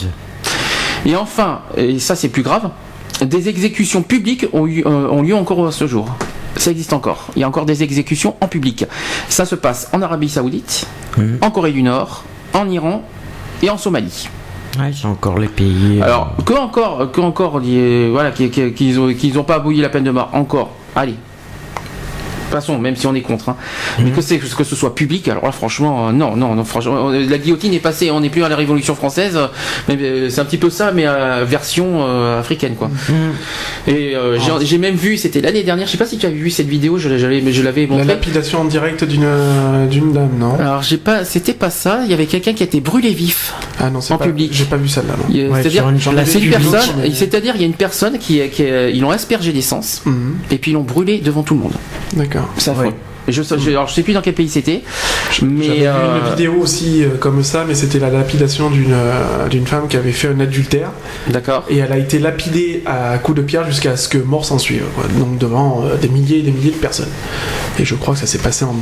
Et 1.06 1.16
enfin, 1.16 1.62
et 1.78 2.00
ça 2.00 2.16
c'est 2.16 2.30
plus 2.30 2.44
grave, 2.44 2.70
des 3.22 3.50
exécutions 3.50 4.02
publiques 4.02 4.46
ont, 4.54 4.66
eu, 4.68 4.84
euh, 4.86 5.10
ont 5.10 5.22
lieu 5.22 5.36
encore 5.36 5.66
à 5.68 5.72
ce 5.72 5.88
jour. 5.88 6.08
Ça 6.56 6.72
existe 6.72 6.94
encore. 6.94 7.28
Il 7.36 7.40
y 7.42 7.44
a 7.44 7.48
encore 7.48 7.66
des 7.66 7.84
exécutions 7.84 8.36
en 8.40 8.48
public. 8.48 8.86
Ça 9.28 9.46
se 9.46 9.56
passe 9.56 9.90
en 9.92 10.02
Arabie 10.02 10.30
Saoudite, 10.30 10.86
en 11.42 11.52
Corée 11.52 11.72
du 11.72 11.82
Nord, 11.84 12.24
en 12.54 12.70
Iran 12.70 13.04
et 13.62 13.70
en 13.70 13.78
Somalie. 13.78 14.30
Ouais, 14.80 14.92
c'est 14.96 15.08
encore 15.08 15.38
les 15.40 15.48
pays. 15.48 16.00
euh, 16.00 16.04
Alors, 16.06 16.36
que 16.46 16.54
encore, 16.54 17.12
que 17.12 17.22
encore, 17.22 17.60
voilà, 18.12 18.32
qu'ils 18.32 18.50
qu'ils- 18.52 18.74
qu'ils 18.74 19.00
ont, 19.00 19.14
qu'ils 19.14 19.38
ont 19.40 19.44
pas 19.44 19.56
aboli 19.56 19.82
la 19.82 19.90
peine 19.90 20.04
de 20.04 20.12
mort, 20.12 20.30
encore, 20.34 20.72
allez. 20.96 21.14
De 21.14 21.18
toute 21.18 21.33
façon, 22.54 22.78
même 22.80 22.96
si 22.96 23.08
on 23.08 23.16
est 23.16 23.22
contre, 23.22 23.50
hein. 23.50 23.56
mais 24.00 24.12
que, 24.12 24.22
c'est, 24.22 24.38
que 24.38 24.64
ce 24.64 24.76
soit 24.76 24.96
public, 24.96 25.28
alors 25.28 25.46
là, 25.46 25.52
franchement, 25.52 26.08
euh, 26.08 26.12
non, 26.12 26.36
non, 26.36 26.56
non, 26.56 26.64
franchement, 26.64 27.10
euh, 27.10 27.26
la 27.30 27.38
guillotine 27.38 27.74
est 27.74 27.80
passée, 27.80 28.12
on 28.12 28.20
n'est 28.22 28.30
plus 28.30 28.44
à 28.44 28.50
la 28.50 28.56
Révolution 28.56 28.96
française, 28.96 29.36
euh, 29.36 29.48
mais 29.88 29.98
euh, 30.02 30.30
c'est 30.30 30.42
un 30.42 30.46
petit 30.46 30.58
peu 30.58 30.70
ça, 30.70 30.92
mais 30.94 31.06
euh, 31.08 31.44
version 31.46 32.06
euh, 32.08 32.40
africaine, 32.40 32.76
quoi. 32.76 32.90
Et 33.88 34.16
euh, 34.16 34.38
j'ai, 34.40 34.66
j'ai 34.66 34.78
même 34.78 34.96
vu, 34.96 35.18
c'était 35.18 35.42
l'année 35.42 35.64
dernière, 35.64 35.88
je 35.88 35.92
sais 35.92 35.98
pas 35.98 36.06
si 36.06 36.18
tu 36.18 36.26
as 36.26 36.30
vu 36.30 36.50
cette 36.50 36.68
vidéo, 36.68 36.98
je, 36.98 37.10
l'avais- 37.10 37.52
je 37.52 37.62
l'avais 37.62 37.82
La 37.82 37.88
montré. 37.88 38.06
lapidation 38.08 38.62
en 38.62 38.66
direct 38.66 39.04
d'une 39.04 39.24
euh, 39.26 39.88
d'une 39.88 40.14
dame, 40.14 40.30
non? 40.40 40.56
Alors, 40.60 40.82
j'ai 40.84 40.98
pas, 40.98 41.26
c'était 41.26 41.54
pas 41.54 41.70
ça, 41.70 42.02
il 42.06 42.12
y 42.12 42.14
avait 42.14 42.26
quelqu'un 42.26 42.54
qui 42.54 42.64
a 42.64 42.66
été 42.66 42.80
brûlé 42.82 43.10
vif. 43.12 43.54
Ah 43.80 43.90
non, 43.90 44.02
c'est 44.02 44.14
en 44.14 44.18
pas, 44.18 44.26
public. 44.26 44.52
J'ai 44.54 44.66
pas 44.66 44.78
vu 44.78 44.88
celle-là. 44.88 45.16
non. 45.18 45.52
Ouais, 45.54 45.62
c'est-à-dire, 45.62 45.86
là, 46.14 46.26
c'est 46.26 46.40
une 46.40 46.50
personne, 46.52 46.80
c'est-à-dire, 47.14 47.54
il 47.56 47.62
y 47.62 47.64
a 47.64 47.68
une 47.68 47.74
personne 47.74 48.18
qui, 48.18 48.40
qui 48.50 48.64
ils 48.64 49.02
l'ont 49.02 49.12
aspergé 49.12 49.52
d'essence, 49.52 50.02
Mhm, 50.06 50.36
et 50.52 50.58
puis 50.58 50.72
ils 50.72 50.74
l'ont 50.76 50.82
brûlé 50.84 51.20
devant 51.20 51.44
tout 51.44 51.54
le 51.56 51.60
monde. 51.62 51.74
D'accord. 52.16 52.43
Affreux. 52.68 52.86
Ouais. 52.86 52.94
Je, 53.30 53.42
sais- 53.42 53.58
je, 53.58 53.70
alors, 53.70 53.88
je 53.88 53.94
sais 53.94 54.04
plus 54.04 54.12
dans 54.12 54.20
quel 54.22 54.34
pays 54.34 54.50
c'était, 54.50 54.82
mais 55.42 55.64
J'avais 55.66 55.88
euh, 55.88 55.94
vu 55.94 56.20
une 56.20 56.30
vidéo 56.32 56.54
aussi 56.62 57.04
euh, 57.06 57.12
comme 57.22 57.42
ça, 57.42 57.64
mais 57.66 57.74
c'était 57.74 58.00
la 58.00 58.10
lapidation 58.10 58.70
d'une 58.70 58.92
euh, 58.92 59.48
d'une 59.48 59.66
femme 59.66 59.88
qui 59.88 59.96
avait 59.96 60.12
fait 60.12 60.28
un 60.28 60.42
adultère 60.42 60.90
d'accord. 61.30 61.64
et 61.70 61.78
elle 61.78 61.94
a 61.94 61.98
été 61.98 62.20
lapidée 62.20 62.84
à 62.86 63.18
coups 63.20 63.38
de 63.38 63.42
pierre 63.42 63.66
jusqu'à 63.66 63.96
ce 63.96 64.10
que 64.10 64.18
mort 64.18 64.44
s'en 64.44 64.58
suive. 64.60 64.84
quoi. 64.96 65.06
Donc 65.20 65.38
devant 65.38 65.86
euh, 65.86 65.96
des 65.96 66.10
milliers 66.10 66.40
et 66.40 66.42
des 66.42 66.52
milliers 66.52 66.72
de 66.72 66.76
personnes. 66.76 67.08
Et 67.80 67.86
je 67.86 67.96
crois 67.96 68.14
que 68.14 68.20
ça 68.20 68.28
s'est 68.28 68.40
passé 68.40 68.66
en- 68.66 68.76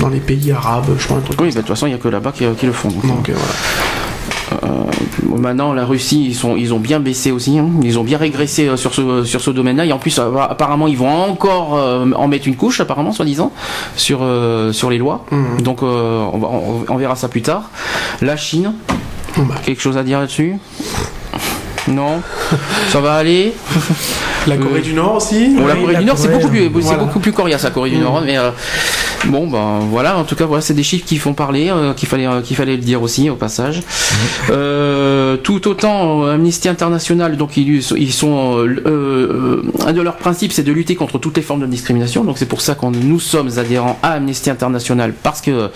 dans 0.00 0.08
les 0.08 0.18
pays 0.18 0.50
arabes, 0.50 0.86
je 0.98 1.04
crois 1.04 1.18
un 1.18 1.20
truc. 1.20 1.40
Oui, 1.40 1.46
bah, 1.50 1.54
de 1.54 1.58
toute 1.60 1.68
façon, 1.68 1.86
il 1.86 1.92
y 1.92 1.94
a 1.94 1.98
que 1.98 2.08
là-bas 2.08 2.32
qui, 2.32 2.44
qui 2.58 2.66
le 2.66 2.72
font. 2.72 2.90
ça. 2.90 3.06
Donc 3.06 3.28
euh, 3.28 3.34
voilà. 3.36 3.52
Bon, 5.22 5.38
Maintenant, 5.38 5.72
la 5.72 5.84
Russie, 5.84 6.24
ils 6.26 6.34
sont, 6.34 6.56
ils 6.56 6.72
ont 6.72 6.78
bien 6.78 6.98
baissé 7.00 7.30
aussi. 7.30 7.58
hein. 7.58 7.68
Ils 7.82 7.98
ont 7.98 8.04
bien 8.04 8.18
régressé 8.18 8.68
euh, 8.68 8.76
sur 8.76 8.94
ce, 8.94 9.24
sur 9.24 9.40
ce 9.40 9.50
domaine-là. 9.50 9.84
Et 9.86 9.92
en 9.92 9.98
plus, 9.98 10.18
euh, 10.18 10.30
apparemment, 10.38 10.86
ils 10.88 10.96
vont 10.96 11.08
encore 11.08 11.76
euh, 11.76 12.10
en 12.16 12.26
mettre 12.28 12.48
une 12.48 12.56
couche, 12.56 12.80
apparemment, 12.80 13.12
soi-disant, 13.12 13.52
sur, 13.96 14.20
euh, 14.22 14.72
sur 14.72 14.90
les 14.90 14.98
lois. 14.98 15.24
Mhm. 15.30 15.60
Donc, 15.62 15.82
euh, 15.82 16.24
on, 16.32 16.38
va- 16.38 16.48
on- 16.48 16.84
on 16.88 16.96
verra 16.96 17.16
ça 17.16 17.28
plus 17.28 17.42
tard. 17.42 17.70
La 18.22 18.36
Chine, 18.36 18.72
bah, 19.36 19.54
quelque 19.64 19.80
chose 19.82 19.96
à 19.98 20.02
dire 20.02 20.20
là-dessus? 20.20 20.56
Non 21.88 22.20
Ça 22.88 23.00
va 23.00 23.14
aller 23.14 23.52
La 24.46 24.56
Corée 24.56 24.78
Euh, 24.78 24.82
du 24.82 24.92
Nord 24.94 25.16
aussi 25.16 25.54
Bon, 25.56 25.66
la 25.66 25.74
Corée 25.76 25.92
la 25.94 25.98
du 26.00 26.04
Nord, 26.04 26.18
c'est 26.18 26.28
beaucoup 26.32 26.48
plus, 26.48 26.64
euh, 26.66 26.68
voilà. 26.72 26.98
beaucoup 26.98 27.20
plus 27.20 27.32
coriace 27.32 27.62
la 27.64 27.70
Corée 27.70 27.90
du 27.90 27.98
Nord, 27.98 28.22
mais 28.24 28.38
euh, 28.38 28.50
bon, 29.26 29.46
ben 29.48 29.80
voilà. 29.90 30.18
En 30.18 30.24
tout 30.24 30.34
cas, 30.36 30.46
voilà, 30.46 30.60
c'est 30.62 30.74
des 30.74 30.82
chiffres 30.82 31.04
qui 31.06 31.16
font 31.18 31.32
parler, 31.34 31.68
euh, 31.70 31.94
qu'il 31.94 32.08
fallait, 32.08 32.26
qu'il 32.44 32.56
fallait 32.56 32.76
le 32.76 32.82
dire 32.82 33.02
aussi 33.02 33.28
au 33.30 33.34
passage. 33.36 33.82
Euh, 34.50 35.36
tout 35.36 35.66
autant, 35.68 36.24
Amnesty 36.26 36.68
International, 36.68 37.36
donc 37.36 37.56
ils, 37.56 37.82
ils 37.96 38.12
sont, 38.12 38.66
un 39.86 39.92
de 39.92 40.00
leurs 40.00 40.16
principes, 40.16 40.52
c'est 40.52 40.62
de 40.62 40.72
lutter 40.72 40.94
contre 40.94 41.18
toutes 41.18 41.36
les 41.36 41.42
formes 41.42 41.60
de 41.60 41.66
discrimination. 41.66 42.24
Donc 42.24 42.38
c'est 42.38 42.46
pour 42.46 42.60
ça 42.60 42.74
qu'on 42.74 42.90
nous 42.90 43.20
sommes 43.20 43.50
adhérents 43.58 43.98
à 44.02 44.12
Amnesty 44.12 44.50
International 44.50 45.12
parce 45.22 45.40
que 45.40 45.70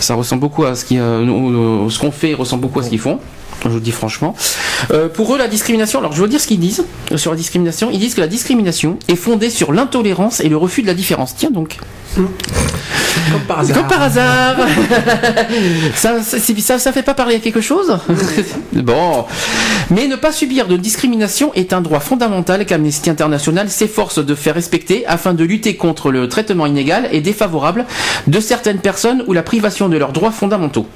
ça 0.00 0.14
ressemble 0.14 0.40
beaucoup 0.40 0.64
à 0.64 0.74
ce 0.74 0.84
qui, 0.84 0.96
nous- 0.96 1.88
ce 1.90 1.98
qu'on 1.98 2.10
fait 2.12 2.34
ressemble 2.34 2.62
beaucoup 2.62 2.80
à 2.80 2.82
ce 2.82 2.90
qu'ils 2.90 2.98
font. 3.00 3.18
Je 3.64 3.68
vous 3.70 3.74
le 3.76 3.80
dis 3.80 3.92
franchement. 3.92 4.34
Euh, 4.92 5.08
pour 5.08 5.34
eux, 5.34 5.38
la 5.38 5.48
discrimination, 5.48 5.98
alors 5.98 6.12
je 6.12 6.20
veux 6.20 6.28
dire 6.28 6.40
ce 6.40 6.46
qu'ils 6.46 6.60
disent 6.60 6.84
euh, 7.12 7.16
sur 7.16 7.30
la 7.30 7.36
discrimination. 7.36 7.90
Ils 7.92 7.98
disent 7.98 8.14
que 8.14 8.20
la 8.20 8.26
discrimination 8.26 8.98
est 9.08 9.16
fondée 9.16 9.50
sur 9.50 9.72
l'intolérance 9.72 10.40
et 10.40 10.48
le 10.48 10.56
refus 10.56 10.82
de 10.82 10.86
la 10.86 10.94
différence. 10.94 11.34
Tiens 11.36 11.50
donc. 11.50 11.78
Comme 12.14 13.40
par 13.48 13.60
hasard. 13.60 13.76
Comme 13.76 13.86
par 13.88 14.02
hasard. 14.02 14.56
ça, 15.94 16.22
ça, 16.22 16.38
c'est- 16.38 16.60
ça, 16.60 16.78
ça 16.78 16.92
fait 16.92 17.02
pas 17.02 17.14
parler 17.14 17.36
à 17.36 17.38
quelque 17.38 17.60
chose 17.60 17.98
Bon. 18.72 19.24
Mais 19.90 20.06
ne 20.08 20.16
pas 20.16 20.30
subir 20.32 20.66
de 20.68 20.76
discrimination 20.76 21.52
est 21.54 21.72
un 21.72 21.80
droit 21.80 22.00
fondamental 22.00 22.64
qu'Amnesty 22.66 23.10
International 23.10 23.68
s'efforce 23.70 24.24
de 24.24 24.34
faire 24.34 24.54
respecter 24.54 25.04
afin 25.06 25.34
de 25.34 25.42
lutter 25.44 25.76
contre 25.76 26.10
le 26.12 26.28
traitement 26.28 26.66
inégal 26.66 27.08
et 27.12 27.20
défavorable 27.20 27.84
de 28.26 28.40
certaines 28.40 28.78
personnes 28.78 29.24
ou 29.26 29.32
la 29.32 29.42
privation 29.42 29.88
de 29.88 29.96
leurs 29.96 30.12
droits 30.12 30.30
fondamentaux. 30.32 30.86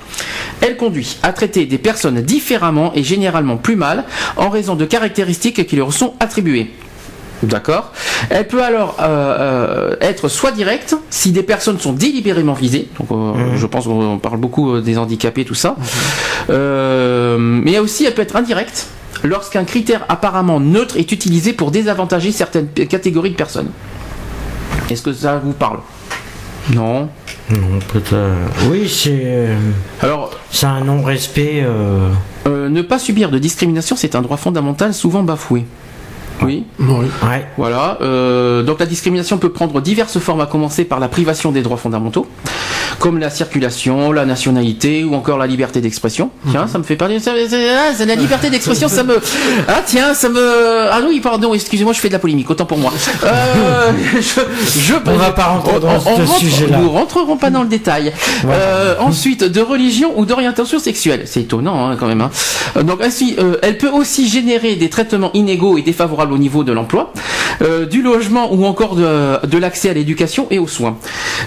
Elle 0.60 0.76
conduit 0.76 1.16
à 1.22 1.32
traiter 1.32 1.66
des 1.66 1.78
personnes 1.78 2.20
différemment 2.58 2.92
et 2.94 3.02
généralement 3.02 3.56
plus 3.56 3.76
mal 3.76 4.04
en 4.36 4.48
raison 4.48 4.74
de 4.74 4.84
caractéristiques 4.84 5.66
qui 5.66 5.76
leur 5.76 5.92
sont 5.92 6.14
attribuées. 6.20 6.70
D'accord? 7.42 7.92
Elle 8.30 8.48
peut 8.48 8.64
alors 8.64 8.96
euh, 8.98 9.04
euh, 9.04 9.96
être 10.00 10.28
soit 10.28 10.50
directe 10.50 10.96
si 11.08 11.30
des 11.30 11.44
personnes 11.44 11.78
sont 11.78 11.92
délibérément 11.92 12.54
visées. 12.54 12.88
Donc, 12.98 13.08
euh, 13.12 13.56
je 13.56 13.66
pense 13.66 13.84
qu'on 13.84 14.18
parle 14.18 14.38
beaucoup 14.38 14.80
des 14.80 14.98
handicapés, 14.98 15.44
tout 15.44 15.54
ça. 15.54 15.76
Euh, 16.50 17.36
mais 17.38 17.78
aussi, 17.78 18.04
elle 18.04 18.14
peut 18.14 18.22
être 18.22 18.34
indirecte 18.34 18.88
lorsqu'un 19.22 19.64
critère 19.64 20.04
apparemment 20.08 20.58
neutre 20.58 20.96
est 20.96 21.12
utilisé 21.12 21.52
pour 21.52 21.70
désavantager 21.70 22.32
certaines 22.32 22.68
catégories 22.70 23.30
de 23.30 23.36
personnes. 23.36 23.70
Est-ce 24.90 25.02
que 25.02 25.12
ça 25.12 25.40
vous 25.42 25.52
parle? 25.52 25.78
Non. 26.74 27.08
Non, 27.50 27.78
peut-être. 27.92 28.16
Oui, 28.70 28.88
c'est. 28.88 29.20
euh, 29.24 29.56
Alors, 30.02 30.32
C'est 30.50 30.66
un 30.66 30.84
non-respect. 30.84 31.62
euh, 31.64 32.10
euh, 32.46 32.68
ne 32.68 32.82
pas 32.82 32.98
subir 32.98 33.30
de 33.30 33.38
discrimination, 33.38 33.96
c'est 33.96 34.14
un 34.14 34.22
droit 34.22 34.36
fondamental 34.36 34.92
souvent 34.94 35.22
bafoué. 35.22 35.64
Oui. 36.42 36.64
Oui. 36.78 37.06
Ouais. 37.28 37.46
Voilà. 37.56 37.98
euh, 38.00 38.62
donc 38.62 38.78
la 38.80 38.86
discrimination 38.86 39.38
peut 39.38 39.50
prendre 39.50 39.80
diverses 39.80 40.18
formes, 40.18 40.40
à 40.40 40.46
commencer 40.46 40.84
par 40.84 41.00
la 41.00 41.08
privation 41.08 41.50
des 41.52 41.62
droits 41.62 41.76
fondamentaux, 41.76 42.26
comme 43.00 43.18
la 43.18 43.30
circulation, 43.30 44.12
la 44.12 44.24
nationalité 44.24 45.04
ou 45.04 45.14
encore 45.14 45.38
la 45.38 45.46
liberté 45.46 45.80
d'expression. 45.80 46.30
Tiens, 46.50 46.66
ça 46.66 46.78
me 46.78 46.84
fait 46.84 46.96
parler. 46.96 47.18
ah, 47.26 48.04
la 48.04 48.14
liberté 48.14 48.50
d'expression, 48.50 48.88
ça 48.88 49.02
me. 49.02 49.18
Ah 49.68 49.82
tiens, 49.84 50.14
ça 50.14 50.28
me. 50.28 50.88
Ah 50.90 51.00
oui, 51.08 51.20
pardon. 51.20 51.54
Excusez-moi, 51.54 51.92
je 51.92 52.00
fais 52.00 52.08
de 52.08 52.12
la 52.14 52.18
polémique. 52.18 52.48
Autant 52.50 52.64
pour 52.66 52.78
moi. 52.78 52.92
Euh, 53.24 53.90
je, 54.14 54.20
je- 54.80 54.94
On 55.06 55.16
va 55.16 55.30
pas 55.32 55.44
rentrer 55.46 55.80
dans 55.80 56.00
ce 56.00 56.08
rentre- 56.08 56.38
sujet-là. 56.38 56.78
Nous 56.78 56.90
rentrerons 56.90 57.36
pas 57.36 57.50
dans 57.50 57.62
le 57.62 57.68
détail. 57.68 58.12
Euh, 58.48 58.94
ensuite, 59.00 59.44
de 59.44 59.60
religion 59.60 60.12
ou 60.16 60.24
d'orientation 60.24 60.78
sexuelle. 60.78 61.22
C'est 61.26 61.40
étonnant 61.42 61.88
hein, 61.90 61.96
quand 61.98 62.06
même. 62.06 62.20
hein. 62.20 62.30
Donc 62.82 63.02
ainsi, 63.02 63.36
elle 63.62 63.78
peut 63.78 63.90
aussi 63.90 64.28
générer 64.28 64.76
des 64.76 64.88
traitements 64.88 65.30
inégaux 65.34 65.76
et 65.78 65.82
défavorables 65.82 66.27
au 66.32 66.38
niveau 66.38 66.64
de 66.64 66.72
l'emploi, 66.72 67.12
euh, 67.62 67.86
du 67.86 68.02
logement 68.02 68.52
ou 68.52 68.64
encore 68.64 68.94
de, 68.94 69.46
de 69.46 69.58
l'accès 69.58 69.90
à 69.90 69.92
l'éducation 69.92 70.46
et 70.50 70.58
aux 70.58 70.68
soins. 70.68 70.96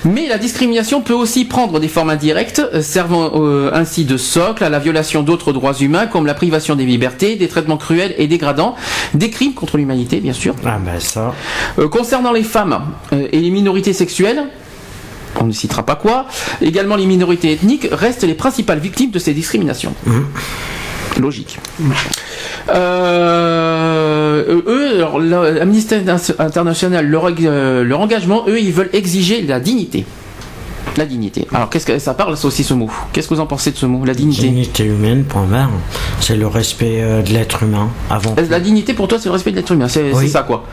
Mais 0.03 0.27
la 0.27 0.37
discrimination 0.37 1.01
peut 1.01 1.13
aussi 1.13 1.45
prendre 1.45 1.79
des 1.79 1.87
formes 1.87 2.09
indirectes, 2.09 2.61
euh, 2.73 2.81
servant 2.81 3.31
euh, 3.35 3.71
ainsi 3.73 4.05
de 4.05 4.17
socle 4.17 4.63
à 4.63 4.69
la 4.69 4.79
violation 4.79 5.23
d'autres 5.23 5.53
droits 5.53 5.73
humains 5.73 6.07
comme 6.07 6.25
la 6.25 6.33
privation 6.33 6.75
des 6.75 6.85
libertés, 6.85 7.35
des 7.35 7.47
traitements 7.47 7.77
cruels 7.77 8.13
et 8.17 8.27
dégradants, 8.27 8.75
des 9.13 9.29
crimes 9.29 9.53
contre 9.53 9.77
l'humanité 9.77 10.19
bien 10.19 10.33
sûr. 10.33 10.55
Ah, 10.65 10.77
bah 10.83 10.99
ça. 10.99 11.33
Concernant 11.91 12.31
les 12.31 12.43
femmes 12.43 12.81
et 13.11 13.39
les 13.39 13.49
minorités 13.49 13.93
sexuelles, 13.93 14.43
on 15.39 15.45
ne 15.45 15.51
citera 15.51 15.83
pas 15.85 15.95
quoi, 15.95 16.27
également 16.61 16.95
les 16.95 17.05
minorités 17.05 17.51
ethniques 17.51 17.87
restent 17.91 18.23
les 18.23 18.33
principales 18.33 18.79
victimes 18.79 19.11
de 19.11 19.19
ces 19.19 19.33
discriminations. 19.33 19.93
Logique. 21.19 21.59
Euh, 23.31 24.61
eux, 24.67 24.95
alors, 24.97 25.19
la- 25.19 25.61
Amnesty 25.61 25.95
International, 26.39 27.05
leur, 27.07 27.29
euh, 27.41 27.83
leur 27.83 27.99
engagement, 27.99 28.45
eux, 28.47 28.59
ils 28.59 28.71
veulent 28.73 28.89
exiger 28.93 29.41
la 29.41 29.59
dignité. 29.59 30.05
La 30.97 31.05
dignité. 31.05 31.47
Alors, 31.53 31.69
qu'est-ce 31.69 31.85
que 31.85 31.99
ça 31.99 32.13
parle, 32.13 32.35
ça 32.35 32.47
aussi, 32.47 32.63
ce 32.65 32.73
mot? 32.73 32.89
Qu'est-ce 33.13 33.29
que 33.29 33.33
vous 33.33 33.39
en 33.39 33.45
pensez 33.45 33.71
de 33.71 33.77
ce 33.77 33.85
mot 33.85 34.03
La 34.03 34.13
dignité? 34.13 34.41
Dignité 34.43 34.83
humaine, 34.83 35.23
point 35.23 35.45
barre. 35.45 35.69
C'est 36.19 36.35
le 36.35 36.47
respect 36.47 36.97
euh, 37.01 37.21
de 37.21 37.29
l'être 37.29 37.63
humain 37.63 37.89
avant. 38.09 38.35
La 38.49 38.59
dignité, 38.59 38.93
pour 38.93 39.07
toi, 39.07 39.17
c'est 39.17 39.29
le 39.29 39.33
respect 39.33 39.51
de 39.51 39.55
l'être 39.57 39.71
humain. 39.71 39.87
C'est 39.87 40.11
Oui. 40.13 40.25
c'est 40.25 40.27
ça, 40.33 40.43
quoi. 40.43 40.65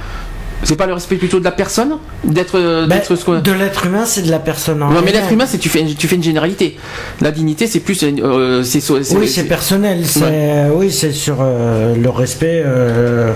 C'est 0.65 0.77
pas 0.77 0.87
le 0.87 0.95
respect 0.95 1.17
plutôt 1.17 1.39
de 1.39 1.45
la 1.45 1.53
personne 1.53 1.99
D'être 2.25 2.59
euh, 2.59 2.87
d'être 2.87 3.15
ce 3.15 3.25
qu'on- 3.25 3.41
de 3.41 3.53
l'être 3.53 3.87
humain, 3.87 4.05
c'est 4.05 4.23
de 4.23 4.31
la 4.31 4.41
personne 4.41 4.83
en 4.83 4.91
Non 4.91 5.03
mais 5.05 5.13
l'être 5.13 5.31
humain 5.33 5.47
c'est 5.47 5.59
tu 5.59 5.69
fais 5.69 5.85
tu 5.85 6.09
fais 6.09 6.17
une 6.17 6.23
généralité. 6.23 6.77
La 7.21 7.31
dignité 7.31 7.67
c'est 7.67 7.81
plus 7.81 8.03
euh, 8.03 8.63
c'est 8.65 8.83
Oui, 9.15 9.29
c'est 9.29 9.45
personnel. 9.45 10.05
C'est 10.05 10.67
oui, 10.75 10.91
c'est 10.91 11.13
sur 11.13 11.37
euh, 11.41 11.95
le 11.95 12.11
respect 12.11 12.63
euh, 12.67 13.33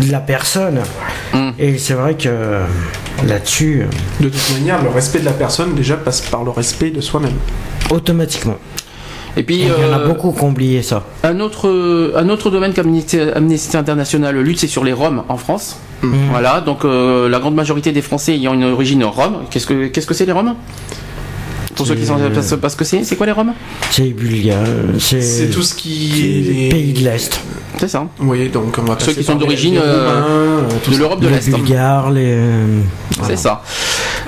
de 0.00 0.12
la 0.12 0.20
personne. 0.20 0.80
Mm. 1.34 1.50
Et 1.58 1.76
c'est 1.78 1.94
vrai 1.94 2.14
que 2.14 2.28
là-dessus, 3.26 3.82
De 4.20 4.28
toute 4.28 4.50
manière, 4.58 4.82
le 4.82 4.88
respect 4.90 5.18
de 5.18 5.24
la 5.24 5.32
personne 5.32 5.74
déjà 5.74 5.96
passe 5.96 6.20
par 6.20 6.44
le 6.44 6.50
respect 6.50 6.90
de 6.90 7.00
soi-même. 7.00 7.34
automatiquement. 7.90 8.56
Et 9.38 9.42
puis 9.44 9.60
Il 9.60 9.68
y 9.68 9.70
en 9.70 9.92
a 9.94 10.00
euh, 10.00 10.06
beaucoup 10.08 10.32
qui 10.32 10.42
ont 10.42 10.48
oublié 10.50 10.82
ça. 10.82 11.04
un 11.22 11.38
autre 11.40 12.12
un 12.16 12.28
autre 12.28 12.50
domaine 12.50 12.72
qu'Amnesty 12.74 13.18
Amnesty 13.20 13.76
International 13.76 14.36
lutte 14.38 14.58
c'est 14.58 14.66
sur 14.66 14.84
les 14.84 14.92
Roms 14.92 15.22
en 15.28 15.36
France. 15.38 15.76
Mm. 16.02 16.08
Voilà 16.30 16.60
donc 16.60 16.84
euh, 16.84 17.28
la 17.28 17.38
grande 17.38 17.54
majorité 17.54 17.92
des 17.92 18.02
Français 18.02 18.32
ayant 18.34 18.52
une 18.54 18.64
origine 18.64 19.04
rome. 19.04 19.38
Qu'est-ce 19.50 19.66
que 19.66 19.86
qu'est-ce 19.86 20.06
que 20.06 20.14
c'est 20.14 20.26
les 20.26 20.32
Roms? 20.32 20.54
Pour 21.76 21.86
ceux 21.86 21.94
qui 21.94 22.04
C'est- 22.06 22.12
ne 22.36 22.42
savent 22.42 22.58
pas 22.58 22.68
ce 22.70 22.76
que 22.76 22.84
c'est, 22.84 23.04
c'est 23.04 23.14
quoi 23.14 23.26
les 23.26 23.32
Roms? 23.32 23.52
C'est 23.92 24.08
bulgare. 24.08 24.66
C'est 24.98 25.20
C'est 25.22 25.46
tout 25.50 25.62
ce 25.62 25.74
qui 25.76 26.10
les 26.48 26.66
est. 26.66 26.68
pays 26.70 26.92
de 26.92 27.04
l'Est. 27.04 27.40
C'est 27.78 27.86
ça. 27.86 28.04
Oui, 28.20 28.48
donc 28.48 28.76
on 28.78 28.82
va 28.82 28.96
Ceux 28.98 29.12
qui 29.12 29.22
sont 29.22 29.34
les- 29.34 29.38
d'origine, 29.38 29.74
les 29.74 29.78
euh, 29.80 30.10
euh, 30.18 30.62
De 30.90 30.96
l'Europe 30.98 31.20
de 31.20 31.28
les 31.28 31.34
l'Est. 31.36 31.50
Bulgares, 31.50 32.10
les. 32.10 32.24
euh, 32.26 32.80
C'est 33.12 33.18
voilà. 33.20 33.36
ça. 33.36 33.62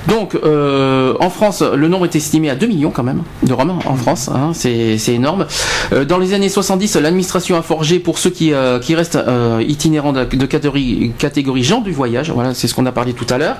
Donc, 0.07 0.35
euh, 0.35 1.13
en 1.19 1.29
France, 1.29 1.61
le 1.61 1.87
nombre 1.87 2.05
est 2.05 2.15
estimé 2.15 2.49
à 2.49 2.55
2 2.55 2.65
millions 2.67 2.91
quand 2.91 3.03
même 3.03 3.21
de 3.43 3.53
Roms 3.53 3.79
en 3.85 3.95
France. 3.95 4.29
hein, 4.33 4.51
c'est 4.53 4.97
c'est 4.97 5.13
énorme. 5.13 5.45
Euh, 5.93 6.05
dans 6.05 6.17
les 6.17 6.33
années 6.33 6.49
70, 6.49 6.95
l'administration 6.95 7.55
a 7.55 7.61
forgé 7.61 7.99
pour 7.99 8.17
ceux 8.17 8.31
qui, 8.31 8.53
euh, 8.53 8.79
qui 8.79 8.95
restent 8.95 9.15
euh, 9.15 9.63
itinérants 9.67 10.13
de, 10.13 10.23
de 10.23 10.45
catégorie, 10.45 11.11
catégorie 11.17 11.63
gens 11.63 11.81
du 11.81 11.91
voyage. 11.91 12.31
Voilà, 12.31 12.53
c'est 12.53 12.67
ce 12.67 12.73
qu'on 12.73 12.85
a 12.85 12.91
parlé 12.91 13.13
tout 13.13 13.27
à 13.29 13.37
l'heure, 13.37 13.57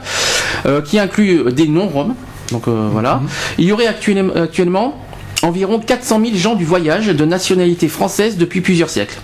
euh, 0.66 0.82
qui 0.82 0.98
inclut 1.00 1.52
des 1.52 1.68
non-Roms. 1.68 2.16
Donc 2.52 2.68
euh, 2.68 2.90
voilà. 2.92 3.22
Il 3.58 3.66
y 3.66 3.72
aurait 3.72 3.88
actuellement 3.88 4.96
environ 5.44 5.80
400 5.80 6.22
000 6.24 6.36
gens 6.36 6.56
du 6.56 6.66
voyage 6.66 7.08
de 7.08 7.26
nationalité 7.26 7.88
française 7.88 8.38
depuis 8.38 8.62
plusieurs 8.62 8.90
siècles. 8.90 9.20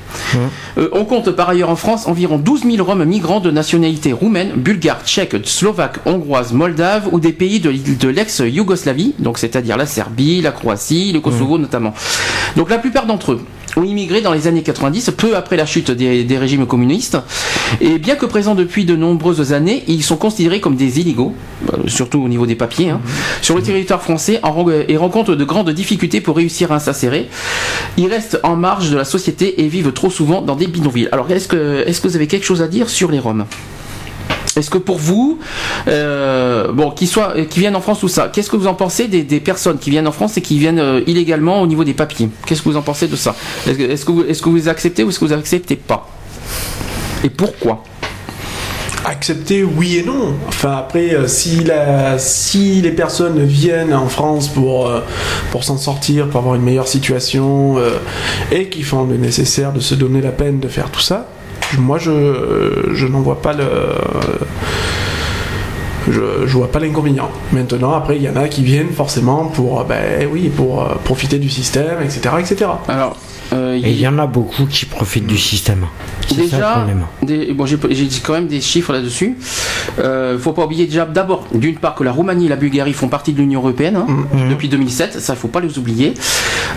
Euh, 0.77 0.89
on 0.91 1.05
compte 1.05 1.31
par 1.31 1.49
ailleurs 1.49 1.69
en 1.69 1.75
France 1.75 2.07
environ 2.07 2.37
12 2.37 2.63
000 2.63 2.83
Roms 2.83 3.05
migrants 3.05 3.39
de 3.39 3.51
nationalité 3.51 4.13
roumaine, 4.13 4.51
bulgare, 4.55 5.03
tchèque, 5.05 5.35
slovaque, 5.45 5.99
hongroise, 6.05 6.53
moldave 6.53 7.09
ou 7.11 7.19
des 7.19 7.33
pays 7.33 7.59
de, 7.59 7.71
de 7.71 8.07
l'ex-Yougoslavie, 8.07 9.15
donc 9.19 9.37
c'est-à-dire 9.37 9.77
la 9.77 9.85
Serbie, 9.85 10.41
la 10.41 10.51
Croatie, 10.51 11.11
le 11.11 11.19
Kosovo 11.19 11.57
notamment. 11.57 11.93
Donc 12.55 12.69
la 12.69 12.77
plupart 12.77 13.05
d'entre 13.05 13.33
eux 13.33 13.41
ont 13.77 13.83
immigré 13.83 14.21
dans 14.21 14.33
les 14.33 14.47
années 14.47 14.63
90, 14.63 15.11
peu 15.17 15.35
après 15.35 15.55
la 15.55 15.65
chute 15.65 15.91
des, 15.91 16.23
des 16.23 16.37
régimes 16.37 16.65
communistes. 16.65 17.17
Et 17.79 17.97
bien 17.99 18.15
que 18.15 18.25
présents 18.25 18.55
depuis 18.55 18.85
de 18.85 18.95
nombreuses 18.95 19.53
années, 19.53 19.83
ils 19.87 20.03
sont 20.03 20.17
considérés 20.17 20.59
comme 20.59 20.75
des 20.75 20.99
illégaux, 20.99 21.33
euh, 21.73 21.87
surtout 21.87 22.19
au 22.21 22.27
niveau 22.27 22.45
des 22.45 22.55
papiers, 22.55 22.89
hein, 22.89 23.01
sur 23.41 23.55
le 23.55 23.61
territoire 23.61 24.01
français 24.01 24.39
ren- 24.43 24.65
et 24.87 24.97
rencontrent 24.97 25.35
de 25.35 25.45
grandes 25.45 25.69
difficultés 25.71 26.21
pour 26.21 26.35
réussir 26.37 26.71
à 26.71 26.79
s'insérer. 26.79 27.29
Ils 27.97 28.07
restent 28.07 28.39
en 28.43 28.55
marge 28.55 28.89
de 28.89 28.97
la 28.97 29.05
société 29.05 29.61
et 29.63 29.67
vivent 29.67 29.91
trop 29.93 30.09
souvent 30.09 30.41
dans 30.41 30.55
des 30.55 30.67
bidonvilles. 30.67 31.09
Alors 31.11 31.29
est-ce 31.31 31.47
que, 31.47 31.83
est-ce 31.87 32.01
que 32.01 32.07
vous 32.07 32.15
avez 32.15 32.27
quelque 32.27 32.45
chose 32.45 32.61
à 32.61 32.67
dire 32.67 32.89
sur 32.89 33.11
les 33.11 33.19
Roms? 33.19 33.45
Est-ce 34.57 34.69
que 34.69 34.77
pour 34.77 34.97
vous, 34.97 35.39
euh, 35.87 36.71
bon, 36.71 36.91
qu'ils 36.91 37.07
soient, 37.07 37.33
euh, 37.37 37.45
qui 37.45 37.59
viennent 37.59 37.75
en 37.75 37.81
France 37.81 38.01
ou 38.03 38.07
ça, 38.07 38.29
qu'est-ce 38.33 38.49
que 38.49 38.55
vous 38.55 38.67
en 38.67 38.73
pensez 38.73 39.07
des, 39.07 39.39
personnes 39.39 39.77
qui 39.77 39.91
viennent 39.91 40.07
en 40.07 40.11
France 40.11 40.35
et 40.37 40.41
qui 40.41 40.57
viennent 40.57 40.79
euh, 40.79 41.01
illégalement 41.05 41.61
au 41.61 41.67
niveau 41.67 41.83
des 41.83 41.93
papiers? 41.93 42.29
Qu'est-ce 42.45 42.63
que 42.63 42.69
vous 42.69 42.77
en 42.77 42.81
pensez 42.81 43.07
de 43.07 43.15
ça? 43.15 43.35
Est-ce 43.67 44.05
que, 44.05 44.49
vous, 44.49 44.67
acceptez 44.67 45.03
ou 45.03 45.09
est-ce 45.09 45.19
que 45.19 45.25
vous 45.25 45.33
acceptez 45.33 45.75
pas? 45.75 46.09
Et 47.23 47.29
pourquoi? 47.29 47.83
Accepter 49.05 49.63
oui 49.63 49.97
et 49.97 50.03
non. 50.03 50.33
Enfin 50.47 50.75
après, 50.79 51.15
si, 51.27 52.81
les 52.81 52.91
personnes 52.91 53.43
viennent 53.45 53.93
en 53.93 54.07
France 54.07 54.49
pour, 54.49 54.91
s'en 55.61 55.77
sortir, 55.77 56.27
pour 56.27 56.39
avoir 56.39 56.55
une 56.55 56.63
meilleure 56.63 56.87
situation, 56.87 57.77
et 58.51 58.67
qui 58.67 58.83
font 58.83 59.05
le 59.05 59.17
nécessaire 59.17 59.71
de 59.71 59.79
se 59.79 59.95
donner 59.95 60.19
la 60.19 60.31
peine 60.31 60.59
de 60.59 60.67
faire 60.67 60.89
tout 60.89 60.99
ça, 60.99 61.27
moi 61.77 61.97
je, 61.97 62.91
je 62.93 63.07
n'en 63.07 63.21
vois 63.21 63.41
pas 63.41 63.53
le... 63.53 63.65
Je, 66.09 66.21
je 66.45 66.53
vois 66.53 66.71
pas 66.71 66.79
l'inconvénient. 66.79 67.29
Maintenant, 67.51 67.91
après, 67.91 68.15
il 68.15 68.23
y 68.23 68.29
en 68.29 68.37
a 68.37 68.47
qui 68.47 68.63
viennent 68.63 68.91
forcément 68.93 69.45
pour, 69.45 69.83
ben 69.83 70.25
oui, 70.31 70.47
pour 70.47 70.81
euh, 70.81 70.95
profiter 71.03 71.37
du 71.37 71.49
système, 71.49 72.01
etc., 72.01 72.35
etc. 72.39 72.71
Alors, 72.87 73.17
euh, 73.53 73.75
Et 73.75 73.91
il 73.91 73.99
y 73.99 74.07
en 74.07 74.17
a 74.19 74.27
beaucoup 74.27 74.65
qui 74.65 74.85
profitent 74.85 75.27
du 75.27 75.37
système. 75.37 75.85
C'est 76.27 76.47
ça 76.47 76.85
le 76.87 77.25
Déjà, 77.25 77.45
des- 77.45 77.53
bon, 77.53 77.65
j'ai 77.65 77.77
dit 77.77 78.21
quand 78.25 78.33
même 78.33 78.47
des 78.47 78.59
chiffres 78.61 78.91
là-dessus. 78.93 79.37
Euh, 79.99 80.37
faut 80.37 80.51
pas 80.53 80.65
oublier 80.65 80.85
déjà 80.85 81.05
d'abord, 81.05 81.45
d'une 81.53 81.77
part, 81.77 81.95
que 81.95 82.03
la 82.03 82.11
Roumanie 82.11 82.47
et 82.47 82.49
la 82.49 82.55
Bulgarie 82.57 82.93
font 82.93 83.07
partie 83.07 83.31
de 83.33 83.37
l'Union 83.39 83.61
européenne 83.61 83.95
hein, 83.95 84.05
Mhm. 84.33 84.49
depuis 84.49 84.67
2007. 84.69 85.19
Ça, 85.19 85.35
faut 85.35 85.47
pas 85.47 85.59
les 85.61 85.77
oublier. 85.79 86.13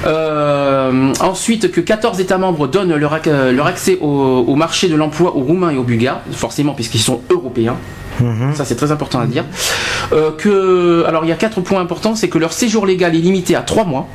Euh, 0.06 1.12
ensuite, 1.20 1.70
que 1.72 1.80
14 1.80 2.20
États 2.20 2.38
membres 2.38 2.66
donnent 2.68 2.94
leur, 2.94 3.14
ac- 3.14 3.50
leur 3.50 3.66
accès 3.66 3.98
au, 4.00 4.06
au 4.46 4.54
marché 4.54 4.88
de 4.88 4.94
l'emploi 4.96 5.36
aux 5.36 5.40
Roumains 5.40 5.70
et 5.70 5.76
aux 5.76 5.82
Bulgares, 5.84 6.20
forcément 6.32 6.74
puisqu'ils 6.74 7.00
sont 7.00 7.20
européens. 7.30 7.76
Mhm. 8.20 8.54
Ça 8.54 8.64
c'est 8.64 8.76
très 8.76 8.92
important 8.92 9.20
à 9.20 9.26
dire. 9.26 9.44
Euh, 10.12 10.30
que 10.36 11.04
alors 11.06 11.24
il 11.24 11.28
y 11.28 11.32
a 11.32 11.36
quatre 11.36 11.60
points 11.60 11.80
importants, 11.80 12.14
c'est 12.14 12.28
que 12.28 12.38
leur 12.38 12.52
séjour 12.52 12.86
légal 12.86 13.14
est 13.14 13.18
limité 13.20 13.54
à 13.56 13.62
trois 13.62 13.84
mois. 13.84 14.06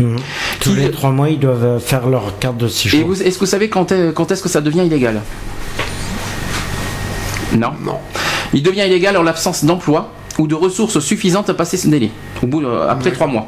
Mhm. 0.00 0.16
Tous 0.60 0.70
Qui- 0.70 0.76
les 0.76 0.90
trois 0.90 1.10
mois, 1.10 1.28
ils 1.30 1.38
doivent 1.38 1.78
faire 1.80 2.06
leur 2.08 2.38
carte 2.38 2.56
de 2.56 2.66
Et 2.66 2.70
séjour. 2.70 3.06
vous- 3.06 3.22
est-ce 3.22 3.34
que 3.36 3.40
vous 3.44 3.50
savez 3.50 3.68
quand 3.68 3.90
est- 3.92 4.12
quand 4.14 4.30
est-ce 4.32 4.42
que 4.42 4.48
ça 4.48 4.60
devient 4.60 4.84
illégal? 4.86 5.20
Non? 7.56 7.70
Non. 7.82 7.98
Il 8.52 8.62
devient 8.62 8.84
illégal 8.86 9.16
en 9.16 9.22
l'absence 9.22 9.64
d'emploi 9.64 10.10
ou 10.38 10.46
de 10.46 10.54
ressources 10.54 10.98
suffisantes 11.00 11.48
à 11.50 11.54
passer 11.54 11.76
ce 11.76 11.88
délai, 11.88 12.10
au 12.42 12.46
bout 12.46 12.60
de- 12.60 12.66
après 12.88 13.12
trois 13.12 13.26
mois. 13.26 13.46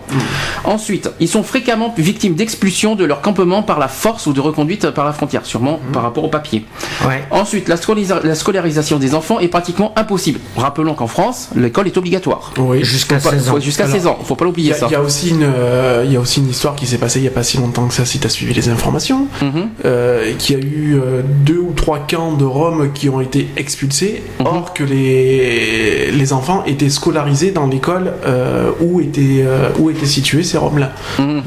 Ensuite, 0.65 1.11
ils 1.21 1.29
sont 1.29 1.43
fréquemment 1.43 1.95
victimes 1.97 2.35
d'expulsion 2.35 2.95
de 2.95 3.05
leur 3.05 3.21
campement 3.21 3.63
par 3.63 3.79
la 3.79 3.89
force 3.89 4.27
ou 4.27 4.33
de 4.33 4.41
reconduite 4.41 4.91
par 4.91 5.05
la 5.05 5.13
frontière, 5.13 5.47
sûrement 5.47 5.81
par 5.93 6.03
rapport 6.03 6.25
au 6.25 6.29
papier. 6.29 6.65
Ouais. 7.07 7.23
Ensuite, 7.31 7.69
la, 7.69 7.77
scolisa- 7.77 8.25
la 8.25 8.35
scolarisation 8.35 8.99
des 8.99 9.15
enfants 9.15 9.39
est 9.41 9.49
pratiquement 9.49 9.93
impossible. 9.97 10.41
Rappelons 10.57 10.95
qu'en 10.95 11.07
France, 11.07 11.49
l'école 11.57 11.87
est 11.87 11.97
obligatoire. 11.97 12.53
Oui. 12.59 12.83
Jusqu'à 12.85 13.19
Faut 13.19 13.31
pas- 13.31 13.37
16 13.37 13.49
faut- 13.49 13.57
ans. 13.57 13.61
Jusqu'à 13.61 13.85
Alors, 13.85 13.95
16 13.97 14.07
ans, 14.07 14.19
faut 14.25 14.35
pas 14.37 14.45
Il 14.45 14.49
y, 14.49 14.51
l'oublier 14.51 14.73
a, 14.73 14.77
ça. 14.77 14.87
il 14.89 14.93
y 14.93 14.97
a 14.97 15.01
aussi 15.03 15.31
une, 15.31 15.43
euh, 15.45 16.03
il 16.07 16.13
y 16.13 16.17
a 16.17 16.21
aussi 16.21 16.41
une 16.41 16.49
histoire 16.51 16.75
qui 16.77 16.87
s'est 16.87 16.99
passée 16.99 17.19
il 17.19 17.23
n'y 17.23 17.29
a 17.29 17.33
pas 17.33 17.43
si 17.43 17.57
longtemps 17.59 17.87
que 17.89 17.95
ça, 17.95 18.05
si 18.05 18.19
tu 18.19 18.27
as 18.27 18.31
suivi 18.31 18.55
les 18.55 18.69
informations, 18.69 19.27
Mhm. 19.43 19.69
euh, 19.85 20.33
qu'il 20.39 20.57
y 20.59 20.61
a 20.61 20.63
eu 20.65 21.01
euh, 21.03 21.23
deux 21.45 21.59
ou 21.59 21.73
trois 21.75 21.99
camps 21.99 22.33
de 22.35 22.45
Roms 22.45 22.91
qui 22.93 23.09
ont 23.09 23.21
été 23.21 23.49
expulsés, 23.57 24.23
Mhm. 24.41 24.47
or 24.47 24.75
que 24.75 24.85
les, 24.85 26.11
les 26.11 26.33
enfants 26.33 26.63
étaient 26.67 26.76
scolarisés 26.89 27.51
dans 27.51 27.67
l'école 27.67 28.13
euh, 28.27 28.71
où, 28.81 29.01
étaient, 29.01 29.43
euh, 29.45 29.69
où 29.79 29.91
étaient 29.91 30.07
situés 30.07 30.43
ces 30.43 30.59
Roms-là. 30.59 30.93
Mhm. 31.19 31.43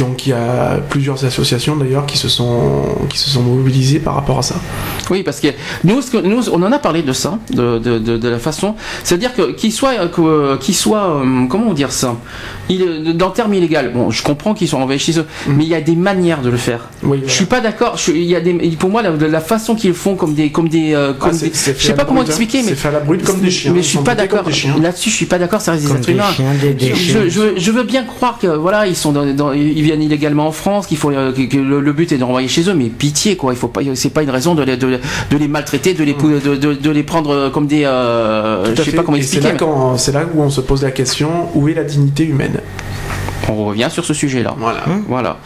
Donc 0.00 0.26
il 0.26 0.30
y 0.30 0.32
a 0.32 0.78
plusieurs 0.88 1.24
associations 1.24 1.76
d'ailleurs 1.76 2.06
qui, 2.06 2.16
se 2.18 2.28
sont- 2.28 2.84
qui 3.08 3.18
se 3.18 3.28
sont 3.30 3.42
mobilisées 3.42 3.98
par 3.98 4.14
rapport 4.14 4.38
à 4.38 4.42
ça. 4.42 4.56
Oui, 5.10 5.22
parce 5.22 5.40
que 5.40 5.48
nous, 5.84 6.00
ce 6.02 6.10
que- 6.10 6.18
nous, 6.18 6.48
on 6.50 6.62
en 6.62 6.72
a 6.72 6.78
parlé 6.78 7.02
de 7.02 7.12
ça, 7.12 7.38
de, 7.50 7.78
de, 7.78 7.98
de, 7.98 8.16
de 8.16 8.28
la 8.28 8.38
façon. 8.38 8.74
C'est-à-dire 9.04 9.34
que 9.34 9.52
qu'il 9.52 9.72
soit, 9.72 9.94
euh, 10.00 10.08
que- 10.08 10.56
qu'il 10.58 10.74
soit, 10.74 11.16
euh, 11.22 11.46
comment 11.48 11.72
dire 11.72 11.92
ça, 11.92 12.16
il, 12.68 13.16
dans 13.16 13.28
le 13.28 13.32
terme 13.32 13.54
illégal. 13.54 13.92
Bon, 13.94 14.10
je 14.10 14.22
comprends 14.22 14.54
qu'ils 14.54 14.68
sont 14.68 14.78
envahis 14.78 14.98
chez 14.98 15.18
eux, 15.18 15.26
mais 15.48 15.64
il 15.64 15.68
y 15.70 15.74
a 15.74 15.80
des 15.80 15.96
manières 15.96 16.42
de 16.42 16.50
le 16.50 16.56
faire. 16.56 16.88
Oui, 17.02 17.22
Je 17.26 17.32
suis 17.32 17.44
pas 17.46 17.60
d'accord. 17.60 17.96
Il 18.08 18.22
y 18.24 18.34
a 18.36 18.40
des, 18.40 18.52
pour 18.78 18.90
moi, 18.90 19.02
la, 19.02 19.10
la 19.10 19.40
façon 19.40 19.74
qu'ils 19.74 19.94
font 19.94 20.14
comme 20.16 20.34
des, 20.34 20.50
comme 20.50 20.68
des, 20.68 20.94
comme 21.18 21.32
c'est- 21.32 21.48
des- 21.48 21.78
je 21.78 21.86
sais 21.86 21.94
pas 21.94 22.04
comment 22.04 22.20
hein. 22.20 22.24
expliquer, 22.26 22.58
mais 22.62 22.68
C'est 22.70 22.74
fait 22.74 22.88
à 22.88 22.92
la 22.92 23.00
brute 23.00 23.24
comme 23.24 23.40
des 23.40 23.50
chiens. 23.50 23.72
Mais 23.74 23.82
je 23.82 23.88
suis 23.88 23.98
pas 23.98 24.14
d'accord. 24.14 24.44
Chiens. 24.74 24.82
Là-dessus, 24.82 25.10
je 25.10 25.14
suis 25.14 25.26
pas 25.26 25.38
d'accord. 25.38 25.60
Ça 25.60 25.72
reste 25.72 25.84
des 25.84 25.90
êtres 25.92 26.08
humains. 26.10 26.24
Je, 26.94 27.28
je- 27.28 27.58
je 27.58 27.70
veux 27.70 27.82
bien 27.84 28.04
croire 28.04 28.38
que 28.38 28.46
voilà, 28.46 28.86
ils 28.86 28.96
sont 28.96 29.12
dans, 29.12 29.24
dans- 29.34 29.52
ils 29.52 29.82
viennent 29.82 30.02
illégalement 30.02 30.46
en 30.46 30.52
France, 30.52 30.86
qu'il 30.86 30.96
faut 30.96 31.10
euh, 31.10 31.32
que, 31.32 31.42
que 31.42 31.56
le, 31.56 31.80
le 31.80 31.92
but 31.92 32.10
est 32.12 32.18
de 32.18 32.24
renvoyer 32.24 32.48
chez 32.48 32.68
eux, 32.68 32.74
mais 32.74 32.86
pitié 32.86 33.36
quoi, 33.36 33.52
il 33.52 33.58
faut 33.58 33.68
pas, 33.68 33.80
c'est 33.94 34.10
pas 34.10 34.22
une 34.22 34.30
raison 34.30 34.54
de 34.54 34.62
les, 34.62 34.76
de, 34.76 34.98
de 35.30 35.36
les 35.36 35.48
maltraiter, 35.48 35.94
de 35.94 36.04
les, 36.04 36.14
pou- 36.14 36.28
de, 36.28 36.56
de, 36.56 36.74
de 36.74 36.90
les 36.90 37.02
prendre 37.02 37.50
comme 37.50 37.66
des, 37.66 37.84
euh, 37.84 38.74
je 38.74 38.82
sais 38.82 38.90
fait. 38.90 38.96
pas 38.96 39.02
comment 39.02 39.16
Et 39.16 39.22
c'est 39.22 39.36
expliquer. 39.38 39.64
là, 39.64 39.94
c'est 39.96 40.12
là 40.12 40.24
où 40.34 40.42
on 40.42 40.50
se 40.50 40.60
pose 40.60 40.82
la 40.82 40.90
question 40.90 41.48
où 41.54 41.68
est 41.68 41.74
la 41.74 41.84
dignité 41.84 42.24
humaine? 42.24 42.60
On 43.50 43.64
revient 43.64 43.88
sur 43.90 44.04
ce 44.04 44.12
sujet-là. 44.12 44.54
Voilà. 44.58 44.84
Voilà. 45.08 45.38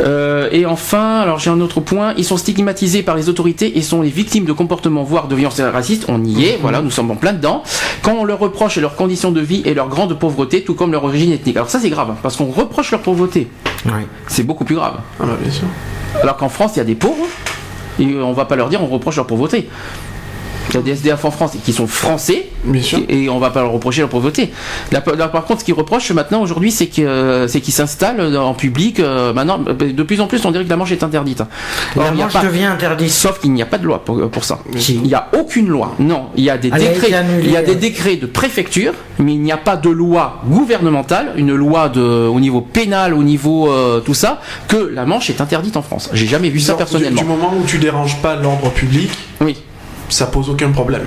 Euh, 0.00 0.48
et 0.52 0.66
enfin, 0.66 1.20
alors 1.20 1.38
j'ai 1.38 1.50
un 1.50 1.60
autre 1.60 1.80
point, 1.80 2.14
ils 2.16 2.24
sont 2.24 2.36
stigmatisés 2.36 3.02
par 3.02 3.16
les 3.16 3.28
autorités 3.28 3.78
et 3.78 3.82
sont 3.82 4.02
les 4.02 4.10
victimes 4.10 4.44
de 4.44 4.52
comportements 4.52 5.02
voire 5.02 5.28
de 5.28 5.34
violences 5.34 5.60
racistes. 5.60 6.04
On 6.08 6.24
y 6.24 6.44
est, 6.44 6.58
voilà, 6.60 6.82
nous 6.82 6.90
sommes 6.90 7.10
en 7.10 7.16
plein 7.16 7.32
dedans. 7.32 7.62
Quand 8.02 8.12
on 8.12 8.24
leur 8.24 8.38
reproche 8.38 8.76
leurs 8.78 8.96
conditions 8.96 9.32
de 9.32 9.40
vie 9.40 9.62
et 9.64 9.74
leur 9.74 9.88
grande 9.88 10.18
pauvreté, 10.18 10.62
tout 10.62 10.74
comme 10.74 10.92
leur 10.92 11.04
origine 11.04 11.32
ethnique. 11.32 11.56
Alors 11.56 11.70
ça 11.70 11.80
c'est 11.80 11.90
grave, 11.90 12.14
parce 12.22 12.36
qu'on 12.36 12.46
reproche 12.46 12.90
leur 12.90 13.00
pauvreté. 13.00 13.48
C'est 14.26 14.44
beaucoup 14.44 14.64
plus 14.64 14.76
grave. 14.76 14.98
Ah 15.20 15.24
bah 15.26 15.36
bien 15.40 15.50
sûr. 15.50 15.66
Alors 16.22 16.36
qu'en 16.36 16.48
France, 16.48 16.72
il 16.76 16.78
y 16.78 16.82
a 16.82 16.84
des 16.84 16.94
pauvres, 16.94 17.26
et 17.98 18.06
on 18.16 18.32
va 18.32 18.44
pas 18.44 18.56
leur 18.56 18.68
dire 18.68 18.82
on 18.82 18.86
reproche 18.86 19.16
leur 19.16 19.26
pauvreté. 19.26 19.68
Il 20.70 20.74
y 20.74 20.78
a 20.78 20.82
des 20.82 20.90
SDF 20.92 21.24
en 21.24 21.30
France 21.30 21.52
qui 21.64 21.72
sont 21.72 21.86
français, 21.86 22.46
Bien 22.64 22.82
sûr. 22.82 22.98
et 23.08 23.28
on 23.28 23.38
va 23.38 23.50
pas 23.50 23.62
leur 23.62 23.72
reprocher 23.72 24.00
leur 24.02 24.10
pauvreté. 24.10 24.50
Là, 24.92 25.02
là, 25.16 25.28
par 25.28 25.44
contre, 25.44 25.60
ce 25.60 25.64
qu'ils 25.64 25.74
reprochent 25.74 26.10
maintenant 26.12 26.42
aujourd'hui, 26.42 26.70
c'est 26.70 26.86
que 26.86 27.00
euh, 27.02 27.48
c'est 27.48 27.60
qu'ils 27.60 27.72
s'installent 27.74 28.36
en 28.36 28.54
public. 28.54 29.00
euh, 29.00 29.32
maintenant, 29.32 29.58
de 29.58 30.02
plus 30.02 30.20
en 30.20 30.26
plus, 30.26 30.44
on 30.44 30.50
dirait 30.50 30.64
que 30.64 30.70
la 30.70 30.76
manche 30.76 30.92
est 30.92 31.02
interdite. 31.02 31.40
Or, 31.96 32.04
La 32.04 32.10
manche 32.12 32.32
pas- 32.32 32.42
devient 32.44 32.64
interdite. 32.66 33.10
Sauf 33.10 33.40
qu'il 33.40 33.52
n'y 33.52 33.62
a 33.62 33.66
pas 33.66 33.78
de 33.78 33.84
loi 33.84 34.04
pour, 34.04 34.28
pour 34.30 34.44
ça. 34.44 34.58
Si. 34.76 34.94
Il 34.96 35.02
n'y 35.02 35.14
a 35.14 35.28
aucune 35.38 35.68
loi. 35.68 35.94
Non, 35.98 36.26
il 36.36 36.44
y 36.44 36.50
a 36.50 36.58
des 36.58 36.68
Elle 36.68 36.74
a 36.74 36.78
été 36.90 37.00
décrets. 37.00 37.14
annulée, 37.14 37.42
Il 37.46 37.50
y 37.52 37.56
a 37.56 37.62
des 37.62 37.72
euh. 37.72 37.76
décrets 37.76 38.16
de 38.16 38.26
préfecture, 38.26 38.92
mais 39.18 39.32
il 39.32 39.40
n'y 39.40 39.52
a 39.52 39.56
pas 39.56 39.76
de 39.76 39.88
loi 39.88 40.42
gouvernementale, 40.46 41.32
une 41.36 41.54
loi 41.54 41.88
de, 41.88 42.00
au 42.00 42.40
niveau 42.40 42.60
pénal, 42.60 43.14
au 43.14 43.22
niveau 43.22 43.70
euh, 43.70 44.00
tout 44.00 44.14
ça, 44.14 44.40
que 44.68 44.76
la 44.76 45.06
manche 45.06 45.30
est 45.30 45.40
interdite 45.40 45.76
en 45.76 45.82
France. 45.82 46.10
J'ai 46.12 46.26
jamais 46.26 46.50
vu 46.50 46.60
ça 46.60 46.74
personnellement. 46.74 47.22
Du, 47.22 47.26
moment 47.26 47.52
où 47.58 47.64
tu 47.66 47.78
déranges 47.78 48.16
pas 48.20 48.36
l'ordre 48.36 48.70
public, 48.70 49.10
Oui, 49.40 49.56
ça 50.08 50.26
pose 50.26 50.48
aucun 50.50 50.70
problème. 50.70 51.02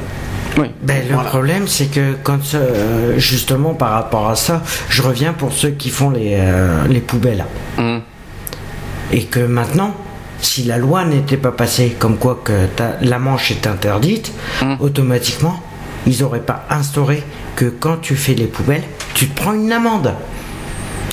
oui. 0.57 0.67
Ben, 0.81 1.03
le 1.07 1.13
Voilà. 1.13 1.29
problème, 1.29 1.67
c'est 1.67 1.85
que 1.87 2.13
quand 2.23 2.39
euh, 2.55 3.17
justement 3.17 3.73
par 3.73 3.91
rapport 3.91 4.29
à 4.29 4.35
ça, 4.35 4.61
je 4.89 5.01
reviens 5.01 5.33
pour 5.33 5.51
ceux 5.53 5.69
qui 5.71 5.89
font 5.89 6.09
les, 6.09 6.35
euh, 6.39 6.85
les 6.89 6.99
poubelles. 7.01 7.45
Hum. 7.77 8.01
Et 9.11 9.23
que 9.25 9.39
maintenant, 9.39 9.93
si 10.41 10.63
la 10.63 10.77
loi 10.77 11.05
n'était 11.05 11.37
pas 11.37 11.51
passée, 11.51 11.95
comme 11.99 12.17
quoi 12.17 12.41
que 12.43 12.65
ta- 12.75 12.97
la 13.01 13.19
manche 13.19 13.51
est 13.51 13.67
interdite, 13.67 14.31
Hum. 14.61 14.77
automatiquement, 14.79 15.59
ils 16.07 16.21
n'auraient 16.21 16.39
pas 16.41 16.65
instauré 16.69 17.23
que 17.55 17.65
quand 17.65 17.97
tu 18.01 18.15
fais 18.15 18.33
les 18.33 18.47
poubelles, 18.47 18.83
tu 19.13 19.27
te 19.27 19.35
prends 19.39 19.53
une 19.53 19.71
amende. 19.71 20.13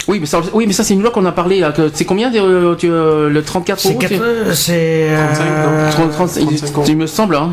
Oui, 0.09 0.19
mais 0.21 0.27
ça, 0.27 0.41
oui, 0.55 0.65
mais 0.67 0.73
ça 0.73 0.85
c'est 0.85 0.95
une 0.95 1.03
loi 1.03 1.11
qu'on 1.11 1.25
a 1.27 1.33
parlé. 1.33 1.61
là, 1.61 1.71
que- 1.73 1.91
C'est 1.93 2.05
combien 2.07 2.33
euh, 2.35 2.75
tu, 2.77 2.91
euh, 2.91 3.29
le 3.29 3.43
34 3.45 3.79
C'est 3.79 3.91
euros 3.91 3.99
quatre- 3.99 4.15
tu- 4.15 4.21
euh, 4.23 4.55
c'est. 4.55 5.09
35, 5.15 5.45
non 5.45 5.51
euh, 5.71 5.91
30, 5.91 6.11
35, 6.13 6.41
35 6.47 6.73
euros. 6.75 6.85
il 6.89 6.97
me 6.97 7.07
semble. 7.07 7.37
Hein. 7.37 7.51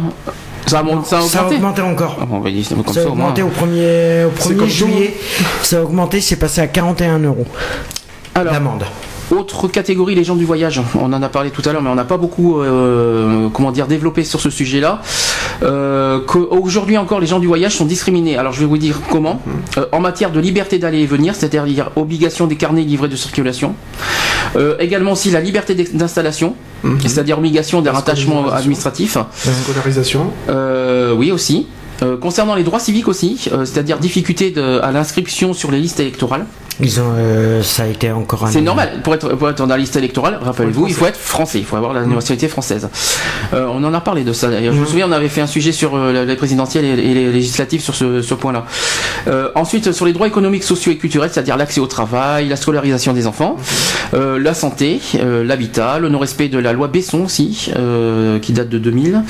Ça 0.68 0.80
a, 0.80 0.84
ça 1.04 1.18
a 1.20 1.22
ça 1.22 1.42
a 1.42 1.48
augmenté. 1.48 1.82
encore. 1.82 2.18
Ah 2.20 2.26
bon, 2.26 2.38
on 2.38 2.40
va 2.40 2.50
dire, 2.50 2.66
c'est 2.68 2.74
comme 2.74 2.86
ça 2.94 3.02
a 3.02 3.04
ça, 3.04 3.10
moins. 3.10 3.12
augmenté 3.30 3.44
au 3.44 3.50
1er, 3.50 4.26
au 4.26 4.32
C'est 4.40 4.50
1er 4.50 4.56
comme 4.56 4.68
tout, 4.68 4.74
juillet. 4.74 5.14
Ça 5.62 5.78
a 5.78 5.82
augmenté, 5.84 6.22
c'est 6.22 6.38
passé 6.38 6.62
à 6.62 6.68
41 6.68 7.20
euros. 7.20 7.46
Alors, 8.34 8.54
L'amende. 8.54 8.84
Autre 9.32 9.68
catégorie, 9.68 10.14
les 10.14 10.24
gens 10.24 10.36
du 10.36 10.46
voyage. 10.46 10.82
On 11.00 11.12
en 11.12 11.22
a 11.24 11.30
parlé 11.30 11.50
tout 11.50 11.64
à 11.66 11.72
l'heure, 11.74 11.82
mais 11.82 11.90
on 11.90 11.96
n'a 11.96 12.04
pas 12.04 12.18
beaucoup, 12.18 12.60
euh, 12.62 13.50
comment 13.50 13.72
dire, 13.72 13.88
développé 13.88 14.24
sur 14.24 14.40
ce 14.40 14.52
sujet-là. 14.52 15.02
Euh, 15.64 16.20
Aujourd'hui 16.52 16.98
encore, 16.98 17.20
les 17.20 17.26
gens 17.28 17.40
du 17.40 17.48
voyage 17.48 17.74
sont 17.76 17.86
discriminés. 17.86 18.38
Alors, 18.38 18.54
je 18.54 18.60
vais 18.60 18.66
vous 18.68 18.78
dire 18.78 19.00
comment. 19.10 19.42
Euh, 19.78 19.86
en 19.92 20.00
matière 20.00 20.32
de 20.32 20.40
liberté 20.40 20.78
d'aller 20.78 21.00
et 21.00 21.06
venir, 21.08 21.34
c'est-à-dire 21.34 21.90
obligation 21.96 22.46
des 22.46 22.56
carnets 22.56 22.84
livrés 22.84 23.08
de 23.08 23.16
circulation. 23.16 23.74
Également 24.80 25.14
aussi 25.14 25.32
la 25.32 25.42
liberté 25.42 25.74
d'installation, 25.76 26.56
c'est-à-dire 27.02 27.38
obligation 27.40 27.82
d'un 27.82 27.92
La 27.92 27.98
rattachement 27.98 28.36
scolarisation. 28.36 28.58
administratif. 28.60 29.18
La 29.46 29.52
scolarisation. 29.54 30.32
Oui 31.18 31.32
aussi. 31.32 31.68
Concernant 32.22 32.56
les 32.56 32.64
droits 32.64 32.80
civiques 32.80 33.08
aussi, 33.08 33.50
c'est-à-dire 33.66 33.98
difficulté 33.98 34.52
de- 34.52 34.80
à 34.84 34.92
l'inscription 34.92 35.54
sur 35.54 35.72
les 35.72 35.80
listes 35.80 36.00
électorales. 36.00 36.46
Ils 36.82 37.00
ont, 37.00 37.14
euh, 37.18 37.64
ça 37.64 37.84
a 37.84 37.88
été 37.88 38.12
encore 38.12 38.46
un. 38.46 38.52
C'est 38.52 38.62
normal. 38.62 39.02
Pour 39.04 39.14
être, 39.16 39.30
pour 39.36 39.50
être 39.50 39.58
dans 39.58 39.66
la 39.66 39.78
liste 39.78 39.96
électorale, 39.96 40.40
rappelez-vous, 40.42 40.88
il 40.88 40.94
faut 40.94 41.06
être 41.06 41.18
français. 41.18 41.60
Il 41.60 41.66
faut 41.66 41.78
avoir 41.78 41.94
la 41.94 42.02
nationalité 42.06 42.48
française. 42.50 42.90
Euh, 43.54 43.68
on 43.72 43.84
en 43.84 43.94
a 43.94 44.02
parlé 44.02 44.24
de 44.24 44.34
ça 44.34 44.50
d'ailleurs. 44.50 44.74
Je 44.74 44.80
me 44.82 44.86
souviens, 44.86 45.08
on 45.08 45.12
avait 45.14 45.30
fait 45.30 45.42
un 45.42 45.48
sujet 45.48 45.72
sur 45.72 45.96
euh, 45.96 46.26
les 46.26 46.36
présidentielles 46.36 46.84
et, 46.86 46.90
et 46.90 47.14
les 47.14 47.32
législatives 47.32 47.82
sur 47.82 47.96
ce, 47.96 48.22
ce 48.22 48.34
point-là. 48.34 48.66
Euh, 49.28 49.50
ensuite, 49.56 49.92
sur 49.94 50.06
les 50.06 50.14
droits 50.14 50.28
économiques, 50.28 50.64
sociaux 50.64 50.92
et 50.92 50.98
culturels, 50.98 51.30
c'est-à-dire 51.32 51.56
l'accès 51.58 51.80
au 51.80 51.88
travail, 51.88 52.48
la 52.50 52.56
scolarisation 52.58 53.14
des 53.14 53.26
enfants, 53.28 53.56
euh, 54.14 54.38
la 54.38 54.54
santé, 54.54 55.00
euh, 55.16 55.44
l'habitat, 55.44 56.00
le 56.00 56.10
non-respect 56.10 56.50
de 56.50 56.60
la 56.60 56.74
loi 56.74 56.88
Besson 56.90 57.22
aussi, 57.24 57.72
euh, 57.78 58.38
qui 58.40 58.52
date 58.54 58.70
de 58.70 58.78
2000, 58.80 59.24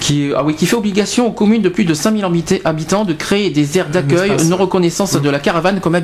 qui, 0.00 0.30
ah 0.36 0.42
oui, 0.44 0.54
qui 0.56 0.66
fait 0.66 0.76
obligation 0.76 1.26
aux 1.26 1.32
communes 1.32 1.62
de 1.62 1.68
plus 1.68 1.84
de 1.84 1.94
5000 1.94 2.24
habité- 2.24 2.62
habitants 2.64 3.04
de 3.04 3.12
créer 3.12 3.50
des 3.50 3.78
aires 3.78 3.88
d'accueil, 3.88 4.32
non 4.48 4.56
reconnaissance 4.56 5.20
de 5.20 5.30
la 5.30 5.38
caravane 5.38 5.80
comme 5.80 5.94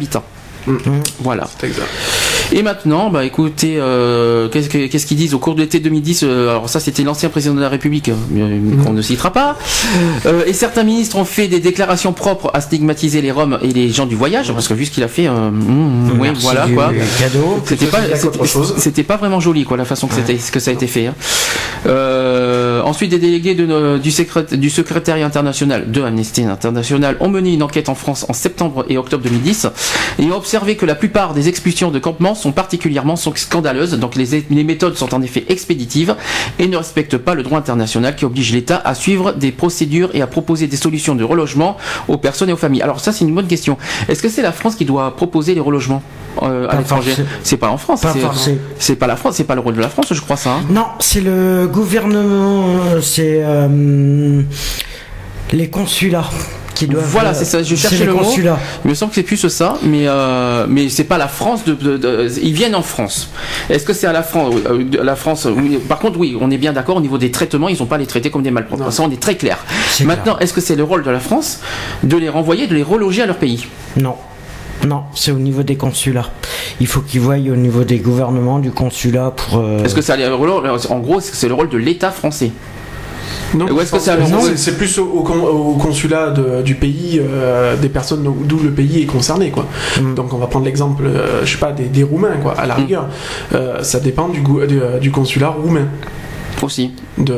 habitant. 0.68 1.02
Voilà. 1.20 1.48
C'est 1.58 1.66
exact. 1.66 1.88
Et 2.52 2.62
maintenant, 2.62 3.10
bah 3.10 3.24
écoutez, 3.24 3.76
euh, 3.76 4.48
qu'est-ce 4.48 4.68
que- 4.70 4.86
qu'est-ce 4.86 5.04
qu'ils 5.04 5.16
disent 5.16 5.34
au 5.34 5.38
cours 5.38 5.54
de 5.56 5.60
l'été 5.60 5.80
2010 5.80 6.22
euh, 6.22 6.48
Alors 6.50 6.68
ça, 6.68 6.78
c'était 6.80 7.02
l'ancien 7.02 7.28
président 7.28 7.54
de 7.54 7.60
la 7.60 7.68
République, 7.68 8.08
euh, 8.08 8.84
qu'on 8.84 8.92
ne 8.92 9.02
citera 9.02 9.32
pas. 9.32 9.58
Euh, 10.26 10.44
et 10.46 10.52
certains 10.52 10.84
ministres 10.84 11.16
ont 11.16 11.24
fait 11.24 11.48
des 11.48 11.58
déclarations 11.60 12.12
propres 12.12 12.50
à 12.54 12.60
stigmatiser 12.60 13.20
les 13.20 13.32
Roms 13.32 13.58
et 13.62 13.68
les 13.72 13.90
gens 13.90 14.06
du 14.06 14.14
voyage, 14.14 14.52
parce 14.52 14.68
que 14.68 14.74
vu 14.74 14.86
ce 14.86 14.90
qu'il 14.92 15.02
a 15.02 15.08
fait, 15.08 15.26
euh, 15.26 15.50
mm, 15.50 16.12
oui, 16.12 16.28
Merci 16.28 16.42
voilà 16.42 16.66
quoi. 16.68 16.92
C'était 17.66 17.86
pas, 17.86 17.98
c'était- 18.78 19.02
pas 19.02 19.16
vraiment 19.16 19.40
joli 19.40 19.64
quoi 19.64 19.76
la 19.76 19.84
façon 19.84 20.06
que 20.06 20.14
c'était, 20.14 20.36
que 20.36 20.60
ça 20.60 20.70
a 20.70 20.74
été 20.74 20.86
fait. 20.86 21.08
hein. 21.08 21.14
Ensuite, 22.84 23.10
des 23.10 23.18
délégués 23.18 23.54
de, 23.56 23.98
du, 23.98 24.10
du 24.58 24.70
secrétariat 24.70 25.26
international 25.26 25.90
de 25.90 26.02
Amnesty 26.02 26.44
International 26.44 27.16
ont 27.20 27.28
mené 27.28 27.52
une 27.52 27.62
enquête 27.64 27.88
en 27.88 27.94
France 27.96 28.24
en 28.28 28.32
septembre 28.32 28.84
et 28.88 28.96
octobre 28.98 29.24
2010 29.24 29.66
et 30.20 30.24
ont 30.30 30.36
observé 30.36 30.76
que 30.76 30.86
la 30.86 30.94
plupart 30.94 31.34
des 31.34 31.48
expulsions 31.48 31.90
de 31.90 31.98
campements 31.98 32.35
sont 32.36 32.52
particulièrement 32.52 33.16
scandaleuses. 33.16 33.92
Donc 33.98 34.14
les, 34.14 34.44
les 34.50 34.64
méthodes 34.64 34.96
sont 34.96 35.14
en 35.14 35.22
effet 35.22 35.44
expéditives 35.48 36.14
et 36.58 36.66
ne 36.68 36.76
respectent 36.76 37.16
pas 37.18 37.34
le 37.34 37.42
droit 37.42 37.58
international 37.58 38.14
qui 38.16 38.24
oblige 38.24 38.52
l'État 38.52 38.80
à 38.84 38.94
suivre 38.94 39.32
des 39.32 39.52
procédures 39.52 40.10
et 40.14 40.22
à 40.22 40.26
proposer 40.26 40.66
des 40.66 40.76
solutions 40.76 41.14
de 41.14 41.24
relogement 41.24 41.76
aux 42.08 42.16
personnes 42.18 42.50
et 42.50 42.52
aux 42.52 42.56
familles. 42.56 42.82
Alors 42.82 43.00
ça, 43.00 43.12
c'est 43.12 43.24
une 43.24 43.34
bonne 43.34 43.46
question. 43.46 43.76
Est-ce 44.08 44.22
que 44.22 44.28
c'est 44.28 44.42
la 44.42 44.52
France 44.52 44.76
qui 44.76 44.84
doit 44.84 45.16
proposer 45.16 45.54
les 45.54 45.60
relogements 45.60 46.02
euh, 46.42 46.68
à 46.68 46.76
l'étranger. 46.76 47.14
C'est 47.42 47.56
pas 47.56 47.70
en 47.70 47.78
France. 47.78 48.00
C'est- 48.02 48.96
pas 48.96 49.06
la 49.06 49.16
France. 49.16 49.36
C'est 49.36 49.44
pas 49.44 49.54
le 49.54 49.62
rôle 49.62 49.74
de 49.74 49.80
la 49.80 49.88
France, 49.88 50.08
je 50.12 50.20
crois 50.20 50.36
ça. 50.36 50.50
hein. 50.50 50.60
Non, 50.68 50.84
c'est 50.98 51.22
le 51.22 51.66
gouvernement. 51.66 52.66
C'est. 53.00 53.40
euh, 53.42 54.42
Les 55.52 55.68
consulats 55.68 56.28
qui 56.74 56.86
doivent. 56.86 57.04
Voilà, 57.06 57.32
c'est 57.32 57.44
ça. 57.44 57.62
Je 57.62 57.74
cherchais 57.74 58.04
le 58.04 58.12
mot. 58.12 58.18
consulats. 58.18 58.58
Il 58.84 58.90
me 58.90 58.94
semble 58.94 59.10
que 59.10 59.14
c'est 59.16 59.22
plus 59.22 59.48
ça, 59.48 59.78
mais 59.82 60.02
euh, 60.06 60.66
mais 60.68 60.88
c'est 60.88 61.04
pas 61.04 61.16
la 61.18 61.28
France. 61.28 61.64
De, 61.64 61.72
de- 61.74 61.96
de- 61.96 62.30
ils 62.42 62.52
viennent 62.52 62.74
en 62.74 62.82
France. 62.82 63.30
Est-ce 63.70 63.84
que 63.84 63.92
c'est 63.94 64.06
à 64.06 64.12
la 64.12 64.22
France 64.22 64.54
euh, 64.68 64.84
La 65.02 65.16
France. 65.16 65.46
oui. 65.50 65.78
Par 65.88 65.98
contre, 65.98 66.18
oui, 66.18 66.36
on 66.40 66.50
est 66.50 66.58
bien 66.58 66.72
d'accord 66.72 66.96
au 66.96 67.00
niveau 67.00 67.16
des 67.18 67.30
traitements. 67.30 67.68
Ils 67.68 67.78
n'ont 67.78 67.86
pas 67.86 67.96
les 67.98 68.06
traités 68.06 68.30
comme 68.30 68.42
des 68.42 68.50
malpropres. 68.50 68.92
Ça, 68.92 69.02
on 69.02 69.10
est 69.10 69.20
très 69.20 69.36
clair. 69.36 69.58
Maintenant, 70.04 70.38
est-ce 70.38 70.52
que 70.52 70.60
c'est 70.60 70.76
le 70.76 70.84
rôle 70.84 71.02
de 71.04 71.10
la 71.10 71.20
France 71.20 71.60
de 72.02 72.16
les 72.16 72.28
renvoyer, 72.28 72.66
de 72.66 72.74
les 72.74 72.82
reloger 72.82 73.22
à 73.22 73.26
leur 73.26 73.36
pays? 73.36 73.66
Non. 73.96 74.16
Non, 74.86 75.04
c'est 75.14 75.30
au 75.30 75.38
niveau 75.38 75.62
des 75.62 75.76
consulats. 75.76 76.28
Il 76.80 76.86
faut 76.86 77.00
qu'ils 77.00 77.22
voient 77.22 77.36
au 77.36 77.56
niveau 77.56 77.82
des 77.84 77.96
gouvernements, 77.98 78.58
du 78.58 78.70
consulat 78.70 79.32
pour. 79.34 79.58
euh, 79.60 79.82
Est-ce 79.82 79.94
que 79.94 80.02
ça, 80.02 80.16
en 80.18 80.98
gros, 80.98 81.18
est-ce 81.18 81.30
que 81.30 81.36
c'est 81.36 81.48
le 81.48 81.54
rôle 81.54 81.70
de 81.70 81.78
l'État 81.78 82.10
français? 82.10 82.50
Non, 83.54 83.66
Ou 83.66 83.80
est-ce 83.80 83.96
je 83.96 83.96
que 84.12 84.20
pense 84.30 84.56
c'est 84.56 84.76
plus 84.76 84.98
au, 84.98 85.04
au 85.04 85.22
con- 85.22 85.46
au 85.46 85.74
consulat 85.76 86.30
de- 86.30 86.62
du 86.62 86.74
pays, 86.74 87.20
euh, 87.22 87.76
des 87.76 87.88
personnes 87.88 88.22
d'où 88.44 88.58
le 88.58 88.70
pays 88.70 89.02
est 89.02 89.06
concerné, 89.06 89.50
quoi. 89.50 89.66
Mm. 90.00 90.14
Donc 90.14 90.32
on 90.32 90.38
va 90.38 90.46
prendre 90.46 90.64
l'exemple, 90.64 91.04
euh, 91.06 91.44
je 91.44 91.52
sais 91.52 91.58
pas, 91.58 91.72
des, 91.72 91.84
des 91.84 92.02
Roumains, 92.02 92.36
quoi. 92.42 92.54
À 92.58 92.66
la 92.66 92.74
Mm. 92.74 92.80
rigueur, 92.80 93.08
Euh, 93.54 93.82
ça 93.82 94.00
dépend 94.00 94.28
du, 94.28 94.40
du 95.00 95.10
consulat 95.10 95.48
roumain. 95.50 95.86
Aussi 96.64 96.92
De. 97.18 97.34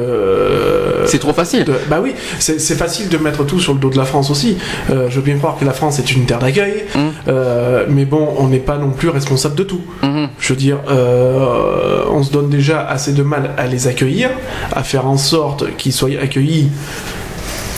C'est 1.06 1.18
trop 1.18 1.32
facile. 1.32 1.64
de- 1.64 1.74
bah 1.88 2.00
oui, 2.02 2.14
c'est 2.38 2.58
facile 2.76 3.08
de 3.08 3.16
mettre 3.18 3.44
tout 3.44 3.58
sur 3.60 3.72
le 3.74 3.78
dos 3.80 3.90
de 3.90 3.96
la 3.96 4.04
France 4.04 4.30
aussi. 4.30 4.56
Euh, 4.90 5.08
je 5.08 5.16
veux 5.16 5.22
bien 5.22 5.36
croire 5.38 5.56
que 5.58 5.64
la 5.64 5.72
France 5.72 5.98
est 5.98 6.12
une 6.12 6.24
terre 6.26 6.38
d'accueil, 6.38 6.84
Mm. 6.94 6.98
euh, 7.28 7.84
mais 7.88 8.04
bon, 8.04 8.28
on 8.38 8.48
n'est 8.48 8.58
pas 8.58 8.76
non 8.78 8.90
plus 8.90 9.08
responsable 9.08 9.54
de 9.54 9.62
tout. 9.64 9.80
Mhm. 10.02 10.28
Je 10.38 10.48
veux 10.52 10.58
dire, 10.58 10.78
euh, 10.88 12.02
on 12.10 12.22
se 12.22 12.30
donne 12.32 12.48
déjà 12.50 12.86
assez 12.86 13.12
de 13.12 13.22
mal 13.22 13.50
à 13.56 13.66
les 13.66 13.86
accueillir, 13.88 14.30
à 14.72 14.82
faire 14.82 15.06
en 15.06 15.16
sorte 15.16 15.76
qu'ils 15.76 15.92
soient 15.92 16.10
accueillis. 16.20 16.68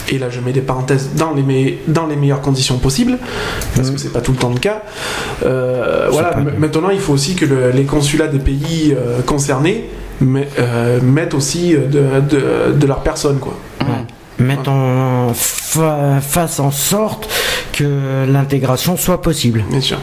Et 0.09 0.17
là, 0.17 0.29
je 0.29 0.41
mets 0.41 0.51
des 0.51 0.61
parenthèses 0.61 1.11
dans 1.15 1.33
les, 1.33 1.41
me- 1.43 1.73
dans 1.87 2.05
les 2.05 2.17
meilleures 2.17 2.41
conditions 2.41 2.77
possibles, 2.79 3.17
parce 3.75 3.91
que 3.91 3.97
c'est 3.97 4.11
pas 4.11 4.19
tout 4.19 4.33
le 4.33 4.37
temps 4.37 4.49
le 4.53 4.59
cas. 4.59 4.81
Euh, 5.45 6.07
voilà. 6.11 6.35
Maintenant, 6.57 6.89
il 6.89 6.99
faut 6.99 7.13
aussi 7.13 7.35
que 7.35 7.45
le- 7.45 7.71
les 7.71 7.85
consulats 7.85 8.27
des 8.27 8.39
pays 8.39 8.93
euh, 8.97 9.21
concernés 9.25 9.85
met- 10.21 10.47
euh, 10.59 10.99
mettent 11.01 11.33
aussi 11.33 11.75
euh, 11.75 11.87
de, 11.87 12.21
de, 12.21 12.73
de 12.73 12.87
leur 12.87 13.01
personne, 13.03 13.39
quoi. 13.39 13.57
Mettre 14.39 14.69
en 14.71 15.33
fa- 15.35 16.19
fasse 16.21 16.59
en 16.59 16.71
sorte 16.71 17.29
que 17.73 18.25
l'intégration 18.27 18.97
soit 18.97 19.21
possible. 19.21 19.63
Bien 19.69 19.81
sûr. 19.81 19.97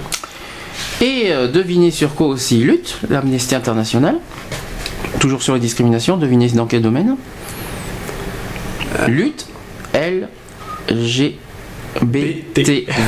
Et 1.01 1.24
euh, 1.31 1.49
devinez 1.49 1.90
sur 1.90 2.15
quoi 2.15 2.28
aussi 2.28 2.59
lutte 2.59 2.99
l'Amnesty 3.11 3.55
International? 3.57 4.15
Toujours 5.19 5.43
sur 5.43 5.55
les 5.55 5.61
discriminations, 5.61 6.16
devinez 6.16 6.49
dans 6.51 6.66
quel 6.66 6.82
domaine? 6.82 7.16
Lutte 9.09 9.47
LGBT. 9.95 11.35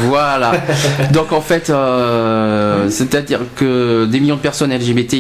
Voilà. 0.09 0.53
Donc 1.13 1.33
en 1.33 1.41
fait, 1.41 1.71
euh, 1.71 2.89
c'est-à-dire 2.91 3.41
que 3.57 4.07
des 4.07 4.19
millions 4.21 4.37
de 4.37 4.41
personnes 4.41 4.73
LGBT 4.75 5.17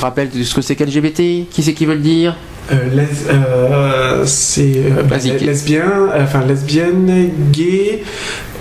rappellent 0.00 0.30
ce 0.44 0.54
que 0.54 0.62
c'est 0.62 0.76
qu'LGBT 0.76 1.46
Qui 1.50 1.62
c'est 1.62 1.72
qui 1.74 1.86
veut 1.86 1.94
le 1.94 2.00
dire 2.00 2.36
Euh, 2.70 2.74
les- 2.92 3.32
euh, 3.32 4.24
c'est 4.26 4.76
euh, 4.76 5.02
lesbien, 5.40 5.82
euh, 6.14 6.22
enfin 6.22 6.42
lesbienne, 6.46 7.30
gay, 7.50 8.02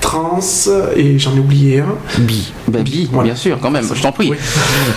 trans 0.02 0.40
et 0.96 1.20
j'en 1.20 1.36
ai 1.36 1.40
oublié 1.40 1.82
un. 1.82 1.96
Bi. 2.20 2.52
Ben, 2.68 2.82
bi, 2.82 3.08
Voilà. 3.12 3.28
bien 3.28 3.36
sûr, 3.36 3.60
quand 3.62 3.70
même, 3.70 3.86
je 3.94 4.02
t'en 4.02 4.12
prie. 4.12 4.30
Oui. 4.32 4.38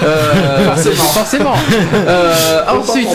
Euh, 0.05 0.65
Forcément. 0.75 0.95
forcément. 1.05 1.55
Euh, 1.95 2.61
ensuite, 2.79 3.09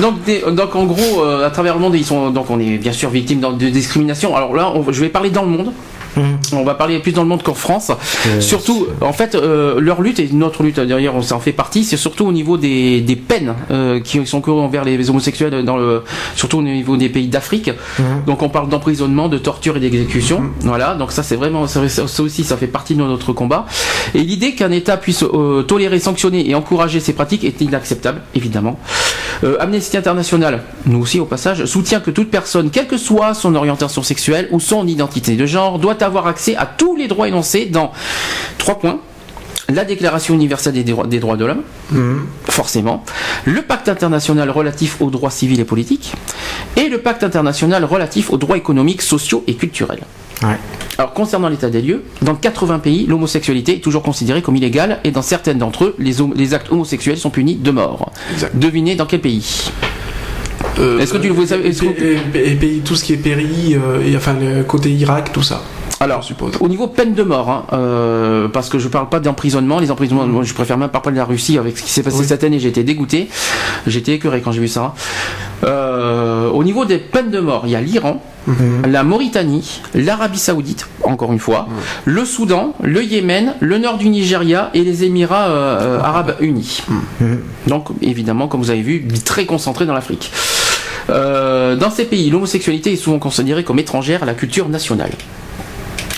donc, 0.00 0.24
des- 0.24 0.42
donc 0.50 0.74
en 0.74 0.84
gros, 0.86 1.22
euh, 1.22 1.46
à 1.46 1.50
travers 1.50 1.74
le 1.74 1.80
monde, 1.80 1.94
ils 1.94 2.04
sont, 2.04 2.30
donc 2.30 2.50
on 2.50 2.58
est 2.58 2.78
bien 2.78 2.92
sûr 2.92 3.10
victime 3.10 3.40
de, 3.40 3.52
de 3.66 3.68
discrimination. 3.70 4.34
Alors 4.34 4.54
là, 4.54 4.72
on- 4.74 4.90
je 4.90 5.00
vais 5.00 5.08
parler 5.10 5.30
dans 5.30 5.42
le 5.42 5.48
monde. 5.50 5.72
On 6.52 6.64
va 6.64 6.74
parler 6.74 6.98
plus 6.98 7.12
dans 7.12 7.22
le 7.22 7.28
monde 7.28 7.42
qu'en 7.42 7.54
France. 7.54 7.92
Surtout, 8.40 8.86
en 9.00 9.12
fait, 9.12 9.34
euh, 9.34 9.80
leur 9.80 10.02
lutte 10.02 10.20
et 10.20 10.28
notre 10.32 10.62
lutte 10.62 10.80
derrière, 10.80 11.14
on 11.14 11.22
s'en 11.22 11.40
fait 11.40 11.52
partie. 11.52 11.84
C'est 11.84 11.96
surtout 11.96 12.26
au 12.26 12.32
niveau 12.32 12.56
des, 12.56 13.00
des 13.00 13.16
peines 13.16 13.54
euh, 13.70 14.00
qui 14.00 14.24
sont 14.26 14.40
courues 14.40 14.60
envers 14.60 14.84
les 14.84 15.10
homosexuels, 15.10 15.64
dans 15.64 15.76
le, 15.76 16.02
surtout 16.34 16.58
au 16.58 16.62
niveau 16.62 16.96
des 16.96 17.08
pays 17.08 17.28
d'Afrique. 17.28 17.70
Mhm. 17.98 18.24
Donc 18.26 18.42
on 18.42 18.48
parle 18.48 18.68
d'emprisonnement, 18.68 19.28
de 19.28 19.38
torture 19.38 19.76
et 19.76 19.80
d'exécution. 19.80 20.42
Voilà, 20.60 20.94
donc 20.94 21.12
ça 21.12 21.22
c'est 21.22 21.36
vraiment, 21.36 21.66
ça, 21.66 21.88
ça 21.88 22.22
aussi, 22.22 22.44
ça 22.44 22.56
fait 22.56 22.66
partie 22.66 22.94
de 22.94 23.02
notre 23.02 23.32
combat. 23.32 23.66
Et 24.14 24.20
l'idée 24.20 24.54
qu'un 24.54 24.70
État 24.70 24.96
puisse 24.96 25.22
euh, 25.22 25.62
tolérer, 25.62 26.00
sanctionner 26.00 26.48
et 26.48 26.54
encourager 26.54 27.00
ces 27.00 27.12
pratiques 27.12 27.44
est 27.44 27.60
inacceptable, 27.60 28.22
évidemment. 28.34 28.78
Amnesty 29.60 29.98
International, 29.98 30.62
nous 30.86 31.00
aussi 31.00 31.20
au 31.20 31.26
passage, 31.26 31.66
soutient 31.66 32.00
que 32.00 32.10
toute 32.10 32.30
personne, 32.30 32.70
quelle 32.70 32.86
que 32.86 32.96
soit 32.96 33.34
son 33.34 33.54
orientation 33.54 34.02
sexuelle 34.02 34.48
ou 34.50 34.60
son 34.60 34.86
identité 34.86 35.36
de 35.36 35.44
genre, 35.44 35.78
doit 35.78 36.02
avoir 36.06 36.26
accès 36.26 36.56
à 36.56 36.66
tous 36.66 36.96
les 36.96 37.08
droits 37.08 37.28
énoncés 37.28 37.66
dans 37.66 37.92
trois 38.58 38.78
points. 38.78 38.98
La 39.68 39.84
Déclaration 39.84 40.32
universelle 40.34 40.74
des 40.74 40.84
droits, 40.84 41.08
des 41.08 41.18
droits 41.18 41.36
de 41.36 41.44
l'homme, 41.44 41.62
forcément, 42.48 43.04
le 43.44 43.62
pacte 43.62 43.88
international 43.88 44.48
relatif 44.50 45.00
aux 45.00 45.10
droits 45.10 45.30
civils 45.32 45.58
et 45.58 45.64
politiques, 45.64 46.12
et 46.76 46.88
le 46.88 46.98
pacte 46.98 47.24
international 47.24 47.84
relatif 47.84 48.30
aux 48.30 48.36
droits 48.36 48.56
économiques, 48.56 49.02
sociaux 49.02 49.42
et 49.48 49.54
culturels. 49.56 50.04
Ouais. 50.44 50.56
Alors 50.98 51.12
concernant 51.14 51.48
l'état 51.48 51.68
des 51.68 51.82
lieux, 51.82 52.04
dans 52.22 52.36
80 52.36 52.78
pays, 52.78 53.06
l'homosexualité 53.06 53.74
est 53.76 53.80
toujours 53.80 54.02
considérée 54.04 54.40
comme 54.40 54.54
illégale 54.54 55.00
et 55.02 55.10
dans 55.10 55.22
certaines 55.22 55.58
d'entre 55.58 55.84
eux, 55.86 55.94
les, 55.98 56.14
les 56.36 56.54
actes 56.54 56.70
homosexuels 56.70 57.18
sont 57.18 57.30
punis 57.30 57.56
de 57.56 57.70
mort. 57.72 58.12
Exact. 58.32 58.56
Devinez 58.56 58.94
dans 58.94 59.06
quel 59.06 59.20
pays? 59.20 59.70
Euh, 60.78 60.98
Est-ce 61.00 61.12
que 61.12 61.18
tu 61.18 61.28
le 61.28 61.34
vois- 61.34 61.44
et, 61.56 61.70
et- 62.38 62.52
et 62.52 62.54
pays- 62.54 62.80
tout 62.84 62.94
ce 62.94 63.02
qui 63.04 63.14
est 63.14 63.18
péri, 63.18 63.74
euh, 63.74 64.16
enfin 64.16 64.34
le 64.38 64.62
côté 64.62 64.90
Irak, 64.92 65.32
tout 65.32 65.42
ça. 65.42 65.62
Alors, 66.00 66.20
je 66.22 66.28
suppose. 66.28 66.52
au 66.60 66.68
niveau 66.68 66.88
peine 66.88 67.14
de 67.14 67.22
mort, 67.22 67.48
hein, 67.50 67.64
euh, 67.72 68.48
parce 68.48 68.68
que 68.68 68.78
je 68.78 68.88
parle 68.88 69.08
pas 69.08 69.18
d'emprisonnement, 69.18 69.78
les 69.78 69.90
emprisonnements, 69.90 70.26
moi, 70.26 70.42
je 70.44 70.52
préfère 70.52 70.76
même 70.76 70.90
pas 70.90 71.00
parler 71.00 71.16
de 71.16 71.20
la 71.20 71.24
Russie 71.24 71.56
avec 71.56 71.78
ce 71.78 71.82
qui 71.82 71.90
s'est 71.90 72.02
passé 72.02 72.18
Oui. 72.20 72.26
cette 72.26 72.44
année, 72.44 72.58
j'ai 72.58 72.68
été 72.68 72.84
dégoûté, 72.84 73.28
été 73.86 74.12
écœuré 74.12 74.42
quand 74.42 74.52
j'ai 74.52 74.60
vu 74.60 74.68
ça. 74.68 74.94
Euh, 75.64 76.50
au 76.50 76.64
niveau 76.64 76.84
des 76.84 76.98
peines 76.98 77.30
de 77.30 77.40
mort, 77.40 77.62
il 77.64 77.70
y 77.70 77.76
a 77.76 77.80
l'Iran, 77.80 78.22
la 78.86 79.02
Mauritanie, 79.02 79.80
l'Arabie 79.94 80.38
Saoudite, 80.38 80.86
encore 81.02 81.32
une 81.32 81.38
fois, 81.38 81.66
le 82.04 82.24
Soudan, 82.26 82.74
le 82.82 83.02
Yémen, 83.02 83.54
le 83.60 83.78
nord 83.78 83.96
du 83.96 84.08
Nigeria 84.10 84.70
et 84.74 84.84
les 84.84 85.04
Émirats 85.04 85.48
euh, 85.48 85.98
Arabes 86.00 86.36
Unis. 86.40 86.82
Donc, 87.66 87.88
évidemment, 88.02 88.48
comme 88.48 88.60
vous 88.60 88.70
avez 88.70 88.82
vu, 88.82 89.08
très 89.24 89.46
concentré 89.46 89.86
dans 89.86 89.94
l'Afrique. 89.94 90.30
Dans 91.08 91.90
ces 91.90 92.04
pays, 92.04 92.28
l'homosexualité 92.28 92.92
est 92.92 92.96
souvent 92.96 93.18
considérée 93.18 93.64
comme 93.64 93.78
étrangère 93.78 94.22
à 94.22 94.26
la 94.26 94.34
culture 94.34 94.68
nationale. 94.68 95.10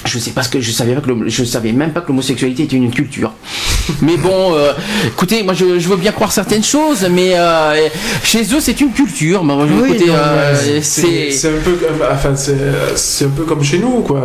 Je 0.04 0.18
sais 0.18 0.30
pas 0.30 0.42
ce 0.42 0.48
que 0.48 0.60
je 0.60 0.70
savais 0.70 0.94
pas 0.94 1.00
que 1.00 1.08
le- 1.10 1.28
je 1.28 1.44
savais 1.44 1.72
même 1.72 1.92
pas 1.92 2.00
que 2.00 2.08
l'homosexualité 2.08 2.62
était 2.64 2.76
une 2.76 2.90
culture. 2.90 3.32
Mais 4.02 4.16
bon, 4.16 4.54
euh, 4.54 4.72
écoutez, 5.06 5.42
moi 5.42 5.54
je, 5.54 5.78
je 5.78 5.88
veux 5.88 5.96
bien 5.96 6.12
croire 6.12 6.30
certaines 6.30 6.62
choses, 6.64 7.06
mais 7.10 7.32
euh, 7.36 7.88
chez 8.22 8.42
eux 8.54 8.60
c'est 8.60 8.80
une 8.80 8.92
culture. 8.92 9.42
Oui, 9.82 9.96
euh, 10.08 10.54
C'est 10.82 11.48
un 11.48 11.60
peu, 11.64 11.72
comme- 11.72 12.06
enfin 12.12 12.34
c'est 12.36 13.24
un 13.24 13.28
peu 13.28 13.44
comme 13.44 13.62
chez 13.64 13.78
nous 13.78 14.00
quoi. 14.00 14.20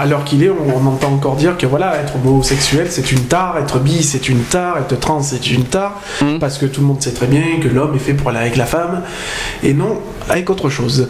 À 0.00 0.06
l'heure 0.06 0.24
qu'il 0.24 0.42
est, 0.42 0.50
on, 0.50 0.56
on 0.76 0.86
entend 0.88 1.12
encore 1.12 1.36
dire 1.36 1.56
que 1.56 1.66
voilà, 1.66 1.96
être 2.00 2.14
homosexuel 2.16 2.88
c'est 2.90 3.12
une 3.12 3.24
tare, 3.24 3.56
être 3.58 3.78
bi 3.78 4.02
c'est 4.02 4.28
une 4.28 4.40
tare, 4.40 4.78
être 4.78 4.98
trans 4.98 5.22
c'est 5.22 5.50
une 5.50 5.64
tare, 5.64 6.00
Mhm. 6.22 6.38
parce 6.38 6.58
que 6.58 6.66
tout 6.66 6.80
le 6.80 6.86
monde 6.88 7.02
sait 7.02 7.12
très 7.12 7.26
bien 7.26 7.42
que 7.62 7.68
l'homme 7.68 7.94
est 7.94 7.98
fait 8.00 8.14
pour 8.14 8.30
aller 8.30 8.38
avec 8.40 8.56
la 8.56 8.66
femme 8.66 9.02
et 9.62 9.74
non 9.74 9.98
avec 10.30 10.50
autre 10.50 10.68
chose. 10.68 11.08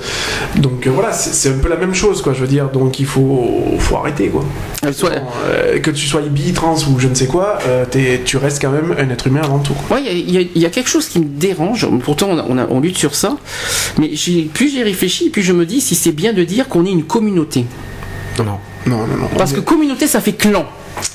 Donc 0.56 0.86
voilà, 0.86 1.12
c'est 1.12 1.32
c'est 1.35 1.48
un 1.51 1.59
peu 1.59 1.69
la 1.69 1.77
même 1.77 1.94
chose 1.94 2.23
quoi. 2.23 2.32
Je 2.35 2.40
veux 2.40 2.47
dire, 2.48 2.69
donc 2.70 2.98
il 3.01 3.06
faut 3.06 3.77
faut 3.80 3.96
arrêter 3.96 4.28
quoi. 4.28 4.44
Soit- 4.92 5.10
Bon, 5.10 5.26
euh, 5.46 5.78
que 5.80 5.90
tu 5.90 6.06
sois 6.06 6.20
bi, 6.22 6.52
trans 6.52 6.76
ou 6.76 6.98
je 6.98 7.09
ne 7.09 7.14
sais 7.14 7.26
quoi, 7.26 7.59
euh, 7.66 7.84
tu 8.24 8.36
restes 8.36 8.60
quand 8.62 8.70
même 8.70 8.94
un 8.98 9.10
être 9.10 9.26
humain 9.26 9.40
avant 9.42 9.59
tout. 9.59 9.74
Ouais, 9.90 10.02
il 10.02 10.30
y 10.30 10.36
a- 10.38 10.40
il 10.40 10.56
y, 10.56 10.60
y 10.60 10.66
a 10.66 10.70
quelque 10.70 10.88
chose 10.90 11.06
qui 11.09 11.18
me 11.20 11.24
dérange. 11.26 11.86
Pourtant, 12.05 12.28
on, 12.30 12.38
a- 12.38 12.44
on, 12.48 12.59
a- 12.59 12.66
on 12.70 12.80
lutte 12.80 12.98
sur 12.98 13.14
ça. 13.14 13.36
Mais 13.98 14.10
j'ai- 14.12 14.42
plus 14.42 14.68
j'y 14.70 14.82
réfléchis, 14.82 15.30
plus 15.30 15.42
je 15.42 15.52
me 15.52 15.66
dis 15.66 15.80
si 15.80 15.94
c'est 15.94 16.12
bien 16.12 16.32
de 16.32 16.44
dire 16.44 16.68
qu'on 16.68 16.84
est 16.86 16.90
une 16.90 17.05
communauté. 17.05 17.64
Non. 18.38 18.59
Non, 18.86 18.98
non, 19.06 19.16
non. 19.18 19.28
Parce 19.36 19.52
que 19.52 19.60
communauté, 19.60 20.06
ça 20.06 20.20
fait 20.20 20.32
clan. 20.32 20.64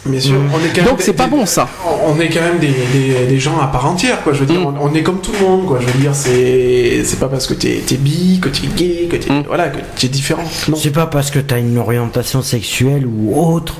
Bien 0.05 0.19
sûr, 0.19 0.35
on 0.53 0.57
est 0.65 0.69
quand 0.69 0.81
même 0.81 0.85
Donc 0.91 1.01
c'est 1.01 1.13
pas 1.13 1.27
bon 1.27 1.45
ça. 1.45 1.67
On 2.05 2.19
est 2.19 2.29
quand 2.29 2.41
même 2.41 2.59
des, 2.59 2.67
des- 2.93 3.25
des 3.27 3.39
gens 3.39 3.59
à 3.61 3.67
part 3.67 3.85
entière, 3.85 4.21
quoi. 4.23 4.33
Je 4.33 4.39
veux 4.39 4.45
dire, 4.45 4.59
Mm. 4.59 4.77
on, 4.79 4.89
on 4.91 4.93
est 4.93 5.03
comme 5.03 5.19
tout 5.21 5.31
le 5.39 5.45
monde, 5.45 5.65
quoi. 5.65 5.79
Je 5.81 5.85
veux 5.87 5.99
dire, 5.99 6.13
c'est 6.13 7.01
c'est 7.05 7.19
pas 7.19 7.27
parce 7.27 7.47
que 7.47 7.53
t'es 7.53 7.81
es 7.91 7.97
bi, 7.97 8.39
que 8.41 8.49
t'es 8.49 8.67
gay, 8.75 9.07
que 9.09 9.15
t'es 9.15 9.31
Mm. 9.31 9.43
voilà, 9.47 9.67
que 9.69 9.79
t'es 9.99 10.07
différent. 10.07 10.43
Non. 10.67 10.75
C'est 10.77 10.91
pas 10.91 11.05
parce 11.07 11.31
que 11.31 11.39
tu 11.39 11.53
as 11.53 11.59
une 11.59 11.77
orientation 11.77 12.41
sexuelle 12.41 13.05
ou 13.05 13.35
autre 13.39 13.75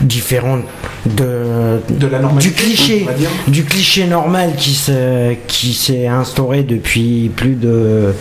différente 0.00 0.62
de, 1.06 1.78
De 1.88 2.06
la 2.08 2.18
normalité, 2.18 2.48
du 2.48 2.54
cliché 2.54 3.00
on 3.04 3.06
va 3.06 3.12
dire. 3.12 3.28
du 3.46 3.64
cliché 3.64 4.06
normal 4.06 4.54
qui 4.58 4.74
se 4.74 5.34
qui 5.46 5.72
s'est 5.72 6.08
instauré 6.08 6.62
depuis 6.64 7.30
plus 7.34 7.54
de 7.54 8.12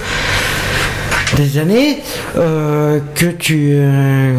des 1.36 1.58
années 1.58 1.98
euh, 2.38 3.00
que 3.16 3.26
tu 3.26 3.72
euh, 3.74 4.34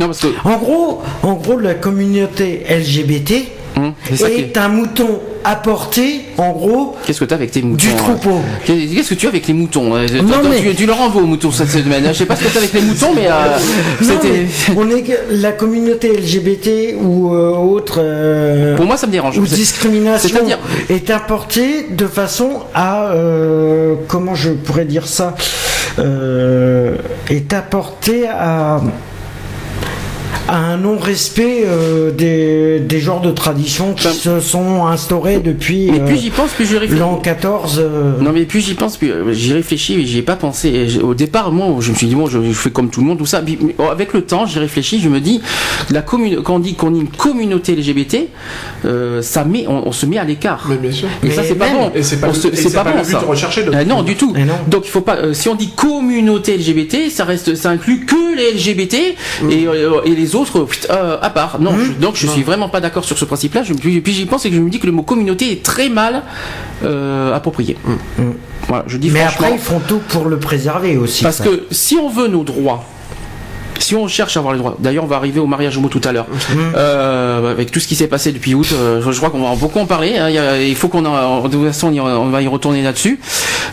Non, 0.00 0.06
parce 0.06 0.20
que. 0.20 0.28
en 0.44 0.56
gros 0.58 1.02
en 1.22 1.34
gros 1.34 1.58
la 1.58 1.74
communauté 1.74 2.64
LGBT 2.68 3.44
Hum, 3.74 3.94
est- 4.10 4.54
un 4.58 4.68
mouton 4.68 5.18
apporté 5.44 6.20
En 6.36 6.52
gros, 6.52 6.94
Qu'est-ce 7.06 7.20
que 7.20 7.24
tu 7.24 7.32
as 7.32 7.36
avec 7.38 7.52
tes 7.52 7.62
moutons 7.62 7.76
du 7.76 7.88
hein 7.88 7.96
troupeau. 7.96 8.42
Qu'est-ce 8.66 9.08
que 9.08 9.14
tu 9.14 9.24
as 9.26 9.30
avec 9.30 9.46
les 9.48 9.54
moutons 9.54 9.96
euh, 9.96 10.06
Non, 10.22 10.34
attends, 10.40 10.48
mais- 10.50 10.60
tu, 10.60 10.74
tu 10.74 10.84
leur 10.86 11.00
envoies 11.00 11.22
aux 11.22 11.26
moutons 11.26 11.50
cette 11.50 11.70
semaine. 11.70 12.04
Je 12.08 12.12
sais 12.12 12.26
pas 12.26 12.36
ce 12.36 12.44
que 12.44 12.48
tu 12.50 12.56
as 12.56 12.60
avec 12.60 12.74
les 12.74 12.82
moutons, 12.82 13.14
mais 13.14 13.28
euh, 13.28 13.32
Non, 14.02 14.08
c'était. 14.20 14.44
mais 14.68 14.74
on 14.76 14.90
est 14.90 15.04
la 15.30 15.52
communauté 15.52 16.12
LGBT 16.18 16.96
ou 17.02 17.34
euh, 17.34 17.48
autre 17.56 18.76
Pour 18.76 18.84
moi, 18.84 18.98
ça 18.98 19.06
me 19.06 19.12
dérange. 19.12 19.38
ou 19.38 19.46
discrimination 19.46 20.28
c'est-à-dire- 20.28 20.58
est 20.90 21.08
apportée 21.08 21.86
de 21.90 22.06
façon 22.06 22.60
à 22.74 23.10
comment 24.06 24.34
je 24.34 24.50
pourrais 24.50 24.84
dire 24.84 25.06
ça 25.08 25.34
est 25.98 27.52
apportée 27.54 28.28
à 28.28 28.80
à 30.48 30.56
un 30.56 30.76
non-respect 30.76 31.64
euh, 31.66 32.10
des, 32.10 32.80
des 32.80 33.00
genres 33.00 33.20
de 33.20 33.30
traditions 33.30 33.94
qui 33.94 34.06
Enfin, 34.08 34.16
se 34.16 34.40
sont 34.40 34.86
instaurées 34.86 35.38
depuis 35.38 35.90
Mais 35.92 36.00
euh, 36.00 36.06
plus 36.06 36.16
j'y 36.18 36.30
pense, 36.30 36.50
plus 36.52 36.66
je 36.66 36.76
réfléchis. 36.76 37.00
l'an 37.00 37.16
14. 37.16 37.78
euh, 37.80 38.12
Non 38.20 38.32
mais 38.32 38.42
plus 38.44 38.60
j'y 38.60 38.74
pense, 38.74 38.96
plus 38.96 39.12
j'y 39.32 39.52
réfléchis, 39.52 39.96
mais 39.96 40.04
j'y 40.04 40.18
ai 40.18 40.22
pas 40.22 40.36
pensé. 40.36 40.68
Et 40.68 41.02
Au 41.02 41.14
départ, 41.14 41.52
moi, 41.52 41.66
je 41.80 41.90
me 41.90 41.96
suis 41.96 42.06
dit 42.06 42.14
bon, 42.14 42.26
je, 42.26 42.38
je 42.42 42.52
fais 42.52 42.70
comme 42.70 42.90
tout 42.90 43.00
le 43.00 43.06
monde, 43.06 43.18
tout 43.18 43.26
ça. 43.26 43.40
Puis, 43.42 43.58
mais, 43.60 43.74
avec 43.90 44.12
le 44.12 44.22
temps, 44.22 44.46
j'y 44.46 44.58
réfléchis, 44.58 45.00
je 45.00 45.08
me 45.08 45.20
dis, 45.20 45.40
la 45.90 46.02
commune, 46.02 46.42
quand 46.42 46.56
on 46.56 46.58
dit 46.60 46.74
qu'on 46.74 46.94
est 46.94 46.98
une 46.98 47.08
communauté 47.08 47.74
LGBT, 47.76 48.28
euh, 48.84 49.22
ça 49.22 49.44
met, 49.44 49.66
on, 49.68 49.86
on 49.88 49.92
se 49.92 50.06
met 50.06 50.18
à 50.18 50.24
l'écart. 50.24 50.66
Mais 50.68 50.76
bien 50.76 50.92
sûr. 50.92 51.08
Et 51.22 51.28
Mais 51.28 51.30
ça 51.34 51.42
c'est 51.44 51.54
pas 51.54 51.68
bon. 51.70 51.90
Et 51.94 52.02
c'est 52.02 52.20
pas, 52.20 52.28
On 52.28 52.32
le- 52.32 52.36
se- 52.36 52.48
et 52.48 52.56
c'est 52.56 52.72
pas, 52.72 52.84
bon 52.84 52.90
le 52.96 53.04
but 53.04 53.10
ça. 53.12 53.18
recherché 53.20 53.62
de 53.62 53.70
Euh, 53.74 53.84
non, 53.84 54.02
du 54.02 54.16
tout. 54.16 54.32
Et 54.36 54.44
non. 54.44 54.54
Donc 54.68 54.82
il 54.86 54.90
faut 54.90 55.00
pas. 55.00 55.16
euh, 55.16 55.34
si 55.34 55.48
on 55.48 55.54
dit 55.54 55.70
communauté 55.70 56.56
LGBT, 56.56 57.10
ça 57.10 57.24
reste, 57.24 57.54
ça 57.54 57.70
inclut 57.70 58.04
que 58.06 58.36
les 58.36 58.52
LGBT 58.52 58.94
et, 59.50 59.66
euh, 59.66 60.00
et 60.04 60.10
les 60.10 60.21
autres 60.34 60.66
euh, 60.90 61.18
à 61.20 61.30
part. 61.30 61.60
Non. 61.60 61.72
je- 61.78 61.92
donc 61.92 62.16
je 62.16 62.26
suis 62.26 62.42
vraiment 62.42 62.68
pas 62.68 62.80
d'accord 62.80 63.04
sur 63.04 63.18
ce 63.18 63.24
principe-là. 63.24 63.62
Je- 63.62 63.74
Puis, 63.74 64.00
puis 64.00 64.12
j'y 64.12 64.26
pense 64.26 64.44
et 64.46 64.50
que 64.50 64.56
je 64.56 64.60
me 64.60 64.70
dis 64.70 64.78
que 64.80 64.86
le 64.86 64.92
mot 64.92 65.02
communauté 65.02 65.52
est 65.52 65.62
très 65.62 65.88
mal 65.88 66.22
euh, 66.84 67.34
approprié. 67.34 67.76
Voilà, 68.68 68.84
je 68.86 68.96
dis 68.96 69.10
mais 69.10 69.22
après, 69.22 69.52
ils 69.52 69.58
font 69.58 69.80
tout 69.86 70.00
pour 70.08 70.26
le 70.26 70.38
préserver 70.38 70.96
aussi. 70.96 71.22
Parce 71.22 71.38
ça. 71.38 71.44
que 71.44 71.64
si 71.70 71.96
on 71.96 72.08
veut 72.08 72.28
nos 72.28 72.44
droits, 72.44 72.84
si 73.82 73.94
on 73.94 74.08
cherche 74.08 74.36
à 74.36 74.40
avoir 74.40 74.54
les 74.54 74.58
droits, 74.60 74.76
d'ailleurs 74.78 75.04
on 75.04 75.08
va 75.08 75.16
arriver 75.16 75.40
au 75.40 75.46
mariage 75.46 75.76
homo 75.76 75.88
tout 75.88 76.00
à 76.04 76.12
l'heure, 76.12 76.26
Euh, 76.74 77.50
avec 77.50 77.70
tout 77.70 77.80
ce 77.80 77.86
qui 77.88 77.94
s'est 77.96 78.06
passé 78.08 78.32
depuis 78.32 78.54
août, 78.54 78.68
euh, 78.72 79.02
je 79.02 79.16
crois 79.16 79.30
qu'on 79.30 79.42
va 79.48 79.54
beaucoup 79.56 79.78
en 79.78 79.86
parler, 79.86 80.16
hein, 80.16 80.28
il, 80.58 80.74
faut 80.76 80.88
qu'on 80.88 81.04
en, 81.04 81.42
de 81.42 81.48
toute 81.48 81.66
façon 81.66 81.88
on, 81.88 81.92
y- 81.92 82.00
on 82.00 82.30
va 82.30 82.42
y 82.42 82.46
retourner 82.48 82.82
là-dessus. 82.82 83.18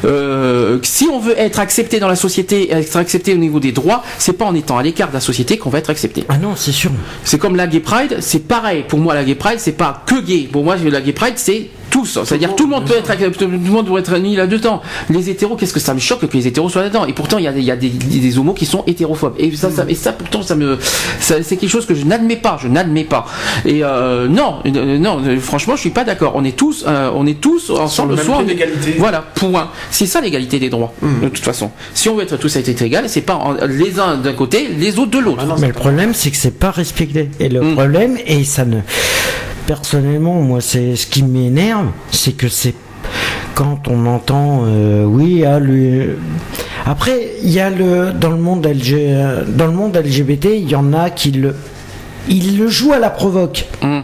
Euh, 0.06 0.80
si 0.84 1.08
on 1.12 1.20
veut 1.20 1.38
être 1.38 1.60
accepté 1.60 2.00
dans 2.00 2.08
la 2.08 2.16
société, 2.16 2.72
être 2.72 2.96
accepté 2.98 3.34
au 3.34 3.38
niveau 3.38 3.60
des 3.60 3.72
droits, 3.72 4.04
c'est 4.18 4.34
pas 4.34 4.46
en 4.46 4.56
étant 4.56 4.78
à 4.78 4.84
l'écart 4.84 5.10
de 5.10 5.14
la 5.14 5.20
société 5.20 5.58
qu'on 5.58 5.70
va 5.70 5.80
être 5.80 5.90
accepté. 5.90 6.24
Ah 6.30 6.38
non, 6.38 6.54
c'est 6.56 6.72
sûr. 6.72 6.92
C'est 7.24 7.38
comme 7.38 7.56
la 7.56 7.68
Gay 7.68 7.80
Pride, 7.80 8.18
c'est 8.22 8.48
pareil. 8.48 8.86
Pour 8.88 9.00
moi, 9.00 9.14
la 9.14 9.24
Gay 9.24 9.36
Pride, 9.36 9.60
c'est 9.60 9.74
pas 9.74 10.04
que 10.06 10.22
gay. 10.22 10.48
Pour 10.52 10.64
moi, 10.64 10.76
la 10.78 11.02
Gay 11.02 11.12
Pride, 11.14 11.34
c'est 11.38 11.70
tous. 12.00 12.20
C'est-à-dire 12.24 12.56
tout 12.56 12.64
le 12.66 12.70
monde 12.72 12.86
peut 12.86 12.96
être, 12.96 13.14
tout 13.38 13.48
le 13.48 13.58
monde 13.58 13.86
doit 13.86 14.00
être 14.00 14.18
mis 14.18 14.36
là-dedans. 14.36 14.82
Les 15.10 15.30
hétéros, 15.30 15.56
qu'est-ce 15.56 15.74
que 15.74 15.80
ça 15.80 15.94
me 15.94 16.00
choque 16.00 16.26
que 16.28 16.38
les 16.38 16.48
hétéros 16.48 16.70
soient 16.70 16.84
là-dedans? 16.84 17.06
Et 17.06 17.14
pourtant, 17.14 17.38
il 17.38 17.44
y 17.44 17.48
a, 17.48 17.52
des- 17.52 17.60
il 17.60 17.66
y 17.66 17.72
a 17.72 17.76
des, 17.76 17.90
des 17.90 18.38
homos 18.38 18.54
qui 18.54 18.66
sont 18.66 18.84
hétérophobes. 18.88 19.34
Et 19.38 19.56
ça, 19.56 19.70
ça, 19.72 19.86
et 19.88 19.96
ça 19.96 20.12
pourtant, 20.14 20.42
ça 20.42 20.56
me, 20.56 20.78
c'est 21.20 21.58
quelque 21.58 21.68
chose 21.70 21.86
que 21.86 21.94
je 21.96 22.06
n'admets 22.06 22.36
pas. 22.38 22.58
Je 22.62 22.68
n'admets 22.68 23.04
pas. 23.04 23.26
Et 23.66 23.84
euh, 23.84 24.28
non, 24.28 24.60
euh, 24.66 24.98
non, 24.98 25.20
euh, 25.26 25.40
franchement, 25.40 25.76
je 25.76 25.82
suis 25.82 25.90
pas 25.90 26.04
d'accord. 26.04 26.34
On 26.36 26.44
est 26.44 26.56
tous, 26.56 26.86
euh, 26.88 27.12
on 27.16 27.26
est 27.28 27.40
tous 27.40 27.70
ensemble. 27.70 28.12
le 28.12 28.16
même 28.18 28.26
soit 28.26 28.38
on 28.38 28.48
est-. 28.48 28.98
Voilà, 28.98 29.24
point. 29.36 29.70
C'est 29.92 30.06
ça 30.06 30.22
l'égalité 30.22 30.60
des 30.60 30.70
droits. 30.70 30.94
De 31.22 31.28
toute 31.30 31.44
façon, 31.44 31.72
si 31.94 32.10
on 32.10 32.16
veut 32.16 32.24
être 32.24 32.38
tous 32.38 32.56
à 32.56 32.60
être 32.60 32.82
égal, 32.82 33.06
c'est 33.08 33.22
pas 33.22 33.36
en- 33.36 33.54
les 33.68 34.00
uns 34.00 34.18
d'un 34.18 34.34
côté, 34.34 34.70
les 34.78 34.98
autres 35.00 35.12
de 35.12 35.20
l'autre. 35.20 35.40
Ah 35.42 35.46
non, 35.48 35.56
Mais 35.60 35.68
le 35.68 35.74
problème, 35.74 36.14
c'est 36.14 36.32
que 36.32 36.38
c'est 36.38 36.58
pas 36.58 36.72
respecté. 36.72 37.30
Et 37.40 37.50
le 37.50 37.62
Mm. 37.62 37.74
problème, 37.74 38.18
et 38.26 38.44
ça 38.44 38.64
ne. 38.66 38.78
Personnellement, 39.68 40.42
moi, 40.42 40.62
c'est 40.62 40.96
ce 40.96 41.06
qui 41.06 41.22
m'énerve, 41.24 41.89
c'est 42.12 42.34
que 42.34 42.48
c'est 42.48 42.74
quand 43.56 43.88
on 43.90 44.06
entend, 44.06 44.62
euh, 44.66 45.04
oui, 45.04 45.44
ah, 45.46 45.60
le. 45.60 46.18
Après, 46.86 47.32
il 47.44 47.50
y 47.50 47.60
a 47.60 47.70
le 47.70 48.12
dans 48.14 48.30
le 48.32 48.38
monde 48.38 48.66
LG, 48.66 49.48
dans 49.50 49.66
le 49.68 49.74
monde 49.74 49.98
LGBT, 49.98 50.46
il 50.56 50.70
y 50.70 50.76
en 50.76 50.94
a 50.94 51.10
qui 51.10 51.32
le, 51.32 51.56
ils 52.30 52.58
le 52.58 52.68
jouent 52.68 52.94
à 52.94 53.00
la 53.00 53.10
provoque. 53.10 53.66
Hum. 53.82 54.04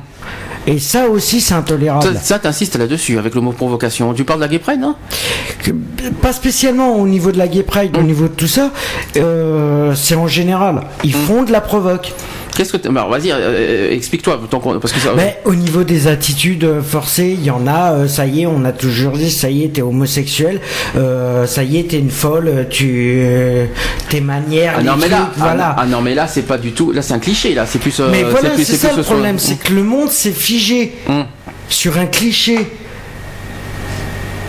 Et 0.67 0.79
ça 0.79 1.07
aussi, 1.07 1.41
c'est 1.41 1.53
intolérable. 1.53 2.03
Ça, 2.15 2.19
ça 2.19 2.39
t'insistes 2.39 2.75
là-dessus 2.75 3.19
avec 3.19 3.35
le 3.35 3.41
mot 3.41 3.51
provocation. 3.51 4.13
Tu 4.15 4.23
parles 4.23 4.39
de 4.39 4.45
la 4.45 4.49
Gay 4.49 4.57
Pride, 4.59 4.79
non? 4.79 4.95
Pas 6.23 6.33
spécialement 6.33 6.95
au 6.97 7.07
niveau 7.07 7.31
de 7.31 7.37
la 7.37 7.47
gay 7.47 7.63
pride, 7.63 7.95
au 7.95 8.01
Mm. 8.01 8.05
niveau 8.07 8.23
de 8.27 8.33
tout 8.33 8.47
ça, 8.47 8.71
euh, 9.17 9.93
c'est 9.95 10.15
en 10.15 10.27
général. 10.27 10.81
Ils 11.03 11.13
font 11.13 11.43
de 11.43 11.51
la 11.51 11.61
provoque. 11.61 12.13
Qu'est-ce 12.55 12.77
que 12.77 12.87
alors, 12.87 13.09
vas-y, 13.09 13.31
euh, 13.31 13.91
explique-toi 13.91 14.39
tant 14.49 14.59
qu'on- 14.59 14.79
parce 14.79 14.93
que 14.93 14.99
ça. 14.99 15.11
Mais 15.15 15.37
au 15.45 15.53
niveau 15.55 15.83
des 15.83 16.07
attitudes 16.07 16.63
euh, 16.63 16.81
forcées, 16.81 17.35
il 17.37 17.43
y 17.43 17.51
en 17.51 17.67
a, 17.67 17.93
euh, 17.93 18.07
ça 18.07 18.25
y 18.25 18.43
est, 18.43 18.45
on 18.45 18.63
a 18.63 18.71
toujours 18.71 19.11
dit, 19.17 19.29
ça 19.29 19.49
y 19.49 19.63
est, 19.65 19.69
t'es 19.73 19.81
homosexuel, 19.81 20.61
euh, 20.95 21.45
ça 21.45 21.63
y 21.63 21.77
est, 21.79 21.83
t'es 21.89 21.99
une 21.99 22.11
folle, 22.11 22.67
tu, 22.69 23.15
euh, 23.17 23.65
tes 24.09 24.21
manières, 24.21 24.75
Ah 24.79 24.83
non 24.83 24.93
mais 24.99 25.09
là, 25.09 25.17
trucs, 25.31 25.37
voilà. 25.37 25.75
ah, 25.77 25.81
ah 25.81 25.85
non 25.85 26.01
mais 26.01 26.15
là 26.15 26.27
c'est 26.27 26.43
pas 26.43 26.57
du 26.57 26.71
tout, 26.71 26.91
là 26.93 27.01
c'est 27.01 27.13
un 27.13 27.19
cliché 27.19 27.53
là, 27.53 27.65
c'est 27.65 27.79
plus. 27.79 27.99
euh, 27.99 28.07
Mais 28.11 28.23
voilà, 28.23 28.51
c'est 28.57 28.63
ça 28.63 28.87
plus 28.89 28.97
le 28.97 29.03
problème, 29.03 29.37
c'est 29.39 29.59
que 29.59 29.73
le 29.73 29.83
monde 29.83 30.09
s'est 30.09 30.31
figé 30.31 30.93
Hum. 31.09 31.25
sur 31.69 31.97
un 31.97 32.05
cliché. 32.05 32.57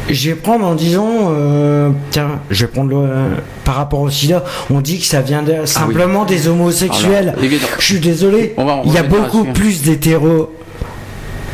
Je 0.09 0.31
vais 0.31 0.37
prendre 0.37 0.65
en 0.67 0.75
disant, 0.75 1.09
euh, 1.33 1.91
tiens, 2.11 2.39
je 2.51 2.65
vais 2.65 2.71
prendre 2.71 2.91
le, 2.91 2.97
euh, 2.97 3.29
par 3.65 3.75
rapport 3.75 4.01
au 4.01 4.11
sida, 4.11 4.45
on 4.71 4.81
dit 4.81 5.01
que 5.01 5.05
ça 5.07 5.21
vient 5.21 5.43
de- 5.43 5.67
simplement 5.67 6.25
des 6.25 6.47
homosexuels. 6.49 7.31
Alors. 7.37 7.41
Je 7.81 7.85
suis 7.85 7.99
désolé, 8.01 8.55
On 8.57 8.65
va 8.65 8.73
en 8.75 8.83
il 8.85 8.93
y 8.93 8.99
a 8.99 9.03
beaucoup 9.03 9.45
plus 9.53 9.83
d'hétéros, 9.83 10.53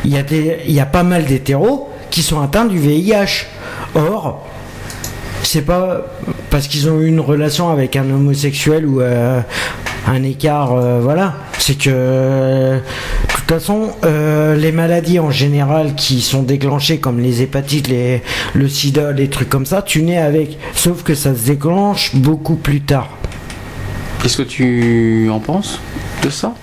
il 0.05 0.11
y, 0.13 0.17
a 0.17 0.23
des, 0.23 0.57
il 0.67 0.73
y 0.73 0.79
a 0.79 0.85
pas 0.85 1.03
mal 1.03 1.25
d'hétéros 1.25 1.89
qui 2.11 2.21
sont 2.21 2.41
atteints 2.41 2.65
du 2.65 2.77
VIH. 2.77 3.47
Or, 3.95 4.45
c'est 5.41 5.61
pas 5.61 6.01
parce 6.51 6.67
qu'ils 6.67 6.89
ont 6.89 6.99
eu 7.01 7.07
une 7.07 7.19
relation 7.19 7.69
avec 7.69 7.95
un 7.95 8.03
homosexuel 8.09 8.85
ou 8.85 9.01
euh, 9.01 9.39
un 10.07 10.23
écart, 10.23 10.73
euh, 10.73 10.99
voilà. 11.01 11.33
C'est 11.57 11.75
que, 11.77 12.77
toute 13.45 13.57
façon, 13.57 13.91
euh, 14.05 14.55
les 14.55 14.71
maladies 14.71 15.19
en 15.19 15.29
général 15.29 15.95
qui 15.95 16.21
sont 16.21 16.43
déclenchées, 16.43 16.99
comme 16.99 17.19
les 17.19 17.41
hépatites, 17.41 17.89
les, 17.89 18.21
le 18.53 18.69
sida, 18.69 19.11
les 19.11 19.29
trucs 19.29 19.49
comme 19.49 19.65
ça, 19.65 19.81
tu 19.81 20.01
nais 20.01 20.17
avec. 20.17 20.57
Sauf 20.73 21.03
que 21.03 21.13
ça 21.13 21.35
se 21.35 21.45
déclenche 21.45 22.15
beaucoup 22.15 22.55
plus 22.55 22.81
tard. 22.81 23.09
Qu'est-ce 24.21 24.37
que 24.37 24.43
tu 24.43 25.29
en 25.29 25.39
penses 25.39 25.79
de 26.23 26.29
ça? 26.29 26.55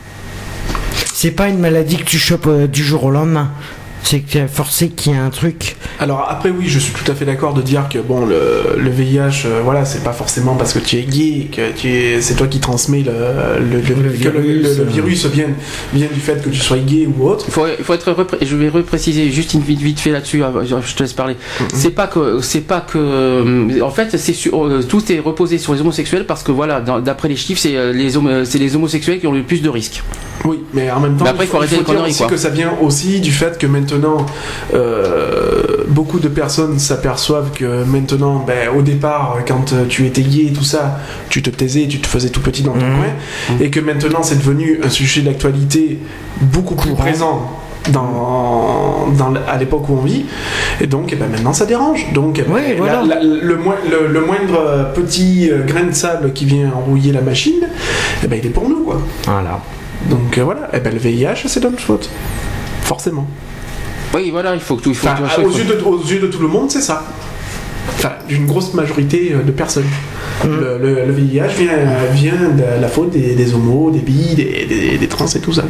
C'est 1.12 1.32
pas 1.32 1.48
une 1.48 1.59
maladie 1.59 1.98
que 1.98 2.05
tu 2.05 2.19
chopes 2.19 2.47
euh, 2.47 2.66
du 2.66 2.82
jour 2.82 3.05
au 3.05 3.11
lendemain. 3.11 3.51
C'est 4.02 4.20
que 4.20 4.47
forcé 4.47 4.89
qu'il 4.89 5.12
y 5.12 5.14
ait 5.14 5.18
un 5.18 5.31
truc. 5.31 5.77
Alors 6.01 6.27
après 6.28 6.51
oui, 6.51 6.64
je 6.68 6.78
suis 6.78 6.93
tout 6.93 7.10
à 7.10 7.14
fait 7.14 7.24
d'accord 7.24 7.55
de 7.55 7.62
dire 7.62 7.89
que 7.89 7.98
bon 7.98 8.24
le, 8.27 8.77
le 8.78 8.90
VIH, 8.90 9.44
euh, 9.47 9.60
voilà, 9.62 9.85
c'est 9.85 10.02
pas 10.02 10.12
forcément 10.12 10.56
parce 10.56 10.72
que 10.72 10.78
tu 10.78 10.97
es 10.97 11.02
gay 11.02 11.48
que 11.55 11.70
tu 11.72 11.89
es, 11.89 12.20
c'est 12.22 12.35
toi 12.35 12.47
qui 12.47 12.59
transmets 12.60 13.02
le, 13.02 13.12
le, 13.60 13.77
le- 13.81 14.10
que 14.10 14.28
virus, 14.28 14.35
le- 14.35 14.74
le 14.74 14.81
euh. 14.81 14.85
virus 14.90 15.27
vient, 15.27 15.47
vient 15.93 16.09
du 16.12 16.18
fait 16.20 16.43
que 16.43 16.48
tu 16.48 16.59
sois 16.59 16.78
gay 16.78 17.06
ou 17.06 17.27
autre. 17.28 17.44
Il 17.48 17.52
faut, 17.52 17.66
il 17.78 17.85
faut 17.85 17.94
être 17.94 18.10
repré- 18.12 18.39
je 18.44 18.56
vais 18.56 18.68
repréciser 18.68 19.31
juste 19.31 19.55
une 19.55 19.60
vite, 19.60 19.81
vite 19.81 20.01
fait 20.01 20.10
là-dessus. 20.10 20.43
ah, 20.43 20.52
Je 20.64 20.94
te 20.94 21.02
laisse 21.02 21.12
parler. 21.12 21.36
C'est 21.74 21.90
pas 21.90 22.06
que, 22.06 22.40
c'est 22.40 22.62
pas 22.62 22.81
que, 22.81 22.98
euh, 22.98 23.81
en 23.82 23.90
fait, 23.90 24.16
c'est 24.16 24.32
sur, 24.32 24.68
tout 24.89 25.12
est 25.12 25.18
reposé 25.20 25.59
sur 25.59 25.74
les 25.74 25.81
homosexuels 25.82 26.27
parce 26.27 26.43
que 26.43 26.52
voilà, 26.52 26.81
dans- 26.81 27.01
d'après 27.01 27.28
les 27.28 27.36
chiffres, 27.36 27.60
c'est 27.60 27.93
les 27.93 28.16
homo- 28.16 28.44
c'est 28.44 28.59
les 28.59 28.74
homosexuels 28.74 29.20
qui 29.20 29.27
ont 29.27 29.32
le 29.32 29.43
plus 29.43 29.60
de 29.62 29.68
risques. 29.68 30.02
Oui, 30.47 30.60
mais 30.72 30.90
en 30.90 31.01
même 31.01 31.16
temps, 31.18 31.24
Mais 31.24 31.31
après, 31.31 31.44
il 31.44 31.48
faut 31.48 31.59
arrêter 31.59 31.72
les 31.77 31.82
dire 31.82 31.86
conneries, 31.86 32.10
aussi 32.10 32.18
quoi. 32.18 32.28
que 32.28 32.36
ça 32.39 32.48
vient 32.48 32.72
aussi 32.81 33.20
du 33.20 33.31
fait 33.31 33.59
que 33.59 33.66
maintenant, 33.66 33.89
euh, 34.74 35.84
beaucoup 35.88 36.18
de 36.18 36.28
personnes 36.28 36.78
s'aperçoivent 36.78 37.50
que 37.52 37.84
maintenant, 37.84 38.44
ben, 38.46 38.68
au 38.76 38.82
départ, 38.82 39.38
quand 39.46 39.74
tu 39.88 40.06
étais 40.06 40.22
gay 40.22 40.46
et 40.46 40.52
tout 40.52 40.64
ça, 40.64 40.98
tu 41.28 41.42
te 41.42 41.50
taisais, 41.50 41.86
tu 41.88 42.00
te 42.00 42.06
faisais 42.06 42.28
tout 42.30 42.40
petit 42.40 42.62
dans 42.62 42.72
ton 42.72 42.86
Mhm. 42.86 42.96
coin, 42.96 43.56
et 43.60 43.70
que 43.70 43.80
maintenant 43.80 44.22
c'est 44.22 44.38
devenu 44.38 44.80
un 44.82 44.88
sujet 44.90 45.22
d'actualité 45.22 45.98
beaucoup 46.40 46.74
plus 46.74 46.90
Courant. 46.90 47.02
présent. 47.02 47.50
Dans, 47.90 49.32
à 49.48 49.56
l'époque 49.56 49.88
où 49.88 49.94
on 49.94 50.02
vit 50.04 50.26
et 50.82 50.86
donc 50.86 51.08
eh 51.12 51.16
ben, 51.16 51.28
maintenant 51.30 51.54
ça 51.54 51.64
dérange 51.64 52.12
donc 52.12 52.38
eh 52.38 52.44
Oui, 52.46 52.60
la- 52.68 52.74
voilà. 52.76 53.02
la- 53.04 53.22
le, 53.22 53.56
moin- 53.56 53.74
le- 53.90 54.06
le 54.06 54.20
moindre 54.20 54.90
petit 54.94 55.48
euh, 55.50 55.64
grain 55.66 55.84
de 55.84 55.92
sable 55.94 56.34
qui 56.34 56.44
vient 56.44 56.70
enrouiller 56.76 57.10
la 57.10 57.22
machine 57.22 57.62
eh 58.22 58.26
ben, 58.26 58.38
il 58.40 58.46
est 58.46 58.50
pour 58.50 58.68
nous 58.68 58.84
quoi 58.84 59.00
Voilà. 59.24 59.60
donc 60.10 60.36
euh, 60.36 60.44
voilà, 60.44 60.68
et 60.74 60.80
ben, 60.80 60.92
le 60.92 60.98
VIH, 60.98 61.46
c'est 61.46 61.60
de 61.60 61.68
notre 61.70 61.80
faute. 61.80 62.10
Forcément. 62.82 63.26
Oui, 64.14 64.30
voilà, 64.30 64.54
il 64.54 64.60
faut 64.60 64.76
que 64.76 64.82
tout, 64.82 64.90
il 64.90 64.96
faut, 64.96 65.06
Enfin, 65.08 65.42
aux, 65.42 65.50
yeux 65.50 65.64
de, 65.64 65.82
aux 65.84 66.02
yeux 66.02 66.20
de 66.20 66.26
tout 66.26 66.40
le 66.40 66.48
monde, 66.48 66.70
c'est 66.70 66.80
ça. 66.80 67.04
Enfin, 67.96 68.12
d'une 68.28 68.46
grosse 68.46 68.74
majorité 68.74 69.32
euh, 69.34 69.42
de 69.42 69.50
personnes. 69.52 69.84
Le, 70.42 70.78
le- 70.80 71.04
le 71.04 71.12
VIH 71.12 71.48
vient, 71.58 71.68
vient 72.12 72.48
de 72.50 72.80
la 72.80 72.88
faute 72.88 73.10
des, 73.10 73.34
des 73.34 73.52
homos, 73.54 73.90
des 73.90 73.98
bi, 73.98 74.34
des, 74.34 74.64
des- 74.66 74.96
des 74.96 75.06
trans 75.08 75.26
et 75.26 75.38
tout 75.40 75.52
ça. 75.52 75.64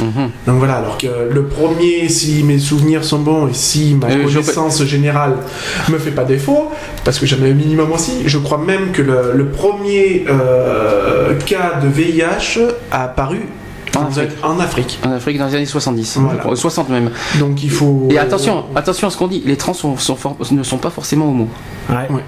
Mhm. 0.00 0.30
Donc 0.46 0.56
voilà, 0.58 0.76
alors 0.76 0.96
que 0.96 1.06
le 1.30 1.44
premier, 1.44 2.08
si 2.08 2.42
mes 2.44 2.58
souvenirs 2.58 3.04
sont 3.04 3.18
bons 3.18 3.48
et 3.48 3.52
si 3.54 3.94
ma 3.94 4.06
Euh, 4.06 4.26
je- 4.28 4.38
connaissance 4.38 4.82
générale 4.84 5.34
me 5.90 5.98
fait 5.98 6.12
pas 6.12 6.24
défaut, 6.24 6.70
parce 7.04 7.18
que 7.18 7.26
j'en 7.26 7.44
ai 7.44 7.50
un 7.50 7.54
minimum 7.54 7.92
aussi, 7.92 8.22
je 8.24 8.38
crois 8.38 8.58
même 8.58 8.90
que 8.92 9.02
le, 9.02 9.32
le 9.34 9.46
premier 9.48 10.24
euh, 10.30 11.34
cas 11.44 11.80
de 11.82 11.88
VIH 11.88 12.60
a 12.90 13.04
apparu 13.04 13.40
En 13.98 14.08
Afrique. 14.08 14.30
en 14.42 14.60
Afrique. 14.60 14.98
En 15.04 15.12
Afrique 15.12 15.38
dans 15.38 15.46
les 15.46 15.54
années 15.54 15.66
70, 15.66 16.16
Voilà. 16.20 16.46
Euh, 16.46 16.54
60 16.56 16.88
même. 16.88 17.10
Donc 17.38 17.62
il 17.62 17.70
faut. 17.70 18.08
Et 18.10 18.18
attention, 18.18 18.64
attention 18.74 19.08
à 19.08 19.10
ce 19.10 19.16
qu'on 19.16 19.28
dit, 19.28 19.42
les 19.44 19.56
trans 19.56 19.74
sont- 19.74 19.96
sont 19.96 20.16
for- 20.16 20.36
ne 20.50 20.62
sont 20.62 20.78
pas 20.78 20.90
forcément 20.90 21.28
homo. 21.28 21.48
Ouais. 21.90 21.96
Ouais. 22.10 22.22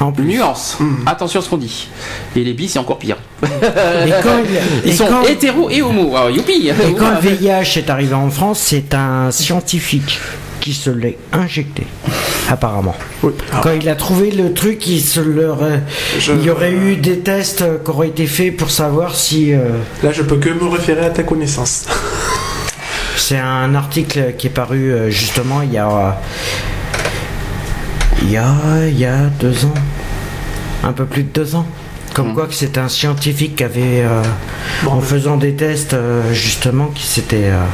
En 0.00 0.10
plus. 0.10 0.24
Nuance, 0.24 0.78
Mhm. 0.80 1.04
attention 1.06 1.38
à 1.40 1.42
ce 1.42 1.48
qu'on 1.48 1.58
dit. 1.58 1.86
Et 2.34 2.42
les 2.42 2.54
bis, 2.54 2.72
c'est 2.72 2.78
encore 2.78 2.98
pire. 2.98 3.16
Et 3.42 3.46
quand, 4.22 4.38
il- 4.44 4.60
Ils 4.84 4.90
et 4.90 4.92
sont 4.94 5.06
quand- 5.06 5.22
hétéros 5.24 5.70
et 5.70 5.80
homo. 5.82 6.16
Alors, 6.16 6.30
youpi 6.30 6.68
et 6.68 6.74
quand 6.98 7.10
le 7.10 7.20
VIH 7.20 7.76
est 7.78 7.90
arrivé 7.90 8.14
en 8.14 8.30
France, 8.30 8.58
c'est 8.60 8.94
un 8.94 9.30
scientifique 9.30 10.18
qui 10.62 10.72
se 10.72 10.90
l'est 10.90 11.18
injecté, 11.32 11.86
apparemment. 12.48 12.94
Oui. 13.22 13.32
Quand 13.62 13.72
il 13.72 13.88
a 13.88 13.94
trouvé 13.96 14.30
le 14.30 14.54
truc, 14.54 14.86
il, 14.86 15.00
se 15.00 15.20
leur, 15.20 15.62
euh, 15.62 15.78
Je- 16.18 16.32
il 16.32 16.42
y 16.44 16.50
aurait 16.50 16.72
eu 16.72 16.96
des 16.96 17.18
tests 17.18 17.62
euh, 17.62 17.78
qui 17.84 17.90
auraient 17.90 18.08
été 18.08 18.26
faits 18.26 18.56
pour 18.56 18.70
savoir 18.70 19.14
si. 19.14 19.52
euh, 19.52 19.58
là, 20.02 20.12
je 20.12 20.22
peux 20.22 20.36
que 20.36 20.48
me 20.50 20.68
référer 20.68 21.04
à 21.04 21.10
ta 21.10 21.24
connaissance. 21.24 21.86
C'est 23.16 23.38
un 23.38 23.74
article 23.74 24.34
qui 24.38 24.46
est 24.46 24.50
paru 24.50 24.94
justement 25.10 25.62
il 25.62 25.72
y 25.72 25.78
a. 25.78 26.20
Il 28.22 28.30
y 28.30 28.36
a, 28.36 28.54
il 28.88 28.98
y 28.98 29.04
a 29.04 29.26
deux 29.40 29.64
ans. 29.64 29.74
Un 30.84 30.92
peu 30.92 31.04
plus 31.06 31.22
de 31.24 31.28
deux 31.28 31.54
ans. 31.54 31.66
Comme 32.14 32.28
Mhm. 32.28 32.34
quoi 32.34 32.46
que 32.46 32.54
c'est 32.54 32.76
un 32.78 32.88
scientifique 32.88 33.56
qui 33.56 33.64
avait, 33.64 34.02
euh, 34.04 34.22
Bon, 34.84 34.92
en 34.92 35.00
faisant 35.00 35.36
des 35.36 35.54
tests, 35.54 35.94
euh, 35.94 36.32
justement, 36.32 36.86
qui 36.94 37.06
s'était. 37.06 37.44
euh, 37.50 37.64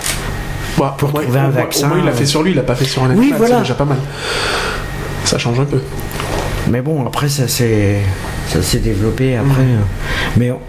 Bah, 0.79 0.95
pour 0.99 1.13
trouver 1.13 1.39
un 1.41 1.49
vaccin, 1.51 1.87
Au 1.87 1.89
moins, 1.91 1.99
il 2.01 2.05
l'a 2.05 2.13
fait 2.13 2.27
sur 2.27 2.43
lui, 2.43 2.51
il 2.53 2.57
l'a 2.57 2.63
pas 2.63 2.75
fait 2.75 2.85
sur 2.85 3.03
un 3.05 3.09
Oui, 3.11 3.13
animal. 3.19 3.39
voilà. 3.39 3.55
C'est 3.57 3.61
déjà 3.63 3.75
pas 3.75 3.85
mal. 3.85 3.99
Ça 5.25 5.39
change 5.39 5.59
un 5.61 5.65
peu. 5.65 5.81
Mais 6.71 6.81
bon, 6.83 7.05
après, 7.07 7.29
ça 7.29 7.49
s'est, 7.49 7.97
ça 8.49 8.63
s'est 8.63 8.79
développé 8.79 9.37
après. 9.37 9.63
Mhm. 9.63 9.69
euh. 9.79 9.83
Mais 10.37 10.51
on- 10.51 10.61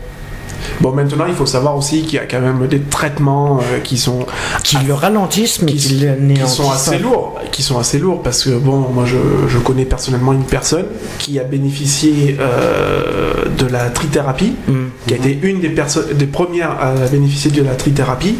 Bon, 0.81 0.91
maintenant, 0.93 1.25
il 1.27 1.33
faut 1.33 1.45
savoir 1.45 1.75
aussi 1.75 2.03
qu'il 2.03 2.13
y 2.15 2.19
a 2.19 2.25
quand 2.25 2.39
même 2.41 2.65
des 2.67 2.79
traitements 2.81 3.59
euh, 3.59 3.79
qui 3.79 3.97
sont 3.97 4.25
qui 4.63 4.77
le 4.85 4.93
ralentissent, 4.93 5.61
mais 5.61 5.71
qui, 5.73 5.77
qui, 5.97 6.33
qui 6.33 6.47
sont 6.47 6.69
assez 6.71 6.97
lourds, 6.99 7.39
qui 7.51 7.63
sont 7.63 7.77
assez 7.79 7.97
lourds 7.97 8.21
parce 8.21 8.43
que 8.43 8.51
bon, 8.51 8.85
moi 8.93 9.03
je, 9.05 9.17
je 9.49 9.57
connais 9.57 9.83
personnellement 9.85 10.31
une 10.33 10.43
personne 10.43 10.85
qui 11.17 11.37
a 11.39 11.43
bénéficié 11.43 12.37
euh, 12.39 13.45
de 13.57 13.65
la 13.67 13.89
trithérapie, 13.89 14.53
Mhm. 14.67 14.89
qui 15.07 15.13
a 15.13 15.17
été 15.17 15.39
une 15.43 15.59
des 15.59 15.69
personnes, 15.69 16.13
des 16.13 16.27
premières 16.27 16.71
à 16.81 16.91
bénéficier 17.11 17.51
de 17.51 17.63
la 17.63 17.75
trithérapie, 17.75 18.35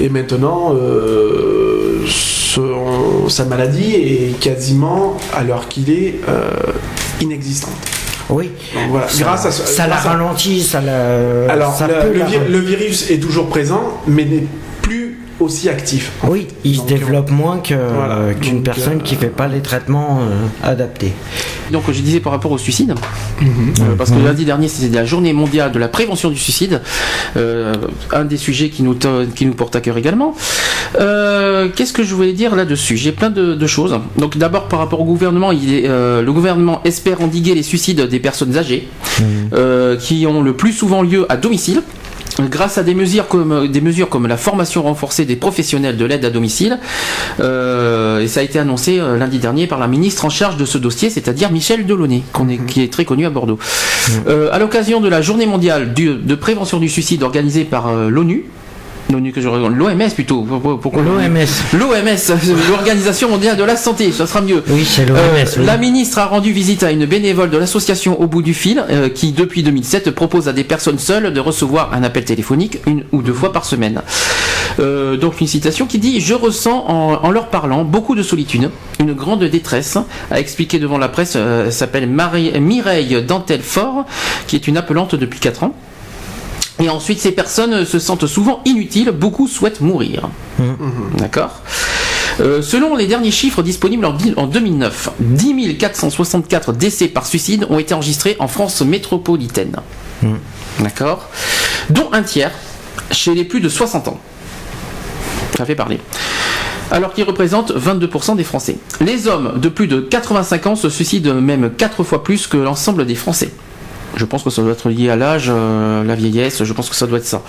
et 0.00 0.08
maintenant 0.08 0.74
euh, 0.74 2.04
son- 2.06 3.28
sa 3.28 3.44
maladie 3.44 3.94
est 3.94 4.38
quasiment 4.40 5.16
à 5.34 5.42
l'heure 5.44 5.68
qu'il 5.68 5.90
est 5.90 6.16
euh, 6.28 6.50
inexistante. 7.20 7.74
Oui. 8.30 8.50
Donc 8.74 8.90
voilà, 8.90 9.08
Ça, 9.08 9.22
grâce 9.24 9.46
à 9.46 9.50
ce- 9.50 9.66
ça 9.66 9.86
la 9.86 9.94
grâce 9.96 10.04
ralentit, 10.04 10.62
ça 10.62 10.80
la. 10.80 11.50
alors, 11.50 11.74
ça 11.74 11.86
le, 11.86 12.20
vir- 12.24 12.48
le 12.48 12.58
virus 12.58 13.10
est 13.10 13.18
toujours 13.18 13.48
présent, 13.48 13.82
mais 14.06 14.24
n'est 14.24 14.44
aussi 15.40 15.68
actif. 15.68 16.10
Oui, 16.24 16.46
il 16.64 16.76
se 16.76 16.82
développe 16.86 17.30
moins 17.30 17.58
que, 17.58 17.74
Voilà, 17.74 18.34
qu'une 18.40 18.62
personne 18.62 18.98
euh, 18.98 19.02
qui 19.02 19.14
fait 19.14 19.28
pas 19.28 19.46
les 19.48 19.60
traitements 19.60 20.20
euh, 20.20 20.46
adaptés. 20.68 21.12
Donc, 21.70 21.84
je 21.88 22.00
disais 22.00 22.20
par 22.20 22.32
rapport 22.32 22.50
au 22.52 22.58
suicide, 22.58 22.94
Mhm. 23.40 23.48
euh, 23.80 23.94
parce 23.96 24.10
que 24.10 24.18
lundi 24.18 24.44
dernier, 24.44 24.68
c'était 24.68 24.94
la 24.94 25.04
journée 25.04 25.32
mondiale 25.32 25.70
de 25.70 25.78
la 25.78 25.88
prévention 25.88 26.30
du 26.30 26.36
suicide, 26.38 26.80
euh, 27.36 27.74
un 28.12 28.24
des 28.24 28.36
sujets 28.38 28.68
qui 28.70 28.82
nous, 28.82 28.96
qui 29.34 29.46
nous 29.46 29.54
porte 29.54 29.76
à 29.76 29.80
cœur 29.80 29.96
également. 29.98 30.34
Euh, 30.98 31.68
Qu'est-ce 31.74 31.92
que 31.92 32.02
je 32.02 32.14
voulais 32.14 32.32
dire 32.32 32.56
là-dessus? 32.56 32.96
J'ai 32.96 33.12
plein 33.12 33.30
de, 33.30 33.54
de 33.54 33.66
choses. 33.66 33.98
Donc, 34.16 34.38
d'abord, 34.38 34.64
par 34.68 34.78
rapport 34.80 35.00
au 35.00 35.04
gouvernement, 35.04 35.52
il 35.52 35.72
est, 35.74 35.88
euh, 35.88 36.22
le 36.22 36.32
gouvernement 36.32 36.80
espère 36.84 37.20
endiguer 37.20 37.54
les 37.54 37.62
suicides 37.62 38.00
des 38.08 38.18
personnes 38.20 38.56
âgées, 38.56 38.88
euh, 39.52 39.96
qui 39.96 40.26
ont 40.26 40.42
le 40.42 40.54
plus 40.54 40.72
souvent 40.72 41.02
lieu 41.02 41.26
à 41.30 41.36
domicile. 41.36 41.82
Grâce 42.40 42.78
à 42.78 42.82
des 42.82 42.94
mesures 42.94 43.26
comme 43.26 43.66
des 43.68 43.80
mesures 43.80 44.08
comme 44.08 44.26
la 44.26 44.36
formation 44.36 44.82
renforcée 44.82 45.24
des 45.24 45.36
professionnels 45.36 45.96
de 45.96 46.04
l'aide 46.04 46.24
à 46.24 46.30
domicile, 46.30 46.78
euh, 47.40 48.20
et 48.20 48.28
ça 48.28 48.40
a 48.40 48.42
été 48.42 48.58
annoncé 48.58 48.98
euh, 49.00 49.16
lundi 49.18 49.38
dernier 49.38 49.66
par 49.66 49.78
la 49.78 49.88
ministre 49.88 50.24
en 50.24 50.30
charge 50.30 50.56
de 50.56 50.64
ce 50.64 50.78
dossier, 50.78 51.10
c'est-à-dire 51.10 51.50
Michel 51.50 51.86
Delaunay, 51.86 52.22
est, 52.50 52.66
qui 52.66 52.82
est 52.82 52.92
très 52.92 53.04
connu 53.04 53.26
à 53.26 53.30
Bordeaux. 53.30 53.58
Euh, 54.28 54.48
à 54.52 54.58
l'occasion 54.58 55.00
de 55.00 55.08
la 55.08 55.20
journée 55.22 55.46
mondiale 55.46 55.94
du- 55.94 56.14
de 56.16 56.34
prévention 56.34 56.78
du 56.78 56.88
suicide 56.88 57.22
organisée 57.22 57.64
par 57.64 57.88
euh, 57.88 58.08
l'ONU, 58.08 58.44
l'ONU 59.12 59.32
que 59.32 59.40
je 59.40 59.48
regarde, 59.48 59.74
l'OMS 59.74 60.10
plutôt. 60.14 60.42
Pourquoi- 60.80 61.02
L'OMS. 61.02 61.46
L'OMS, 61.72 62.38
l'Organisation 62.70 63.28
mondiale 63.30 63.56
de 63.56 63.64
la 63.64 63.76
santé, 63.76 64.12
ça 64.12 64.26
sera 64.26 64.40
mieux. 64.40 64.62
Oui, 64.68 64.84
c'est 64.84 65.06
l'OMS. 65.06 65.16
Euh, 65.16 65.44
oui. 65.58 65.64
La 65.66 65.76
ministre 65.78 66.18
a 66.18 66.26
rendu 66.26 66.52
visite 66.52 66.82
à 66.82 66.90
une 66.90 67.06
bénévole 67.06 67.50
de 67.50 67.56
l'association 67.58 68.20
Au 68.20 68.26
bout 68.26 68.42
du 68.42 68.54
fil, 68.54 68.82
euh, 68.90 69.08
qui 69.08 69.32
depuis 69.32 69.62
2007 69.62 70.10
propose 70.10 70.48
à 70.48 70.52
des 70.52 70.64
personnes 70.64 70.98
seules 70.98 71.32
de 71.32 71.40
recevoir 71.40 71.92
un 71.94 72.02
appel 72.02 72.24
téléphonique 72.24 72.78
une 72.86 73.04
ou 73.12 73.22
deux 73.22 73.32
fois 73.32 73.52
par 73.52 73.64
semaine. 73.64 74.02
Euh, 74.80 75.16
donc 75.16 75.40
une 75.40 75.46
citation 75.46 75.86
qui 75.86 75.98
dit 75.98 76.20
Je 76.20 76.34
ressens 76.34 76.84
en, 76.88 77.18
en 77.22 77.30
leur 77.30 77.48
parlant 77.48 77.84
beaucoup 77.84 78.14
de 78.14 78.22
solitude, 78.22 78.70
une 79.00 79.12
grande 79.14 79.44
détresse, 79.44 79.96
a 80.30 80.38
expliqué 80.38 80.78
devant 80.78 80.98
la 80.98 81.08
presse, 81.08 81.36
elle 81.36 81.72
s'appelle 81.72 82.08
Mireille 82.08 83.22
Dantel-Fort, 83.26 84.04
qui 84.46 84.56
est 84.56 84.68
une 84.68 84.76
appelante 84.76 85.14
depuis 85.14 85.40
4 85.40 85.64
ans. 85.64 85.74
Et 86.80 86.88
ensuite, 86.88 87.18
ces 87.20 87.32
personnes 87.32 87.84
se 87.84 87.98
sentent 87.98 88.26
souvent 88.26 88.60
inutiles, 88.64 89.10
beaucoup 89.10 89.48
souhaitent 89.48 89.80
mourir. 89.80 90.28
D'accord 91.16 91.62
Euh, 92.40 92.62
selon 92.62 92.94
les 92.94 93.08
derniers 93.08 93.32
chiffres 93.32 93.62
disponibles 93.64 94.04
en, 94.04 94.12
di- 94.12 94.32
en 94.36 94.46
2009, 94.46 95.10
10 95.18 95.76
464 95.76 96.72
décès 96.72 97.08
par 97.08 97.26
suicide 97.26 97.66
ont 97.68 97.80
été 97.80 97.94
enregistrés 97.94 98.36
en 98.38 98.46
France 98.46 98.80
métropolitaine. 98.82 99.74
D'accord 100.78 101.28
Dont 101.90 102.10
un 102.12 102.22
tiers 102.22 102.52
chez 103.10 103.34
les 103.34 103.42
plus 103.44 103.60
de 103.60 103.68
60 103.68 104.06
ans. 104.06 104.20
Ça 105.56 105.64
fait 105.64 105.74
parler. 105.74 105.98
Alors 106.92 107.12
qu'ils 107.12 107.24
représentent 107.24 107.72
22% 107.72 108.36
des 108.36 108.44
Français. 108.44 108.76
Les 109.00 109.26
hommes 109.26 109.58
de 109.58 109.68
plus 109.68 109.88
de 109.88 110.00
85 110.00 110.66
ans 110.68 110.76
se 110.76 110.88
suicident 110.90 111.34
même 111.34 111.70
4 111.76 112.04
fois 112.04 112.22
plus 112.22 112.46
que 112.46 112.56
l'ensemble 112.56 113.04
des 113.04 113.16
Français. 113.16 113.50
Je 114.18 114.24
pense 114.24 114.42
que 114.42 114.50
ça 114.50 114.62
doit 114.62 114.72
être 114.72 114.88
lié 114.88 115.10
à 115.10 115.16
l'âge, 115.16 115.46
euh, 115.48 116.02
la 116.02 116.16
vieillesse, 116.16 116.64
je 116.64 116.72
pense 116.72 116.90
que 116.90 116.96
ça 116.96 117.06
doit 117.06 117.18
être 117.18 117.24
ça. 117.24 117.42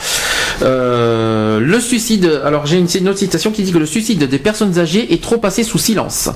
Euh, 0.62 1.60
le 1.60 1.80
suicide, 1.80 2.42
alors 2.46 2.68
j'ai 2.68 2.78
une, 2.78 3.10
autre 3.10 3.18
citation 3.18 3.50
qui 3.50 3.64
dit 3.64 3.72
que 3.72 3.80
le 3.80 3.88
suicide 3.88 4.24
des 4.26 4.38
personnes 4.38 4.78
âgées 4.78 5.12
est 5.12 5.22
trop 5.22 5.38
passé 5.38 5.64
sous 5.64 5.80
silence, 5.80 6.30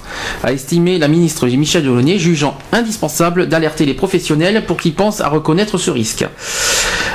a 0.43 0.51
estimé 0.51 0.97
la 0.97 1.07
ministre 1.07 1.45
Michel 1.45 1.83
Delaunay, 1.83 2.17
jugeant 2.17 2.57
indispensable 2.71 3.47
d'alerter 3.47 3.85
les 3.85 3.93
professionnels 3.93 4.65
pour 4.65 4.77
qu'ils 4.77 4.95
pensent 4.95 5.21
à 5.21 5.29
reconnaître 5.29 5.77
ce 5.77 5.91
risque. 5.91 6.25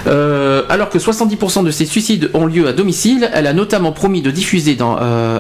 Euh, 0.07 0.63
alors 0.69 0.89
que 0.89 0.99
70% 0.99 1.65
de 1.65 1.73
ces 1.73 1.87
suicides 1.87 2.31
ont 2.35 2.47
lieu 2.47 2.69
à 2.69 2.73
domicile, 2.73 3.29
elle 3.35 3.49
a 3.49 3.53
notamment 3.53 3.91
promis 3.91 4.23
de 4.23 4.31
diffuser 4.31 4.77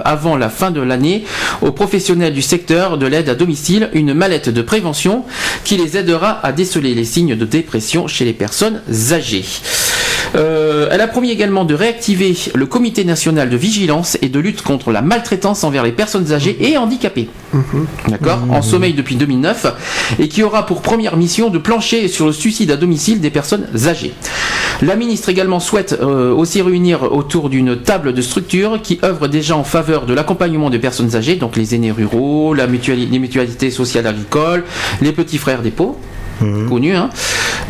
avant 0.04 0.36
la 0.36 0.48
fin 0.48 0.72
de 0.72 0.80
l'année 0.80 1.24
aux 1.62 1.70
professionnels 1.70 2.32
du 2.32 2.42
secteur 2.42 2.98
de 2.98 3.06
l'aide 3.06 3.28
à 3.28 3.36
domicile 3.36 3.90
une 3.92 4.14
mallette 4.14 4.48
de 4.48 4.62
prévention 4.62 5.24
qui 5.64 5.76
les 5.76 5.96
aidera 5.96 6.44
à 6.44 6.50
déceler 6.50 6.94
les 6.94 7.04
signes 7.04 7.36
de 7.36 7.44
dépression 7.44 7.67
chez 8.06 8.24
les 8.24 8.32
personnes 8.32 8.82
âgées. 9.12 9.44
Euh, 10.34 10.88
elle 10.90 11.00
a 11.00 11.08
promis 11.08 11.30
également 11.30 11.64
de 11.64 11.74
réactiver 11.74 12.36
le 12.54 12.66
comité 12.66 13.04
national 13.04 13.48
de 13.48 13.56
vigilance 13.56 14.18
et 14.22 14.28
de 14.28 14.38
lutte 14.38 14.62
contre 14.62 14.92
la 14.92 15.02
maltraitance 15.02 15.64
envers 15.64 15.84
les 15.84 15.92
personnes 15.92 16.32
âgées 16.32 16.56
et 16.60 16.76
handicapées. 16.76 17.28
D'accord 18.08 18.40
En 18.50 18.62
sommeil 18.62 18.92
depuis 18.92 19.16
2009 19.16 19.66
et 20.18 20.28
qui 20.28 20.42
aura 20.42 20.66
pour 20.66 20.82
première 20.82 21.16
mission 21.16 21.50
de 21.50 21.58
plancher 21.58 22.08
sur 22.08 22.26
le 22.26 22.32
suicide 22.32 22.70
à 22.70 22.76
domicile 22.76 23.20
des 23.20 23.30
personnes 23.30 23.66
âgées. 23.86 24.12
La 24.82 24.94
ministre 24.94 25.28
également 25.28 25.60
souhaite 25.60 25.98
euh, 26.00 26.32
aussi 26.32 26.62
réunir 26.62 27.12
autour 27.12 27.48
d'une 27.48 27.76
table 27.76 28.12
de 28.12 28.22
structures 28.22 28.80
qui 28.80 29.00
œuvrent 29.02 29.28
déjà 29.28 29.56
en 29.56 29.64
faveur 29.64 30.06
de 30.06 30.14
l'accompagnement 30.14 30.70
des 30.70 30.78
personnes 30.78 31.16
âgées, 31.16 31.34
donc 31.34 31.56
les 31.56 31.74
aînés 31.74 31.90
ruraux, 31.90 32.54
les 32.54 32.66
mutualités 32.66 33.70
sociales 33.70 34.06
agricoles, 34.06 34.64
les 35.00 35.12
petits 35.12 35.38
frères 35.38 35.62
des 35.62 35.70
pauvres 35.70 35.96
connu. 36.68 36.94
Hein. 36.94 37.10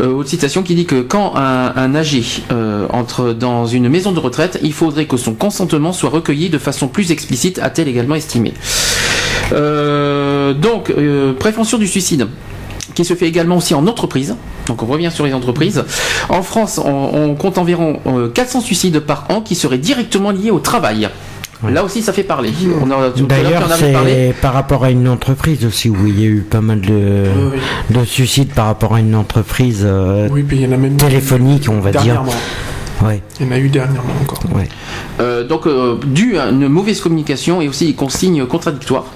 Euh, 0.01 0.13
autre 0.13 0.29
citation 0.29 0.63
qui 0.63 0.75
dit 0.75 0.87
que 0.87 1.01
quand 1.01 1.35
un, 1.37 1.95
âgé 1.95 2.23
euh, 2.53 2.87
entre 2.91 3.33
dans 3.33 3.67
une 3.67 3.89
maison 3.89 4.13
de 4.13 4.21
retraite, 4.21 4.59
il 4.63 4.73
faudrait 4.73 5.07
que 5.07 5.17
son 5.17 5.35
consentement 5.35 5.93
soit 5.93 6.11
recueilli 6.11 6.51
de 6.51 6.59
façon 6.59 6.89
plus 6.89 7.11
explicite, 7.11 7.59
a-t-elle 7.59 7.89
également 7.89 8.15
estimé. 8.15 8.55
Euh, 9.53 10.55
donc, 10.55 10.93
prévention 11.39 11.79
du 11.79 11.87
suicide 11.87 12.29
qui 12.99 13.05
se 13.05 13.15
fait 13.15 13.29
également 13.29 13.59
aussi 13.59 13.75
en 13.75 13.87
entreprise. 13.87 14.35
Donc 14.67 14.83
on 14.83 14.87
revient 14.87 15.11
sur 15.13 15.25
les 15.25 15.33
entreprises. 15.33 15.85
En 16.29 16.43
France, 16.43 16.81
on, 16.85 17.37
compte 17.37 17.57
environ 17.57 18.01
euh, 18.07 18.29
400 18.29 18.61
suicides 18.61 18.99
par 18.99 19.27
an 19.31 19.41
qui 19.41 19.55
seraient 19.55 19.79
directement 19.79 20.33
liés 20.33 20.51
au 20.51 20.59
travail. 20.59 21.09
Là 21.67 21.83
aussi, 21.83 22.03
ça 22.03 22.13
fait 22.13 22.23
parler. 22.23 22.53
D'ailleurs, 23.29 23.65
c'est 23.77 24.35
par 24.41 24.53
rapport 24.53 24.85
à 24.85 24.91
une 24.91 25.09
entreprise 25.09 25.65
aussi 25.65 25.91
où 25.91 26.07
il 26.07 26.21
y 26.21 26.25
a 26.25 26.29
eu 26.29 26.41
pas 26.49 26.61
mal 26.61 26.81
de, 26.81 27.25
Oui, 27.37 27.59
oui. 27.91 27.99
de 27.99 28.05
suicides 28.05 28.53
par 28.53 28.67
rapport 28.67 28.95
à 28.95 29.01
une 29.01 29.15
entreprise 29.17 29.83
euh, 29.85 30.29
Oui, 30.31 30.43
puis 30.45 30.59
il 30.59 30.63
y 30.63 30.67
en 30.67 30.73
a 30.73 30.77
même 30.77 30.97
téléphonique, 30.97 31.69
on 31.69 31.81
va 31.81 31.91
dire. 31.91 32.23
Ouais, 33.03 33.23
Il 33.41 33.47
y 33.47 33.49
en 33.49 33.53
a 33.53 33.59
eu 33.59 33.69
dernièrement 33.69 34.13
encore. 34.23 34.41
ouais. 34.55 34.69
Euh, 35.21 35.45
donc, 35.47 35.67
euh, 35.67 35.99
dû 36.05 36.37
à 36.39 36.47
une 36.49 36.69
mauvaise 36.69 37.01
communication 37.01 37.61
et 37.61 37.69
aussi 37.69 37.87
des 37.87 37.95
consignes 37.95 38.45
contradictoires. 38.47 39.07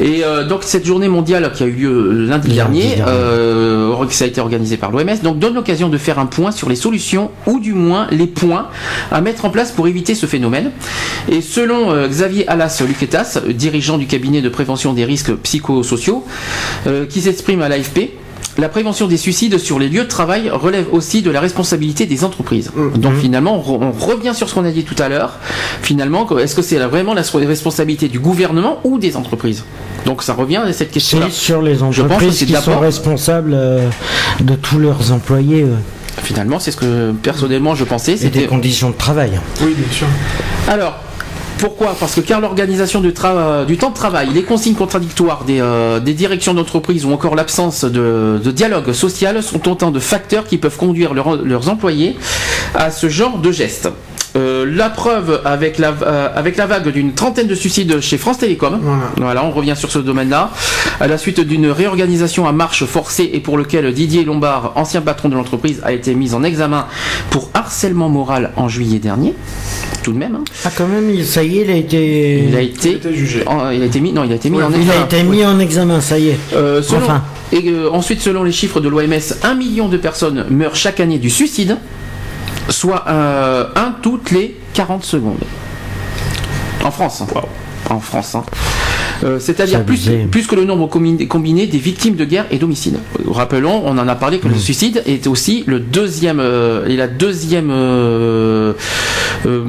Et 0.00 0.24
euh, 0.24 0.44
donc 0.44 0.62
cette 0.62 0.86
journée 0.86 1.08
mondiale 1.08 1.50
qui 1.52 1.62
a 1.62 1.66
eu 1.66 1.72
lieu 1.72 2.12
lundi, 2.12 2.48
Lundi 2.48 2.54
dernier, 2.54 3.02
euh, 3.06 3.78
ça 4.10 4.24
a 4.24 4.28
été 4.28 4.40
organisé 4.40 4.76
par 4.76 4.90
l'OMS, 4.90 5.22
donc 5.22 5.38
donne 5.38 5.54
l'occasion 5.54 5.88
de 5.88 5.98
faire 5.98 6.18
un 6.18 6.26
point 6.26 6.50
sur 6.50 6.68
les 6.68 6.76
solutions 6.76 7.30
ou 7.46 7.60
du 7.60 7.72
moins 7.74 8.06
les 8.10 8.26
points 8.26 8.68
à 9.10 9.20
mettre 9.20 9.44
en 9.44 9.50
place 9.50 9.72
pour 9.72 9.88
éviter 9.88 10.14
ce 10.14 10.26
phénomène. 10.26 10.70
Et 11.30 11.40
selon 11.40 11.90
euh, 11.90 12.08
Xavier 12.08 12.48
Alas 12.48 12.82
Luquetas, 12.86 13.40
dirigeant 13.48 13.98
du 13.98 14.06
cabinet 14.06 14.40
de 14.40 14.48
prévention 14.48 14.92
des 14.92 15.04
risques 15.04 15.34
psychosociaux, 15.34 16.24
euh, 16.86 17.06
qui 17.06 17.20
s'exprime 17.20 17.62
à 17.62 17.68
l'AFP, 17.68 18.10
la 18.58 18.68
prévention 18.68 19.06
des 19.06 19.16
suicides 19.16 19.56
sur 19.58 19.78
les 19.78 19.88
lieux 19.88 20.02
de 20.02 20.08
travail 20.08 20.50
relève 20.50 20.86
aussi 20.92 21.22
de 21.22 21.30
la 21.30 21.40
responsabilité 21.40 22.06
des 22.06 22.24
entreprises. 22.24 22.70
Donc 22.96 23.14
finalement, 23.14 23.56
on, 23.56 23.62
re- 23.78 23.80
on 23.80 23.92
revient 23.92 24.32
sur 24.34 24.48
ce 24.48 24.54
qu'on 24.54 24.64
a 24.64 24.70
dit 24.72 24.82
tout 24.84 25.00
à 25.00 25.08
l'heure. 25.08 25.36
Finalement, 25.82 26.26
est-ce 26.38 26.56
que 26.56 26.62
c'est 26.62 26.78
vraiment 26.78 27.14
la 27.14 27.22
responsabilité 27.46 28.08
du 28.08 28.18
gouvernement 28.18 28.80
ou 28.84 28.98
des 28.98 29.16
entreprises? 29.16 29.64
Donc 30.06 30.22
ça 30.22 30.34
revient 30.34 30.56
à 30.56 30.72
cette 30.72 30.90
question-là. 30.90 31.26
C'est 31.30 31.36
sur 31.36 31.62
les 31.62 31.74
Je 31.74 31.78
pense 31.80 31.96
que 31.96 32.02
entreprises 32.02 32.44
qui 32.44 32.52
sont 32.54 32.78
responsables 32.80 33.52
euh, 33.54 33.88
de 34.40 34.54
tous 34.54 34.78
leurs 34.78 35.12
employés 35.12 35.64
Finalement, 36.20 36.58
c'est 36.58 36.72
ce 36.72 36.76
que 36.76 37.12
personnellement 37.12 37.76
je 37.76 37.84
pensais. 37.84 38.12
et 38.12 38.16
des 38.16 38.20
C'était 38.22 38.46
conditions 38.46 38.90
de 38.90 38.96
travail. 38.96 39.38
Oui, 39.62 39.72
bien 39.76 39.92
sûr. 39.92 40.08
Alors, 40.66 40.98
pourquoi 41.58 41.96
Parce 41.98 42.14
que 42.14 42.20
car 42.20 42.40
l'organisation 42.40 43.00
du, 43.00 43.12
temps 43.12 43.90
de 43.90 43.94
travail, 43.94 44.28
les 44.32 44.42
consignes 44.42 44.74
contradictoires 44.74 45.44
des, 45.44 45.60
euh, 45.60 46.00
directions 46.00 46.54
d'entreprise 46.54 47.04
ou 47.04 47.12
encore 47.12 47.34
l'absence 47.34 47.84
de, 47.84 48.40
dialogue 48.50 48.92
social 48.92 49.42
sont 49.42 49.68
autant 49.68 49.90
de 49.90 49.98
facteurs 49.98 50.46
qui 50.46 50.56
peuvent 50.58 50.76
conduire 50.76 51.14
leurs 51.14 51.68
employés 51.68 52.16
à 52.74 52.90
ce 52.90 53.08
genre 53.08 53.38
de 53.38 53.52
gestes. 53.52 53.88
Euh, 54.36 54.66
la 54.70 54.90
preuve 54.90 55.40
avec 55.44 55.78
la, 55.78 55.94
euh, 56.02 56.28
avec 56.34 56.56
la 56.56 56.66
vague 56.66 56.88
d'une 56.92 57.14
trentaine 57.14 57.46
de 57.46 57.54
suicides 57.54 58.00
chez 58.00 58.18
France 58.18 58.38
Télécom. 58.38 58.78
Voilà. 59.16 59.42
on 59.44 59.50
revient 59.50 59.74
sur 59.76 59.90
ce 59.90 59.98
domaine-là. 59.98 60.50
À 61.00 61.06
la 61.08 61.16
suite 61.18 61.40
d'une 61.40 61.66
réorganisation 61.70 62.46
à 62.46 62.52
marche 62.52 62.84
forcée 62.84 63.30
et 63.32 63.40
pour 63.40 63.56
lequel 63.56 63.92
Didier 63.94 64.24
Lombard, 64.24 64.72
ancien 64.76 65.00
patron 65.00 65.28
de 65.30 65.34
l'entreprise, 65.34 65.80
a 65.84 65.92
été 65.92 66.14
mis 66.14 66.34
en 66.34 66.42
examen 66.44 66.86
pour 67.30 67.48
harcèlement 67.54 68.08
moral 68.10 68.52
en 68.56 68.68
juillet 68.68 68.98
dernier. 68.98 69.34
Tout 70.02 70.12
de 70.12 70.18
même. 70.18 70.34
hein. 70.36 70.44
Ah 70.64 70.70
quand 70.76 70.86
même, 70.86 71.10
il- 71.10 71.26
ça 71.26 71.42
y 71.42 71.58
est, 71.58 71.62
il 71.64 71.70
a 71.70 71.76
été... 71.76 72.44
Il 72.48 72.54
a 72.56 72.62
Il 72.62 72.68
été, 72.68 73.00
jugé. 73.14 73.42
en- 73.46 73.70
il 73.70 73.82
a 73.82 73.86
été 73.86 74.00
mis, 74.00 74.12
non, 74.12 74.24
il 74.24 74.32
a 74.32 74.36
été 74.36 74.50
mis 74.50 74.58
Ouais, 74.58 74.64
en 74.64 74.70
Il 74.70 74.76
examen. 74.82 75.00
a 75.00 75.04
été 75.04 75.22
mis 75.22 75.44
en 75.44 75.58
examen, 75.58 76.00
ça 76.00 76.18
y 76.18 76.28
est. 76.28 76.38
Euh, 76.54 76.82
selon- 76.82 77.02
Enfin. 77.04 77.22
Et 77.52 77.64
euh, 77.70 77.88
ensuite, 77.90 78.20
selon 78.20 78.42
les 78.44 78.52
chiffres 78.52 78.80
de 78.80 78.88
l'OMS, 78.88 79.34
un 79.42 79.54
million 79.54 79.88
de 79.88 79.96
personnes 79.96 80.44
meurent 80.50 80.76
chaque 80.76 81.00
année 81.00 81.18
du 81.18 81.30
suicide, 81.30 81.78
soit 82.68 83.04
euh, 83.08 83.66
un 83.76 83.92
toutes 84.02 84.30
les 84.30 84.58
40 84.74 85.04
secondes. 85.04 85.44
En 86.84 86.90
France. 86.90 87.22
hein. 87.22 87.40
En 87.90 88.00
France. 88.00 88.34
hein. 88.34 88.44
Euh, 89.24 89.38
C'est-à-dire 89.40 89.80
C'est 89.96 90.26
plus, 90.30 90.46
que 90.46 90.54
le 90.54 90.64
nombre 90.64 90.86
combiné, 90.88 91.66
des 91.66 91.78
victimes 91.78 92.14
de 92.16 92.24
guerre 92.24 92.46
et 92.50 92.58
d'homicide. 92.58 92.96
Euh, 93.18 93.30
Rappelons, 93.30 93.82
on 93.84 93.98
en 93.98 94.08
a 94.08 94.14
parlé 94.14 94.38
que 94.38 94.48
le 94.48 94.54
suicide 94.56 95.02
est 95.06 95.26
aussi 95.26 95.64
le 95.66 95.80
deuxième 95.80 96.40
euh, 96.40 96.86
et 96.86 96.96
la 96.96 97.08
deuxième 97.08 97.70
euh, 97.70 98.72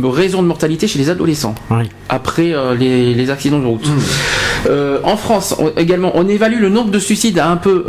raison 0.03 0.41
de 0.41 0.47
mortalité 0.47 0.87
chez 0.87 0.99
les 0.99 1.09
adolescents 1.09 1.55
Oui. 1.71 1.89
après 2.09 2.53
les, 2.77 3.13
les 3.13 3.29
accidents 3.29 3.59
de 3.59 3.65
route. 3.65 3.87
Euh, 4.69 4.99
en 5.03 5.15
France, 5.17 5.55
on- 5.57 5.71
également, 5.77 6.11
on 6.15 6.27
évalue 6.27 6.59
le 6.59 6.69
nombre 6.69 6.91
de 6.91 6.99
suicides 6.99 7.39
à 7.39 7.49
un 7.49 7.57
peu, 7.57 7.85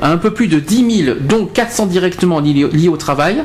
à 0.00 0.10
un 0.10 0.16
peu 0.16 0.30
plus 0.32 0.48
de 0.48 0.58
10 0.58 1.04
000, 1.04 1.16
dont 1.20 1.44
400 1.46 1.86
directement 1.86 2.40
liés, 2.40 2.66
liés 2.72 2.88
au 2.88 2.96
travail. 2.96 3.36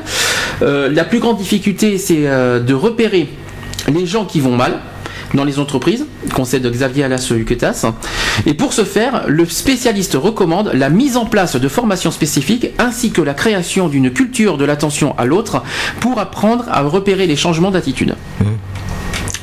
La 0.60 1.04
plus 1.04 1.18
grande 1.20 1.38
difficulté, 1.38 1.98
c'est 1.98 2.22
de 2.22 2.74
repérer 2.74 3.28
les 3.92 4.06
gens 4.06 4.24
qui 4.24 4.40
vont 4.40 4.56
mal 4.56 4.78
dans 5.34 5.44
les 5.44 5.58
entreprises, 5.58 6.06
conseil 6.34 6.60
de 6.60 6.70
Xavier 6.70 7.04
Alas 7.04 7.30
Huquetas. 7.30 7.86
Et 8.46 8.54
pour 8.54 8.72
ce 8.72 8.84
faire, 8.84 9.24
le 9.28 9.44
spécialiste 9.46 10.14
recommande 10.14 10.70
la 10.72 10.90
mise 10.90 11.16
en 11.16 11.26
place 11.26 11.56
de 11.56 11.68
formations 11.68 12.10
spécifiques 12.10 12.68
ainsi 12.78 13.10
que 13.10 13.20
la 13.20 13.34
création 13.34 13.88
d'une 13.88 14.10
culture 14.10 14.56
de 14.56 14.64
l'attention 14.64 15.16
à 15.18 15.24
l'autre 15.24 15.62
pour 16.00 16.18
apprendre 16.18 16.64
à 16.70 16.82
repérer 16.82 17.26
les 17.26 17.36
changements 17.36 17.70
d'attitude. 17.70 18.14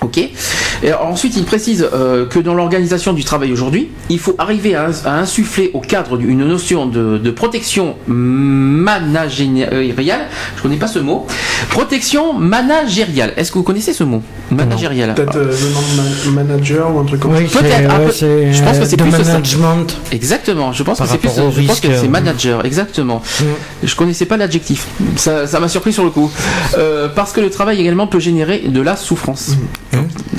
Ok. 0.02 0.18
Et 0.84 0.94
ensuite, 0.94 1.38
il 1.38 1.44
précise 1.46 1.88
euh, 1.94 2.26
que 2.26 2.40
dans 2.40 2.56
l'organisation 2.56 3.14
du 3.14 3.24
travail 3.24 3.52
aujourd'hui, 3.54 3.90
il 4.10 4.18
faut 4.18 4.34
arriver 4.40 4.74
à, 4.74 4.88
ins- 4.88 5.06
à 5.06 5.20
insuffler 5.20 5.70
au 5.76 5.80
cadre 5.80 6.18
d'une 6.18 6.44
notion 6.48 6.88
de, 6.88 7.20
de 7.20 7.32
protection 7.32 7.96
managériale. 8.08 10.22
Je 10.58 10.62
connais 10.62 10.78
pas 10.78 10.88
ce 10.88 10.98
mot. 11.00 11.28
Protection 11.70 12.34
managériale. 12.34 13.34
Est-ce 13.38 13.52
que 13.52 13.60
vous 13.60 13.64
connaissez 13.64 13.94
ce 13.94 14.04
mot? 14.04 14.24
Managériale. 14.50 15.14
Peut-être 15.14 15.36
euh, 15.38 15.52
le 15.52 15.70
nom 15.70 15.82
de 15.82 16.32
ma- 16.36 16.44
manager 16.44 16.94
ou 16.96 17.00
un 17.00 17.06
truc 17.06 17.20
comme 17.22 17.36
Oui, 17.36 17.48
ça. 17.48 17.60
Peut-être, 17.60 18.00
ouais, 18.00 18.12
c'est, 18.12 18.52
je 18.54 18.64
pense 18.64 18.80
que 18.80 18.86
c'est 18.86 18.98
de 18.98 19.04
plus 19.04 19.12
ça. 19.12 19.18
management. 19.24 19.98
Exactement. 20.12 20.74
Je 20.74 20.84
pense 20.84 20.98
Par 20.98 21.08
que 21.08 21.14
c'est 21.14 21.20
plus. 21.20 21.30
Je 21.62 21.68
pense 21.68 21.80
que 21.80 21.88
c'est 21.96 22.08
euh, 22.08 22.10
manager. 22.10 22.66
Exactement. 22.66 23.22
Je 23.84 23.96
connaissais 23.96 24.26
pas 24.26 24.38
l'adjectif. 24.38 24.88
Ça 25.16 25.60
m'a 25.60 25.68
surpris 25.70 25.94
sur 25.94 26.04
le 26.04 26.10
coup. 26.10 26.30
Euh, 26.78 27.08
parce 27.16 27.32
que 27.34 27.40
le 27.42 27.50
travail 27.50 27.80
également 27.80 28.08
peut 28.08 28.20
générer 28.20 28.60
de 28.68 28.82
la 28.82 28.96
souffrance. 28.96 29.52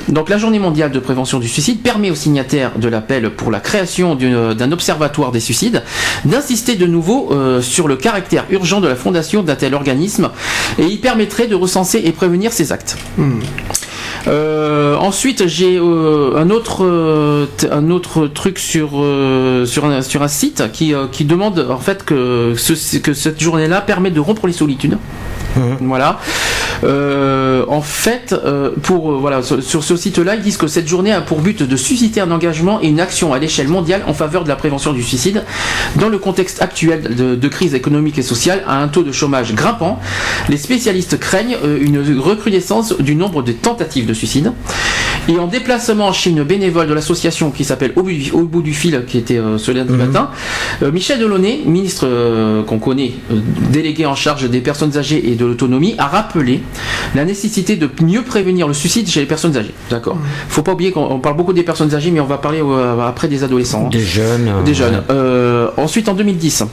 Donc 0.09 0.29
la 0.29 0.39
journée 0.39 0.59
mondiale 0.59 0.91
de 0.93 0.99
prévention 0.99 1.39
du 1.39 1.49
suicide 1.49 1.81
permet 1.83 2.11
aux 2.11 2.15
signataires 2.15 2.73
de 2.79 2.89
l'appel 2.89 3.31
pour 3.31 3.51
la 3.51 3.61
création 3.61 4.15
d'une- 4.15 4.55
d'un 4.55 4.73
observatoire 4.73 5.33
des 5.33 5.41
suicides 5.41 5.83
d'insister 6.25 6.75
de 6.77 6.87
nouveau 6.87 7.31
euh, 7.33 7.61
sur 7.63 7.89
le 7.89 7.97
caractère 7.97 8.45
urgent 8.51 8.81
de 8.81 8.89
la 8.89 8.97
fondation 8.97 9.43
d'un 9.43 9.55
tel 9.57 9.75
organisme 9.75 10.31
et 10.79 10.85
il 10.85 11.01
permettrait 11.01 11.47
de 11.47 11.55
recenser 11.55 12.03
et 12.05 12.13
prévenir 12.13 12.53
ces 12.53 12.73
actes. 12.73 12.97
Euh, 14.29 14.97
ensuite, 14.97 15.47
j'ai 15.49 15.79
euh, 15.79 16.37
un 16.37 16.51
autre 16.51 16.85
euh, 16.85 17.47
un 17.71 17.91
autre 17.91 18.27
truc 18.29 18.59
sur 18.59 18.91
sur 19.67 19.85
un 19.85 20.03
sur 20.03 20.23
un 20.23 20.29
site 20.29 20.71
qui 20.73 20.95
qui 21.11 21.25
demande 21.25 21.67
en 21.71 21.79
fait 21.79 22.05
que 22.05 22.55
ce, 22.57 22.99
que 22.99 23.15
cette 23.15 23.41
journée-là 23.41 23.81
permet 23.81 24.11
de 24.11 24.21
rompre 24.21 24.47
les 24.47 24.53
solitudes. 24.53 24.99
Voilà. 25.81 26.19
Euh, 26.85 27.65
en 27.69 27.83
fait, 27.83 28.35
pour 28.83 29.13
voilà 29.13 29.43
sur, 29.43 29.63
sur 29.63 29.85
ce 29.85 29.97
site-là, 29.97 30.35
ils 30.35 30.43
disent 30.43 30.57
que 30.57 30.67
cette 30.67 30.89
journée 30.89 31.13
a 31.13 31.21
pour 31.21 31.41
but 31.41 31.63
de 31.63 31.77
susciter 31.77 32.21
un 32.21 32.31
engagement 32.31 32.81
et 32.81 32.89
une 32.89 33.01
action 33.01 33.33
à 33.33 33.39
l'échelle 33.39 33.69
mondiale 33.69 34.03
en 34.07 34.15
faveur 34.15 34.45
de 34.45 34.49
la 34.49 34.57
prévention 34.57 34.93
du 34.93 35.03
suicide 35.03 35.45
dans 35.97 36.09
le 36.09 36.19
contexte 36.19 36.63
actuel 36.63 37.15
de, 37.15 37.35
de 37.35 37.49
crise 37.49 37.75
économique 37.75 38.19
et 38.19 38.23
sociale 38.23 38.65
à 38.67 38.83
un 38.83 38.89
taux 38.89 39.03
de 39.03 39.13
chômage 39.13 39.55
grimpant. 39.55 40.01
Les 40.49 40.57
spécialistes 40.57 41.21
craignent 41.21 41.57
une 41.81 41.99
recrudescence 42.19 42.97
du 42.99 43.15
nombre 43.15 43.43
de 43.43 43.53
tentatives 43.53 44.07
de 44.07 44.12
suicide. 44.15 44.53
Et 45.29 45.39
en 45.39 45.47
déplacement 45.47 46.13
chez 46.13 46.31
une 46.31 46.43
bénévole 46.43 46.89
de 46.89 46.95
l'association 46.95 47.53
qui 47.53 47.63
s'appelle 47.65 47.93
Au, 47.95 48.03
bout 48.03 48.11
du- 48.11 48.33
Au 48.33 48.43
bout 48.43 48.61
du 48.63 48.73
fil, 48.75 49.05
qui 49.07 49.19
était 49.19 49.39
euh, 49.39 49.57
ce 49.57 49.71
lundi 49.71 49.93
matin, 49.93 50.31
euh, 50.83 50.91
Michel 50.91 51.21
Delaunay, 51.21 51.61
ministre 51.65 52.07
euh, 52.09 52.65
qu'on 52.65 52.81
connaît, 52.81 53.13
délégué 53.71 54.05
en 54.05 54.17
charge 54.17 54.51
des 54.51 54.61
personnes 54.61 54.97
âgées 54.97 55.31
et 55.31 55.37
de 55.37 55.45
l'autonomie, 55.47 55.95
a 55.99 56.07
rappelé 56.09 56.61
la 57.15 57.25
nécessité 57.25 57.77
de 57.77 57.89
mieux 58.03 58.23
prévenir 58.23 58.67
le 58.67 58.75
suicide 58.75 59.09
chez 59.09 59.21
les 59.21 59.27
personnes 59.27 59.57
âgées. 59.57 59.75
D'accord 59.91 60.19
Faut 60.49 60.63
pas 60.63 60.73
oublier 60.73 60.91
qu'on 60.91 61.05
on 61.05 61.19
parle 61.21 61.37
beaucoup 61.37 61.53
des 61.53 61.63
personnes 61.63 61.95
âgées, 61.95 62.11
mais 62.11 62.21
on 62.21 62.25
va 62.27 62.39
parler 62.39 62.61
après 63.07 63.29
des 63.29 63.45
adolescents. 63.45 63.85
hein. 63.87 63.91
Des 63.91 64.01
jeunes. 64.01 64.51
Des 64.65 64.75
jeunes. 64.75 65.03
Ensuite, 65.77 66.09
en 66.09 66.15
2010. 66.15 66.65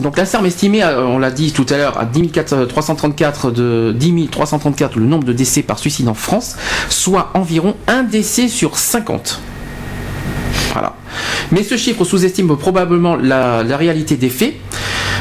Donc 0.00 0.16
la 0.16 0.24
SERM 0.24 0.46
estimait, 0.46 0.82
euh, 0.82 1.04
on 1.04 1.18
l'a 1.18 1.30
dit 1.30 1.52
tout 1.52 1.66
à 1.68 1.76
l'heure, 1.76 1.98
à 1.98 2.04
10 2.06 2.30
334 2.68 3.50
de 3.50 3.94
10 3.96 4.28
334 4.28 4.98
le 4.98 5.06
nombre 5.06 5.24
de 5.24 5.32
décès 5.32 5.62
par 5.62 5.78
suicide 5.78 6.08
en 6.08 6.14
France, 6.14 6.56
soit 6.88 7.30
environ 7.34 7.74
un 7.86 8.02
décès 8.02 8.48
sur 8.48 8.78
50. 8.78 9.40
Voilà. 10.72 10.94
Mais 11.50 11.62
ce 11.62 11.76
chiffre 11.76 12.04
sous-estime 12.04 12.56
probablement 12.56 13.16
la, 13.16 13.62
la 13.62 13.76
réalité 13.76 14.16
des 14.16 14.30
faits. 14.30 14.54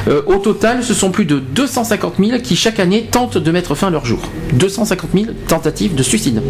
Euh, 0.08 0.22
au 0.28 0.36
total, 0.36 0.84
ce 0.84 0.94
sont 0.94 1.12
plus 1.12 1.26
de 1.26 1.40
250 1.40 2.14
000 2.20 2.40
qui 2.40 2.56
chaque 2.56 2.80
année 2.80 3.08
tentent 3.12 3.38
de 3.38 3.52
mettre 3.52 3.76
fin 3.76 3.88
à 3.88 3.90
leur 3.90 4.06
jour. 4.06 4.20
250 4.54 5.10
000 5.14 5.26
tentatives 5.48 5.96
de 5.96 6.04
suicide. 6.04 6.42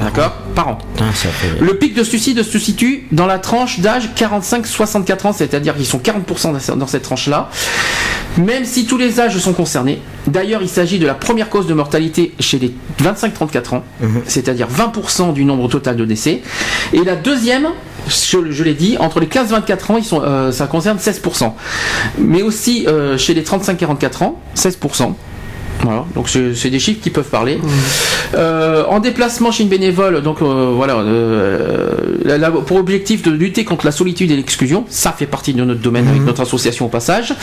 D'accord 0.00 0.32
Par 0.54 0.68
an. 0.68 0.78
Ça 1.14 1.28
fait... 1.28 1.60
Le 1.60 1.74
pic 1.78 1.94
de 1.94 2.04
suicide 2.04 2.42
se 2.42 2.58
situe 2.58 3.06
dans 3.12 3.26
la 3.26 3.38
tranche 3.38 3.80
d'âge 3.80 4.10
45-64 4.16 5.26
ans, 5.28 5.32
c'est-à-dire 5.32 5.74
qu'ils 5.76 5.86
sont 5.86 5.98
40% 5.98 6.52
dans 6.52 6.58
ce- 6.60 6.72
dans 6.72 6.86
cette 6.86 7.02
tranche-là. 7.02 7.48
Même 8.36 8.64
si 8.64 8.84
tous 8.86 8.98
les 8.98 9.20
âges 9.20 9.38
sont 9.38 9.52
concernés. 9.52 10.00
D'ailleurs, 10.26 10.60
il 10.62 10.68
s'agit 10.68 10.98
de 10.98 11.06
la 11.06 11.14
première 11.14 11.48
cause 11.48 11.66
de 11.66 11.74
mortalité 11.74 12.34
chez 12.40 12.58
les 12.58 12.74
25-34 13.02 13.74
ans, 13.76 13.84
c'est-à-dire 14.26 14.66
20% 14.68 15.32
du 15.32 15.44
nombre 15.44 15.68
total 15.68 15.96
de 15.96 16.04
décès. 16.04 16.42
Et 16.92 17.04
la 17.04 17.14
deuxième, 17.14 17.68
je, 18.08 18.50
je 18.50 18.64
l'ai 18.64 18.74
dit, 18.74 18.96
entre 18.98 19.20
les 19.20 19.26
15-24 19.26 19.92
ans, 19.92 19.96
ils 19.98 20.04
sont, 20.04 20.20
euh, 20.24 20.50
ça 20.50 20.66
concerne 20.66 20.98
16%. 20.98 21.52
Mais 22.18 22.42
aussi 22.42 22.86
euh, 22.88 23.16
chez 23.16 23.34
les 23.34 23.42
35-44 23.42 24.24
ans, 24.24 24.40
16%. 24.56 25.14
Voilà, 25.84 26.04
donc 26.14 26.28
c'est 26.28 26.70
des 26.70 26.78
chiffres 26.78 27.00
qui 27.02 27.10
peuvent 27.10 27.28
parler. 27.28 27.58
Euh, 28.34 28.84
en 28.88 29.00
déplacement 29.00 29.52
chez 29.52 29.62
une 29.62 29.68
bénévole, 29.68 30.22
donc 30.22 30.40
euh, 30.42 30.72
voilà, 30.74 30.96
euh, 30.96 31.92
la- 32.24 32.38
la- 32.38 32.50
pour 32.50 32.78
objectif 32.78 33.22
de 33.22 33.30
lutter 33.30 33.64
contre 33.64 33.84
la 33.84 33.92
solitude 33.92 34.30
et 34.30 34.36
l'exclusion, 34.36 34.84
ça 34.88 35.12
fait 35.12 35.26
partie 35.26 35.52
de 35.54 35.62
notre 35.62 35.80
domaine 35.80 36.08
avec 36.08 36.22
notre 36.22 36.40
association 36.42 36.86
au 36.86 36.88
passage. 36.88 37.34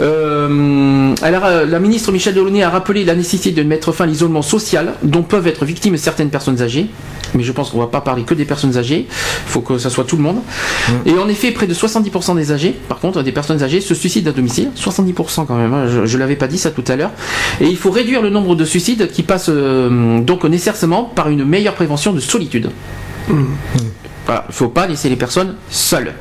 Euh, 0.00 1.14
elle 1.22 1.34
a- 1.34 1.64
la 1.64 1.78
ministre 1.78 2.12
Michel 2.12 2.34
Delaunay 2.34 2.62
a 2.62 2.70
rappelé 2.70 3.04
la 3.04 3.14
nécessité 3.14 3.50
de 3.50 3.62
mettre 3.62 3.92
fin 3.92 4.04
à 4.04 4.06
l'isolement 4.06 4.42
social 4.42 4.94
dont 5.02 5.22
peuvent 5.22 5.46
être 5.46 5.64
victimes 5.64 5.96
certaines 5.96 6.30
personnes 6.30 6.62
âgées. 6.62 6.86
Mais 7.34 7.44
je 7.44 7.52
pense 7.52 7.70
qu'on 7.70 7.78
va 7.78 7.86
pas 7.86 8.00
parler 8.00 8.24
que 8.24 8.34
des 8.34 8.44
personnes 8.44 8.76
âgées, 8.76 9.06
il 9.08 9.50
faut 9.50 9.60
que 9.60 9.78
ça 9.78 9.88
soit 9.88 10.02
tout 10.04 10.16
le 10.16 10.22
monde. 10.22 10.38
Et 11.06 11.12
en 11.16 11.28
effet, 11.28 11.52
près 11.52 11.68
de 11.68 11.74
70% 11.74 12.34
des 12.34 12.50
âgés, 12.50 12.74
par 12.88 12.98
contre, 12.98 13.22
des 13.22 13.30
personnes 13.30 13.62
âgées 13.62 13.80
se 13.80 13.94
suicident 13.94 14.30
à 14.30 14.34
domicile. 14.34 14.70
70% 14.74 15.44
quand 15.46 15.54
même, 15.56 15.72
hein, 15.72 15.86
je, 15.88 16.06
je 16.06 16.18
l'avais 16.18 16.34
pas 16.34 16.48
dit 16.48 16.58
ça 16.58 16.70
tout 16.72 16.82
à 16.88 16.96
l'heure. 16.96 17.12
Et 17.60 17.66
il 17.66 17.76
faut 17.80 17.90
réduire 17.90 18.22
le 18.22 18.30
nombre 18.30 18.54
de 18.54 18.64
suicides 18.64 19.10
qui 19.10 19.22
passent 19.22 19.50
euh, 19.52 20.20
donc 20.20 20.44
nécessairement 20.44 21.04
par 21.04 21.28
une 21.28 21.44
meilleure 21.44 21.74
prévention 21.74 22.12
de 22.12 22.20
solitude. 22.20 22.70
Voilà, 24.26 24.44
il 24.48 24.54
faut 24.54 24.68
pas 24.68 24.86
laisser 24.86 25.08
les 25.08 25.16
personnes 25.16 25.54
seules. 25.70 26.12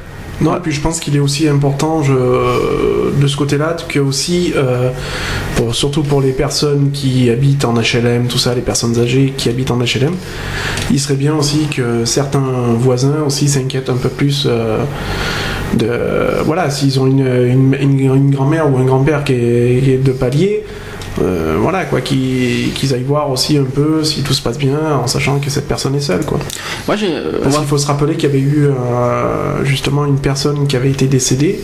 Non, 0.42 0.56
et 0.56 0.62
puis 0.62 0.72
je 0.72 0.80
pense 0.80 1.02
qu'il 1.02 1.18
est 1.18 1.20
aussi 1.20 1.50
important 1.50 2.02
je, 2.02 2.14
de 2.14 3.28
ce 3.28 3.36
côté-là 3.36 3.76
que 3.90 4.00
aussi, 4.00 4.54
euh, 4.56 4.90
pour, 5.58 5.76
surtout 5.76 6.02
pour 6.02 6.22
les 6.22 6.32
personnes 6.32 6.92
qui 6.94 7.30
habitent 7.30 7.66
en 7.66 7.74
HLM, 7.74 8.28
tout 8.30 8.38
ça, 8.38 8.56
les 8.56 8.62
personnes 8.62 8.98
âgées 9.00 9.34
qui 9.36 9.50
habitent 9.50 9.70
en 9.72 9.80
HLM, 9.80 10.14
il 10.92 11.00
serait 11.00 11.16
bien 11.16 11.36
aussi 11.36 11.68
que 11.70 12.06
certains 12.06 12.74
voisins 12.78 13.18
aussi 13.28 13.50
s'inquiètent 13.50 13.90
un 13.90 13.98
peu 13.98 14.08
plus 14.08 14.48
euh, 14.50 14.78
de, 15.74 16.42
voilà, 16.46 16.70
s'ils 16.70 17.02
ont 17.02 17.06
une, 17.06 17.20
une, 17.28 17.76
une- 17.78 18.00
une 18.16 18.32
grand-mère 18.32 18.74
ou 18.74 18.78
un 18.78 18.86
grand-père 18.86 19.26
qui 19.26 19.34
est 19.34 20.02
de 20.02 20.12
palier. 20.14 20.64
Euh, 21.22 21.58
voilà 21.60 21.86
quoi, 21.86 22.02
qu'ils 22.02 22.72
qu'ils 22.74 22.94
aillent 22.94 23.04
voir 23.04 23.30
aussi 23.30 23.58
un 23.58 23.64
peu 23.64 24.04
si 24.04 24.22
tout 24.24 24.34
se 24.34 24.42
passe 24.42 24.58
bien 24.58 24.78
en 25.04 25.08
sachant 25.08 25.40
que 25.40 25.50
cette 25.50 25.68
personne 25.68 25.96
est 25.96 26.00
seule 26.02 26.26
quoi. 26.26 26.40
Moi, 26.88 26.96
j'ai. 26.96 27.08
euh, 27.14 27.40
Parce 27.42 27.52
moi- 27.54 27.60
qu'il 27.62 27.70
faut 27.70 27.78
se 27.78 27.88
rappeler 27.88 28.16
qu'il 28.16 28.30
y 28.30 28.32
avait 28.32 28.42
eu 28.42 28.68
euh, 28.68 29.64
justement 29.66 30.06
une 30.06 30.20
personne 30.20 30.68
qui 30.68 30.76
avait 30.78 30.92
été 30.92 31.08
décédée, 31.08 31.60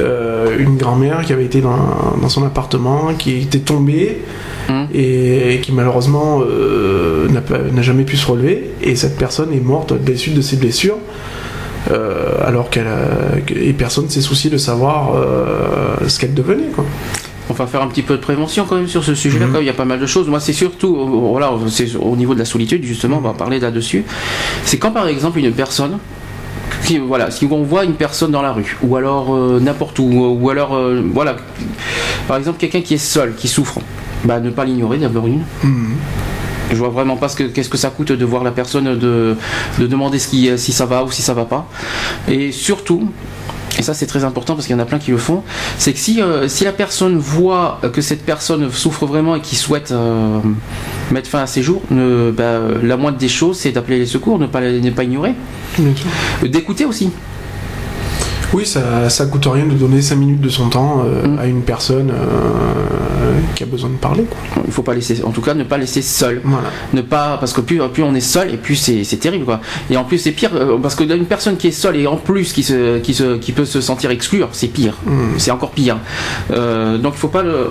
euh, 0.00 0.56
une 0.58 0.76
grand-mère 0.76 1.20
qui 1.24 1.32
avait 1.32 1.44
été 1.44 1.60
dans, 1.60 1.76
dans 2.20 2.28
son 2.28 2.44
appartement, 2.44 3.12
qui 3.18 3.38
était 3.42 3.58
tombée 3.60 4.22
Mhm. 4.68 4.86
et 4.94 5.58
qui 5.60 5.72
malheureusement 5.72 6.40
n'a 7.30 7.82
jamais 7.82 8.04
pu 8.04 8.16
se 8.16 8.26
relever. 8.30 8.70
Et 8.80 8.94
cette 8.96 9.16
personne 9.16 9.52
est 9.52 9.60
morte 9.64 9.92
des 9.92 10.16
suites 10.16 10.34
de 10.34 10.40
ses 10.42 10.56
blessures. 10.56 10.98
euh, 11.90 12.34
alors 12.44 12.70
qu'elle 12.70 12.86
et 13.56 13.72
personne 13.72 14.08
s'est 14.08 14.20
soucié 14.20 14.48
de 14.50 14.56
savoir 14.56 15.16
euh, 15.16 15.96
ce 16.06 16.20
qu'elle 16.20 16.32
devenait 16.32 16.70
quoi. 16.74 16.84
On 17.50 17.54
va 17.54 17.66
faire 17.66 17.82
un 17.82 17.88
petit 17.88 18.02
peu 18.02 18.16
de 18.16 18.20
prévention 18.22 18.64
quand 18.68 18.76
même 18.76 18.88
sur 18.88 19.02
ce 19.02 19.14
sujet-là. 19.14 19.46
même, 19.46 19.62
Il 19.62 19.66
y 19.66 19.70
a 19.70 19.74
pas 19.74 19.84
mal 19.84 19.98
de 19.98 20.06
choses. 20.06 20.28
Moi, 20.28 20.40
c'est 20.40 20.52
surtout, 20.52 20.96
euh, 20.96 21.04
voilà, 21.30 21.52
c'est 21.68 21.96
au 21.96 22.16
niveau 22.16 22.34
de 22.34 22.38
la 22.38 22.44
solitude 22.44 22.84
justement. 22.84 23.18
On 23.18 23.20
va 23.20 23.32
parler 23.32 23.58
là-dessus. 23.58 24.04
C'est 24.64 24.78
quand 24.78 24.92
par 24.92 25.08
exemple 25.08 25.38
une 25.38 25.52
personne 25.52 25.98
qui, 26.84 26.98
voilà, 26.98 27.30
si 27.30 27.46
on 27.50 27.62
voit 27.62 27.84
une 27.84 27.94
personne 27.94 28.30
dans 28.30 28.42
la 28.42 28.52
rue, 28.52 28.76
ou 28.82 28.96
alors 28.96 29.34
euh, 29.34 29.60
n'importe 29.60 29.98
où, 29.98 30.04
ou 30.40 30.50
alors, 30.50 30.74
euh, 30.74 31.02
voilà, 31.12 31.36
par 32.26 32.36
exemple 32.36 32.58
quelqu'un 32.58 32.80
qui 32.80 32.94
est 32.94 32.98
seul, 32.98 33.34
qui 33.36 33.48
souffre, 33.48 33.78
bah 34.24 34.40
ne 34.40 34.50
pas 34.50 34.64
l'ignorer 34.64 34.98
d'abord 34.98 35.26
une. 35.26 35.42
Je 36.70 36.76
vois 36.76 36.88
vraiment 36.88 37.16
pas 37.16 37.28
ce 37.28 37.36
que 37.36 37.44
qu'est-ce 37.44 37.68
que 37.68 37.76
ça 37.76 37.90
coûte 37.90 38.12
de 38.12 38.24
voir 38.24 38.42
la 38.44 38.50
personne 38.50 38.96
de, 38.98 39.36
de 39.78 39.86
demander 39.86 40.18
ce 40.18 40.28
qui, 40.28 40.50
si 40.58 40.72
ça 40.72 40.86
va 40.86 41.04
ou 41.04 41.10
si 41.10 41.20
ça 41.22 41.34
va 41.34 41.44
pas. 41.44 41.68
Et 42.28 42.50
surtout, 42.50 43.10
et 43.78 43.82
ça 43.82 43.94
c'est 43.94 44.06
très 44.06 44.24
important 44.24 44.54
parce 44.54 44.66
qu'il 44.66 44.76
y 44.76 44.78
en 44.78 44.82
a 44.82 44.86
plein 44.86 44.98
qui 44.98 45.10
le 45.10 45.18
font, 45.18 45.42
c'est 45.78 45.92
que 45.92 45.98
si, 45.98 46.20
euh, 46.20 46.48
si 46.48 46.64
la 46.64 46.72
personne 46.72 47.16
voit 47.18 47.80
que 47.92 48.00
cette 48.00 48.24
personne 48.24 48.70
souffre 48.70 49.06
vraiment 49.06 49.36
et 49.36 49.40
qui 49.40 49.56
souhaite 49.56 49.92
euh, 49.92 50.40
mettre 51.10 51.28
fin 51.28 51.40
à 51.40 51.46
ses 51.46 51.62
jours, 51.62 51.82
ne, 51.90 52.30
bah, 52.30 52.60
la 52.82 52.96
moindre 52.96 53.18
des 53.18 53.28
choses 53.28 53.58
c'est 53.58 53.72
d'appeler 53.72 53.98
les 53.98 54.06
secours, 54.06 54.38
ne 54.38 54.46
pas, 54.46 54.60
ne 54.60 54.90
pas 54.90 55.04
ignorer. 55.04 55.34
Euh, 55.80 56.48
D'écouter 56.48 56.84
aussi. 56.84 57.10
Oui, 58.54 58.66
ça, 58.66 59.08
ça 59.08 59.26
coûte 59.26 59.46
rien 59.50 59.66
de 59.66 59.74
donner 59.74 60.02
5 60.02 60.16
minutes 60.16 60.40
de 60.40 60.48
son 60.48 60.68
temps 60.68 61.04
euh, 61.06 61.26
Mm. 61.26 61.38
à 61.38 61.46
une 61.46 61.62
personne 61.62 62.10
euh, 62.10 63.38
qui 63.54 63.62
a 63.62 63.66
besoin 63.66 63.90
de 63.90 63.94
parler. 63.96 64.24
Quoi. 64.24 64.38
Il 64.66 64.72
faut 64.72 64.82
pas 64.82 64.94
laisser, 64.94 65.22
en 65.24 65.30
tout 65.30 65.40
cas 65.40 65.54
ne 65.54 65.64
pas 65.64 65.78
laisser 65.78 66.02
seul. 66.02 66.40
Voilà. 66.44 66.68
ne 66.92 67.00
pas 67.00 67.36
parce 67.38 67.52
que 67.52 67.60
plus, 67.60 67.80
plus 67.92 68.02
on 68.02 68.14
est 68.14 68.20
seul 68.20 68.52
et 68.52 68.56
plus 68.56 68.74
c'est 68.76 69.16
terrible 69.16 69.44
quoi 69.44 69.60
et 69.90 69.96
en 69.96 70.04
plus 70.04 70.18
c'est 70.18 70.32
pire 70.32 70.50
euh, 70.54 70.76
parce 70.82 70.94
que 70.94 71.04
une 71.04 71.24
personne 71.26 71.56
qui 71.56 71.68
est 71.68 71.70
seule 71.72 71.96
et 71.96 72.06
en 72.06 72.16
plus 72.16 72.52
qui 72.52 72.62
se 72.62 72.98
qui 72.98 73.14
se 73.14 73.36
qui 73.36 73.52
peut 73.52 73.64
se 73.64 73.80
sentir 73.80 74.10
exclure 74.10 74.48
c'est 74.52 74.68
pire 74.68 74.94
Mm. 75.06 75.38
c'est 75.38 75.50
encore 75.50 75.70
pire 75.70 75.98
Euh, 76.50 76.98
donc 76.98 77.14
il 77.16 77.18
faut 77.18 77.28
pas 77.28 77.42
le 77.42 77.70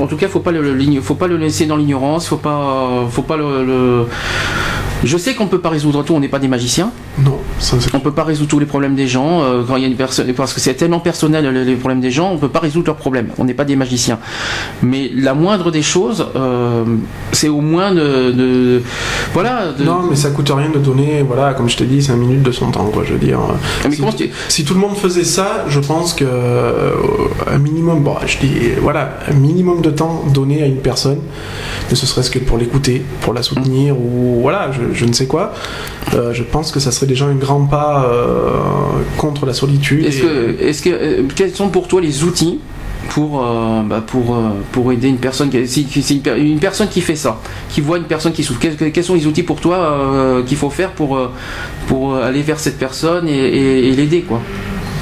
en 0.00 0.06
tout 0.06 0.16
cas 0.16 0.28
faut 0.28 0.40
pas 0.40 0.50
le, 0.52 0.60
le 0.74 1.00
faut 1.00 1.14
pas 1.14 1.26
le 1.28 1.36
laisser 1.36 1.66
dans 1.66 1.76
l'ignorance 1.76 2.26
faut 2.26 2.36
pas 2.36 3.06
faut 3.10 3.22
pas 3.22 3.36
le, 3.36 3.64
le- 3.64 4.06
je 5.04 5.16
sais 5.16 5.34
qu'on 5.36 5.46
peut 5.46 5.60
pas 5.60 5.68
résoudre 5.68 6.02
tout 6.02 6.14
on 6.14 6.20
n'est 6.20 6.28
pas 6.28 6.40
des 6.40 6.48
magiciens 6.48 6.90
Non, 7.24 7.38
ça 7.60 7.76
c'est 7.78 7.94
on 7.94 8.00
peut 8.00 8.10
pas 8.10 8.24
résoudre 8.24 8.48
tous 8.50 8.58
les 8.58 8.66
problèmes 8.66 8.96
des 8.96 9.06
gens 9.06 9.42
euh, 9.42 9.62
quand 9.66 9.76
il 9.76 9.82
y 9.82 9.84
a 9.84 9.88
une 9.88 9.94
personne 9.94 10.17
parce 10.36 10.52
que 10.54 10.60
c'est 10.60 10.74
tellement 10.74 11.00
personnel 11.00 11.48
les, 11.48 11.74
problèmes 11.76 12.00
des 12.00 12.10
gens 12.10 12.30
on 12.32 12.38
peut 12.38 12.48
pas 12.48 12.58
résoudre 12.60 12.86
leurs 12.86 12.96
problèmes 12.96 13.28
on 13.38 13.44
n'est 13.44 13.54
pas 13.54 13.64
des 13.64 13.76
magiciens 13.76 14.18
mais 14.82 15.10
la 15.14 15.34
moindre 15.34 15.70
des 15.70 15.82
choses 15.82 16.26
euh, 16.36 16.84
c'est 17.32 17.48
au 17.48 17.60
moins 17.60 17.92
de, 17.94 18.30
de- 18.32 18.82
voilà 19.32 19.72
de- 19.78 19.84
Non, 19.84 20.00
mais 20.10 20.16
ça 20.16 20.30
coûte 20.30 20.50
rien 20.54 20.70
de 20.70 20.78
donner, 20.78 21.22
voilà, 21.26 21.54
comme 21.54 21.68
je 21.68 21.76
t'ai 21.76 21.84
dit, 21.84 22.02
5 22.02 22.16
minutes 22.16 22.42
de 22.42 22.52
son 22.52 22.70
temps, 22.70 22.86
quoi. 22.86 23.02
Je 23.06 23.12
veux 23.12 23.18
dire. 23.18 23.38
Mais 23.84 23.90
si, 23.92 23.98
comment 24.00 24.12
tu- 24.12 24.30
si 24.48 24.64
tout 24.64 24.74
le 24.74 24.80
monde 24.80 24.96
faisait 24.96 25.24
ça, 25.24 25.64
je 25.68 25.80
pense 25.80 26.14
que 26.14 26.24
euh, 26.26 26.92
un 27.52 27.58
minimum, 27.58 28.02
bon, 28.02 28.14
je 28.26 28.38
dis, 28.38 28.54
voilà, 28.80 29.18
un 29.30 29.34
minimum 29.34 29.80
de 29.82 29.90
temps 29.90 30.24
donné 30.32 30.62
à 30.62 30.66
une 30.66 30.76
personne, 30.78 31.20
ne 31.90 31.94
serait-ce 31.96 32.30
que 32.30 32.38
pour 32.38 32.58
l'écouter, 32.58 33.02
pour 33.20 33.32
la 33.34 33.42
soutenir 33.42 33.96
ou 33.98 34.40
voilà, 34.42 34.70
je, 34.72 34.94
je 34.94 35.04
ne 35.04 35.12
sais 35.12 35.26
quoi. 35.26 35.52
euh, 36.14 36.32
je 36.32 36.42
pense 36.42 36.70
que 36.72 36.80
ça 36.80 36.90
serait 36.90 37.06
déjà 37.06 37.26
un 37.26 37.34
grand 37.34 37.64
pas 37.66 38.06
contre 39.16 39.46
la 39.46 39.52
solitude. 39.54 40.04
Est-ce 40.68 40.82
que, 40.82 40.90
euh, 40.90 41.22
quels 41.34 41.54
sont 41.54 41.68
pour 41.68 41.88
toi 41.88 42.00
les 42.00 42.24
outils 42.24 42.58
pour, 43.10 43.42
euh, 43.42 43.82
bah, 43.82 44.02
pour, 44.06 44.34
euh, 44.36 44.50
pour 44.72 44.92
aider 44.92 45.08
une 45.08 45.16
personne 45.18 45.48
qui, 45.48 45.66
si, 45.66 45.86
si- 45.90 46.02
si 46.02 46.14
une, 46.16 46.20
per- 46.22 46.36
une 46.38 46.58
personne 46.58 46.88
qui 46.88 47.00
fait 47.00 47.16
ça, 47.16 47.40
qui 47.70 47.80
voit 47.80 47.96
une 47.98 48.04
personne 48.04 48.32
qui 48.32 48.42
souffre, 48.44 48.60
quels, 48.60 48.76
quels 48.92 49.04
sont 49.04 49.14
les 49.14 49.26
outils 49.26 49.42
pour 49.44 49.60
toi 49.60 49.76
euh, 49.78 50.42
qu'il 50.42 50.56
faut 50.58 50.68
faire 50.70 50.90
pour, 50.92 51.18
pour 51.86 52.16
aller 52.16 52.42
vers 52.42 52.58
cette 52.60 52.78
personne 52.78 53.26
et, 53.28 53.32
et- 53.38 53.88
et 53.88 53.92
l'aider 53.92 54.22
quoi? 54.22 54.40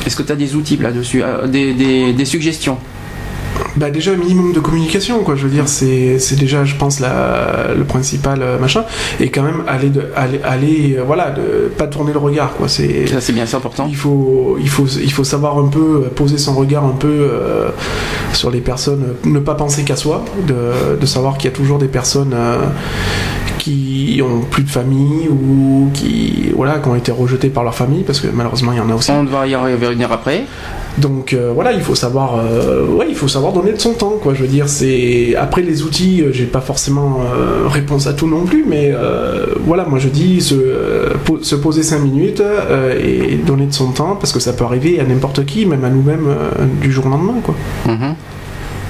Est-ce 0.07 0.15
que 0.15 0.23
tu 0.23 0.31
as 0.31 0.37
des 0.37 0.55
outils 0.55 0.77
là-dessus, 0.77 1.23
des, 1.49 1.73
des, 1.73 2.13
des 2.13 2.25
suggestions? 2.25 2.79
Bah 3.77 3.91
déjà 3.91 4.13
un 4.13 4.17
minimum 4.17 4.53
de 4.55 4.61
communication 4.61 5.23
quoi 5.23 5.35
je 5.37 5.43
veux 5.45 5.51
dire 5.51 5.69
c'est 5.69 6.19
c'est 6.19 6.37
déjà 6.37 6.65
je 6.65 6.77
pense 6.77 6.99
la, 6.99 7.75
le 7.77 7.85
principal 7.85 8.39
euh, 8.41 8.59
machin 8.59 8.85
et 9.21 9.29
quand 9.29 9.43
même 9.43 9.63
aller 9.69 9.91
de 9.91 10.03
aller, 10.17 10.41
aller 10.43 10.97
euh, 10.99 11.03
voilà 11.07 11.31
de 11.31 11.69
pas 11.77 11.87
tourner 11.87 12.13
le 12.15 12.19
regard 12.19 12.55
quoi 12.55 12.69
c'est 12.69 13.07
Ça 13.07 13.21
c'est 13.21 13.35
bien, 13.35 13.45
c'est 13.45 13.57
important. 13.57 13.87
il 13.89 13.97
faut 13.97 14.57
il 14.61 14.69
faut 14.71 14.87
il 14.87 15.13
faut 15.13 15.25
savoir 15.25 15.59
un 15.59 15.69
peu 15.69 16.05
euh, 16.07 16.09
poser 16.15 16.39
son 16.39 16.55
regard 16.55 16.85
un 16.85 16.97
peu 16.99 17.07
euh, 17.31 17.69
sur 18.33 18.51
les 18.51 18.61
personnes 18.61 19.15
ne 19.25 19.39
pas 19.41 19.55
penser 19.55 19.83
qu'à 19.85 19.97
soi 19.97 20.25
de, 20.49 20.97
de 20.99 21.07
savoir 21.07 21.37
qu'il 21.37 21.51
y 21.51 21.53
a 21.53 21.57
toujours 21.57 21.79
des 21.79 21.89
personnes 21.89 22.33
euh, 22.35 22.57
qui 23.59 24.23
ont 24.25 24.41
plus 24.51 24.63
de 24.63 24.71
famille 24.71 25.29
ou 25.29 25.91
qui 25.93 26.51
voilà 26.55 26.79
qui 26.79 26.89
ont 26.89 26.95
été 26.95 27.13
rejetées 27.13 27.49
par 27.51 27.65
leur 27.65 27.75
famille 27.75 28.05
parce 28.05 28.21
que 28.21 28.29
malheureusement 28.33 28.73
il 28.73 28.79
y 28.79 28.81
en 28.81 28.89
a 28.91 28.95
aussi 28.95 29.11
On 29.11 29.25
va 29.25 29.47
y 29.47 29.55
revenir 29.55 30.13
après. 30.13 30.45
donc 30.99 31.33
euh, 31.33 31.51
voilà, 31.55 31.73
il 31.73 31.81
faut 31.83 31.95
savoir, 31.95 32.37
ouais, 32.99 33.07
il 33.09 33.15
faut 33.15 33.29
savoir 33.29 33.53
donner 33.53 33.66
de 33.73 33.81
son 33.81 33.93
temps, 33.95 34.19
quoi. 34.23 34.35
Je 34.35 34.43
veux 34.43 34.49
dire, 34.49 34.69
c'est 34.69 35.35
après 35.37 35.63
les 35.63 35.83
outils, 35.83 36.23
euh, 36.23 36.33
j'ai 36.33 36.47
pas 36.47 36.61
forcément 36.61 37.21
euh, 37.23 37.67
réponse 37.69 38.07
à 38.07 38.13
tout 38.13 38.27
non 38.27 38.45
plus, 38.45 38.65
mais 38.69 38.91
euh, 38.93 39.47
voilà, 39.65 39.85
moi 39.87 39.99
je 39.99 40.09
dis 40.09 40.41
se, 40.41 40.55
po- 41.25 41.43
se 41.43 41.55
poser 41.55 41.83
5 41.83 41.99
minutes 42.01 42.43
et 43.01 43.37
donner 43.37 43.67
de 43.67 43.73
son 43.75 43.91
temps 43.93 44.17
parce 44.17 44.33
que 44.33 44.41
ça 44.41 44.53
peut 44.53 44.65
arriver 44.65 45.01
à 45.01 45.05
n'importe 45.05 45.45
qui, 45.45 45.67
même 45.67 45.85
à 45.85 45.91
nous-mêmes 45.91 46.29
du 46.81 46.91
jour 46.93 47.07
au 47.07 47.09
lendemain, 47.11 47.37
quoi. 47.43 47.55
Mhm. 47.87 48.15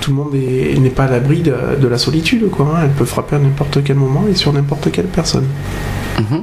Tout 0.00 0.10
le 0.10 0.16
monde 0.16 0.34
est- 0.34 0.78
n'est 0.78 0.90
pas 0.90 1.04
à 1.04 1.10
l'abri 1.10 1.40
de, 1.40 1.54
de 1.80 1.88
la 1.88 1.98
solitude, 1.98 2.48
quoi. 2.50 2.66
hein. 2.74 2.80
Elle 2.84 2.90
peut 2.90 3.04
frapper 3.04 3.36
à 3.36 3.38
n'importe 3.38 3.82
quel 3.84 3.96
moment 3.96 4.24
et 4.30 4.34
sur 4.34 4.52
n'importe 4.52 4.90
quelle 4.92 5.06
personne. 5.06 5.46
Mhm. 6.18 6.42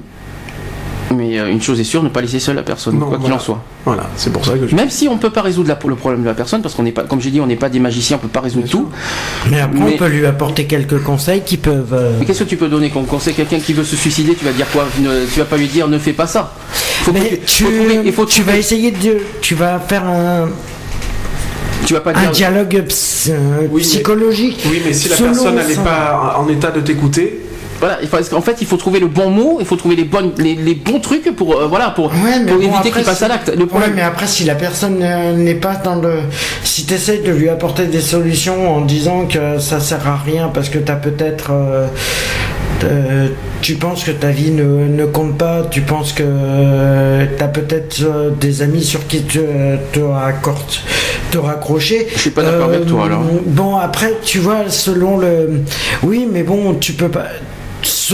Mais 1.15 1.39
euh, 1.39 1.49
une 1.51 1.61
chose 1.61 1.79
est 1.79 1.83
sûre, 1.83 2.03
ne 2.03 2.09
pas 2.09 2.21
laisser 2.21 2.39
seule 2.39 2.55
la 2.55 2.63
personne, 2.63 2.95
Non, 2.97 3.05
quoi 3.07 3.15
qu'il 3.17 3.21
voilà. 3.21 3.35
en 3.35 3.39
soit. 3.39 3.61
Voilà, 3.85 4.03
c'est 4.15 4.31
pour 4.31 4.45
ça 4.45 4.53
que 4.53 4.67
je... 4.67 4.75
Même 4.75 4.89
si 4.89 5.07
on 5.07 5.17
peut 5.17 5.29
pas 5.29 5.41
résoudre 5.41 5.67
la- 5.69 5.79
le 5.87 5.95
problème 5.95 6.21
de 6.21 6.27
la 6.27 6.33
personne, 6.33 6.61
parce 6.61 6.73
qu'on 6.75 6.83
n'est 6.83 6.91
pas, 6.91 7.03
comme 7.03 7.19
j'ai 7.21 7.31
dit, 7.31 7.39
on 7.41 7.47
n'est 7.47 7.55
pas 7.55 7.69
des 7.69 7.79
magiciens, 7.79 8.17
on 8.17 8.19
peut 8.19 8.27
pas 8.29 8.39
résoudre 8.41 8.65
Bien 8.65 8.71
tout. 8.71 8.89
Mais 9.51 9.59
après, 9.59 9.79
Mais- 9.79 9.93
on 9.93 9.97
peut 9.97 10.07
lui 10.07 10.25
apporter 10.25 10.65
quelques 10.65 11.01
conseils 11.03 11.41
qui 11.45 11.57
peuvent. 11.57 11.93
euh, 11.93 12.11
Mais 12.19 12.25
qu'est-ce 12.25 12.43
que 12.43 12.49
tu 12.49 12.57
peux 12.57 12.69
donner 12.69 12.89
comme 12.89 13.05
conseil? 13.05 13.33
Quelqu'un 13.33 13.59
qui 13.59 13.73
veut 13.73 13.83
se 13.83 13.95
suicider, 13.95 14.35
tu 14.35 14.45
vas 14.45 14.51
dire 14.53 14.67
quoi? 14.71 14.85
Ne- 14.99 15.25
Tu 15.31 15.39
vas 15.39 15.45
pas 15.45 15.57
lui 15.57 15.67
dire 15.67 15.87
ne 15.87 15.97
fais 15.99 16.13
pas 16.13 16.27
ça. 16.27 16.53
Faut 17.03 17.11
Mais 17.11 17.19
que 17.21 17.35
tu, 17.45 17.63
faut 17.63 17.69
trouver- 17.71 17.99
il 18.05 18.13
faut 18.13 18.25
tu 18.25 18.39
trouver- 18.41 18.53
vas 18.53 18.57
essayer 18.59 18.91
de. 18.91 19.17
Tu 19.41 19.55
vas 19.55 19.79
faire 19.79 20.05
un, 20.05 20.47
tu 21.85 21.93
vas 21.93 21.99
pas 21.99 22.11
un 22.11 22.21
dire. 22.21 22.31
dialogue 22.31 22.83
ps- 22.87 23.29
euh, 23.29 23.67
mais- 23.71 23.79
psychologique. 23.81 24.63
Oui, 24.69 24.81
mais 24.85 24.93
si 24.93 25.09
la 25.09 25.17
personne 25.17 25.55
n'est 25.55 25.75
pas 25.83 26.37
en 26.39 26.47
état 26.47 26.71
de 26.71 26.79
t'écouter, 26.79 27.41
voilà, 27.83 27.97
il 28.01 28.07
faut- 28.07 28.35
en 28.35 28.41
fait, 28.41 28.57
il 28.61 28.67
faut 28.67 28.77
trouver 28.77 28.99
le 29.01 29.07
bon 29.07 29.29
mot, 29.29 29.57
il 29.59 29.65
faut 29.65 29.75
trouver 29.75 29.97
les 29.97 30.05
bonnes, 30.05 30.31
les, 30.37 30.55
les 30.55 30.73
bons 30.75 30.99
trucs 31.01 31.35
pour, 31.35 31.55
euh, 31.59 31.67
voilà, 31.67 31.89
pour, 31.91 32.05
Ouais, 32.07 32.39
mais 32.39 32.51
pour 32.51 32.61
bon, 32.61 32.73
éviter 32.73 32.91
qu'il 32.91 33.03
passe 33.03 33.17
si- 33.17 33.23
à 33.25 33.27
l'acte. 33.27 33.49
Le 33.53 33.61
Ouais, 33.63 33.67
problème, 33.67 33.91
mais 33.95 34.01
après, 34.01 34.25
si 34.27 34.45
la 34.45 34.55
personne 34.55 34.99
euh, 35.01 35.33
n'est 35.33 35.55
pas 35.55 35.75
dans 35.75 35.95
le. 35.95 36.19
Si 36.63 36.85
tu 36.85 36.93
essayes 36.93 37.21
de 37.21 37.31
lui 37.31 37.49
apporter 37.49 37.87
des 37.87 37.99
solutions 37.99 38.73
en 38.77 38.81
disant 38.81 39.25
que 39.25 39.59
ça 39.59 39.81
sert 39.81 40.07
à 40.07 40.15
rien 40.15 40.49
parce 40.53 40.69
que 40.69 40.77
tu 40.79 40.91
as 40.91 40.95
peut-être. 40.95 41.51
euh, 41.51 41.87
euh, 42.85 43.27
tu 43.61 43.75
penses 43.75 44.03
que 44.03 44.11
ta 44.11 44.29
vie 44.29 44.51
ne, 44.51 44.63
ne 44.87 45.05
compte 45.05 45.37
pas, 45.37 45.61
tu 45.71 45.81
penses 45.81 46.11
que 46.11 46.23
tu 47.37 47.43
as 47.43 47.47
peut-être 47.47 48.01
euh, 48.03 48.29
des 48.31 48.61
amis 48.61 48.83
sur 48.83 49.07
qui 49.07 49.21
te, 49.21 49.39
te, 49.93 49.99
raccorde- 49.99 50.79
te 51.31 51.37
raccrocher. 51.37 52.07
Je 52.13 52.19
suis 52.19 52.29
pas 52.31 52.43
d'accord 52.43 52.69
avec 52.69 52.85
toi, 52.85 53.05
alors. 53.05 53.21
Bon, 53.45 53.77
après, 53.77 54.13
tu 54.23 54.39
vois, 54.39 54.69
selon 54.69 55.17
le. 55.17 55.61
Oui, 56.03 56.27
mais 56.31 56.43
bon, 56.43 56.73
tu 56.73 56.93
peux 56.93 57.07
pas. 57.09 57.27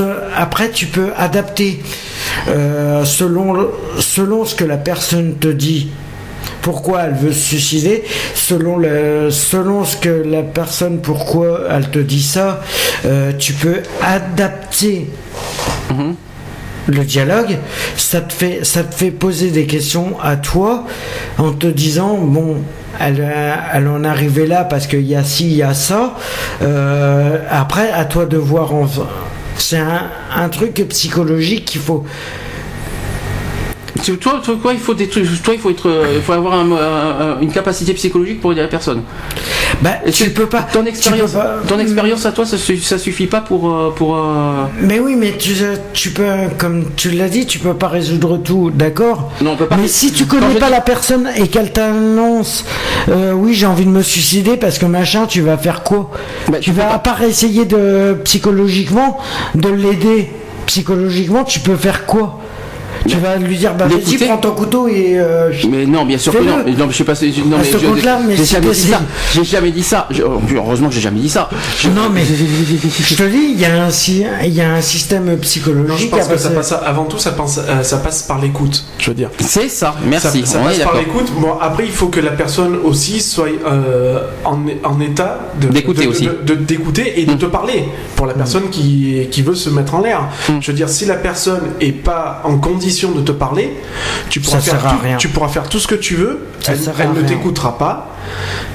Ce- 0.04 0.16
Après, 0.36 0.70
tu 0.72 0.86
peux 0.88 1.10
adapter 1.18 1.82
euh, 2.48 3.04
selon, 3.06 3.70
ce 4.46 4.56
que 4.56 4.64
la 4.64 4.78
personne 4.78 5.36
te 5.40 5.48
dit. 5.48 5.90
Pourquoi 6.62 7.04
elle 7.04 7.14
veut 7.16 7.32
se 7.34 7.40
suicider, 7.58 8.04
selon, 8.36 8.78
le, 8.78 9.30
selon 9.32 9.84
ce 9.86 9.96
que 9.98 10.10
la 10.10 10.42
personne, 10.44 11.00
pourquoi 11.00 11.62
elle 11.70 11.90
te 11.90 12.00
dit 12.00 12.22
ça, 12.22 12.62
euh, 13.06 13.32
tu 13.38 13.54
peux 13.54 13.78
adapter 14.02 15.08
le 16.88 17.04
dialogue, 17.04 17.58
ça 17.96 18.22
te 18.22 18.34
fait 18.34 18.60
ça 18.64 18.84
te 18.84 18.94
fait 18.96 19.12
poser 19.12 19.52
des 19.52 19.66
questions 19.68 20.18
à 20.22 20.36
toi 20.38 20.86
en 21.38 21.52
te 21.52 21.68
disant 21.68 22.16
bon 22.18 22.58
elle, 23.00 23.22
euh, 23.22 23.56
elle 23.74 23.88
en 23.88 24.04
est 24.04 24.08
arrivée 24.08 24.46
là 24.48 24.64
parce 24.64 24.86
qu'il 24.88 25.08
y 25.08 25.16
a 25.16 25.24
ci, 25.24 25.46
il 25.52 25.56
y 25.58 25.64
a 25.64 25.74
ça. 25.74 26.16
Euh, 26.62 27.38
après, 27.50 27.92
à 27.92 28.06
toi 28.06 28.26
de 28.26 28.38
voir. 28.38 28.74
En... 28.74 28.88
C'est 29.60 29.78
un, 29.78 30.10
un 30.34 30.50
truc 30.50 30.86
psychologique 30.90 31.66
qu'il 31.66 31.82
faut. 31.82 32.06
Tu- 34.04 34.18
toi, 34.18 34.40
toi, 34.44 34.56
quoi, 34.62 34.74
il 34.74 34.80
faut 34.80 34.94
des 34.94 35.08
trucs, 35.08 35.26
toi, 35.44 35.54
il 35.54 35.60
faut 35.60 35.70
être, 35.70 35.90
euh, 35.90 36.14
il 36.16 36.22
faut 36.22 36.34
avoir 36.34 36.54
un- 36.54 36.72
un- 36.72 36.76
un- 37.38 37.40
une 37.42 37.52
capacité 37.52 37.94
psychologique 37.94 38.40
pour 38.42 38.52
aider 38.52 38.62
la 38.62 38.68
personne. 38.68 39.02
Bah, 39.82 39.92
tu 40.12 40.30
peux 40.32 40.46
pas. 40.48 40.64
Ton 40.74 40.86
expérience, 40.86 41.32
pas- 41.32 41.58
ton 41.68 41.80
expérience 41.80 42.26
à 42.26 42.32
toi, 42.32 42.46
ça, 42.46 42.58
ça 42.58 42.98
suffit 42.98 43.28
pas 43.28 43.42
pour, 43.42 43.70
euh, 43.72 43.94
pour. 43.96 44.16
euh, 44.16 44.66
Mais 44.82 45.00
oui, 45.00 45.16
mais 45.16 45.34
tu, 45.38 45.54
tu 45.94 46.12
peux, 46.12 46.26
comme 46.58 46.86
tu 46.96 47.12
l'as 47.12 47.30
dit, 47.30 47.46
tu 47.46 47.60
peux 47.60 47.74
pas 47.74 47.88
résoudre 47.88 48.38
tout, 48.38 48.72
d'accord? 48.74 49.32
Non, 49.42 49.52
on 49.52 49.56
peut 49.58 49.66
pas. 49.66 49.78
Mais 49.78 49.88
si 49.88 50.12
tu 50.12 50.26
connais 50.26 50.56
pas 50.56 50.70
la 50.70 50.82
personne 50.82 51.28
et 51.36 51.48
qu'elle 51.48 51.72
t'annonce, 51.72 52.66
euh, 53.10 53.34
oui, 53.34 53.54
j'ai 53.54 53.66
envie 53.66 53.86
de 53.86 53.92
me 53.92 54.02
suicider 54.02 54.58
parce 54.58 54.78
que 54.78 54.86
machin, 54.86 55.26
tu 55.28 55.42
vas 55.42 55.58
faire 55.58 55.84
quoi? 55.84 56.10
Bah, 56.50 56.58
Tu 56.60 56.72
vas 56.72 56.94
à 56.94 57.00
part 57.00 57.22
essayer 57.24 57.66
de 57.66 58.18
psychologiquement 58.24 59.18
de 59.56 59.70
l'aider 59.70 60.30
psychologiquement, 60.66 61.44
tu 61.44 61.60
peux 61.60 61.76
faire 61.76 62.06
quoi? 62.06 62.40
Tu 63.08 63.18
vas 63.18 63.38
lui 63.38 63.58
dire, 63.58 63.74
bah 63.76 63.86
vas-y, 63.88 64.18
prends 64.18 64.38
ton 64.38 64.52
couteau 64.52 64.88
et 64.88 65.14
euh, 65.18 65.52
Mais 65.70 65.86
non, 65.86 66.06
bien 66.06 66.18
sûr 66.18 66.34
que 66.34 66.40
non. 66.40 66.58
Non, 66.78 66.88
je 66.90 66.98
sais 66.98 67.04
pas. 67.04 67.14
Non, 67.46 67.58
À 67.58 67.60
mais 67.60 68.36
j'ai 68.36 68.46
si 68.46 68.54
jamais 68.54 68.68
t'es- 68.68 68.74
dit 68.74 68.88
ça. 68.90 69.02
J'ai 69.34 69.44
jamais 69.44 69.72
dit 69.72 69.84
ça. 69.84 70.08
Heureusement 70.56 70.90
que 70.90 70.96
j'ai 70.96 71.02
jamais 71.02 71.20
dit 71.20 71.30
ça. 71.30 71.50
Non, 71.96 72.10
mais 72.14 72.24
je 72.26 73.16
te 73.16 73.24
dis, 73.24 73.52
il 73.54 73.60
y, 73.60 73.66
a 73.66 73.84
un 73.84 73.90
sy- 73.90 74.26
il 74.46 74.54
y 74.54 74.62
a 74.62 74.74
un 74.74 74.82
système 74.82 75.26
Non, 75.26 75.32
je 75.34 75.38
psychologique 75.42 76.12
pense 76.12 76.28
que 76.28 76.38
ça 76.38 76.50
passe, 76.50 76.74
avant 76.86 77.06
tout, 77.06 77.18
ça, 77.18 77.32
pense- 77.32 77.60
euh, 77.60 77.84
ça 77.84 77.98
passe 77.98 78.24
par 78.24 78.40
l'écoute, 78.40 78.84
je 78.98 79.10
veux 79.10 79.16
dire. 79.16 79.30
C'est 79.40 79.70
ça. 79.70 79.96
Merci. 80.06 80.46
ça 80.46 80.60
passe 80.60 80.80
par 80.80 80.96
l'écoute. 80.96 81.32
Bon, 81.40 81.54
après, 81.62 81.86
il 81.86 81.92
faut 81.92 82.08
que 82.08 82.20
la 82.20 82.32
personne 82.32 82.78
aussi 82.84 83.22
soit 83.22 83.48
euh, 83.66 84.20
en, 84.46 84.60
en 84.84 85.00
état 85.00 85.40
de 85.60 85.68
D'écouter 85.68 86.04
de- 86.06 86.10
aussi. 86.10 86.30
de- 86.46 86.56
d'écouter 86.56 87.20
et 87.22 87.26
de 87.26 87.34
Mm. 87.34 87.38
te 87.38 87.46
parler 87.46 87.86
pour 88.16 88.26
la 88.26 88.34
personne 88.34 88.70
qui, 88.70 89.28
qui 89.32 89.42
veut 89.42 89.56
se 89.56 89.70
mettre 89.70 89.96
en 89.96 90.02
l'air. 90.02 90.28
Mm. 90.50 90.54
Je 90.62 90.68
veux 90.72 90.78
dire, 90.78 90.90
si 90.90 91.06
la 91.06 91.16
personne 91.16 91.62
est 91.80 91.92
pas 91.92 92.42
en 92.44 92.58
condition 92.58 92.89
de 93.12 93.22
te 93.22 93.32
parler, 93.32 93.74
tu 94.30 94.40
pourras, 94.40 94.58
Ça 94.58 94.72
faire, 94.72 94.82
sert 94.82 94.90
à 94.90 94.94
tout, 94.94 95.00
rien. 95.04 95.18
tu 95.18 95.28
pourras 95.30 95.48
faire 95.50 95.70
tout 95.70 95.80
ce 95.80 95.88
que 95.88 95.96
tu 95.96 96.16
veux. 96.16 96.40
Ça 96.62 96.74
elle 97.00 97.14
ne 97.14 97.22
t'écoutera 97.28 97.78
pas 97.78 98.16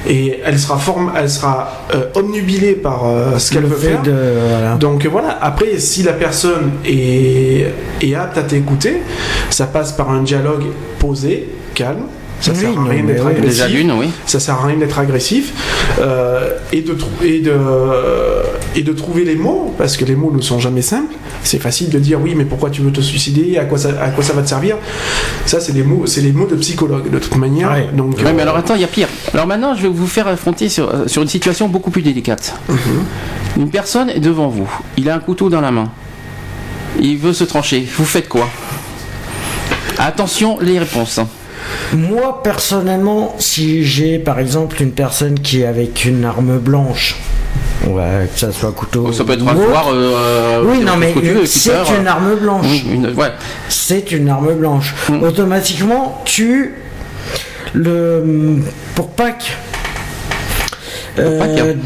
et 0.08 0.40
elle 0.44 0.58
sera, 0.58 0.78
forme, 0.78 1.12
elle 1.16 1.28
sera 1.30 1.72
euh, 1.94 2.06
omnubilée 2.14 2.72
par 2.74 3.06
euh, 3.06 3.38
ce 3.38 3.52
qu'elle 3.52 3.62
Le 3.62 3.68
veut 3.68 3.76
faire. 3.76 4.02
de- 4.02 4.14
voilà. 4.48 4.74
Donc 4.76 5.06
voilà, 5.06 5.38
après, 5.40 5.78
si 5.78 6.02
la 6.02 6.12
personne 6.14 6.72
est, 6.84 7.66
est 8.00 8.14
apte 8.14 8.38
à 8.38 8.42
t'écouter, 8.42 9.02
ça 9.50 9.66
passe 9.66 9.92
par 9.92 10.10
un 10.10 10.22
dialogue 10.22 10.64
posé, 10.98 11.48
calme. 11.74 12.04
Ça 12.44 12.52
Oui, 12.52 12.58
sert 12.60 12.78
à 12.78 12.84
rien 12.84 13.04
d'être 13.04 13.26
agressif. 13.26 13.48
Déjà 13.50 13.68
d'une, 13.68 13.92
oui. 13.92 14.10
Ça 14.26 14.38
sert 14.38 14.56
à 14.56 14.66
rien 14.66 14.76
d'être 14.76 14.98
agressif 14.98 15.52
euh, 15.98 16.50
et, 16.72 16.82
de 16.82 16.92
trou- 16.92 17.08
et, 17.24 17.40
de, 17.40 17.52
et 18.76 18.82
de 18.82 18.92
trouver 18.92 19.24
les 19.24 19.34
mots, 19.34 19.74
parce 19.78 19.96
que 19.96 20.04
les 20.04 20.14
mots 20.14 20.30
ne 20.30 20.42
sont 20.42 20.58
jamais 20.58 20.82
simples. 20.82 21.14
C'est 21.42 21.58
facile 21.58 21.88
de 21.88 21.98
dire 21.98 22.20
oui, 22.20 22.34
mais 22.36 22.44
pourquoi 22.44 22.68
tu 22.68 22.82
veux 22.82 22.92
te 22.92 23.00
suicider 23.00 23.56
À 23.56 23.64
quoi 23.64 23.78
ça, 23.78 23.88
à 23.98 24.10
quoi 24.10 24.22
ça 24.22 24.34
va 24.34 24.42
te 24.42 24.48
servir? 24.50 24.76
Ça, 25.46 25.58
c'est 25.58 25.72
les 25.72 25.82
mots, 25.82 26.04
c'est 26.04 26.20
les 26.20 26.32
mots 26.32 26.46
de 26.46 26.56
psychologue 26.56 27.10
de 27.10 27.18
toute 27.18 27.36
manière. 27.36 27.70
Ouais. 27.72 27.88
Donc, 27.94 28.18
Ouais, 28.18 28.32
mais 28.34 28.40
euh, 28.40 28.42
alors 28.42 28.56
attends, 28.58 28.74
il 28.74 28.82
y 28.82 28.84
a 28.84 28.88
pire. 28.88 29.08
Alors 29.32 29.46
maintenant, 29.46 29.74
je 29.74 29.82
vais 29.82 29.88
vous 29.88 30.06
faire 30.06 30.28
affronter 30.28 30.68
sur, 30.68 30.88
euh, 30.94 31.06
sur 31.08 31.22
une 31.22 31.28
situation 31.28 31.68
beaucoup 31.68 31.90
plus 31.90 32.02
délicate. 32.02 32.54
Une 33.56 33.70
personne 33.70 34.10
est 34.10 34.20
devant 34.20 34.48
vous. 34.48 34.68
Il 34.98 35.08
a 35.08 35.14
un 35.14 35.18
couteau 35.20 35.48
dans 35.48 35.62
la 35.62 35.70
main. 35.70 35.90
Il 37.00 37.16
veut 37.16 37.32
se 37.32 37.44
trancher. 37.44 37.86
Vous 37.96 38.04
faites 38.04 38.28
quoi? 38.28 38.48
Attention, 39.98 40.58
les 40.60 40.78
réponses. 40.78 41.20
Moi, 41.92 42.42
personnellement, 42.42 43.34
si 43.38 43.84
j'ai 43.84 44.18
par 44.18 44.38
exemple 44.38 44.82
une 44.82 44.92
personne 44.92 45.38
qui 45.40 45.62
est 45.62 45.66
avec 45.66 46.04
une 46.04 46.24
arme 46.24 46.58
blanche, 46.58 47.16
ouais, 47.86 48.28
que 48.32 48.38
ça 48.40 48.52
soit 48.52 48.72
couteau. 48.72 49.12
Ça 49.12 49.24
peut 49.24 49.32
être 49.34 49.46
un 49.48 49.54
foire. 49.54 49.88
euh, 49.92 50.62
Oui, 50.66 50.78
euh, 50.80 50.84
non, 50.84 50.96
mais 50.98 51.12
veux, 51.12 51.40
une- 51.40 51.46
c'est 51.46 51.70
une 51.70 52.06
euh, 52.06 52.10
arme 52.10 52.34
blanche. 52.36 52.66
ouais. 53.16 53.32
C'est 53.68 54.12
une 54.12 54.28
arme 54.28 54.54
blanche. 54.54 54.94
Mm. 55.08 55.22
Automatiquement, 55.22 56.22
tu 56.24 56.74
le 57.72 58.22
pour 58.94 59.08
pas 59.10 59.30
que 59.32 59.44
euh, 61.18 61.38
pas 61.38 61.46
que- 61.48 61.76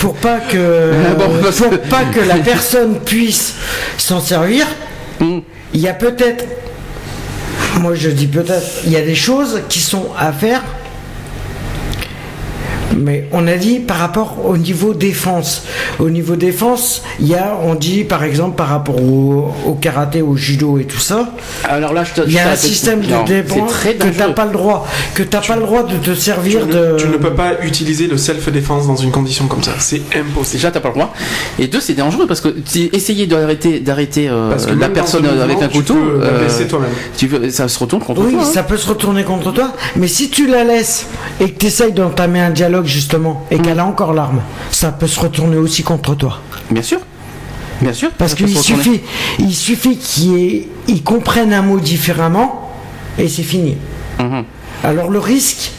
pour 0.00 0.14
pas 0.14 0.38
que 0.40 0.90
Ah 1.10 1.14
bon, 1.14 1.30
parce 1.42 1.56
pour 1.56 1.78
pas 1.80 2.04
que 2.04 2.20
la 2.20 2.36
personne 2.52 3.00
puisse 3.04 3.54
s'en 3.98 4.20
servir, 4.20 4.66
Mm. 5.20 5.38
il 5.74 5.80
y 5.80 5.88
a 5.88 5.94
peut-être 5.94 6.44
moi 7.80 7.94
je 7.94 8.10
dis 8.10 8.26
peut-être 8.26 8.66
il 8.84 8.92
y 8.92 8.96
a 8.96 9.02
des 9.02 9.14
choses 9.14 9.62
qui 9.68 9.80
sont 9.80 10.08
à 10.18 10.32
faire 10.32 10.62
mais 12.96 13.26
on 13.32 13.46
a 13.46 13.56
dit 13.56 13.80
par 13.80 13.96
rapport 13.98 14.36
au 14.46 14.56
niveau 14.56 14.94
défense. 14.94 15.62
Au 15.98 16.10
niveau 16.10 16.36
défense, 16.36 17.02
il 17.20 17.28
y 17.28 17.34
a, 17.34 17.56
on 17.64 17.74
dit 17.74 18.04
par 18.04 18.24
exemple 18.24 18.56
par 18.56 18.68
rapport 18.68 19.00
au, 19.02 19.52
au 19.66 19.72
karaté, 19.74 20.22
au 20.22 20.36
judo 20.36 20.78
et 20.78 20.84
tout 20.84 20.98
ça, 21.00 21.30
Alors 21.68 21.92
là, 21.92 22.04
je 22.04 22.12
te. 22.22 22.26
il 22.26 22.32
y 22.34 22.38
a 22.38 22.50
un 22.50 22.56
système 22.56 23.00
de 23.00 23.10
Non, 23.10 23.24
défense 23.24 23.70
très 23.70 23.94
que 23.94 24.08
t'as 24.08 24.28
pas 24.32 24.44
le 24.44 24.52
droit, 24.52 24.86
que 25.14 25.22
t'as 25.22 25.40
pas 25.40 25.56
le 25.56 25.62
droit 25.62 25.82
de 25.84 25.96
te 25.96 26.10
tu, 26.10 26.16
servir 26.16 26.66
ne, 26.66 26.72
de. 26.72 26.96
tu 26.98 27.08
ne 27.08 27.16
peux 27.16 27.32
pas 27.34 27.62
utiliser 27.62 28.06
le 28.06 28.16
self-défense 28.16 28.86
dans 28.86 28.96
une 28.96 29.10
condition 29.10 29.46
comme 29.46 29.62
ça. 29.62 29.72
C'est 29.78 30.02
impossible. 30.16 30.58
Déjà, 30.58 30.70
t'as 30.70 30.80
pas 30.80 30.88
le 30.88 30.94
droit. 30.94 31.12
Et 31.58 31.66
deux, 31.66 31.80
c'est 31.80 31.94
dangereux 31.94 32.26
parce 32.26 32.40
que 32.40 32.48
essayer 32.92 33.26
d'arrêter, 33.26 33.80
d'arrêter 33.80 34.28
euh, 34.28 34.50
Parce 34.50 34.66
que 34.66 34.72
la 34.74 34.88
personne 34.88 35.24
ce 35.24 35.40
avec 35.40 35.60
un 35.62 35.68
couteau, 35.68 35.96
euh, 35.96 36.38
blesser 36.40 36.66
toi-même. 36.66 36.90
tu 37.16 37.26
veux, 37.26 37.50
ça 37.50 37.68
se 37.68 37.78
retourne 37.78 38.02
contre 38.02 38.22
Oui, 38.22 38.32
toi. 38.32 38.42
hein. 38.42 38.50
ça 38.52 38.62
peut 38.62 38.76
se 38.76 38.88
retourner 38.88 39.24
contre 39.24 39.52
toi, 39.52 39.72
mais 39.96 40.08
si 40.08 40.28
tu 40.30 40.46
la 40.46 40.64
laisses 40.64 41.06
et 41.40 41.50
que 41.50 41.58
tu 41.58 41.66
essayes 41.66 41.92
d'entamer 41.92 42.40
un 42.40 42.50
dialogue 42.50 42.73
justement 42.82 43.46
et 43.50 43.58
qu'elle 43.58 43.78
a 43.78 43.86
encore 43.86 44.12
l'arme, 44.12 44.40
ça 44.70 44.90
peut 44.90 45.06
se 45.06 45.20
retourner 45.20 45.56
aussi 45.56 45.82
contre 45.82 46.14
toi. 46.14 46.40
Bien 46.70 46.82
sûr. 46.82 46.98
Bien 47.80 47.92
sûr. 47.92 48.10
Parce 48.16 48.34
qu'il 48.34 48.56
suffit, 48.56 49.00
il 49.38 49.54
suffit 49.54 49.96
qu'ils 49.96 51.02
comprennent 51.04 51.52
un 51.52 51.62
mot 51.62 51.78
différemment 51.80 52.70
et 53.18 53.28
c'est 53.28 53.42
fini. 53.42 53.76
Mhm. 54.18 54.44
Alors 54.82 55.10
le 55.10 55.18
risque, 55.18 55.72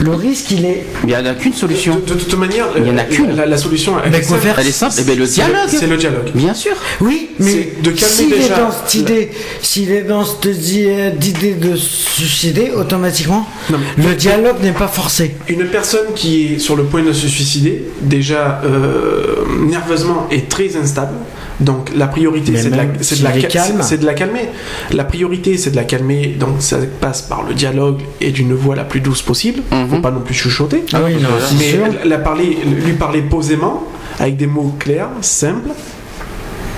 le 0.00 0.12
risque 0.12 0.50
il 0.50 0.64
est. 0.64 0.84
Il 1.04 1.08
n'y 1.08 1.16
en 1.16 1.24
a 1.26 1.34
qu'une 1.34 1.52
solution. 1.54 1.96
De, 2.06 2.14
de 2.14 2.18
toute 2.20 2.38
manière, 2.38 2.66
Il 2.76 2.86
y 2.86 2.90
en 2.90 2.96
a 2.98 3.02
euh, 3.02 3.04
qu'une. 3.04 3.34
La, 3.36 3.46
la 3.46 3.56
solution, 3.56 3.94
elle 4.04 4.10
Mais 4.12 4.18
est 4.18 4.22
simple. 4.22 4.40
faire 4.40 4.58
Elle 4.58 4.66
est 4.66 4.72
simple. 4.72 4.94
Eh 4.98 5.02
ben, 5.04 5.18
le 5.18 5.26
C'est 5.26 5.32
dialogue. 5.34 5.68
C'est 5.68 5.86
le 5.86 5.96
dialogue. 5.96 6.30
Bien 6.34 6.54
sûr. 6.54 6.72
Oui, 7.00 7.30
mais 7.38 7.50
C'est 7.50 7.82
de 7.82 7.90
calmer 7.90 8.14
s'il 8.14 8.32
est 8.34 8.48
dans 8.50 8.70
cette 8.70 8.94
idée, 8.94 9.30
s'il 9.62 9.90
est 9.92 10.02
dans 10.02 10.24
cette 10.24 10.44
idée 10.46 11.10
d'idée 11.18 11.54
de 11.54 11.76
se 11.76 12.22
suicider, 12.22 12.70
automatiquement, 12.76 13.46
Non, 13.70 13.78
mais- 13.96 14.04
le 14.04 14.14
dialogue 14.14 14.56
n'est 14.62 14.72
pas 14.72 14.88
forcé. 14.88 15.34
Une 15.48 15.66
personne 15.66 16.06
qui 16.14 16.54
est 16.54 16.58
sur 16.58 16.76
le 16.76 16.84
point 16.84 17.02
de 17.02 17.12
se 17.12 17.26
suicider, 17.28 17.84
déjà 18.02 18.60
euh, 18.64 19.44
nerveusement 19.60 20.26
est 20.30 20.48
très 20.48 20.76
instable. 20.76 21.14
Donc 21.60 21.90
la 21.96 22.06
priorité 22.06 22.54
c'est 22.56 22.70
de, 22.70 22.76
la- 22.76 22.84
de 22.84 23.40
calme. 23.46 23.78
de 23.78 24.12
calmer. 24.12 24.48
La 24.92 25.04
priorité 25.04 25.56
c'est 25.56 25.70
de 25.70 25.76
la 25.76 25.84
calmer. 25.84 26.36
Donc 26.38 26.56
ça 26.60 26.76
passe 27.00 27.22
par 27.22 27.44
le 27.44 27.54
dialogue 27.54 28.00
et 28.20 28.30
d'une 28.30 28.52
voix 28.54 28.76
la 28.76 28.84
plus 28.84 29.00
douce 29.00 29.22
possible. 29.22 29.62
Mhm. 29.72 29.88
Faut 29.88 30.00
pas 30.00 30.10
non 30.10 30.20
plus 30.20 30.34
chuchoter. 30.34 30.84
Ah 30.92 31.00
oui, 31.04 31.14
non, 31.20 31.28
c'est 31.40 31.54
Mais 31.56 31.70
sûr. 31.70 31.86
la 32.04 32.18
parler, 32.18 32.58
lui 32.84 32.92
parler 32.92 33.22
posément, 33.22 33.84
avec 34.18 34.36
des 34.36 34.46
mots 34.46 34.74
clairs, 34.78 35.08
simples. 35.22 35.70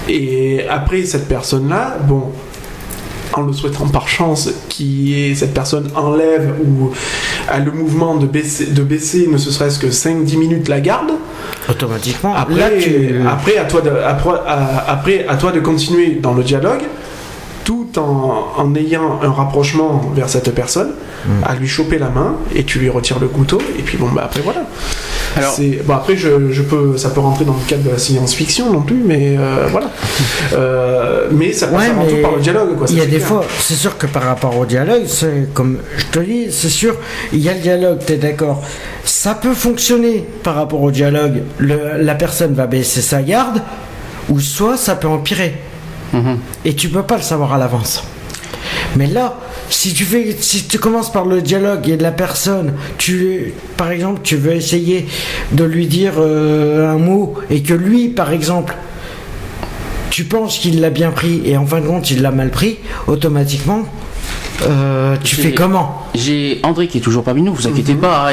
Et 0.08 0.66
après, 0.68 1.04
cette 1.04 1.28
personne-là, 1.28 1.98
bon, 2.06 2.24
en 3.34 3.42
le 3.42 3.52
souhaitant 3.52 3.86
par 3.88 4.08
chance, 4.08 4.48
qui 4.68 5.14
est 5.14 5.34
cette 5.34 5.52
personne 5.52 5.90
enlève 5.94 6.54
ou 6.64 6.90
a 7.48 7.58
le 7.58 7.72
mouvement 7.72 8.16
de 8.16 8.26
baisser, 8.26 8.66
de 8.66 8.82
baisser 8.82 9.26
ne 9.30 9.36
ce 9.36 9.50
serait-ce 9.50 9.78
que 9.78 9.88
5-10 9.88 10.38
minutes 10.38 10.68
la 10.68 10.80
garde, 10.80 11.10
Automatiquement. 11.70 12.34
Après, 12.34 12.54
Là, 12.54 12.70
tu- 12.80 13.20
après, 13.28 13.58
à 13.58 13.64
toi 13.64 13.80
de, 13.80 13.90
après, 13.90 14.30
à- 14.46 14.90
après, 14.90 15.26
à 15.28 15.36
toi 15.36 15.52
de 15.52 15.60
continuer 15.60 16.18
dans 16.20 16.32
le 16.34 16.42
dialogue, 16.42 16.82
tout 17.68 17.88
en, 17.98 18.46
en 18.56 18.74
ayant 18.76 19.20
un 19.22 19.30
rapprochement 19.30 20.00
vers 20.16 20.28
cette 20.30 20.54
personne, 20.54 20.92
Mm. 21.26 21.30
à 21.44 21.54
lui 21.56 21.66
choper 21.66 21.98
la 21.98 22.10
main 22.10 22.36
et 22.54 22.62
tu 22.62 22.78
lui 22.78 22.88
retires 22.88 23.18
le 23.18 23.26
couteau 23.26 23.58
et 23.76 23.82
puis 23.82 23.98
bon 23.98 24.08
bah 24.14 24.22
après 24.26 24.40
voilà. 24.40 24.60
Alors- 25.36 25.52
C'est- 25.52 25.82
bon 25.84 25.94
après 25.94 26.16
je, 26.16 26.52
je 26.52 26.62
peux 26.62 26.96
ça 26.96 27.10
peut 27.10 27.18
rentrer 27.20 27.44
dans 27.44 27.54
le 27.54 27.68
cadre 27.68 27.82
de 27.82 27.90
la 27.90 27.98
science-fiction 27.98 28.72
non 28.72 28.82
plus 28.82 29.02
mais 29.04 29.34
euh, 29.36 29.66
voilà. 29.70 29.88
Euh, 30.54 31.26
mais 31.32 31.52
ça 31.52 31.66
passe 31.66 31.80
Ouais, 31.80 31.90
avant 31.90 32.06
tout 32.06 32.22
par 32.22 32.36
le 32.36 32.40
dialogue 32.40 32.68
Il 32.88 32.96
y 32.96 33.00
a 33.00 33.04
des 33.06 33.16
clair. 33.16 33.26
fois, 33.28 33.44
c'est 33.58 33.74
sûr 33.74 33.98
que 33.98 34.06
par 34.06 34.22
rapport 34.22 34.56
au 34.56 34.64
dialogue, 34.64 35.02
c'est 35.06 35.48
comme 35.52 35.78
je 35.96 36.04
te 36.06 36.20
dis, 36.20 36.46
c'est 36.52 36.68
sûr, 36.70 36.94
il 37.32 37.40
y 37.40 37.48
a 37.48 37.54
le 37.54 37.60
dialogue, 37.60 37.98
t'es 38.06 38.16
d'accord. 38.16 38.62
Ça 39.04 39.34
peut 39.34 39.54
fonctionner 39.54 40.24
par 40.44 40.54
rapport 40.54 40.80
au 40.82 40.90
dialogue. 40.92 41.42
Le- 41.58 41.98
la 42.00 42.14
personne 42.14 42.54
va 42.54 42.66
baisser 42.66 43.02
sa 43.02 43.22
garde, 43.22 43.60
ou 44.30 44.38
soit 44.40 44.76
ça 44.76 44.94
peut 44.94 45.08
empirer. 45.08 45.54
Mhm. 46.12 46.38
Et 46.64 46.74
tu 46.74 46.88
peux 46.88 47.02
pas 47.02 47.16
le 47.16 47.22
savoir 47.22 47.52
à 47.52 47.58
l'avance. 47.58 48.02
Mais 48.96 49.06
là, 49.06 49.38
si 49.70 49.92
tu 49.92 50.04
fais, 50.04 50.36
si 50.40 50.64
tu 50.64 50.78
commences 50.78 51.12
par 51.12 51.24
le 51.24 51.42
dialogue 51.42 51.88
et 51.88 51.96
la 51.96 52.12
personne, 52.12 52.74
tu, 52.96 53.54
par 53.76 53.90
exemple, 53.90 54.20
tu 54.22 54.36
veux 54.36 54.52
essayer 54.52 55.06
de 55.52 55.64
lui 55.64 55.86
dire 55.86 56.14
euh, 56.18 56.90
un 56.90 56.98
mot 56.98 57.34
et 57.50 57.62
que 57.62 57.74
lui, 57.74 58.08
par 58.08 58.32
exemple, 58.32 58.76
tu 60.10 60.24
penses 60.24 60.58
qu'il 60.58 60.80
l'a 60.80 60.90
bien 60.90 61.10
pris 61.10 61.42
et 61.44 61.56
en 61.56 61.66
fin 61.66 61.80
de 61.80 61.86
compte 61.86 62.10
il 62.10 62.22
l'a 62.22 62.30
mal 62.30 62.50
pris, 62.50 62.78
automatiquement, 63.06 63.82
euh, 64.62 65.16
tu 65.22 65.36
fais 65.36 65.52
comment? 65.52 66.07
J'ai 66.14 66.60
André 66.62 66.88
qui 66.88 66.98
est 66.98 67.00
toujours 67.00 67.22
parmi 67.22 67.42
nous, 67.42 67.54
vous 67.54 67.66
inquiétez 67.66 67.92
Mhm. 67.94 68.00
pas. 68.00 68.28
hein, 68.28 68.32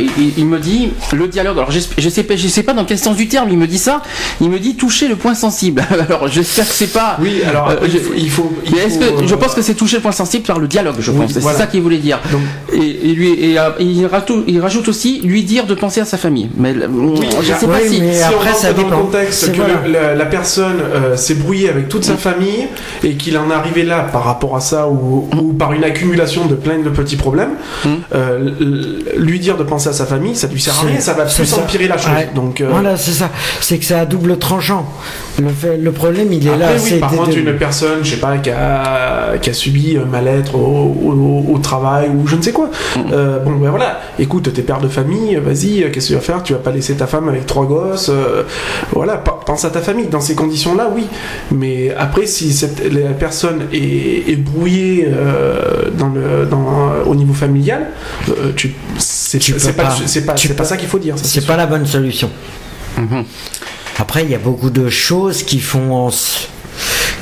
et- 0.00 0.04
il, 0.18 0.32
il 0.38 0.46
me 0.46 0.58
dit 0.58 0.90
le 1.12 1.28
dialogue. 1.28 1.58
Alors 1.58 1.70
j'esp- 1.70 1.92
je 1.98 2.08
sais 2.08 2.22
pas, 2.22 2.36
je 2.36 2.48
sais 2.48 2.62
pas 2.62 2.72
dans 2.74 2.84
quel 2.84 2.98
sens 2.98 3.16
du 3.16 3.28
terme 3.28 3.48
il 3.50 3.56
me 3.58 3.66
dit 3.66 3.78
ça. 3.78 4.02
Il 4.40 4.50
me 4.50 4.58
dit 4.58 4.74
toucher 4.76 5.08
le 5.08 5.16
point 5.16 5.34
sensible. 5.34 5.82
Alors 6.08 6.28
j'espère 6.28 6.66
que 6.66 6.74
c'est 6.74 6.92
pas. 6.92 7.16
Oui 7.20 7.42
alors 7.48 7.68
Euh, 7.70 7.76
je- 7.84 7.88
il 7.88 7.98
faut, 7.98 8.12
il 8.16 8.30
faut- 8.30 8.52
il 8.66 8.78
est-ce 8.78 8.98
que 8.98 9.26
je 9.26 9.34
euh, 9.34 9.36
pense 9.36 9.54
que 9.54 9.62
c'est 9.62 9.74
toucher 9.74 9.96
le 9.96 10.02
point 10.02 10.12
sensible 10.12 10.44
par 10.44 10.58
le 10.58 10.66
dialogue, 10.68 10.96
je 10.98 11.10
Oui, 11.10 11.18
pense. 11.18 11.32
C'est 11.32 11.40
voilà. 11.40 11.58
ça 11.58 11.66
qu'il 11.66 11.80
voulait 11.82 11.98
dire. 11.98 12.18
Donc- 12.30 12.40
et, 12.72 13.10
et 13.10 13.14
lui, 13.14 13.30
et, 13.32 13.58
euh, 13.58 13.70
il, 13.80 14.04
rajoute, 14.06 14.44
il 14.46 14.60
rajoute 14.60 14.88
aussi 14.88 15.20
lui 15.22 15.42
dire 15.44 15.66
de 15.66 15.74
penser 15.74 16.00
à 16.00 16.04
sa 16.04 16.16
famille. 16.18 16.48
Mais 16.56 16.70
euh, 16.74 16.88
je 17.40 17.46
sais 17.52 17.66
pas 17.66 17.78
oui, 17.82 17.88
si. 17.88 18.00
mais- 18.00 18.14
si 18.14 18.22
après, 18.22 18.50
on 18.52 18.58
ça 18.58 18.72
dans 18.72 18.82
dépend. 18.82 18.90
le 18.96 19.02
contexte 19.04 19.44
C'est 19.46 19.52
que 19.52 19.56
voilà. 19.56 19.74
le- 19.86 19.92
la, 19.92 20.14
la 20.14 20.26
personne 20.26 20.80
euh, 20.80 21.16
s'est 21.16 21.34
brouillée 21.34 21.68
avec 21.68 21.88
toute 21.88 22.04
sa 22.04 22.16
famille 22.16 22.66
et 23.04 23.14
qu'il 23.14 23.36
en 23.38 23.50
est 23.50 23.54
arrivé 23.54 23.82
là 23.84 24.00
par 24.12 24.24
rapport 24.24 24.56
à 24.56 24.60
ça 24.60 24.88
ou, 24.88 25.28
ou 25.40 25.52
par 25.52 25.72
une 25.72 25.84
accumulation 25.84 26.46
de 26.46 26.54
plein 26.54 26.78
de 26.78 26.88
petits 26.90 27.16
problèmes, 27.22 27.54
Mm. 27.84 27.88
euh, 28.14 28.50
lui 29.16 29.38
dire 29.40 29.56
de 29.56 29.64
penser 29.64 29.88
à 29.88 29.92
sa 29.92 30.06
famille, 30.06 30.34
ça 30.36 30.46
lui 30.48 30.60
sert 30.60 30.74
à 30.78 30.86
rien, 30.86 31.00
ça 31.00 31.14
va 31.14 31.24
plus 31.24 31.46
ça. 31.46 31.56
empirer 31.62 31.88
la 31.88 31.96
chose. 31.96 32.12
Ouais. 32.16 32.28
Donc, 32.34 32.60
euh, 32.60 32.68
Voilà, 32.70 32.96
c'est 32.96 33.12
ça. 33.22 33.30
C'est 33.60 33.78
que 33.78 33.84
c'est 33.84 33.94
à 33.94 34.06
double 34.06 34.36
tranchant. 34.38 34.84
Le, 35.40 35.48
fait- 35.48 35.78
le 35.78 35.92
problème, 35.92 36.30
il 36.32 36.46
est 36.46 36.56
là. 36.56 36.68
Oui, 36.84 36.98
par 36.98 37.10
contre, 37.12 37.36
une 37.36 37.56
personne, 37.56 38.00
je 38.02 38.10
sais 38.10 38.16
pas, 38.26 38.36
qui 38.38 38.50
a, 38.50 39.38
qui 39.40 39.48
a 39.50 39.54
subi 39.54 39.96
un 39.96 40.04
mal-être 40.04 40.54
au, 40.54 40.58
au- 41.48 41.54
au 41.54 41.58
travail 41.58 42.10
ou 42.14 42.26
je 42.26 42.36
ne 42.36 42.42
sais 42.42 42.52
quoi. 42.52 42.68
Mm. 42.96 43.00
Euh, 43.12 43.38
bon, 43.38 43.52
ben 43.52 43.70
voilà, 43.70 44.00
écoute, 44.18 44.52
t'es 44.52 44.62
père 44.62 44.80
de 44.80 44.88
famille, 44.88 45.36
vas-y, 45.36 45.90
qu'est-ce 45.92 46.08
que 46.08 46.12
tu 46.12 46.14
vas 46.14 46.20
faire? 46.20 46.42
Tu 46.42 46.52
vas 46.52 46.58
pas 46.58 46.70
laisser 46.72 46.94
ta 46.94 47.06
femme 47.06 47.28
avec 47.28 47.46
trois 47.46 47.64
gosses 47.66 48.10
Voilà, 48.92 49.14
pense 49.46 49.64
à 49.64 49.70
ta 49.70 49.80
famille. 49.80 50.06
Dans 50.06 50.20
ces 50.20 50.34
conditions-là, 50.34 50.90
oui. 50.94 51.04
Mais 51.52 51.94
après, 51.96 52.26
si 52.26 52.52
cette, 52.52 52.80
la 52.92 53.10
personne 53.10 53.62
est, 53.72 54.30
est 54.30 54.36
brouillée 54.36 55.08
dans 55.98 56.08
le, 56.08 56.46
dans, 56.46 56.64
au 57.04 57.14
niveau 57.14 57.34
familial, 57.34 57.88
euh, 58.28 58.52
tu, 58.56 58.74
c'est 58.98 59.38
Tu 59.38 59.54
c'est 59.58 59.72
pas, 59.74 59.84
pas. 59.84 59.96
c'est 60.06 60.24
pas, 60.26 60.34
Tu 60.34 60.48
c'est 60.48 60.54
pas 60.54 60.62
peux- 60.62 60.68
ça 60.68 60.76
qu'il 60.76 60.88
faut 60.88 60.98
dire. 60.98 61.16
ça, 61.18 61.24
C'est 61.24 61.40
sûr. 61.40 61.46
pas 61.46 61.56
la 61.56 61.66
bonne 61.66 61.86
solution. 61.86 62.30
Mhm. 62.98 63.24
Après, 63.98 64.24
il 64.24 64.30
y 64.30 64.34
a 64.34 64.38
beaucoup 64.38 64.70
de 64.70 64.88
choses 64.88 65.42
qui 65.42 65.60
font 65.60 65.94
en 66.06 66.10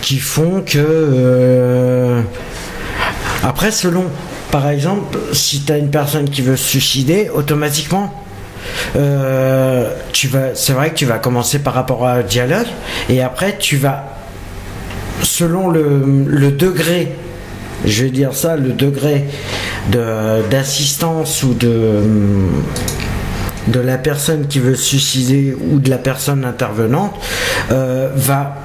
qui 0.00 0.18
font 0.18 0.62
que 0.64 0.78
euh, 0.78 2.22
après 3.42 3.70
selon 3.70 4.04
par 4.50 4.68
exemple 4.68 5.18
si 5.32 5.60
tu 5.60 5.72
as 5.72 5.76
une 5.78 5.90
personne 5.90 6.28
qui 6.30 6.40
veut 6.42 6.56
se 6.56 6.66
suicider 6.68 7.28
automatiquement 7.32 8.12
euh, 8.96 9.92
tu 10.12 10.28
vas 10.28 10.54
c'est 10.54 10.72
vrai 10.72 10.90
que 10.90 10.94
tu 10.96 11.04
vas 11.06 11.18
commencer 11.18 11.58
par 11.58 11.74
rapport 11.74 12.06
à 12.06 12.14
un 12.14 12.22
dialogue 12.22 12.66
et 13.08 13.20
après 13.22 13.56
tu 13.58 13.76
vas 13.76 14.04
selon 15.22 15.68
le, 15.68 16.02
le 16.26 16.50
degré 16.50 17.12
je 17.84 18.04
vais 18.04 18.10
dire 18.10 18.34
ça 18.34 18.56
le 18.56 18.72
degré 18.72 19.24
de 19.90 20.48
d'assistance 20.50 21.42
ou 21.42 21.54
de 21.54 22.42
la 23.80 23.98
personne 23.98 24.46
qui 24.46 24.58
veut 24.58 24.76
suicider 24.76 25.56
ou 25.70 25.78
de 25.78 25.90
la 25.90 25.98
personne 25.98 26.44
intervenante 26.44 27.14
euh, 27.70 28.10
va 28.14 28.56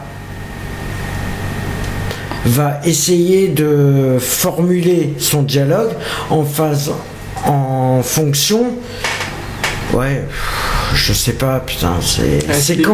va 2.46 2.80
essayer 2.86 3.48
de 3.48 4.18
formuler 4.20 5.16
son 5.18 5.42
dialogue 5.42 5.92
en 6.30 6.44
phase 6.44 6.92
en 7.46 8.02
fonction 8.04 8.66
ouais 9.94 10.24
je 10.96 11.14
sais 11.14 11.34
pas 11.34 11.60
putain 11.60 11.94
c'est 12.02 12.40
Ah, 12.50 12.54
c'est 12.54 12.76
délicat, 12.76 12.94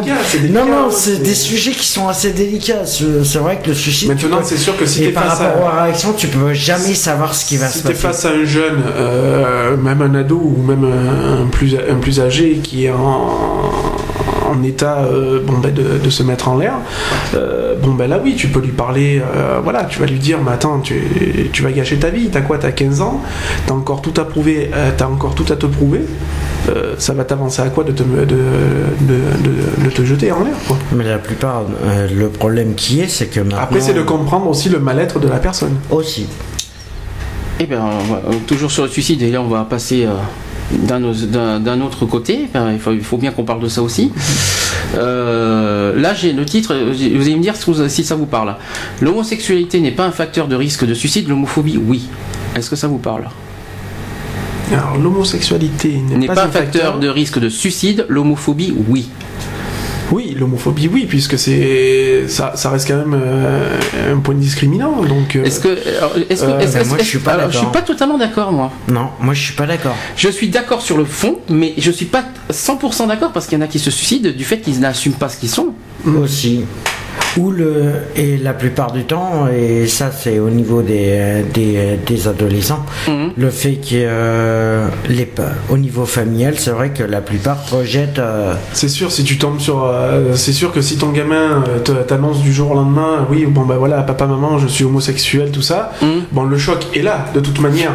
non 0.50 0.66
non 0.66 0.90
c'est 0.92 1.22
des 1.22 1.36
sujets 1.36 1.72
qui 1.72 1.86
sont 1.88 2.08
assez 2.08 2.32
délicats 2.32 2.86
c'est 2.86 3.38
vrai 3.38 3.60
que 3.64 3.70
le 3.70 3.76
suicide 3.76 4.10
Maintenant, 4.10 4.40
c'est 4.44 4.58
sûr 4.58 4.76
que 4.78 4.86
si 4.86 5.02
t'es 5.02 5.10
par 5.10 5.26
face 5.26 5.40
rapport 5.40 5.68
à- 5.70 5.72
aux 5.72 5.84
réactions 5.84 6.14
tu 6.14 6.28
peux 6.28 6.54
jamais 6.54 6.94
savoir 6.96 7.34
ce 7.36 7.46
qui 7.46 7.58
va 7.58 7.68
si 7.68 7.78
se 7.80 7.84
t'es 7.84 7.94
passer. 7.94 8.02
face 8.08 8.26
à 8.26 8.30
un 8.32 8.44
jeune, 8.46 8.82
euh, 8.98 9.78
même 9.78 10.02
un 10.02 10.16
ado 10.16 10.36
ou 10.44 10.62
même 10.62 10.84
un, 10.84 11.44
un 11.44 11.48
plus, 11.48 11.76
un 11.76 11.96
plus 11.96 12.20
âgé 12.20 12.60
qui 12.64 12.86
est 12.86 12.92
en, 12.92 13.72
en 14.50 14.64
état 14.64 15.00
euh, 15.06 15.40
bon, 15.46 15.60
ben, 15.60 15.74
de, 15.74 15.98
de 16.04 16.10
se 16.10 16.24
mettre 16.24 16.50
en 16.50 16.58
l'air, 16.58 16.74
euh, 17.36 17.76
bon 17.82 17.92
ben 17.94 18.10
là 18.10 18.20
oui, 18.24 18.36
tu 18.36 18.48
peux 18.48 18.60
lui 18.60 18.72
parler, 18.72 19.22
euh, 19.36 19.60
voilà, 19.64 19.86
tu 19.86 20.00
vas 20.00 20.06
lui 20.08 20.20
dire, 20.20 20.40
mais 20.46 20.52
attends, 20.52 20.80
tu, 20.80 21.50
tu 21.54 21.62
vas 21.64 21.72
gâcher 21.72 21.98
ta 21.98 22.10
vie, 22.10 22.30
t'as 22.32 22.42
quoi, 22.42 22.58
t'as 22.58 22.72
15 22.72 23.02
ans, 23.02 23.22
t'as 23.68 23.74
encore 23.74 24.02
tout 24.02 24.14
à 24.20 24.26
prouver, 24.26 24.70
t'as 24.98 25.08
encore 25.08 25.36
tout 25.36 25.46
à 25.52 25.56
te 25.56 25.66
prouver, 25.68 26.02
euh, 26.70 26.96
ça 27.00 27.14
va 27.14 27.24
t'avancer 27.24 27.62
à 27.62 27.70
quoi 27.70 27.84
de 27.84 27.92
te, 27.92 28.04
de, 28.04 28.26
de, 28.26 28.26
de- 28.30 29.86
de 29.86 29.90
te 29.90 30.04
jeter 30.04 30.32
en 30.32 30.44
l'air 30.44 30.54
quoi? 30.68 30.78
mais 30.94 31.04
la 31.04 31.18
plupart 31.18 31.64
euh, 31.86 32.08
le 32.14 32.30
problème 32.30 32.76
qui 32.76 33.00
est 33.02 33.08
c'est 33.08 33.28
que 33.28 33.40
maintenant 33.40 33.58
Après 33.62 33.82
c'est 33.82 33.94
de 33.94 34.02
comprendre 34.04 34.48
aussi 34.48 34.70
le 34.70 34.80
mal-être 34.80 35.20
de 35.20 35.28
la 35.28 35.38
personne. 35.40 35.76
aussi 35.90 36.28
Eh 37.60 37.66
bien, 37.66 37.86
toujours 38.48 38.72
sur 38.72 38.84
le 38.84 38.90
suicide, 38.90 39.22
et 39.22 39.32
là 39.32 39.42
on 39.42 39.48
va 39.48 39.64
passer 39.66 40.06
euh, 40.06 40.14
d'un 40.88 41.04
au- 41.04 41.14
d'un 41.14 41.60
d'un 41.60 41.82
autre 41.82 42.06
côté. 42.06 42.48
Enfin, 42.50 42.72
il, 42.72 42.80
faut, 42.80 42.92
il 42.92 43.02
faut 43.04 43.18
bien 43.18 43.32
qu'on 43.32 43.44
parle 43.44 43.62
de 43.62 43.68
ça 43.68 43.82
aussi. 43.82 44.12
Euh, 44.96 46.00
là, 46.00 46.14
j'ai 46.14 46.34
le 46.34 46.46
titre, 46.46 46.74
euh, 46.74 46.92
vous 46.94 47.26
allez 47.26 47.36
me 47.36 47.42
dire 47.42 47.56
si 47.88 48.04
ça 48.04 48.16
vous 48.16 48.26
parle. 48.26 48.56
L'homosexualité 49.02 49.80
n'est 49.80 49.92
pas 49.92 50.06
un 50.06 50.12
facteur 50.12 50.48
de 50.48 50.56
risque 50.56 50.86
de 50.86 50.94
suicide, 50.94 51.28
l'homophobie, 51.30 51.78
oui. 51.78 52.08
Est-ce 52.56 52.70
que 52.70 52.76
ça 52.76 52.88
vous 52.88 52.98
parle? 52.98 53.26
L'homosexualité 55.02 56.00
N'est 56.16 56.28
pas, 56.28 56.44
un 56.46 56.48
facteur 56.50 57.00
de 57.00 57.08
risque 57.08 57.40
de 57.40 57.50
suicide, 57.50 58.06
l'homophobie, 58.10 58.74
oui. 58.88 59.10
Oui, 60.12 60.36
l'homophobie, 60.38 60.90
oui, 60.92 61.06
puisque 61.08 61.40
c'est 61.40 62.26
ça, 62.28 62.52
ça 62.56 62.70
reste 62.70 62.86
quand 62.90 62.98
même 62.98 63.18
euh, 63.18 63.80
un 64.14 64.18
point 64.20 64.36
discriminant. 64.36 65.02
Donc, 65.04 65.38
euh, 65.38 65.46
Est-ce 65.46 65.62
que, 65.62 65.70
alors, 65.98 66.12
est-ce 66.30 66.44
que, 66.44 66.50
Euh, 66.52 66.60
est-ce- 66.60 66.74
ben 66.80 66.88
moi, 66.88 66.98
je 66.98 67.04
suis 67.06 67.20
pas 67.20 67.32
alors, 67.32 67.50
je 67.52 67.58
suis 67.58 67.68
pas 67.68 67.82
totalement 67.82 68.18
d'accord, 68.18 68.52
moi. 68.52 68.72
non 68.90 69.08
moi 69.22 69.34
je 69.34 69.42
suis 69.42 69.54
pas 69.54 69.66
d'accord 69.66 69.96
Je 70.18 70.28
suis 70.28 70.50
d'accord 70.50 70.82
sur 70.82 70.98
le 70.98 71.06
fond, 71.06 71.40
mais 71.50 71.74
je 71.78 71.92
suis 71.92 72.08
pas 72.08 72.26
100% 72.52 73.08
d'accord 73.08 73.32
parce 73.32 73.48
qu'il 73.48 73.58
y 73.58 73.62
en 73.62 73.64
a 73.64 73.68
qui 73.70 73.80
se 73.80 73.90
suicident 73.90 74.32
du 74.36 74.44
fait 74.44 74.58
qu'ils 74.60 74.82
n'assument 74.82 75.14
pas 75.14 75.30
ce 75.30 75.38
qu'ils 75.38 75.50
sont. 75.50 75.70
aussi. 76.06 76.66
Ou 77.38 77.50
le, 77.52 77.94
et 78.18 78.38
la 78.38 78.52
plupart 78.54 78.92
du 78.92 79.04
temps, 79.06 79.48
et 79.48 79.88
ça 79.88 80.12
c'est 80.12 80.38
au 80.40 80.50
niveau 80.50 80.82
des, 80.82 81.44
des, 81.54 81.98
des 82.06 82.28
adolescents, 82.28 82.86
Mhm. 83.08 83.32
le 83.38 83.50
fait 83.50 83.76
que 83.76 83.94
euh, 83.94 84.88
les, 85.08 85.30
au 85.70 85.78
niveau 85.78 86.06
familial, 86.06 86.56
c'est 86.58 86.72
vrai 86.72 86.90
que 86.90 87.04
la 87.04 87.22
plupart 87.22 87.58
rejettent. 87.72 88.20
euh, 88.20 88.54
c'est 88.74 88.90
sûr, 88.90 89.12
si 89.14 89.24
tu 89.24 89.38
tombes 89.38 89.60
sur, 89.60 89.86
euh, 89.86 90.34
c'est 90.36 90.52
sûr 90.52 90.74
que 90.74 90.82
si 90.82 90.98
ton 90.98 91.10
gamin 91.12 91.64
euh, 91.70 91.80
te- 91.80 91.92
t'annonce 92.04 92.42
du 92.42 92.52
jour 92.52 92.72
au 92.72 92.76
lendemain, 92.76 93.26
oui, 93.30 93.46
bon 93.46 93.62
bah 93.62 93.76
voilà, 93.80 94.02
papa, 94.02 94.26
maman, 94.28 94.58
je 94.60 94.68
suis 94.68 94.84
homosexuel, 94.84 95.52
tout 95.52 95.62
ça. 95.62 95.94
Mhm. 96.02 96.24
Bon, 96.34 96.44
le 96.44 96.58
choc 96.58 96.86
est 96.94 97.02
là, 97.02 97.26
de 97.34 97.40
toute 97.40 97.60
manière. 97.62 97.92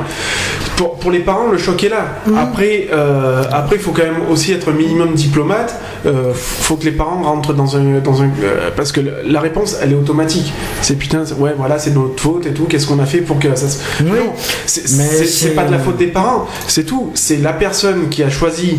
Pour, 0.76 0.98
pour 0.98 1.10
les 1.10 1.20
parents, 1.20 1.48
le 1.50 1.58
choc 1.58 1.82
est 1.84 1.88
là. 1.88 2.06
Après, 2.38 2.88
euh, 2.92 3.42
après, 3.52 3.76
il 3.76 3.82
faut 3.82 3.92
quand 3.92 4.02
même 4.02 4.22
aussi 4.30 4.52
être 4.52 4.72
minimum 4.72 5.14
diplomate. 5.14 5.74
Euh, 6.04 6.32
faut 6.34 6.76
que 6.76 6.84
les 6.84 6.90
parents 6.92 7.22
rentrent 7.22 7.54
dans 7.54 7.76
un, 7.76 7.98
dans 8.00 8.22
un, 8.22 8.26
euh, 8.42 8.70
parce 8.76 8.92
que 8.92 9.00
la 9.28 9.40
réponse, 9.40 9.76
elle 9.82 9.92
est 9.92 9.96
automatique. 9.96 10.52
C'est 10.82 10.96
putain, 10.96 11.24
c'est- 11.26 11.34
ouais, 11.34 11.54
voilà, 11.56 11.78
c'est 11.78 11.90
notre 11.94 12.20
faute 12.20 12.46
et 12.46 12.52
tout. 12.52 12.64
Qu'est-ce 12.64 12.86
qu'on 12.86 12.98
a 12.98 13.06
fait 13.06 13.18
pour 13.22 13.38
que 13.38 13.54
ça 13.54 13.68
se. 13.68 13.78
Oui. 14.02 14.10
Non, 14.10 14.32
c'est 14.66 15.54
pas 15.54 15.64
de 15.64 15.72
la 15.72 15.78
faute 15.78 15.96
des 15.96 16.06
parents. 16.08 16.46
C'est 16.68 16.84
tout. 16.84 17.10
C'est 17.14 17.38
la 17.38 17.52
personne 17.52 18.08
qui 18.08 18.22
a 18.22 18.30
choisi 18.30 18.78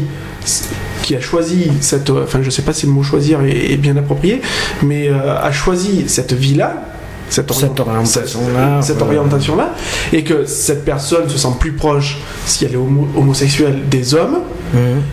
qui 1.03 1.15
a 1.15 1.19
choisi 1.21 1.71
cette, 1.81 2.09
enfin 2.09 2.39
je 2.41 2.49
sais 2.49 2.61
pas 2.61 2.73
si 2.73 2.85
le 2.85 2.91
mot 2.91 3.03
choisir 3.03 3.41
est, 3.41 3.71
est 3.73 3.77
bien 3.77 3.95
approprié, 3.97 4.41
mais 4.83 5.09
euh, 5.09 5.37
a 5.41 5.51
choisi 5.51 6.05
cette 6.07 6.33
vie-là, 6.33 6.83
cette, 7.29 7.51
Cette 7.53 7.79
orient- 7.79 7.91
orientation-là, 7.95 8.81
cette, 8.81 9.01
orientation-là, 9.01 9.73
et 10.13 10.23
que 10.23 10.45
cette 10.45 10.85
personne 10.85 11.27
se 11.29 11.37
sent 11.37 11.53
plus 11.59 11.73
proche, 11.73 12.17
si 12.45 12.63
elle 12.65 12.73
est 12.73 12.77
homo- 12.77 13.07
homosexuelle, 13.17 13.81
des 13.89 14.13
hommes, 14.15 14.39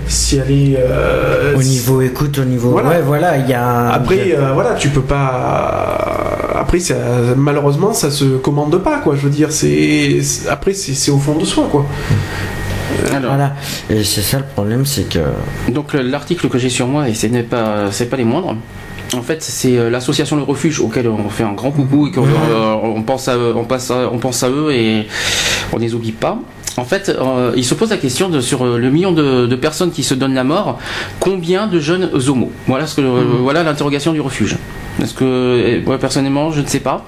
Si 0.06 0.36
elle 0.36 0.50
est 0.50 0.76
euh, 0.78 1.54
Au 1.56 1.62
niveau 1.62 2.00
écoute, 2.02 2.38
au 2.38 2.44
niveau. 2.44 2.70
Voilà. 2.70 2.88
Ouais, 2.90 3.02
voilà, 3.02 3.36
il 3.38 3.48
y 3.48 3.52
a. 3.54 3.66
un- 3.66 3.90
Après, 3.90 4.34
euh, 4.36 4.52
voilà, 4.52 4.74
tu 4.74 4.88
peux 4.88 5.00
pas. 5.02 6.50
Après, 6.56 6.78
ça, 6.80 6.94
malheureusement, 7.36 7.92
ça 7.92 8.10
se 8.10 8.24
commande 8.36 8.76
pas, 8.82 8.98
quoi. 8.98 9.14
Je 9.16 9.22
veux 9.22 9.30
dire, 9.30 9.50
c'est. 9.52 10.20
Après, 10.48 10.74
c'est 10.74 11.10
au 11.10 11.18
fond 11.18 11.36
de 11.36 11.44
soi, 11.44 11.68
quoi. 11.70 11.86
Alors, 13.12 13.30
Voilà. 13.34 13.54
Et 13.90 14.04
c'est 14.04 14.22
ça 14.22 14.38
le 14.38 14.44
problème, 14.44 14.84
c'est 14.86 15.08
que. 15.08 15.18
donc 15.70 15.92
le- 15.92 16.02
l'article 16.02 16.48
que 16.48 16.58
j'ai 16.58 16.68
sur 16.68 16.86
moi, 16.86 17.08
et 17.08 17.14
ce 17.14 17.26
n'est 17.26 17.42
pas, 17.42 17.90
c'est 17.90 18.06
pas 18.06 18.16
les 18.16 18.24
moindres. 18.24 18.56
En 19.14 19.22
fait, 19.22 19.42
c'est 19.42 19.76
euh, 19.78 19.90
l'association 19.90 20.36
Le 20.36 20.42
Refuge 20.42 20.80
auquel 20.80 21.06
on 21.08 21.28
fait 21.28 21.44
un 21.44 21.52
grand 21.52 21.70
coucou 21.70 22.08
et 22.08 22.10
qu'on 22.10 22.24
euh, 22.24 22.74
on 22.82 23.02
pense 23.02 23.28
à, 23.28 23.36
eux- 23.36 23.54
on 23.56 23.64
passe 23.64 23.90
à- 23.90 24.08
on 24.12 24.18
pense 24.18 24.42
à 24.42 24.48
eux 24.48 24.72
et 24.72 25.06
on 25.72 25.78
les 25.78 25.94
oublie 25.94 26.12
pas. 26.12 26.38
En 26.76 26.84
fait, 26.84 27.08
euh, 27.08 27.52
il 27.56 27.64
se 27.64 27.74
pose 27.74 27.90
la 27.90 27.96
question 27.96 28.28
de, 28.28 28.40
sur 28.40 28.64
euh, 28.64 28.78
le 28.78 28.90
million 28.90 29.12
de, 29.12 29.46
de 29.46 29.56
personnes 29.56 29.92
qui 29.92 30.02
se 30.02 30.14
donnent 30.14 30.34
la 30.34 30.44
mort, 30.44 30.78
combien 31.20 31.66
de 31.66 31.78
jeunes 31.78 32.10
homos? 32.28 32.50
Voilà 32.66 32.86
ce 32.86 32.96
que 32.96 33.00
euh, 33.00 33.22
voilà 33.40 33.62
l'interrogation 33.62 34.12
du 34.12 34.20
refuge. 34.20 34.56
Parce 34.98 35.12
que 35.12 35.82
moi 35.84 35.98
personnellement, 35.98 36.52
je 36.52 36.60
ne 36.60 36.66
sais 36.66 36.80
pas. 36.80 37.04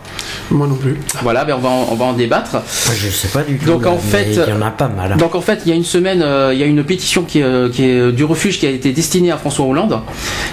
Moi 0.50 0.66
non 0.66 0.74
plus. 0.74 0.96
Voilà, 1.22 1.44
ben 1.44 1.54
on 1.56 1.60
va 1.60 1.68
en, 1.68 1.88
on 1.92 1.94
va 1.94 2.04
en 2.06 2.12
débattre. 2.14 2.56
Je 2.94 3.08
sais 3.08 3.28
pas 3.28 3.42
du 3.42 3.58
tout. 3.58 3.66
Donc, 3.66 3.86
en 3.86 3.96
fait, 3.98 4.26
Il 4.32 4.50
y 4.50 4.52
en 4.52 4.62
a 4.62 4.70
pas 4.70 4.88
mal. 4.88 5.16
Donc 5.16 5.34
en 5.34 5.40
fait, 5.40 5.60
il 5.64 5.68
y 5.68 5.72
a 5.72 5.76
une 5.76 5.84
semaine, 5.84 6.22
euh, 6.22 6.52
il 6.52 6.58
y 6.58 6.62
a 6.64 6.66
une 6.66 6.82
pétition 6.82 7.22
qui 7.22 7.38
est, 7.38 7.44
euh, 7.44 7.68
qui 7.68 7.84
est, 7.84 8.12
du 8.12 8.24
refuge 8.24 8.58
qui 8.58 8.66
a 8.66 8.70
été 8.70 8.92
destinée 8.92 9.30
à 9.30 9.36
François 9.36 9.66
Hollande 9.66 10.00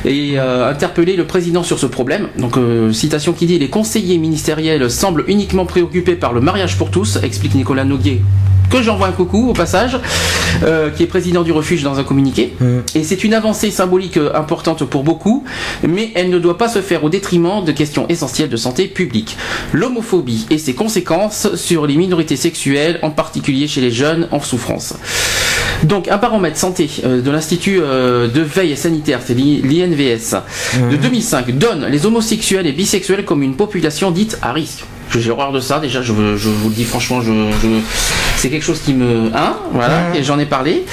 et 0.05 0.33
euh, 0.37 0.69
interpellé 0.69 1.15
le 1.15 1.25
président 1.25 1.63
sur 1.63 1.79
ce 1.79 1.87
problème. 1.87 2.27
Donc 2.37 2.57
euh, 2.57 2.91
citation 2.93 3.33
qui 3.33 3.47
dit 3.47 3.57
les 3.57 3.69
conseillers 3.69 4.19
ministériels 4.19 4.89
semblent 4.91 5.23
uniquement 5.27 5.65
préoccupés 5.65 6.15
par 6.15 6.33
le 6.33 6.41
mariage 6.41 6.77
pour 6.77 6.91
tous, 6.91 7.17
explique 7.23 7.55
Nicolas 7.55 7.83
Noguier 7.83 8.21
que 8.73 8.81
j'envoie 8.81 9.05
un 9.05 9.11
coucou 9.11 9.49
au 9.49 9.53
passage, 9.53 9.99
euh, 10.63 10.89
qui 10.89 11.03
est 11.03 11.05
président 11.05 11.43
du 11.43 11.51
refuge 11.51 11.83
dans 11.83 11.99
un 11.99 12.03
communiqué. 12.03 12.55
Mm. 12.59 12.79
Et 12.95 13.03
c'est 13.03 13.23
une 13.23 13.35
avancée 13.35 13.69
symbolique 13.69 14.17
euh, 14.17 14.31
importante 14.33 14.83
pour 14.83 15.03
beaucoup, 15.03 15.43
mais 15.87 16.11
elle 16.15 16.31
ne 16.31 16.39
doit 16.39 16.57
pas 16.57 16.67
se 16.67 16.81
faire 16.81 17.03
au 17.03 17.09
détriment 17.09 17.63
de 17.63 17.71
questions 17.71 18.07
essentielles 18.09 18.49
de 18.49 18.57
santé 18.57 18.87
publique. 18.87 19.37
L'homophobie 19.73 20.47
et 20.49 20.57
ses 20.57 20.73
conséquences 20.73 21.55
sur 21.55 21.85
les 21.85 21.95
minorités 21.95 22.35
sexuelles, 22.35 22.97
en 23.03 23.11
particulier 23.11 23.67
chez 23.67 23.81
les 23.81 23.91
jeunes 23.91 24.27
en 24.31 24.39
souffrance. 24.39 24.95
Donc 25.83 26.07
un 26.07 26.17
baromètre 26.17 26.57
santé 26.57 26.89
euh, 27.03 27.21
de 27.21 27.31
l'Institut 27.31 27.79
euh, 27.81 28.27
de 28.27 28.41
veille 28.41 28.75
sanitaire, 28.77 29.19
c'est 29.25 29.33
l'I- 29.33 29.61
l'INVS, 29.61 30.35
de 30.91 30.95
2005 30.97 31.51
donne 31.57 31.85
les 31.87 32.05
homosexuels 32.05 32.65
et 32.67 32.71
bisexuels 32.71 33.25
comme 33.25 33.43
une 33.43 33.55
population 33.55 34.11
dite 34.11 34.37
à 34.41 34.51
risque. 34.53 34.83
J'ai 35.15 35.29
horreur 35.29 35.51
de 35.51 35.59
ça 35.59 35.79
déjà, 35.79 36.01
je, 36.01 36.11
vous 36.11 36.69
le 36.69 36.73
dis 36.73 36.85
franchement, 36.85 37.21
je, 37.21 37.31
je- 37.61 37.67
c'est 38.37 38.49
quelque 38.49 38.63
chose 38.65 38.79
qui 38.83 38.93
me... 38.93 39.29
Hein 39.35 39.57
Voilà, 39.71 40.15
et 40.15 40.23
j'en 40.23 40.39
ai 40.39 40.45
parlé. 40.45 40.85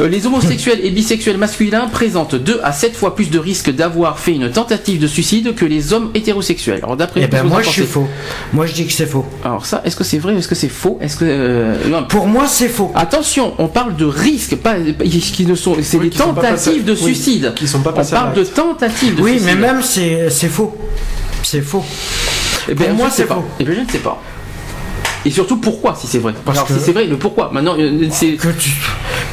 Euh, 0.00 0.08
les 0.08 0.26
homosexuels 0.26 0.80
et 0.82 0.90
bisexuels 0.90 1.36
masculins 1.36 1.86
présentent 1.92 2.34
2 2.34 2.60
à 2.62 2.72
7 2.72 2.96
fois 2.96 3.14
plus 3.14 3.30
de 3.30 3.38
risques 3.38 3.70
d'avoir 3.70 4.18
fait 4.18 4.32
une 4.32 4.50
tentative 4.50 4.98
de 5.00 5.06
suicide 5.06 5.54
que 5.54 5.64
les 5.64 5.92
hommes 5.92 6.10
hétérosexuels. 6.14 6.80
Alors 6.82 6.96
d'après 6.96 7.20
Eh 7.24 7.26
ben 7.26 7.42
moi 7.42 7.60
je 7.62 7.68
suis 7.68 7.82
faux. 7.84 8.08
Moi 8.52 8.66
je 8.66 8.72
dis 8.72 8.86
que 8.86 8.92
c'est 8.92 9.06
faux. 9.06 9.26
Alors 9.44 9.66
ça, 9.66 9.82
est-ce 9.84 9.96
que 9.96 10.04
c'est 10.04 10.18
vrai 10.18 10.32
ou 10.34 10.38
est-ce 10.38 10.48
que 10.48 10.54
c'est 10.54 10.68
faux? 10.70 10.98
Est-ce 11.00 11.16
que... 11.16 11.24
euh, 11.28 11.88
non, 11.88 12.04
Pour 12.04 12.26
moi 12.26 12.46
c'est 12.46 12.68
faux. 12.68 12.90
Attention, 12.94 13.54
on 13.58 13.68
parle 13.68 13.96
de 13.96 14.04
risques, 14.06 14.56
pas 14.56 14.76
qui 14.76 15.46
ne 15.46 15.54
sont, 15.54 15.76
c'est 15.82 15.98
Oui, 15.98 16.08
des 16.08 16.16
tentatives 16.16 16.84
de 16.84 16.92
oui, 16.92 16.98
suicide. 16.98 17.52
qui 17.54 17.68
sont 17.68 17.80
pas 17.80 17.92
on 17.96 18.04
parle 18.04 18.34
de 18.34 18.44
tentatives 18.44 19.16
de 19.16 19.22
Oui, 19.22 19.32
suicide. 19.32 19.46
mais 19.46 19.54
même 19.66 19.82
c'est 19.82 20.30
c'est 20.30 20.48
faux. 20.48 20.74
C'est 21.42 21.60
faux. 21.60 21.84
Eh 22.68 22.74
ben, 22.74 22.86
pour 22.88 22.94
moi, 22.96 23.08
c'est 23.10 23.24
pas. 23.24 23.34
faux. 23.34 23.44
Eh 23.58 23.64
ben, 23.64 23.74
je 23.74 23.80
ne 23.80 23.88
sais 23.90 23.98
pas. 23.98 24.22
Et 25.24 25.30
surtout 25.30 25.56
pourquoi 25.58 25.94
si 25.94 26.06
c'est 26.06 26.18
vrai? 26.18 26.34
Parce 26.44 26.58
Alors 26.58 26.68
que- 26.68 26.74
si 26.74 26.80
c'est 26.80 26.92
vrai, 26.92 27.06
le 27.06 27.16
pourquoi? 27.16 27.50
Maintenant, 27.52 27.76
euh, 27.78 28.06
c'est 28.10 28.32
Que 28.32 28.48
tu 28.48 28.70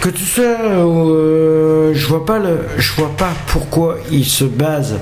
que 0.02 0.10
tu 0.10 0.24
sois, 0.24 0.44
euh, 0.44 1.91
je 1.94 2.07
vois 2.07 2.26
pas 2.26 2.40
le, 2.40 2.60
je 2.78 2.94
vois 2.94 3.11
pas 3.18 3.32
pourquoi 3.48 3.98
il 4.11 4.24
se 4.26 4.44
base 4.45 4.95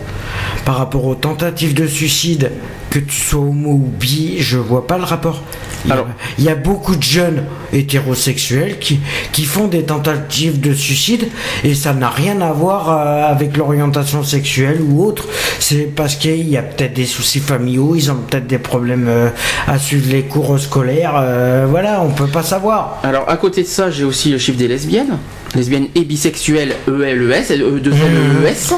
par 0.66 0.78
rapport 0.78 1.06
aux 1.06 1.16
tentatives 1.16 1.74
de 1.74 1.88
suicide. 1.88 2.52
Que 2.90 3.00
tu 3.00 3.16
sois 3.20 3.42
homo 3.42 3.72
ou 3.72 3.92
bi, 4.00 4.38
je 4.40 4.58
vois 4.58 4.88
pas 4.88 4.98
le 4.98 5.04
rapport. 5.04 5.42
Il 5.86 5.90
y 5.90 5.92
a- 5.92 5.94
Alors- 5.96 6.08
il 6.40 6.44
y 6.46 6.50
a 6.50 6.56
beaucoup 6.56 6.96
de 6.96 7.04
jeunes 7.04 7.44
hétérosexuels 7.74 8.80
qui, 8.80 9.00
qui 9.32 9.44
font 9.46 9.68
des 9.68 9.84
tentatives 9.84 10.60
de 10.60 10.74
suicide 10.74 11.28
et 11.64 11.74
ça 11.76 11.94
n'a 11.94 12.10
rien 12.10 12.40
à 12.42 12.52
voir 12.52 12.90
euh, 12.90 13.24
avec 13.32 13.58
l'orientation 13.58 14.24
sexuelle 14.24 14.82
ou 14.82 15.04
autre. 15.04 15.26
C'est 15.60 15.84
parce 15.96 16.16
qu'il 16.16 16.48
y 16.48 16.58
a 16.58 16.62
peut-être 16.64 16.94
des 16.94 17.06
soucis 17.06 17.40
familiaux, 17.40 17.96
ils 17.96 18.12
ont 18.12 18.16
peut-être 18.16 18.48
des 18.48 18.58
problèmes 18.60 19.08
euh, 19.08 19.30
à 19.68 19.78
suivre 19.80 20.12
les 20.12 20.24
cours 20.24 20.60
scolaires. 20.60 21.14
euh, 21.18 21.66
voilà, 21.70 22.02
on 22.02 22.10
peut 22.10 22.28
pas 22.28 22.44
savoir. 22.44 23.00
alors 23.04 23.30
à 23.30 23.38
côté 23.38 23.64
de 23.64 23.68
ça, 23.68 23.90
j'ai 23.92 24.04
aussi 24.04 24.30
le 24.32 24.38
chiffre 24.38 24.58
des 24.58 24.68
lesbiennes, 24.68 25.18
lesbiennes 25.56 25.88
et 25.96 26.02
bisexuelles 26.02 26.76
E 26.88 27.04
ELES, 27.04 27.52
e 27.52 27.80
2 27.80 27.92
Mmh. 27.92 28.44
LES. 28.44 28.74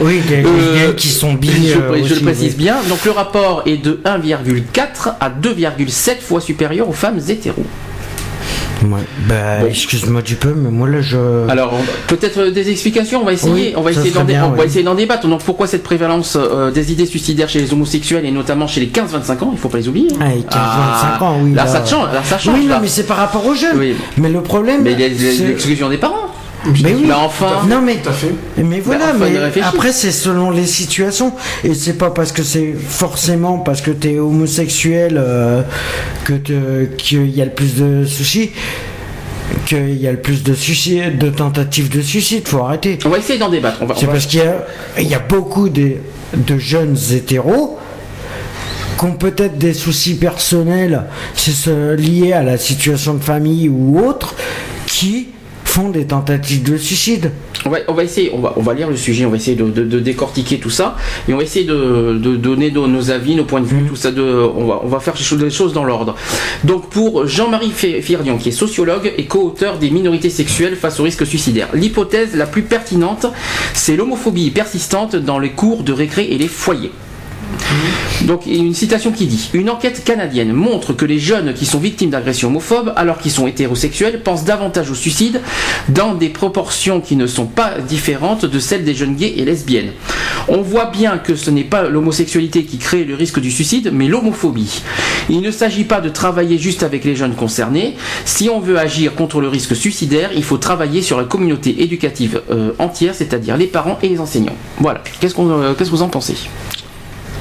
Oui, 0.00 0.20
des 0.28 0.36
Euh, 0.36 0.56
lesbiennes 0.74 0.94
qui 0.96 1.08
sont 1.08 1.34
bi. 1.34 1.48
je, 1.68 1.78
euh, 1.78 2.04
je 2.04 2.14
le 2.14 2.20
précise 2.20 2.54
oui. 2.56 2.64
bien. 2.64 2.76
Donc 2.88 3.04
le 3.04 3.10
rapport 3.10 3.62
est 3.66 3.76
de 3.78 4.00
1,4 4.04 5.14
à 5.20 5.30
2,7 5.30 6.20
fois 6.20 6.40
supérieur 6.40 6.88
aux 6.88 6.92
femmes 6.92 7.20
hétéros. 7.28 7.64
Ouais, 8.82 9.00
bah, 9.28 9.60
Bon. 9.60 9.66
excuse-moi 9.66 10.22
du 10.22 10.34
peu, 10.36 10.54
mais 10.56 10.70
moi 10.70 10.88
là 10.88 11.00
je. 11.00 11.16
Alors 11.48 11.72
peut-être 12.08 12.38
euh, 12.40 12.50
des 12.50 12.70
explications, 12.70 13.22
on 13.22 13.24
va 13.24 13.32
essayer, 13.32 13.52
Oui, 13.52 13.72
on 13.76 13.82
va 13.82 13.90
essayer 13.92 14.10
d'en 14.10 14.24
dé- 14.24 14.34
oui. 14.58 14.96
débattre. 14.96 15.26
Donc 15.28 15.42
pourquoi 15.44 15.66
cette 15.66 15.82
prévalence 15.84 16.36
euh, 16.40 16.70
des 16.70 16.90
idées 16.92 17.06
suicidaires 17.06 17.48
chez 17.48 17.60
les 17.60 17.72
homosexuels 17.72 18.24
et 18.26 18.30
notamment 18.30 18.66
chez 18.66 18.80
les 18.80 18.88
15-25 18.88 19.42
ans, 19.44 19.50
il 19.52 19.58
faut 19.58 19.68
pas 19.68 19.78
les 19.78 19.88
oublier. 19.88 20.08
hein. 20.12 20.18
Ah, 20.20 20.34
et 20.34 20.42
15, 20.42 20.52
25 21.18 21.22
ans, 21.22 21.38
oui, 21.42 21.54
Là, 21.54 21.64
là. 21.64 21.70
ça 21.70 21.84
change, 21.84 22.12
là 22.12 22.22
ça 22.24 22.38
change. 22.38 22.54
oui, 22.58 22.66
non, 22.66 22.76
mais 22.80 22.88
c'est 22.88 23.06
par 23.06 23.18
rapport 23.18 23.46
aux 23.46 23.54
jeunes. 23.54 23.76
Oui. 23.78 23.94
Mais 24.16 24.28
le 24.30 24.40
problème. 24.42 24.82
Mais 24.82 24.92
il 24.92 25.00
y 25.00 25.04
a 25.04 25.08
les- 25.08 25.14
c'est- 25.16 25.46
l'exclusion 25.46 25.88
des 25.88 25.98
parents. 25.98 26.21
Mais 26.64 26.94
oui. 26.94 27.04
Mais 27.06 27.12
enfin. 27.12 27.66
Non, 27.68 27.80
mais. 27.82 27.96
Tout 27.96 28.08
à 28.10 28.12
fait. 28.12 28.32
Mais 28.58 28.80
voilà, 28.80 29.06
enfin, 29.14 29.26
mais 29.54 29.62
après 29.62 29.92
c'est 29.92 30.12
selon 30.12 30.50
les 30.50 30.66
situations 30.66 31.32
et 31.64 31.74
c'est 31.74 31.94
pas 31.98 32.10
parce 32.10 32.30
que 32.32 32.42
c'est 32.42 32.72
forcément 32.74 33.58
parce 33.58 33.80
que 33.80 33.90
t'es 33.90 34.18
homosexuel 34.18 35.16
euh, 35.18 35.62
que 36.24 36.84
qu'il 36.96 37.30
y 37.30 37.42
a 37.42 37.44
le 37.46 37.50
plus 37.50 37.74
de 37.76 38.04
soucis, 38.04 38.50
qu'il 39.66 40.00
y 40.00 40.06
a 40.06 40.12
le 40.12 40.20
plus 40.20 40.42
de 40.44 40.54
suicides, 40.54 41.18
de 41.18 41.30
tentatives 41.30 41.88
de 41.88 42.00
suicide. 42.00 42.46
Faut 42.46 42.60
arrêter. 42.60 42.98
On 43.04 43.08
va 43.08 43.18
essayer 43.18 43.38
d'en 43.38 43.48
débattre. 43.50 43.80
C'est 43.96 44.06
parce 44.06 44.26
qu'il 44.26 44.40
y 44.40 44.42
a, 44.42 44.64
il 44.98 45.08
y 45.08 45.14
a 45.14 45.18
beaucoup 45.20 45.68
de, 45.68 45.94
de 46.36 46.58
jeunes 46.58 46.96
hétéros 47.12 47.78
qui 48.98 49.04
ont 49.04 49.14
peut-être 49.14 49.58
des 49.58 49.74
soucis 49.74 50.14
personnels 50.14 51.04
c'est 51.34 51.50
ce- 51.50 51.94
liés 51.94 52.32
à 52.32 52.42
la 52.42 52.56
situation 52.56 53.14
de 53.14 53.22
famille 53.24 53.68
ou 53.68 53.98
autre 53.98 54.34
qui 54.86 55.28
font 55.72 55.88
des 55.88 56.04
tentatives 56.04 56.62
de 56.70 56.76
suicide. 56.76 57.30
on 57.64 57.70
va- 57.70 57.78
on 57.88 57.94
va 57.94 58.04
essayer, 58.04 58.30
on 58.34 58.40
va, 58.40 58.52
on 58.56 58.62
va 58.62 58.74
lire 58.74 58.90
le 58.90 58.96
sujet, 58.96 59.24
on 59.24 59.30
va 59.30 59.36
essayer 59.36 59.56
de, 59.56 59.64
de- 59.64 59.84
de 59.84 60.00
décortiquer 60.00 60.58
tout 60.58 60.68
ça 60.68 60.96
et 61.26 61.32
on 61.32 61.38
va 61.38 61.44
essayer 61.44 61.64
de, 61.64 62.18
de 62.20 62.36
donner 62.36 62.70
nos, 62.70 62.86
nos 62.86 63.10
avis, 63.10 63.34
nos 63.36 63.44
points 63.44 63.62
de 63.62 63.66
vue, 63.66 63.82
tout 63.88 63.96
ça. 63.96 64.10
De, 64.10 64.22
on, 64.22 64.66
va, 64.66 64.80
on 64.84 64.88
va 64.88 65.00
faire 65.00 65.14
les 65.16 65.50
choses- 65.50 65.72
dans 65.72 65.84
l'ordre. 65.84 66.14
Donc 66.64 66.90
pour 66.90 67.26
Jean-Marie 67.26 67.70
Firion, 67.70 68.36
qui 68.36 68.50
est 68.50 68.52
sociologue 68.52 69.12
et 69.16 69.24
co-auteur 69.24 69.78
des 69.78 69.88
minorités 69.90 70.28
sexuelles 70.28 70.76
face 70.76 71.00
au 71.00 71.04
risque 71.04 71.24
suicidaire, 71.24 71.68
l'hypothèse 71.72 72.36
la 72.36 72.44
plus 72.46 72.62
pertinente, 72.62 73.26
c'est 73.72 73.96
l'homophobie 73.96 74.50
persistante 74.50 75.16
dans 75.16 75.38
les 75.38 75.50
cours 75.50 75.84
de 75.84 75.92
récré 75.94 76.26
et 76.30 76.36
les 76.36 76.48
foyers. 76.48 76.90
Donc 78.22 78.46
y 78.46 78.54
a 78.54 78.58
une 78.58 78.74
citation 78.74 79.10
qui 79.10 79.26
dit 79.26 79.50
Une 79.52 79.70
enquête 79.70 80.04
canadienne 80.04 80.52
montre 80.52 80.92
que 80.92 81.04
les 81.04 81.18
jeunes 81.18 81.54
qui 81.54 81.66
sont 81.66 81.78
victimes 81.78 82.10
d'agressions 82.10 82.48
homophobes, 82.48 82.92
alors 82.96 83.18
qu'ils 83.18 83.32
sont 83.32 83.46
hétérosexuels, 83.46 84.22
pensent 84.22 84.44
davantage 84.44 84.90
au 84.90 84.94
suicide 84.94 85.40
dans 85.88 86.14
des 86.14 86.28
proportions 86.28 87.00
qui 87.00 87.16
ne 87.16 87.26
sont 87.26 87.46
pas 87.46 87.78
différentes 87.80 88.44
de 88.44 88.58
celles 88.58 88.84
des 88.84 88.94
jeunes 88.94 89.16
gays 89.16 89.34
et 89.36 89.44
lesbiennes. 89.44 89.92
On 90.48 90.62
voit 90.62 90.86
bien 90.86 91.18
que 91.18 91.34
ce 91.34 91.50
n'est 91.50 91.64
pas 91.64 91.88
l'homosexualité 91.88 92.64
qui 92.64 92.78
crée 92.78 93.04
le 93.04 93.14
risque 93.14 93.40
du 93.40 93.50
suicide, 93.50 93.90
mais 93.92 94.08
l'homophobie. 94.08 94.82
Il 95.28 95.40
ne 95.40 95.50
s'agit 95.50 95.84
pas 95.84 96.00
de 96.00 96.08
travailler 96.08 96.58
juste 96.58 96.82
avec 96.82 97.04
les 97.04 97.16
jeunes 97.16 97.34
concernés. 97.34 97.96
Si 98.24 98.48
on 98.48 98.60
veut 98.60 98.78
agir 98.78 99.14
contre 99.14 99.40
le 99.40 99.48
risque 99.48 99.76
suicidaire, 99.76 100.30
il 100.34 100.42
faut 100.42 100.58
travailler 100.58 101.02
sur 101.02 101.18
la 101.18 101.24
communauté 101.24 101.82
éducative 101.82 102.42
euh, 102.50 102.72
entière, 102.78 103.14
c'est-à-dire 103.14 103.56
les 103.56 103.66
parents 103.66 103.98
et 104.02 104.08
les 104.08 104.20
enseignants. 104.20 104.56
Voilà. 104.78 105.02
Qu'est-ce 105.20 105.34
euh, 105.38 105.74
qu'est-ce 105.74 105.90
que 105.90 105.96
vous 105.96 106.02
en 106.02 106.08
pensez? 106.08 106.34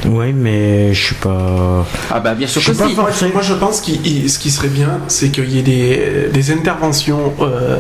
Oui, 0.08 0.34
mais 0.34 0.94
je 0.94 1.06
suis 1.08 1.16
pas. 1.16 1.86
Ah 2.10 2.20
bah 2.20 2.34
bien 2.34 2.48
sûr 2.48 2.60
Je 2.62 2.72
que 2.72 2.78
pas 2.78 2.88
si. 2.88 2.96
for- 2.96 3.04
Moi, 3.04 3.30
moi, 3.34 3.42
je 3.42 3.54
pense 3.54 3.82
que 3.82 3.92
ce 4.28 4.40
qui 4.40 4.50
serait 4.50 4.68
bien, 4.70 5.00
c'est 5.08 5.30
qu'il 5.30 5.50
y 5.52 5.60
ait 5.60 5.62
des, 5.62 6.30
des 6.34 6.52
interventions, 6.52 7.32
euh, 7.42 7.78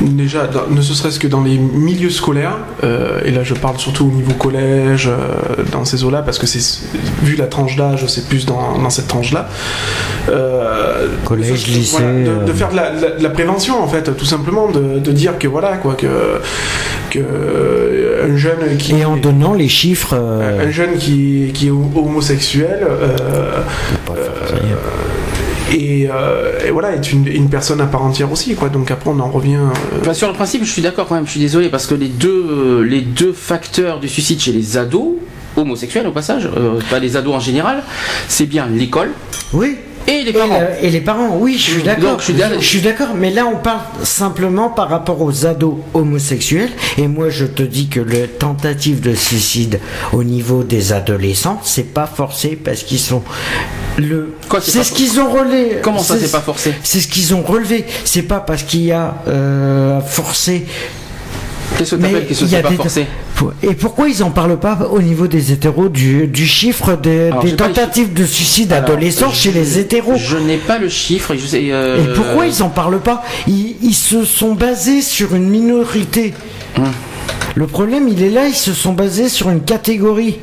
déjà, 0.00 0.46
dans- 0.46 0.66
ne 0.74 0.80
serait-ce 0.80 1.18
que 1.20 1.26
dans 1.26 1.42
les 1.42 1.58
milieux 1.58 2.08
scolaires, 2.10 2.56
euh, 2.82 3.20
et 3.24 3.30
là 3.30 3.42
je 3.44 3.52
parle 3.54 3.78
surtout 3.78 4.06
au 4.06 4.10
niveau 4.10 4.32
collège, 4.32 5.06
euh, 5.08 5.62
dans 5.70 5.84
ces 5.84 6.02
eaux-là, 6.04 6.22
parce 6.22 6.38
que 6.38 6.46
c'est 6.46 6.80
vu 7.22 7.36
la 7.36 7.46
tranche 7.46 7.76
d'âge, 7.76 8.06
c'est 8.06 8.26
plus 8.26 8.46
dans, 8.46 8.78
dans 8.78 8.90
cette 8.90 9.08
tranche-là. 9.08 9.48
Euh, 10.30 11.08
Collège, 11.26 11.64
de- 11.66 11.70
lycée, 11.72 11.98
voilà, 11.98 12.12
de, 12.40 12.46
de 12.46 12.52
faire 12.54 12.70
de 12.70 12.76
la, 12.76 12.90
de 12.96 13.02
la- 13.02 13.10
de 13.18 13.22
la 13.22 13.30
prévention, 13.30 13.82
en 13.82 13.86
fait, 13.88 14.16
tout 14.16 14.24
simplement, 14.24 14.70
de, 14.70 14.98
de 14.98 15.12
dire 15.12 15.38
que 15.38 15.46
voilà, 15.46 15.76
quoi, 15.76 15.94
que, 15.94 16.06
que 17.14 17.20
euh, 17.24 18.26
un 18.32 18.36
jeune 18.36 18.76
qui. 18.78 18.94
Et 18.96 19.04
en 19.04 19.16
donnant 19.16 19.54
les 19.54 19.68
chiffres. 19.68 20.14
euh, 20.18 20.66
un 20.66 20.70
jeune 20.70 20.96
qui, 20.96 21.50
qui 21.54 21.68
est 21.68 21.70
homosexuel, 21.70 22.80
euh, 22.88 23.62
et, 25.72 26.08
euh, 26.12 26.60
et 26.66 26.70
voilà, 26.70 26.94
est 26.94 27.12
une, 27.12 27.26
une 27.26 27.48
personne 27.48 27.80
à 27.80 27.86
part 27.86 28.04
entière 28.04 28.30
aussi, 28.30 28.54
quoi. 28.54 28.68
Donc 28.68 28.90
après, 28.90 29.10
on 29.10 29.18
en 29.20 29.28
revient. 29.30 29.56
euh, 29.56 29.98
Bah, 30.04 30.14
sur 30.14 30.28
le 30.28 30.34
principe, 30.34 30.64
je 30.64 30.70
suis 30.70 30.82
d'accord 30.82 31.06
quand 31.08 31.14
même, 31.14 31.26
je 31.26 31.32
suis 31.32 31.40
désolé, 31.40 31.68
parce 31.68 31.86
que 31.86 31.94
les 31.94 32.08
deux, 32.08 32.82
les 32.82 33.00
deux 33.00 33.32
facteurs 33.32 33.98
du 34.00 34.08
suicide 34.08 34.40
chez 34.40 34.52
les 34.52 34.76
ados, 34.76 35.14
homosexuels 35.56 36.06
au 36.06 36.12
passage, 36.12 36.48
euh, 36.56 36.80
pas 36.90 36.98
les 36.98 37.16
ados 37.16 37.34
en 37.34 37.40
général, 37.40 37.82
c'est 38.28 38.46
bien 38.46 38.66
l'école 38.66 39.10
Oui. 39.52 39.76
Et 40.06 40.22
les 40.22 40.32
parents. 40.32 40.60
et 40.82 40.90
les 40.90 41.00
parents, 41.00 41.36
oui, 41.38 41.54
je 41.56 41.62
suis 41.62 41.74
Donc, 41.76 41.84
d'accord. 41.86 42.18
je 42.18 42.24
suis 42.24 42.34
d'accord. 42.34 42.60
Je 42.60 42.66
suis 42.66 42.80
d'accord, 42.80 43.08
mais 43.16 43.30
là 43.30 43.46
on 43.46 43.56
parle 43.56 43.80
simplement 44.02 44.68
par 44.68 44.88
rapport 44.88 45.20
aux 45.22 45.46
ados 45.46 45.76
homosexuels. 45.94 46.70
Et 46.98 47.08
moi 47.08 47.30
je 47.30 47.46
te 47.46 47.62
dis 47.62 47.88
que 47.88 48.00
le 48.00 48.26
tentative 48.26 49.00
de 49.00 49.14
suicide 49.14 49.80
au 50.12 50.24
niveau 50.24 50.62
des 50.62 50.92
adolescents, 50.92 51.60
c'est 51.62 51.92
pas 51.94 52.06
forcé 52.06 52.56
parce 52.62 52.82
qu'ils 52.82 52.98
sont 53.00 53.22
le. 53.96 54.34
C'est 54.60 54.84
ce 54.84 54.92
qu'ils 54.92 55.20
ont 55.20 55.30
relevé. 55.30 55.78
Comment 55.82 55.98
ça, 56.02 56.16
c'est 56.18 56.30
pas 56.32 56.40
forcé? 56.40 56.74
C'est 56.82 57.00
ce 57.00 57.08
qu'ils 57.08 57.34
ont 57.34 57.42
relevé. 57.42 57.84
C'est 58.04 58.22
pas 58.22 58.40
parce 58.40 58.62
qu'il 58.62 58.84
y 58.84 58.92
a 58.92 59.14
euh, 59.28 60.00
forcé. 60.00 60.66
Qu'est-ce 61.78 61.96
que 61.96 62.02
t'appelles 62.02 62.26
qu'est-ce 62.26 62.40
que 62.40 62.44
il 62.44 62.50
y 62.52 62.56
a 62.56 62.58
c'est 62.58 62.62
pas 62.62 62.82
forcé? 62.82 63.06
Et 63.62 63.74
pourquoi 63.74 64.08
ils 64.08 64.22
en 64.22 64.30
parlent 64.30 64.58
pas 64.58 64.88
au 64.90 65.00
niveau 65.02 65.26
des 65.26 65.52
hétéros 65.52 65.88
du, 65.88 66.26
du 66.26 66.46
chiffre 66.46 66.96
des, 66.96 67.26
Alors, 67.28 67.44
tentatives 67.56 68.12
de 68.12 68.24
suicide 68.24 68.72
adolescents 68.72 69.32
chez 69.32 69.50
les 69.52 69.78
hétéros? 69.78 70.14
Je 70.16 70.36
n'ai 70.36 70.56
pas 70.56 70.78
le 70.78 70.88
chiffre 70.88 71.32
et 71.34 71.38
je 71.38 71.46
sais. 71.46 71.64
euh, 71.70 71.98
Et 72.04 72.14
pourquoi 72.14 72.46
ils 72.46 72.62
en 72.62 72.68
parlent 72.68 73.00
pas? 73.00 73.22
Ils, 73.46 73.76
ils 73.82 73.94
se 73.94 74.24
sont 74.24 74.54
basés 74.54 75.02
sur 75.02 75.34
une 75.34 75.48
minorité. 75.48 76.32
Hum. 76.78 76.84
Le 77.56 77.66
problème, 77.66 78.08
il 78.08 78.22
est 78.22 78.30
là, 78.30 78.46
ils 78.46 78.54
se 78.54 78.72
sont 78.72 78.92
basés 78.92 79.28
sur 79.28 79.48
une 79.50 79.60
catégorie. 79.62 80.38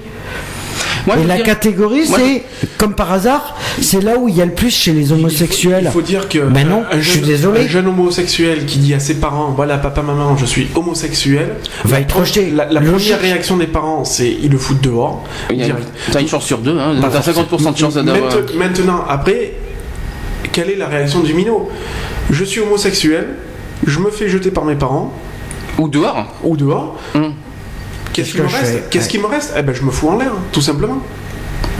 Moi, 1.07 1.17
Et 1.19 1.25
la 1.25 1.35
dire- 1.37 1.45
catégorie, 1.45 2.05
c'est, 2.05 2.43
comme 2.77 2.93
par 2.93 3.11
hasard, 3.11 3.55
c'est 3.81 4.01
là 4.01 4.17
où 4.17 4.27
il 4.29 4.35
y 4.35 4.41
a 4.41 4.45
le 4.45 4.53
plus 4.53 4.69
chez 4.69 4.91
les 4.93 5.11
homosexuels. 5.11 5.83
Il 5.85 5.91
faut 5.91 6.01
dire 6.01 6.29
que 6.29 6.39
Ben 6.39 6.67
non, 6.67 6.83
un 6.91 6.99
je 6.99 7.09
suis 7.09 7.19
jeune- 7.19 7.27
désolé. 7.29 7.61
un 7.61 7.67
jeune 7.67 7.87
homosexuel 7.87 8.65
qui 8.65 8.79
dit 8.79 8.93
à 8.93 8.99
ses 8.99 9.15
parents 9.15 9.51
voilà 9.55 9.77
papa 9.77 10.01
maman 10.01 10.37
je 10.37 10.45
suis 10.45 10.67
homosexuel 10.75 11.55
Va 11.85 11.99
être 11.99 12.17
rejeté. 12.17 12.51
La, 12.51 12.65
première 12.65 13.19
réaction 13.19 13.57
des 13.57 13.67
parents 13.67 14.03
c'est 14.05 14.29
ils 14.29 14.51
le 14.51 14.57
foutent 14.57 14.81
dehors. 14.81 15.23
Il 15.51 15.57
y 15.57 15.63
a- 15.63 16.19
une 16.19 16.27
chance 16.27 16.45
sur 16.45 16.59
deux, 16.59 16.77
hein, 16.77 16.93
forcément. 17.01 17.45
50% 17.59 17.71
de 17.71 17.77
chance 17.77 17.93
d'avoir. 17.95 18.15
Mainte- 18.15 18.55
Maintenant, 18.55 19.03
après, 19.09 19.53
quelle 20.51 20.69
est 20.69 20.75
la 20.75 20.87
réaction 20.87 21.21
du 21.21 21.33
minot 21.33 21.69
Je 22.29 22.43
suis 22.43 22.59
homosexuel, 22.61 23.27
je 23.85 23.99
me 23.99 24.09
fais 24.11 24.29
jeter 24.29 24.51
par 24.51 24.65
mes 24.65 24.75
parents 24.75 25.13
Ou 25.77 25.87
dehors 25.87 26.27
ou 26.43 26.55
dehors. 26.57 26.97
Hum. 27.15 27.30
Qu'est-ce 28.13 28.33
Qu'est-ce 28.33 28.35
qui 28.35 28.41
me 28.41 28.47
reste 28.47 28.89
Qu'est-ce 28.89 29.09
qui 29.09 29.17
me 29.19 29.25
reste 29.27 29.53
Eh 29.57 29.61
ben, 29.61 29.73
je 29.75 29.83
me 29.83 29.91
fous 29.91 30.09
en 30.09 30.17
l'air, 30.17 30.31
tout 30.51 30.61
simplement. 30.61 30.99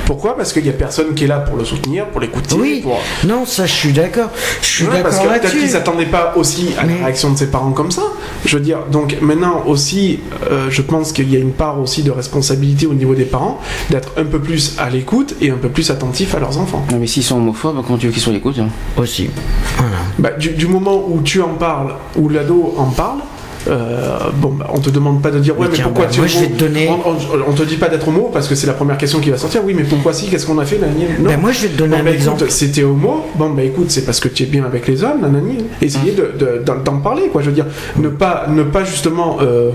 Pourquoi? 0.06 0.36
Parce 0.36 0.52
qu'il 0.52 0.66
y 0.66 0.70
a 0.70 0.74
personne 0.74 1.14
qui 1.14 1.24
est 1.24 1.28
là 1.28 1.38
pour 1.40 1.56
le 1.56 1.64
soutenir, 1.64 2.06
pour 2.08 2.20
l'écouter. 2.20 2.56
Oui, 2.60 2.82
pour... 2.82 3.00
non, 3.26 3.46
ça 3.46 3.66
je 3.66 3.72
suis 3.72 3.94
d'accord. 3.94 4.30
Je 4.62 4.66
suis 4.68 4.84
Ouais, 4.86 5.02
parce 5.02 5.18
d'accord 5.20 5.36
que 5.36 5.40
peut-être 5.40 5.58
qu'ils 5.58 5.70
s'attendaient 5.70 6.06
pas 6.08 6.34
aussi 6.36 6.70
à 6.78 6.84
Mais- 6.84 6.98
la 7.00 7.06
réaction 7.06 7.32
de 7.32 7.38
ses 7.38 7.48
parents 7.50 7.72
comme 7.72 7.92
ça. 7.92 8.02
Je 8.46 8.58
veux 8.58 8.64
dire, 8.64 8.80
donc 8.92 9.16
maintenant 9.22 9.64
aussi, 9.68 10.20
euh, 10.52 10.68
je 10.70 10.82
pense 10.82 11.14
qu'il 11.14 11.32
y 11.32 11.38
a 11.38 11.40
une 11.40 11.54
part 11.54 11.80
aussi 11.80 12.04
de 12.04 12.12
responsabilité 12.12 12.88
au 12.88 12.94
niveau 12.94 13.16
des 13.16 13.24
parents 13.24 13.62
d'être 13.90 14.12
un 14.18 14.26
peu 14.26 14.40
plus 14.40 14.76
à 14.80 14.90
l'écoute 14.90 15.36
et 15.40 15.50
un 15.50 15.56
peu 15.58 15.70
plus 15.70 15.90
attentif 15.92 16.36
à 16.36 16.40
leurs 16.40 16.58
enfants. 16.58 16.86
Non, 16.92 16.98
mais 17.00 17.08
s'ils 17.08 17.24
sont 17.24 17.38
homophobes, 17.38 17.82
comment 17.86 17.98
tu 17.98 18.08
veux 18.08 18.12
qu'ils 18.12 18.22
soient 18.22 18.32
à 18.34 18.36
l'écoute 18.36 18.60
hein 18.60 18.68
Aussi. 18.98 19.30
Voilà. 19.78 19.92
Bah, 20.20 20.32
du, 20.32 20.50
du 20.50 20.68
moment 20.68 21.06
où 21.08 21.22
tu 21.22 21.42
en 21.42 21.54
parles, 21.54 21.94
où 22.18 22.28
l'ado 22.28 22.74
en 22.78 22.86
parle, 22.88 23.20
euh, 23.68 24.18
bon, 24.36 24.50
bah, 24.50 24.68
on 24.74 24.80
te 24.80 24.90
demande 24.90 25.22
pas 25.22 25.32
de 25.32 25.40
dire 25.40 25.54
ouais, 25.58 25.66
Mais 25.66 25.70
mais 25.72 25.76
tiens, 25.76 25.86
pourquoi 25.86 26.06
bah, 26.06 26.12
tu 26.12 26.18
es 26.18 26.22
moi, 26.22 26.28
je 26.28 26.38
homo 26.38 26.48
vais 26.48 26.54
te 26.54 26.60
donner- 26.60 26.90
On, 26.90 27.10
on- 27.10 27.50
on 27.50 27.54
te 27.54 27.64
dit 27.64 27.76
pas 27.78 27.90
d'être 27.90 28.08
homo 28.08 28.30
parce 28.34 28.48
que 28.48 28.56
c'est 28.56 28.68
la 28.68 28.74
première 28.74 28.98
question 28.98 29.20
qui 29.20 29.30
va 29.30 29.38
sortir. 29.38 29.62
Oui, 29.66 29.74
mais 29.76 29.84
pourquoi 29.84 30.14
si? 30.14 30.28
Qu'est-ce 30.30 30.46
qu'on 30.46 30.58
a 30.60 30.66
fait 30.66 30.78
nanani? 30.80 31.04
Non. 31.20 31.30
Ben, 31.30 31.40
moi, 31.40 31.52
je 31.52 31.62
vais 31.64 31.68
te 31.70 31.78
donner 31.78 31.96
Bon, 31.96 32.02
un 32.02 32.06
bah, 32.06 32.12
exemple. 32.12 32.46
C'était 32.50 32.84
homo. 32.84 33.26
Bon, 33.36 33.50
bah 33.52 33.64
écoute, 33.64 33.92
c'est 33.92 34.06
parce 34.06 34.20
que 34.20 34.28
tu 34.28 34.44
es 34.44 34.46
bien 34.48 34.64
avec 34.66 34.88
les 34.88 35.04
hommes, 35.04 35.22
nanani. 35.22 35.58
Essayez 35.82 36.12
de- 36.14 36.32
de- 36.38 36.64
d'en 36.66 36.76
d'en 36.78 36.98
parler, 37.00 37.24
quoi. 37.32 37.42
Je 37.42 37.48
veux 37.50 37.56
dire, 37.56 37.66
ne 37.98 38.10
pas, 38.10 38.46
ne 38.50 38.64
pas 38.64 38.84
justement 38.84 39.38
euh, 39.42 39.70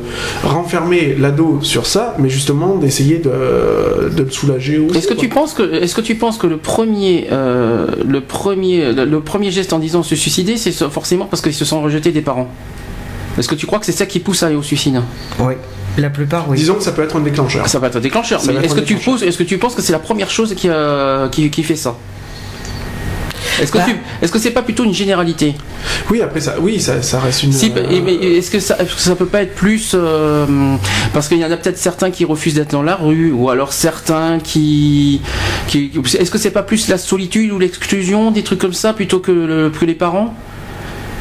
renfermer 0.45 1.15
l'ado 1.19 1.59
sur 1.63 1.87
ça, 1.87 2.15
mais 2.19 2.29
justement 2.29 2.77
d'essayer 2.77 3.19
de, 3.19 4.11
de 4.11 4.23
le 4.23 4.31
soulager 4.31 4.79
aussi. 4.79 4.99
Est-ce 4.99 5.09
que 5.09 5.15
tu 5.15 5.29
penses 5.29 5.55
que, 5.55 5.63
est-ce 5.83 5.95
que 5.95 6.01
tu 6.01 6.15
penses 6.17 6.39
que 6.39 6.47
le 6.47 6.57
premier, 6.57 7.29
euh, 7.33 7.87
le 8.07 8.21
premier, 8.21 8.93
le, 8.93 9.05
le 9.05 9.21
premier 9.21 9.51
geste 9.51 9.73
en 9.73 9.79
disant 9.79 10.03
se 10.03 10.17
suicider, 10.17 10.57
c'est 10.57 10.73
forcément 10.91 11.27
parce 11.27 11.43
qu'ils 11.43 11.55
se 11.55 11.65
sont 11.65 11.81
rejetés 11.83 12.13
des 12.13 12.21
parents? 12.23 12.49
Est-ce 13.39 13.49
que 13.49 13.55
tu 13.55 13.67
crois 13.67 13.79
que 13.79 13.87
c'est 13.87 13.93
ça 13.93 14.07
qui 14.07 14.21
pousse 14.21 14.43
à 14.43 14.47
aller 14.47 14.57
au 14.57 14.63
suicide 14.63 15.01
Oui. 15.41 15.55
La 15.99 16.11
plupart, 16.11 16.49
oui. 16.49 16.57
Disons 16.59 16.75
que 16.75 16.83
ça 16.83 16.93
peut 16.93 17.03
être 17.03 17.17
un 17.17 17.21
déclencheur. 17.21 17.67
Ça 17.69 17.79
va 17.79 17.87
être 17.87 17.97
un 17.97 18.01
déclencheur. 18.01 18.41
Ça 18.41 18.53
mais 18.53 18.65
est-ce 18.65 18.75
que 18.75 18.81
tu 18.81 18.95
déclencheur. 18.95 19.15
poses, 19.15 19.23
est-ce 19.23 19.39
que 19.39 19.43
tu 19.45 19.57
penses 19.59 19.75
que 19.75 19.81
c'est 19.83 19.93
la 19.93 19.99
première 19.99 20.31
chose 20.31 20.55
qui, 20.55 20.69
euh, 20.69 21.29
qui, 21.29 21.49
qui 21.51 21.63
fait 21.63 21.75
ça 21.77 21.97
Est-ce 23.63 23.73
que 23.73 23.79
Bah. 23.79 23.85
tu, 23.89 23.97
est-ce 24.21 24.31
que 24.31 24.39
c'est 24.39 24.51
pas 24.51 24.61
plutôt 24.61 24.85
une 24.85 24.93
généralité 24.93 25.55
Oui, 26.11 26.21
après 26.21 26.41
ça, 26.43 26.57
oui, 26.61 26.79
ça, 26.81 27.01
ça 27.01 27.19
reste 27.21 27.45
une. 27.45 27.53
Si, 27.53 27.73
euh, 27.75 28.37
est-ce 28.37 28.51
que 28.51 28.61
ça, 28.61 28.77
est-ce 28.79 28.95
que 28.95 29.01
ça 29.01 29.17
peut 29.17 29.25
pas 29.25 29.41
être 29.43 29.55
plus 29.55 29.93
euh, 29.95 30.77
parce 31.15 31.29
qu'il 31.29 31.39
y 31.39 31.45
en 31.47 31.51
a 31.51 31.57
peut-être 31.57 31.79
certains 31.79 32.11
qui 32.11 32.27
refusent 32.27 32.55
d'être 32.55 32.73
dans 32.73 32.83
la 32.83 32.97
rue 32.97 33.33
ou 33.33 33.49
alors 33.49 33.73
certains 33.73 34.39
qui, 34.39 35.23
qui 35.69 35.91
est-ce 36.19 36.31
que 36.31 36.37
c'est 36.39 36.51
pas 36.51 36.63
plus 36.63 36.89
la 36.89 36.99
solitude 36.99 37.51
ou 37.53 37.59
l'exclusion 37.59 38.31
des 38.33 38.43
trucs 38.43 38.59
comme 38.59 38.75
ça 38.75 38.93
plutôt 38.93 39.21
que, 39.21 39.33
le- 39.33 39.71
que 39.71 39.87
les 39.87 39.95
parents 39.95 40.35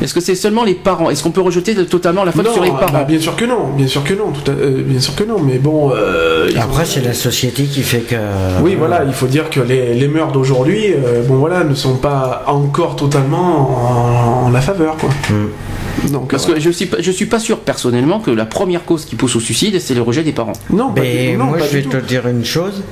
Est-ce 0.01 0.13
que 0.13 0.19
c'est 0.19 0.35
seulement 0.35 0.63
les 0.63 0.73
parents? 0.75 1.09
Est-ce 1.09 1.23
qu'on 1.23 1.31
peut 1.31 1.41
rejeter 1.41 1.73
totalement 1.85 2.23
la 2.25 2.31
faute 2.33 2.45
non, 2.45 2.53
sur 2.53 2.63
les 2.63 2.69
bah, 2.71 2.85
parents 2.91 3.05
bien 3.05 3.19
sûr 3.19 3.35
que 3.35 3.45
non, 3.45 3.69
bien 3.75 3.87
sûr 3.87 4.03
que 4.03 4.13
non, 4.13 4.31
tout 4.31 4.49
à- 4.51 4.53
euh, 4.53 4.81
bien 4.85 4.99
sûr 4.99 5.15
que 5.15 5.23
non, 5.23 5.37
mais 5.41 5.57
bon. 5.57 5.91
euh, 5.95 6.49
Après, 6.59 6.85
c'est 6.85 7.01
la 7.01 7.13
société 7.13 7.63
qui 7.63 7.81
fait 7.81 7.99
que. 8.01 8.15
Oui, 8.61 8.75
voilà, 8.77 9.03
il 9.05 9.13
faut 9.13 9.27
dire 9.27 9.49
que 9.49 9.61
les, 9.61 9.93
les 9.93 10.07
mœurs 10.07 10.31
d'aujourd'hui, 10.33 10.87
euh, 10.93 11.23
bon 11.23 11.35
voilà, 11.35 11.63
ne 11.63 11.73
sont 11.75 11.95
pas 11.95 12.43
encore 12.47 12.95
totalement 12.97 14.43
en, 14.43 14.47
en 14.47 14.49
la 14.49 14.61
faveur, 14.61 14.97
quoi. 14.97 15.09
Mm. 15.29 16.11
Donc, 16.11 16.29
Parce 16.31 16.45
que 16.45 16.59
je 16.59 16.69
suis 16.69 16.85
pas, 16.87 16.97
je 16.99 17.09
suis 17.11 17.25
pas 17.25 17.39
sûr 17.39 17.59
personnellement 17.59 18.19
que 18.19 18.29
la 18.31 18.45
première 18.45 18.83
cause 18.83 19.05
qui 19.05 19.15
pousse 19.15 19.35
au 19.37 19.39
suicide 19.39 19.79
c'est 19.79 19.93
le 19.93 20.01
rejet 20.01 20.23
des 20.23 20.33
parents. 20.33 20.53
non, 20.69 20.91
Mais 20.95 21.35
non, 21.37 21.45
moi, 21.45 21.57
pas 21.57 21.65
je 21.67 21.77
vais 21.77 21.81
te 21.83 21.97
dire 21.97 22.27
une 22.27 22.43
chose 22.45 22.83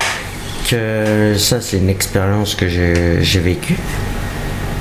que 0.69 1.35
ça, 1.37 1.59
c'est 1.59 1.77
une 1.77 1.89
expérience 1.89 2.55
que 2.55 2.67
j'ai 2.69 3.39
vécue. 3.39 3.75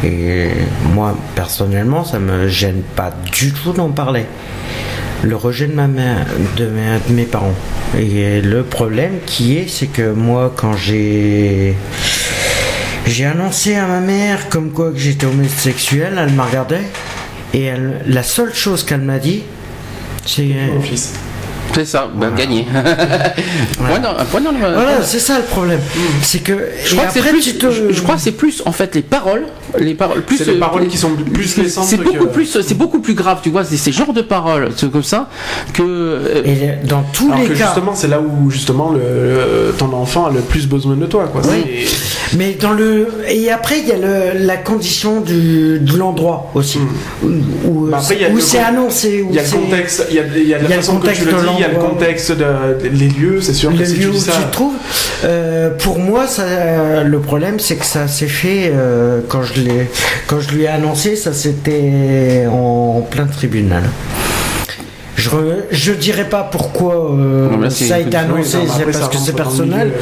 Et 0.05 0.49
moi, 0.95 1.17
personnellement, 1.35 2.05
ça 2.05 2.19
me 2.19 2.49
gêne 2.49 2.83
pas 2.97 3.13
du 3.33 3.53
tout 3.53 3.73
d'en 3.73 3.91
parler. 3.91 4.25
Le 5.23 5.37
rejet 5.37 5.67
de 5.67 5.75
ma 5.75 5.87
mère, 5.87 6.27
de 6.57 6.67
mes, 6.67 6.99
de 7.09 7.15
mes 7.15 7.25
parents. 7.25 7.55
Et 7.99 8.41
le 8.41 8.65
problème 8.65 9.19
qui 9.27 9.57
est, 9.57 9.69
c'est 9.69 9.87
que 9.87 10.13
moi, 10.13 10.53
quand 10.57 10.75
j'ai 10.75 11.77
j'ai 13.07 13.25
annoncé 13.27 13.75
à 13.75 13.87
ma 13.87 14.01
mère 14.01 14.49
comme 14.49 14.71
quoi 14.71 14.91
que 14.93 14.99
j'étais 14.99 15.27
homosexuel, 15.27 16.15
elle 16.19 16.33
m'a 16.33 16.45
regardé 16.45 16.79
et 17.53 17.65
elle, 17.65 18.01
la 18.07 18.23
seule 18.23 18.55
chose 18.55 18.85
qu'elle 18.85 19.01
m'a 19.03 19.19
dit, 19.19 19.43
c'est 20.25 20.49
Mon 20.73 20.81
fils. 20.81 21.13
C'est 21.75 21.85
ça, 21.87 22.09
ben, 22.15 22.31
gagné. 22.35 22.67
dans, 22.75 24.17
un 24.19 24.25
point 24.27 24.41
dans 24.43 24.53
le- 24.53 24.59
Voilà, 24.59 25.03
c'est 25.03 25.19
ça 25.19 25.39
le 25.39 25.45
problème. 25.45 25.81
C'est 26.23 26.41
que. 26.41 26.53
Je 26.85 26.95
crois, 26.95 27.07
que 27.07 27.13
c'est 27.13 27.19
après, 27.21 27.31
plus, 27.33 27.41
tu 27.43 27.55
te- 27.55 27.71
je, 27.71 27.93
je 27.93 28.03
crois 28.03 28.17
que 28.17 28.21
c'est 28.21 28.33
plus 28.33 28.63
en 28.67 28.73
fait 28.73 28.95
les 28.95 29.01
paroles, 29.03 29.45
les 29.79 29.95
paroles 29.95 30.23
plus 30.23 30.41
les 30.47 30.55
euh, 30.57 30.59
paroles 30.59 30.87
qui 30.89 30.97
sont 30.99 31.11
plus 31.33 31.47
c'est- 31.49 31.61
blessantes 31.63 31.85
C'est 31.87 31.97
beaucoup 31.97 32.27
que- 32.27 32.33
plus, 32.33 32.59
c'est 32.63 32.75
beaucoup 32.77 33.01
plus 33.01 33.15
grave, 33.15 33.39
tu 33.43 33.51
vois, 33.51 33.65
c'est 33.65 33.77
ces 33.77 33.93
genres 33.93 34.13
de 34.13 34.23
paroles, 34.23 34.69
c'est 34.77 34.91
comme 34.91 35.03
ça 35.03 35.29
que 35.73 35.83
euh, 35.83 36.43
Et 36.45 36.87
dans 36.87 37.03
tous 37.13 37.27
Alors 37.31 37.41
les 37.43 37.49
que 37.49 37.55
cas. 37.59 37.67
justement, 37.67 37.95
c'est 37.95 38.09
là 38.09 38.21
où 38.21 38.51
justement 38.51 38.91
le, 38.93 38.99
le- 38.99 39.73
ton 39.79 39.93
enfant 39.93 40.27
a 40.27 40.31
le 40.31 40.41
plus 40.41 40.67
besoin 40.69 40.97
de 40.97 41.07
toi, 41.07 41.29
quoi. 41.33 41.41
Oui. 41.51 41.87
Mais 42.37 42.55
dans 42.55 42.73
le. 42.73 43.09
Et 43.29 43.51
après, 43.51 43.81
il 43.81 43.89
y 43.89 43.93
a 43.93 43.97
le, 43.99 44.39
la 44.47 44.57
condition 44.57 45.21
du, 45.21 45.79
de 45.81 45.97
l'endroit 45.97 46.51
aussi. 46.55 46.79
Où, 47.23 47.27
où, 47.67 47.87
Bah, 47.91 47.99
où 48.33 48.41
c'est 48.41 48.59
annoncé. 48.59 49.23
où 49.23 49.29
Il 49.31 49.37
y 49.37 49.39
a 49.39 49.43
le 49.43 49.49
c'est- 49.49 49.57
contexte, 49.57 50.07
il 50.11 50.17
y 50.17 50.19
a, 50.19 50.23
il 50.35 50.49
y 50.49 50.55
a 50.55 50.59
la 50.59 50.69
y 50.69 50.73
a 50.73 50.77
le 50.77 50.83
façon 50.83 50.93
que 50.99 51.09
tu 51.09 51.25
contexte 51.25 51.27
le 51.27 51.33
de 51.33 51.39
dis, 51.39 51.47
il 51.57 51.61
y 51.61 51.65
a 51.65 51.69
le 51.69 51.75
contexte 51.79 52.33
de, 52.33 52.45
les 52.91 53.09
lieux, 53.09 53.41
c'est 53.43 53.53
sûr 53.53 53.71
Le 53.71 53.77
que 53.79 53.85
si 53.85 53.97
lieu 53.97 54.03
tu 54.03 54.09
où 54.09 54.13
tu 54.13 54.19
ça. 54.19 54.33
te 54.33 54.53
trouves, 54.53 54.75
euh, 55.25 55.71
pour 55.79 55.99
moi, 55.99 56.27
ça, 56.27 57.05
le 57.05 57.19
problème, 57.21 57.59
c'est 57.61 57.77
que 57.77 57.85
ça 57.85 58.09
s'est 58.09 58.27
fait 58.29 58.73
euh, 58.75 59.21
quand 59.29 59.43
je 59.43 59.61
quand 60.27 60.41
je 60.41 60.51
lui 60.51 60.63
ai 60.65 60.69
annoncé, 60.69 61.17
ça 61.17 61.33
c'était 61.33 62.45
en 62.51 63.07
plein 63.11 63.27
tribunal. 63.27 63.85
Je, 65.15 65.29
je 65.71 65.93
dirais 65.93 66.29
pas 66.29 66.49
pourquoi 66.51 67.13
euh, 67.13 67.49
Non, 67.51 67.59
ça 67.71 67.95
a 67.97 67.99
été 68.01 68.17
annoncé, 68.17 68.59
c'est 68.79 68.85
parce 68.85 69.09
que 69.09 69.19
c'est 69.19 69.33
personnel. 69.37 69.93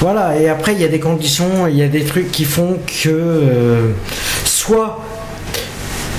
Voilà, 0.00 0.38
et 0.38 0.48
après 0.48 0.74
il 0.74 0.80
y 0.80 0.84
a 0.84 0.88
des 0.88 1.00
conditions, 1.00 1.66
il 1.68 1.76
y 1.76 1.82
a 1.82 1.88
des 1.88 2.04
trucs 2.04 2.30
qui 2.30 2.44
font 2.44 2.76
que 2.86 3.08
euh, 3.08 3.90
soit 4.44 5.02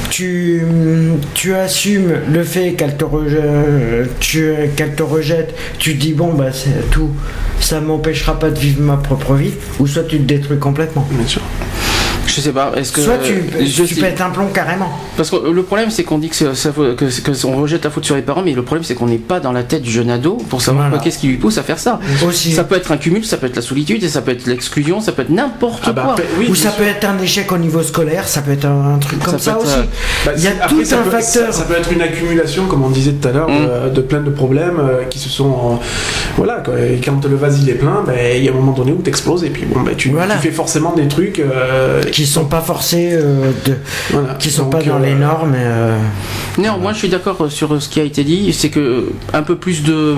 tu, 0.10 0.64
tu 1.36 1.54
assumes 1.54 2.12
le 2.32 2.44
fait 2.44 2.74
qu'elle 2.74 2.98
te, 2.98 3.06
reje- 3.06 4.08
tu- 4.20 4.52
qu'elle 4.76 4.96
te 4.96 5.04
rejette, 5.04 5.54
tu 5.78 5.94
dis 5.94 6.14
bon 6.14 6.34
bah 6.34 6.52
c'est 6.52 6.90
tout, 6.90 7.12
ça 7.60 7.80
m'empêchera 7.82 8.40
pas 8.40 8.50
de 8.50 8.58
vivre 8.58 8.82
ma 8.82 8.98
propre 8.98 9.36
vie, 9.36 9.52
ou 9.80 9.86
soit 9.86 10.04
tu 10.04 10.18
te 10.18 10.24
détruis 10.24 10.58
complètement. 10.58 11.08
Bien 11.12 11.28
sûr. 11.28 11.42
Je 12.38 12.42
sais 12.42 12.52
pas. 12.52 12.72
Est-ce 12.76 12.92
que 12.92 13.02
Soit 13.02 13.18
tu, 13.18 13.96
pètes 14.00 14.22
un 14.22 14.30
plomb 14.30 14.48
carrément. 14.54 14.90
Parce 15.16 15.30
que 15.32 15.36
le 15.50 15.64
problème, 15.64 15.90
c'est 15.90 16.04
qu'on 16.04 16.20
dit 16.20 16.30
que, 16.30 16.36
ça 16.54 16.70
que, 16.72 16.94
que 16.94 17.46
on 17.48 17.56
rejette 17.62 17.84
la 17.84 17.90
faute 17.90 18.06
sur 18.06 18.16
les 18.16 18.22
parents, 18.22 18.44
mais 18.44 18.54
le 18.54 18.62
problème, 18.62 18.84
c'est 18.84 18.94
qu'on 18.96 19.08
n'est 19.08 19.18
pas 19.18 19.40
dans 19.40 19.52
la 19.52 19.64
tête 19.64 19.82
du 19.82 19.90
jeune 19.92 20.10
ado 20.10 20.38
pour 20.50 20.62
savoir 20.62 20.88
Voilà. 20.90 21.04
qu'est-ce 21.04 21.18
qui 21.18 21.28
lui 21.28 21.38
pousse 21.38 21.58
à 21.58 21.64
faire 21.64 21.80
ça. 21.80 22.00
Aussi. 22.28 22.52
Ça 22.52 22.64
peut 22.64 22.76
être 22.76 22.92
un 22.92 22.98
cumul, 22.98 23.26
ça 23.26 23.38
peut 23.38 23.48
être 23.48 23.56
la 23.56 23.62
solitude, 23.62 24.04
et 24.04 24.10
ça 24.10 24.22
peut 24.22 24.32
être 24.32 24.46
l'exclusion, 24.46 25.02
ça 25.02 25.12
peut 25.12 25.24
être 25.24 25.30
n'importe 25.32 25.84
Ah 25.88 25.92
bah, 25.94 26.14
quoi. 26.16 26.24
oui, 26.40 26.48
Ou 26.50 26.56
ça 26.56 26.70
sûr. 26.70 26.74
peut 26.78 26.84
être 26.88 27.06
un 27.06 27.18
échec 27.20 27.52
au 27.52 27.58
niveau 27.58 27.82
scolaire, 27.82 28.28
ça 28.28 28.42
peut 28.42 28.52
être 28.52 28.66
un, 28.66 28.96
un 28.96 28.98
truc 29.00 29.20
comme 29.24 29.40
Ça 29.40 29.58
aussi. 29.58 29.68
euh, 29.76 29.84
Bah, 30.26 30.32
Il 30.38 30.44
y 30.44 30.48
a 30.48 30.52
après, 30.62 30.76
tout 30.76 30.86
ça 30.86 31.00
un 31.00 31.04
peut- 31.04 31.10
facteur. 31.10 31.52
Ça, 31.54 31.60
ça 31.60 31.64
peut 31.66 31.76
être 31.76 31.92
une 31.92 32.02
accumulation, 32.02 32.68
comme 32.68 32.84
on 32.84 32.90
disait 32.90 33.14
tout 33.14 33.28
à 33.28 33.32
l'heure, 33.32 33.50
Mm. 33.50 33.90
de, 33.90 33.96
de 33.96 34.02
plein 34.02 34.20
de 34.22 34.30
problèmes 34.30 34.80
euh, 34.80 35.04
qui 35.10 35.18
se 35.20 35.30
sont. 35.30 35.50
euh, 35.82 35.86
voilà, 36.38 36.62
quoi. 36.64 36.76
Et 36.80 37.00
quand 37.04 37.26
le 37.26 37.36
vase 37.36 37.60
il 37.64 37.70
est 37.70 37.74
plein, 37.76 38.04
ben, 38.06 38.16
il 38.38 38.44
y 38.44 38.48
a 38.48 38.52
un 38.52 38.56
moment 38.56 38.74
donné 38.74 38.92
où 38.92 38.98
t'exploses 39.02 39.44
et 39.44 39.50
puis 39.50 39.66
bon, 39.66 39.82
ben, 39.82 39.96
tu, 39.96 40.10
Voilà. 40.10 40.36
tu 40.36 40.42
fais 40.48 40.52
forcément 40.54 40.94
des 40.94 41.08
trucs. 41.08 41.40
euh, 41.40 42.04
qui 42.12 42.26
sont 42.28 42.46
pas 42.46 42.62
forcés, 42.62 43.10
euh, 43.14 43.52
de, 43.66 43.76
voilà. 44.12 44.36
qui 44.36 44.50
sont 44.50 44.64
Donc, 44.64 44.72
pas 44.74 44.84
dans 44.84 44.98
euh, 44.98 45.06
les 45.06 45.16
normes. 45.16 45.54
euh, 45.56 45.98
Néanmoins, 46.58 46.94
je 46.94 47.00
suis 47.00 47.10
d'accord 47.10 47.52
sur 47.52 47.82
ce 47.82 47.90
qui 47.90 48.00
a 48.00 48.04
été 48.04 48.24
dit, 48.24 48.52
c'est 48.54 48.70
que 48.70 49.10
un 49.34 49.44
peu 49.44 49.56
plus 49.56 49.84
de. 49.84 50.16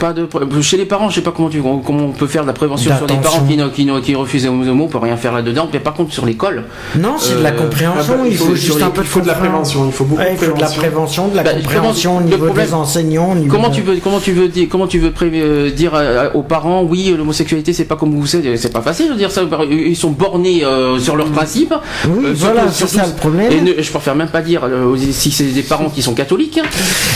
Pas 0.00 0.12
de, 0.12 0.28
chez 0.62 0.76
les 0.76 0.84
parents, 0.84 1.08
je 1.10 1.16
sais 1.16 1.20
pas 1.22 1.32
comment, 1.32 1.48
tu, 1.48 1.60
comment 1.60 2.04
on 2.04 2.12
peut 2.12 2.26
faire 2.26 2.42
de 2.42 2.46
la 2.46 2.52
prévention 2.52 2.96
sur 2.96 3.06
des 3.06 3.14
D'attention. 3.14 3.38
parents 3.40 3.46
qui, 3.48 3.56
ne- 3.56 3.68
qui, 3.68 3.84
ne- 3.84 4.00
qui 4.00 4.14
refusent 4.14 4.44
les 4.44 4.48
homo, 4.48 4.84
on 4.84 4.88
peut 4.88 4.98
rien 4.98 5.16
faire 5.16 5.32
là-dedans. 5.32 5.68
Mais 5.72 5.80
par 5.80 5.94
contre, 5.94 6.12
sur 6.12 6.24
l'école, 6.24 6.64
Non, 6.96 7.14
c'est 7.18 7.36
de 7.38 7.42
la 7.42 7.50
Euh, 7.50 7.52
compréhension. 7.52 8.14
ah 8.14 8.22
bah, 8.22 8.28
il 8.28 8.36
faut, 8.36 8.54
juste 8.54 8.76
il 8.78 8.82
un 8.84 8.90
peu 8.90 9.00
il 9.02 9.06
faut 9.06 9.20
de 9.20 9.26
la 9.26 9.34
prévention. 9.34 9.86
Il 9.86 9.92
faut 9.92 10.04
beaucoup 10.04 10.20
Ouais, 10.22 10.30
de 10.30 10.34
il 10.34 10.38
faut 10.38 10.54
de 10.56 10.60
la 10.60 10.68
prévention. 10.68 11.28
de 11.28 11.36
la 11.36 11.42
Bah, 11.42 11.50
compréhension 11.54 12.18
au 12.18 12.20
niveau 12.20 12.46
problème- 12.46 12.66
des 12.66 12.74
enseignants. 12.74 13.32
au 13.32 13.34
niveau 13.34 13.50
Comment 13.50 13.68
de- 13.70 13.74
tu 13.74 13.82
veux, 13.82 13.96
comment 14.02 14.20
tu 14.20 14.32
veux 14.32 14.48
dire, 14.48 14.68
comment 14.70 14.86
tu 14.86 14.98
veux 14.98 15.10
pré- 15.10 15.30
euh, 15.34 15.70
dire 15.70 15.92
aux 16.34 16.42
parents, 16.42 16.82
oui, 16.82 17.14
l'homosexualité 17.16 17.72
c'est 17.72 17.84
pas 17.86 17.96
comme 17.96 18.14
vous 18.14 18.26
savez, 18.26 18.56
c'est 18.56 18.72
pas 18.72 18.82
facile 18.82 19.08
de 19.10 19.14
dire 19.14 19.30
ça. 19.30 19.42
Ils 19.70 19.96
sont 19.96 20.10
bornés 20.10 20.64
euh, 20.64 20.98
sur 20.98 21.16
leurs 21.16 21.30
principes. 21.30 21.74
Oui, 22.08 22.24
Euh, 22.26 22.32
voilà, 22.36 22.62
c'est 22.70 22.86
ça 22.88 23.06
le 23.06 23.12
problème. 23.14 23.50
Et 23.52 23.60
ne- 23.60 23.82
je 23.82 23.90
préfère 23.90 24.14
même 24.14 24.28
pas 24.28 24.42
dire 24.42 24.62
euh, 24.64 24.96
si 25.10 25.30
c'est 25.30 25.44
des 25.44 25.62
parents 25.62 25.88
qui 25.90 26.02
sont 26.02 26.14
catholiques. 26.14 26.60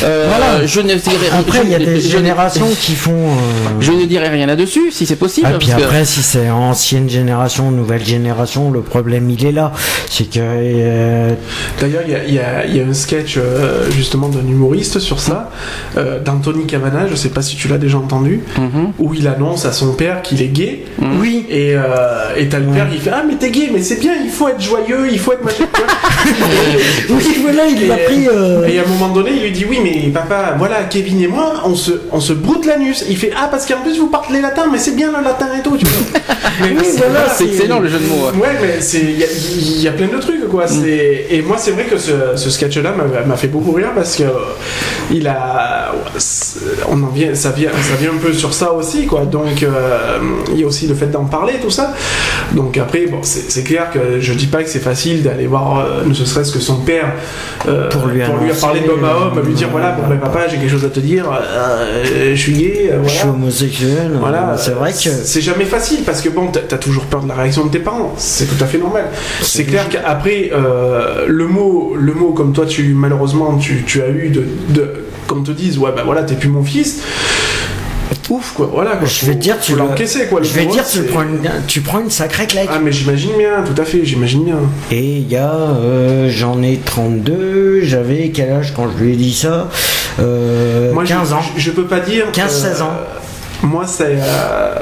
Euh, 0.02 0.26
Voilà. 0.28 0.66
Je 0.66 0.80
ne 0.80 0.92
Après, 1.38 1.60
il 1.64 1.70
y 1.70 1.74
a 1.74 1.78
des 1.78 2.00
générations 2.00 2.66
qui 2.81 2.94
font. 2.94 3.12
euh, 3.12 3.81
Je 3.81 3.93
ne 3.93 4.05
dirai 4.05 4.28
rien 4.28 4.47
là-dessus, 4.47 4.90
si 4.90 5.07
c'est 5.07 5.16
possible. 5.16 5.49
Ah, 5.51 5.57
puis 5.59 5.69
parce 5.69 5.81
que- 5.81 5.86
après, 5.86 6.05
si 6.05 6.23
c'est 6.23 6.51
ancienne 6.51 7.09
génération, 7.09 7.70
nouvelle 7.70 8.05
génération, 8.05 8.70
le 8.70 8.81
problème 8.81 9.28
il 9.31 9.44
est 9.44 9.53
là. 9.53 9.73
C'est 10.11 10.24
que. 10.31 10.39
euh, 10.40 11.31
D'ailleurs, 11.81 12.03
il 12.07 12.12
y 12.12 12.39
a, 12.39 12.65
il 12.66 12.74
y 12.74 12.78
y 12.78 12.81
a 12.81 12.86
un 12.86 12.94
sketch 12.94 13.36
euh, 13.39 13.90
justement 13.90 14.28
d'un 14.28 14.40
humoriste 14.47 14.99
sur 14.99 15.20
ça, 15.20 15.51
euh, 15.97 16.19
d'Anthony 16.20 16.66
Cavana, 16.66 17.07
je 17.09 17.15
sais 17.15 17.28
pas 17.31 17.43
si 17.43 17.57
tu 17.57 17.69
l'as 17.69 17.78
déjà 17.78 17.99
entendu, 17.99 18.40
Mhm. 18.59 18.93
où 18.99 19.15
il 19.15 19.27
annonce 19.28 19.65
à 19.65 19.73
son 19.73 19.93
père 19.93 20.23
qu'il 20.23 20.43
est 20.43 20.49
gay. 20.49 20.85
Oui, 21.20 21.47
Et 21.51 21.74
euh, 21.74 22.35
et 22.36 22.49
t'as 22.49 22.59
le 22.59 22.66
père, 22.66 22.86
il 22.93 23.01
fait 23.01 23.11
Ah, 23.12 23.23
mais 23.27 23.35
t'es 23.35 23.51
gay, 23.51 23.70
mais 23.73 23.82
c'est 23.82 24.01
bien, 24.01 24.12
il 24.24 24.31
faut 24.31 24.49
être 24.49 24.61
joyeux, 24.62 25.09
il 25.11 25.19
faut 25.19 25.32
être 25.32 25.44
machin. 25.44 25.65
oui, 27.11 27.36
voilà, 27.43 27.66
il 27.66 27.89
l'a 27.89 28.01
Et- 28.01 28.05
pris. 28.05 28.28
euh, 28.28 28.66
Et 28.66 28.78
à 28.78 28.82
un 28.82 28.86
moment 28.86 29.09
donné, 29.12 29.31
il 29.36 29.43
lui 29.43 29.51
dit 29.53 29.65
Oui, 29.69 29.78
mais 29.82 30.09
papa, 30.12 30.55
voilà, 30.59 30.85
Kevin 30.85 31.20
et 31.20 31.27
moi, 31.28 31.62
on 31.65 31.74
se, 31.74 31.93
on 32.11 32.20
se 32.20 32.32
broute 32.32 32.61
l'anus. 32.66 33.05
Il 33.09 33.16
fait 33.16 33.30
Ah, 33.36 33.48
parce 33.51 33.66
qu'en 33.66 33.80
plus, 33.82 33.98
vous 33.98 34.09
parlez 34.09 34.40
latin, 34.40 34.64
mais 34.70 34.78
c'est 34.78 34.94
bien 34.97 35.10
le 35.16 35.22
latin 35.24 35.48
et 35.59 35.62
tout, 35.62 35.76
tu 35.76 35.86
vois. 35.86 36.20
Mais 36.60 36.68
Oui, 36.78 36.86
voilà, 36.97 37.28
C'est 37.34 37.47
excellent 37.47 37.80
le 37.80 37.89
jeu 37.89 37.98
de 37.98 38.06
mots. 38.06 38.26
ouais. 38.26 38.39
Ouais, 38.43 38.59
mais 38.60 38.80
c'est 38.80 39.01
il 39.01 39.18
y, 39.18 39.24
a- 39.24 39.26
il 39.56 39.80
y 39.82 39.89
a 39.89 39.93
plein 39.93 40.06
de 40.09 40.18
trucs 40.20 40.47
quoi. 40.48 40.66
C'est 40.68 41.26
et 41.30 41.40
moi 41.43 41.56
c'est 41.59 41.70
vrai 41.70 41.84
que 41.84 41.97
ce, 41.97 42.12
ce 42.36 42.51
sketch-là 42.51 42.93
m'a- 43.26 43.36
fait 43.36 43.48
beaucoup 43.48 43.72
rire 43.72 43.89
parce 43.94 44.16
que 44.16 44.24
il 45.10 45.26
a 45.26 45.93
on 46.90 47.02
en 47.02 47.06
vient 47.09 47.34
ça 47.34 47.51
vient 47.51 47.70
ça 47.70 47.97
vient 48.01 48.10
un 48.10 48.18
peu 48.18 48.32
sur 48.32 48.52
ça 48.52 48.72
aussi 48.72 49.06
quoi. 49.06 49.22
Donc 49.24 49.62
euh, 49.62 50.18
il 50.52 50.60
y 50.60 50.64
a 50.64 50.66
aussi 50.66 50.86
le 50.86 50.94
fait 50.94 51.06
d'en 51.06 51.24
parler 51.24 51.55
tout 51.62 51.70
ça. 51.70 51.94
Donc 52.52 52.76
après 52.76 53.06
bon 53.06 53.18
c'est 53.22 53.64
clair 53.64 53.90
que 53.90 54.20
je 54.20 54.32
dis 54.34 54.47
pas 54.47 54.62
que 54.62 54.68
c'est 54.68 54.78
facile 54.80 55.22
d'aller 55.22 55.47
voir 55.47 55.78
euh, 55.80 56.05
ne 56.05 56.12
serait-ce 56.14 56.52
que 56.52 56.60
son 56.60 56.76
père 56.76 57.12
euh, 57.66 57.89
Pour 57.89 58.06
lui 58.06 58.20
parler 58.60 58.80
d'homme 58.80 59.05
à 59.05 59.16
homme, 59.16 59.43
lui 59.47 59.55
dire 59.55 59.68
voilà 59.70 59.93
bon 59.93 60.06
ben 60.09 60.18
papa 60.18 60.40
j'ai 60.48 60.59
quelque 60.59 60.70
chose 60.70 60.84
à 60.84 60.90
te 60.90 61.01
dire, 61.01 61.24
euh, 61.32 62.34
je 62.34 62.40
suis 62.40 62.51
gay, 62.52 62.90
euh, 62.92 63.00
Je 63.04 63.08
suis 63.08 63.18
voilà. 63.22 63.34
homosexuel. 63.34 64.10
Voilà, 64.20 64.54
c'est 64.56 64.72
vrai 64.72 64.92
que. 64.92 64.98
c'est 64.98 65.40
jamais 65.40 65.64
facile 65.64 66.00
parce 66.04 66.20
que 66.20 66.28
bon, 66.28 66.48
t'as 66.48 66.60
as 66.74 66.78
toujours 66.78 67.04
peur 67.04 67.22
de 67.22 67.28
la 67.28 67.34
réaction 67.34 67.64
de 67.66 67.70
tes 67.70 67.78
parents. 67.78 68.14
C'est 68.16 68.46
tout 68.46 68.62
à 68.62 68.66
fait 68.66 68.78
normal. 68.78 69.06
C'est 69.42 69.64
clair 69.64 69.88
qu'après 69.88 70.50
euh, 70.52 71.24
le 71.28 71.46
mot, 71.46 71.94
le 71.96 72.14
mot 72.14 72.32
comme 72.32 72.52
toi, 72.52 72.66
tu 72.66 72.94
malheureusement 72.94 73.56
tu, 73.58 73.82
tu 73.86 74.02
as 74.02 74.08
eu 74.08 74.28
de, 74.28 74.44
de 74.70 75.04
qu'on 75.26 75.42
te 75.42 75.52
dise 75.52 75.78
ouais 75.78 75.90
bah 75.94 76.02
voilà 76.04 76.22
t'es 76.24 76.34
plus 76.34 76.48
mon 76.48 76.62
fils. 76.64 77.00
Ouf 78.30 78.52
quoi, 78.55 78.66
voilà. 78.72 78.93
Quoi. 78.97 79.06
Je 79.09 79.26
vais 79.26 79.32
Faut- 79.32 79.39
dire, 79.39 79.59
tu 79.60 79.72
le- 79.72 79.78
l'encaisser 79.78 80.26
quoi. 80.26 80.40
le 80.40 80.47
Je 80.47 80.52
vais 80.52 80.66
dire, 80.66 80.86
tu, 80.86 81.02
prends 81.02 81.22
une, 81.22 81.40
tu 81.66 81.80
prends 81.80 82.01
une 82.01 82.10
sacrée 82.10 82.47
claque. 82.47 82.68
Ah 82.72 82.78
mais 82.82 82.93
j'imagine 82.93 83.32
bien, 83.36 83.62
tout 83.64 83.80
à 83.80 83.84
fait, 83.84 84.05
j'imagine 84.05 84.44
bien. 84.44 84.59
Et 84.90 85.16
il 85.18 85.28
y 85.30 85.36
a, 85.36 85.51
euh, 85.52 86.28
j'en 86.30 86.62
ai 86.62 86.78
32, 86.84 87.80
j'avais 87.82 88.30
quel 88.30 88.51
âge 88.52 88.72
quand 88.74 88.89
je 88.90 89.02
lui 89.02 89.12
ai 89.12 89.16
dit 89.16 89.34
ça? 89.34 89.68
Euh, 90.20 90.93
Moi, 90.93 91.05
15 91.05 91.30
je, 91.30 91.34
ans. 91.34 91.40
Je, 91.56 91.60
je 91.60 91.70
peux 91.70 91.84
pas 91.86 92.01
dire. 92.01 92.26
15-16 92.32 92.82
ans. 92.82 92.93
Moi, 93.62 93.84
c'est 93.86 94.16
euh, 94.18 94.74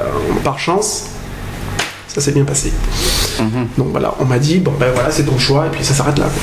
par 0.42 0.58
chance, 0.58 1.06
ça 2.08 2.20
s'est 2.20 2.32
bien 2.32 2.44
passé. 2.44 2.72
Mhm. 3.38 3.68
Donc 3.78 3.88
voilà, 3.90 4.14
on 4.20 4.24
m'a 4.24 4.38
dit 4.38 4.58
bon 4.58 4.72
ben 4.78 4.88
voilà 4.94 5.10
c'est 5.10 5.22
ton 5.24 5.38
choix 5.38 5.66
et 5.66 5.70
puis 5.70 5.84
ça 5.84 5.94
s'arrête 5.94 6.18
là. 6.18 6.24
quoi. 6.26 6.42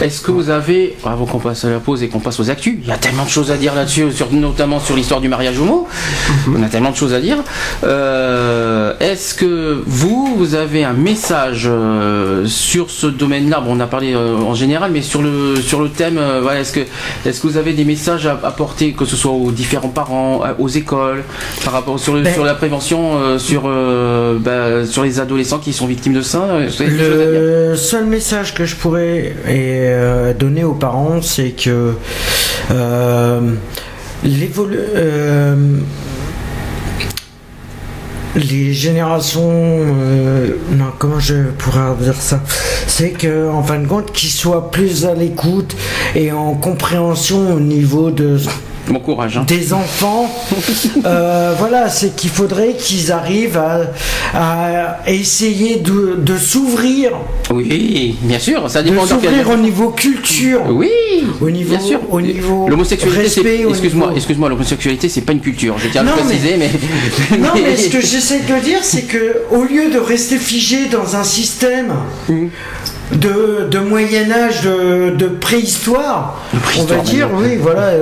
Est-ce 0.00 0.20
que 0.20 0.30
vous 0.30 0.48
avez, 0.50 0.96
avant 1.04 1.26
qu'on 1.26 1.38
passe 1.38 1.64
à 1.64 1.70
la 1.70 1.80
pause 1.80 2.02
et 2.02 2.08
qu'on 2.08 2.20
passe 2.20 2.38
aux 2.38 2.50
actus, 2.50 2.76
il 2.82 2.88
y 2.88 2.92
a 2.92 2.96
tellement 2.96 3.24
de 3.24 3.28
choses 3.30 3.50
à 3.50 3.56
dire 3.56 3.74
là-dessus, 3.74 4.12
sur- 4.12 4.32
notamment 4.32 4.78
sur 4.78 4.94
l'histoire 4.94 5.20
du 5.20 5.28
mariage 5.28 5.58
homo, 5.58 5.88
on 6.56 6.62
a 6.62 6.68
tellement 6.68 6.90
de 6.92 6.96
choses 6.96 7.14
à 7.14 7.20
dire. 7.20 7.38
Euh, 7.84 8.92
Est-ce 9.00 9.34
que 9.34 9.82
vous, 9.86 10.34
vous 10.36 10.54
avez 10.54 10.84
un 10.84 10.92
message 10.92 11.64
euh, 11.70 12.46
sur 12.46 12.90
ce 12.90 13.06
domaine-là 13.08 13.60
Bon, 13.60 13.76
on 13.76 13.80
a 13.80 13.86
parlé 13.86 14.14
euh, 14.14 14.36
en 14.36 14.54
général, 14.54 14.90
mais 14.92 15.02
sur 15.02 15.20
le 15.22 15.56
sur 15.56 15.82
le 15.82 15.88
thème, 15.88 16.20
voilà, 16.42 16.60
est-ce 16.60 16.72
que 16.72 16.80
est-ce 17.26 17.40
que 17.40 17.46
vous 17.48 17.56
avez 17.56 17.72
des 17.72 17.84
messages 17.84 18.26
à 18.26 18.38
apporter, 18.44 18.92
que 18.92 19.04
ce 19.04 19.16
soit 19.16 19.32
aux 19.32 19.50
différents 19.50 19.88
parents, 19.88 20.42
aux 20.58 20.68
écoles, 20.68 21.24
par 21.64 21.72
rapport 21.72 21.98
sur 21.98 22.14
le, 22.14 22.22
Ben- 22.22 22.32
sur 22.34 22.44
la 22.44 22.54
prévention, 22.54 23.38
sur 23.38 23.62
bah, 24.40 24.86
sur 24.86 25.02
les 25.02 25.20
adolescents 25.20 25.58
qui 25.58 25.72
sont 25.72 25.86
victimes 25.86 26.14
de 26.14 26.22
ça 26.22 26.46
Le 26.80 27.74
seul 27.76 28.04
message 28.06 28.54
que 28.54 28.64
je 28.64 28.76
pourrais 28.76 29.34
euh, 29.92 30.32
donner 30.34 30.64
aux 30.64 30.74
parents, 30.74 31.20
c'est 31.22 31.50
que 31.50 31.94
euh, 32.70 33.40
l'évolu- 34.24 34.78
euh, 34.94 35.78
les 38.36 38.72
générations, 38.72 39.50
non, 40.70 40.84
comment 40.98 41.18
je 41.18 41.34
pourrais 41.58 41.94
dire 42.00 42.14
ça? 42.14 42.40
C'est 42.86 43.10
que, 43.10 43.48
en 43.48 43.62
fin 43.62 43.78
de 43.80 43.86
compte, 43.86 44.12
qu'ils 44.12 44.30
soient 44.30 44.70
plus 44.70 45.06
à 45.06 45.14
l'écoute 45.14 45.74
et 46.14 46.30
en 46.30 46.54
compréhension 46.54 47.54
au 47.54 47.60
niveau 47.60 48.10
de 48.10 48.38
Bon 48.90 49.00
courage. 49.00 49.36
hein. 49.38 49.44
des 49.46 49.72
enfants. 49.72 50.30
Euh, 51.04 51.54
voilà, 51.58 51.88
c'est 51.88 52.14
qu'il 52.16 52.30
faudrait 52.30 52.74
qu'ils 52.74 53.12
arrivent 53.12 53.56
à, 53.58 53.82
à 54.34 55.10
essayer 55.10 55.76
de, 55.76 56.16
de 56.18 56.36
s'ouvrir, 56.36 57.12
Oui, 57.50 58.16
bien 58.22 58.38
sûr, 58.38 58.68
ça 58.70 58.82
de 58.82 58.88
dépend 58.90 59.02
quel- 59.06 59.10
s'ouvrir 59.20 59.50
au 59.50 59.56
niveau 59.56 59.90
culture, 59.90 60.60
Oui, 60.70 60.88
au 61.40 61.48
niveau, 61.50 61.70
bien 61.76 61.80
sûr. 61.80 62.00
au 62.10 62.20
niveau 62.20 62.68
L'homosexualité, 62.68 63.64
excuse-moi, 63.68 64.12
excuse-moi, 64.16 64.48
l'homosexualité, 64.48 65.08
c'est 65.08 65.20
pas 65.22 65.32
une 65.32 65.40
culture. 65.40 65.76
Je 65.78 65.88
tiens 65.88 66.02
à 66.02 66.04
le 66.04 66.10
mais- 66.16 66.22
préciser, 66.22 66.56
mais, 66.58 67.38
Non, 67.38 67.48
mais 67.54 67.76
ce 67.76 67.88
que 67.96 68.00
j'essaie 68.00 68.40
de 68.40 68.64
dire, 68.64 68.80
c'est 68.82 69.02
que 69.02 69.42
au 69.50 69.62
lieu 69.64 69.90
de 69.90 69.98
rester 69.98 70.36
figé 70.38 70.86
dans 70.86 71.16
un 71.16 71.24
système 71.24 71.92
Mm. 72.28 72.48
De, 73.12 73.66
de 73.70 73.78
Moyen 73.78 74.30
Âge, 74.30 74.62
de, 74.62 75.10
de 75.16 75.26
préhistoire, 75.28 76.42
on 76.78 76.84
va 76.84 76.96
dire, 76.98 77.28
oui, 77.34 77.56
voilà, 77.56 77.92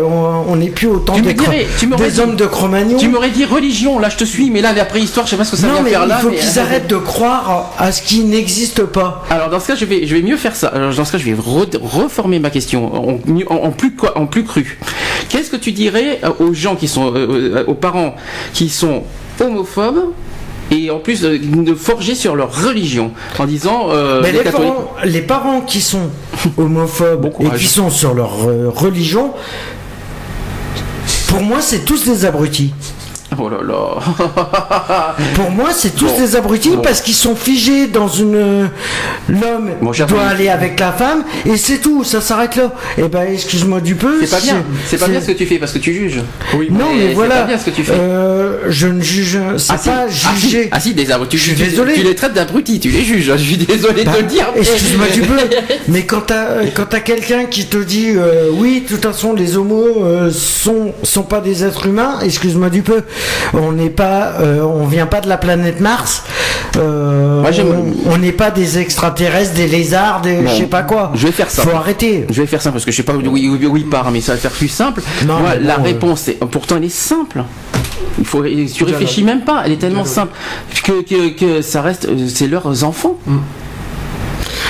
on 0.48 0.56
n'est 0.56 0.70
plus 0.70 0.88
au 0.88 0.98
temps 0.98 1.14
Tu 1.14 1.22
me 1.22 1.26
des, 1.28 1.34
dirais, 1.34 1.66
dit- 1.78 2.20
hommes 2.20 2.36
de 2.36 2.46
Cro-Magnon. 2.46 2.96
tu 2.98 3.08
m'aurais 3.08 3.30
dit 3.30 3.44
religion, 3.44 3.98
là 3.98 4.08
je 4.08 4.16
te 4.16 4.24
suis, 4.24 4.50
mais 4.50 4.60
là 4.60 4.72
la 4.72 4.84
préhistoire, 4.84 5.26
je 5.26 5.30
sais 5.30 5.36
pas 5.36 5.44
ce 5.44 5.52
que 5.52 5.56
ça 5.56 5.68
Non, 5.68 5.74
vient 5.74 5.82
mais 5.82 5.90
faire 5.90 6.02
il 6.04 6.08
là. 6.08 6.18
faut 6.18 6.30
mais- 6.30 6.36
qu'ils 6.36 6.58
arrêtent 6.58 6.88
de 6.88 6.96
croire 6.96 7.72
à 7.78 7.92
ce 7.92 8.02
qui 8.02 8.20
n'existe 8.24 8.82
pas. 8.84 9.24
Alors 9.30 9.48
dans 9.50 9.60
ce 9.60 9.68
cas, 9.68 9.74
je 9.76 9.84
vais, 9.84 10.06
je 10.06 10.14
vais 10.14 10.22
mieux 10.22 10.36
faire 10.36 10.56
ça. 10.56 10.68
Alors, 10.68 10.92
dans 10.94 11.04
ce 11.04 11.12
cas, 11.12 11.18
je 11.18 11.24
vais 11.24 11.34
re- 11.34 11.78
reformer 11.80 12.38
ma 12.38 12.50
question 12.50 12.92
en, 12.94 13.18
en- 13.48 13.54
en 13.64 13.70
plus 13.70 13.94
quoi, 13.94 14.18
en 14.18 14.26
plus 14.26 14.44
cru. 14.44 14.78
Qu'est-ce 15.28 15.50
que 15.50 15.56
tu 15.56 15.72
dirais 15.72 16.20
aux 16.40 16.52
gens 16.52 16.74
qui 16.76 16.88
sont, 16.88 17.12
euh, 17.14 17.26
euh, 17.58 17.64
aux 17.66 17.74
parents 17.74 18.14
qui 18.52 18.68
sont 18.68 19.02
homophobes 19.40 20.12
et 20.70 20.90
en 20.90 20.98
plus 20.98 21.24
euh, 21.24 21.38
de 21.38 21.74
forger 21.74 22.14
sur 22.14 22.34
leur 22.36 22.64
religion 22.64 23.12
en 23.38 23.44
disant 23.46 23.88
euh, 23.90 24.20
Mais 24.22 24.32
les 24.32 24.38
les, 24.38 24.44
catholiques- 24.44 24.72
parents, 24.72 24.90
les 25.04 25.22
parents 25.22 25.60
qui 25.60 25.80
sont 25.80 26.10
homophobes 26.56 27.20
Bon 27.20 27.32
et 27.40 27.56
qui 27.58 27.66
sont 27.66 27.90
sur 27.90 28.14
leur 28.14 28.48
euh, 28.48 28.68
religion, 28.68 29.32
pour 31.28 31.40
moi, 31.42 31.58
c'est 31.60 31.84
tous 31.84 32.04
des 32.04 32.24
abrutis. 32.24 32.72
Oh 33.38 33.48
là 33.48 33.58
là. 33.66 35.16
Pour 35.34 35.50
moi, 35.50 35.70
c'est 35.72 35.94
tous 35.96 36.06
Bon. 36.06 36.18
des 36.20 36.36
abrutis 36.36 36.70
Bon. 36.76 36.82
parce 36.82 37.00
qu'ils 37.00 37.14
sont 37.14 37.34
figés 37.34 37.88
dans 37.88 38.06
une. 38.08 38.70
L'homme 39.28 39.70
Bon, 39.82 39.92
j'ai 39.92 40.04
doit 40.06 40.22
aller 40.22 40.48
avec 40.48 40.78
la 40.78 40.92
femme 40.92 41.24
et 41.44 41.56
c'est 41.56 41.78
tout, 41.78 42.04
ça 42.04 42.20
s'arrête 42.20 42.54
là. 42.56 42.72
Et 42.96 43.02
ben, 43.08 43.26
excuse-moi 43.32 43.80
du 43.80 43.96
peu. 43.96 44.20
C'est 44.24 44.30
pas 44.30 44.40
bien. 44.40 44.62
C'est 44.86 44.98
pas 44.98 45.08
bien 45.08 45.20
ce 45.20 45.26
que 45.26 45.32
tu 45.32 45.44
fais 45.44 45.58
parce 45.58 45.72
que 45.72 45.78
tu 45.78 45.92
juges. 45.92 46.20
Oui. 46.54 46.68
Non, 46.70 46.86
Mais 46.92 46.98
mais 46.98 47.08
c'est 47.08 47.14
voilà. 47.14 47.34
pas 47.40 47.46
bien 47.48 47.58
ce 47.58 47.64
que 47.64 47.70
tu 47.70 47.82
fais. 47.82 47.92
Euh, 47.94 48.58
je 48.68 48.86
ne 48.86 49.00
juge. 49.02 49.38
C'est 49.58 49.72
Ah 49.72 49.78
si, 49.78 49.88
pas 49.88 50.04
ah 50.06 50.08
si, 50.10 50.40
juger. 50.40 50.68
ah 50.70 50.80
si, 50.80 50.94
des 50.94 51.10
abrutis. 51.10 51.36
Je 51.36 51.42
suis 51.42 51.54
Tu- 51.54 51.64
désolé. 51.64 51.94
Tu 51.94 52.02
les 52.04 52.14
traites 52.14 52.32
d'abrutis, 52.34 52.78
tu 52.78 52.90
les 52.90 53.02
juges. 53.02 53.32
Je 53.36 53.42
suis 53.42 53.56
désolé 53.56 54.04
Bah, 54.04 54.12
de 54.12 54.18
le 54.18 54.22
dire. 54.24 54.46
mais- 54.54 54.60
Excuse-moi 54.60 55.08
du 55.12 55.22
peu, 55.22 55.36
mais 55.88 56.02
quand 56.06 56.20
t'as 56.26 56.64
quand 56.74 56.86
t'as 56.88 57.00
quelqu'un 57.00 57.44
qui 57.46 57.66
te 57.66 57.76
dit 57.78 58.10
euh, 58.14 58.48
oui, 58.52 58.82
de 58.82 58.94
toute 58.94 59.02
façon 59.04 59.32
les 59.34 59.56
homos 59.56 60.04
euh, 60.04 60.30
sont 60.30 60.92
sont 61.02 61.22
pas 61.24 61.40
des 61.40 61.64
êtres 61.64 61.86
humains, 61.86 62.20
excuse-moi 62.22 62.70
du 62.70 62.82
peu, 62.82 63.02
on 63.54 63.72
n'est 63.72 63.90
pas, 63.90 64.34
euh, 64.40 64.60
on 64.62 64.86
vient 64.86 65.06
pas 65.06 65.20
de 65.20 65.28
la 65.28 65.36
planète 65.36 65.80
Mars, 65.80 66.22
euh, 66.76 67.40
Moi, 67.42 67.50
on- 68.10 68.18
n'est 68.18 68.32
pas 68.32 68.50
des 68.50 68.78
extraterrestres, 68.78 69.54
des 69.54 69.66
lézards, 69.68 70.20
des 70.20 70.36
Bon, 70.42 70.48
je 70.50 70.54
sais 70.56 70.62
pas 70.64 70.82
quoi. 70.82 71.12
je 71.14 71.26
vais 71.26 71.32
faire 71.32 71.50
ça. 71.50 71.62
Faut 71.62 71.76
arrêter. 71.76 72.26
Je 72.30 72.40
vais 72.40 72.46
faire 72.46 72.62
ça 72.62 72.70
parce 72.72 72.84
que 72.84 72.90
je 72.90 72.96
sais 72.96 73.02
pas 73.02 73.14
où 73.14 73.20
où- 73.20 73.36
où- 73.36 73.66
où 73.72 73.76
il 73.76 73.86
part, 73.88 74.10
mais 74.10 74.20
ça 74.20 74.32
va 74.32 74.38
faire 74.38 74.50
plus 74.50 74.68
simple. 74.68 75.02
Non, 75.26 75.38
Moi, 75.38 75.50
mais 75.54 75.58
bon, 75.60 75.66
la 75.66 75.78
euh, 75.78 75.82
réponse, 75.82 76.28
est, 76.28 76.34
pourtant, 76.50 76.76
elle 76.76 76.84
est 76.84 76.88
simple. 76.88 77.44
Il 78.18 78.24
faut, 78.24 78.42
tu 78.44 78.84
réfléchis 78.84 79.22
même 79.22 79.42
pas. 79.42 79.62
Elle 79.66 79.72
est 79.72 79.76
tellement 79.76 80.04
simple 80.04 80.32
que, 80.84 81.02
que, 81.02 81.28
que 81.38 81.62
ça 81.62 81.82
reste, 81.82 82.06
euh, 82.06 82.26
c'est 82.32 82.46
leurs 82.46 82.84
enfants. 82.84 83.16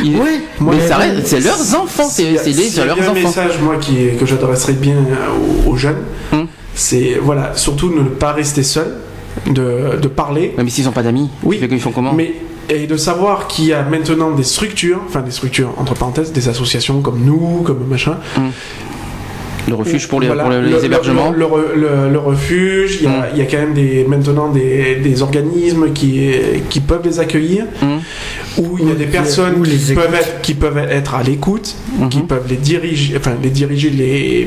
Il- 0.05 0.17
Oui, 0.17 0.41
mais 0.61 0.77
mais- 0.77 0.89
ça 0.89 0.97
reste, 0.99 1.27
c'est 1.27 1.41
leurs 1.41 1.75
enfants, 1.81 2.09
c'est 2.11 2.23
les- 2.25 2.85
leurs 2.85 3.11
un 3.11 3.15
message, 3.15 3.53
moi, 3.63 3.77
qui, 3.81 3.95
que 4.19 4.27
j'adresserais 4.27 4.75
bien 4.75 4.97
aux, 5.67 5.71
aux 5.71 5.77
jeunes, 5.77 5.97
Hum. 6.33 6.46
C'est, 6.77 7.19
voilà, 7.21 7.53
surtout 7.57 7.93
ne 7.93 8.03
pas 8.05 8.31
rester 8.33 8.63
seul, 8.63 8.95
de, 9.51 9.99
de 10.01 10.09
parler, 10.09 10.55
mais 10.57 10.71
s'ils 10.71 10.89
ont 10.89 10.93
pas 10.93 11.03
d'amis, 11.03 11.29
Oui, 11.43 11.59
qu'ils 11.59 11.81
font 11.81 11.91
comment 11.91 12.13
mais 12.15 12.33
et 12.69 12.87
de 12.87 12.97
savoir 12.97 13.47
qu'il 13.49 13.67
y 13.67 13.73
a 13.73 13.83
maintenant 13.83 14.31
des 14.31 14.43
structures, 14.45 15.01
enfin 15.07 15.21
des 15.23 15.31
structures, 15.31 15.73
entre 15.77 15.95
parenthèses, 15.95 16.33
des 16.33 16.49
associations 16.49 17.01
comme 17.01 17.21
nous, 17.25 17.63
comme 17.65 17.85
machin, 17.89 18.17
Le 19.69 19.75
refuge 19.75 20.07
pour 20.09 20.21
les, 20.21 20.29
Voilà, 20.29 20.45
pour 20.45 20.53
les, 20.53 20.61
le- 20.63 20.85
hébergements. 20.85 21.33
Le, 21.33 21.39
le 21.39 21.45
re- 21.45 21.75
le- 21.75 22.13
le 22.13 22.19
refuge, 22.21 22.99
il 23.01 23.05
y, 23.05 23.07
a, 23.09 23.11
Mm. 23.11 23.25
il 23.35 23.39
y 23.39 23.43
a 23.43 23.47
quand 23.47 23.57
même 23.59 23.75
des, 23.75 24.05
maintenant 24.09 24.49
des, 24.49 24.97
des 24.97 25.23
organismes 25.23 25.93
qui, 25.93 26.31
qui 26.71 26.79
peuvent 26.81 27.03
les 27.05 27.19
accueillir, 27.21 27.65
Mm. 27.83 27.87
où 28.63 28.79
il 28.81 28.89
y 28.89 28.93
a 28.93 28.95
des 28.95 29.07
personnes 29.07 29.61
qui 29.63 29.95
peuvent, 29.95 30.15
être, 30.15 30.41
qui 30.41 30.55
peuvent 30.55 30.79
être 30.79 31.15
à 31.17 31.23
l'écoute, 31.25 31.75
qui 32.11 32.21
peuvent 32.21 32.47
les 32.49 32.57
diriger, 32.57 33.17
enfin 33.17 33.33
les 33.43 33.51
diriger, 33.51 33.91
les. 33.91 34.47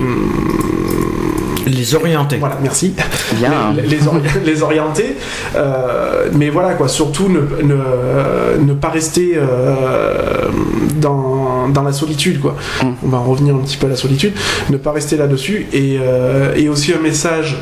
Les 1.70 1.96
orienter. 1.96 2.38
Voilà, 2.38 2.58
merci. 2.62 2.94
Bien. 3.36 3.52
Les, 3.76 3.84
les, 3.84 4.08
ori- 4.08 4.22
les 4.46 4.62
orienter. 4.64 5.16
Euh, 5.56 6.28
mais 6.34 6.50
voilà, 6.50 6.74
quoi, 6.74 6.88
surtout 6.88 7.30
ne, 7.30 7.40
ne, 7.64 8.64
ne 8.66 8.74
pas 8.74 8.90
rester 8.90 9.34
euh, 9.36 10.50
dans, 10.96 11.70
dans 11.70 11.84
la 11.84 11.94
solitude, 11.94 12.40
quoi. 12.42 12.56
Mm. 12.84 12.88
On 13.04 13.08
va 13.10 13.18
en 13.20 13.24
revenir 13.24 13.56
un 13.56 13.60
petit 13.60 13.78
peu 13.78 13.86
à 13.88 13.90
la 13.90 13.96
solitude. 13.96 14.34
Ne 14.70 14.78
pas 14.78 14.92
rester 14.92 15.18
là-dessus. 15.18 15.68
Et, 15.74 15.98
euh, 16.02 16.54
et 16.56 16.70
aussi 16.70 16.94
un 16.94 17.00
message. 17.02 17.58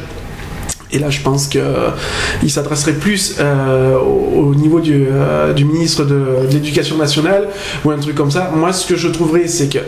Et 0.93 0.99
là, 0.99 1.09
je 1.09 1.19
pense 1.19 1.47
qu'il 1.47 2.49
s'adresserait 2.49 2.93
plus 2.93 3.35
euh, 3.41 3.97
au, 3.97 4.51
au 4.51 4.55
niveau 4.55 4.79
du, 4.79 5.05
euh, 5.11 5.51
du 5.51 5.65
ministre 5.65 6.05
de, 6.05 6.47
de 6.47 6.53
l'Éducation 6.53 6.95
nationale 6.97 7.49
ou 7.83 7.91
un 7.91 7.97
truc 7.97 8.15
comme 8.15 8.31
ça. 8.31 8.51
Moi, 8.55 8.71
ce 8.71 8.87
que 8.87 8.95
je 8.95 9.09
trouverais, 9.09 9.47
c'est 9.47 9.67
que 9.67 9.79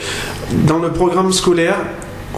dans 0.68 0.80
le 0.80 0.90
programme 0.90 1.32
scolaire, 1.32 1.78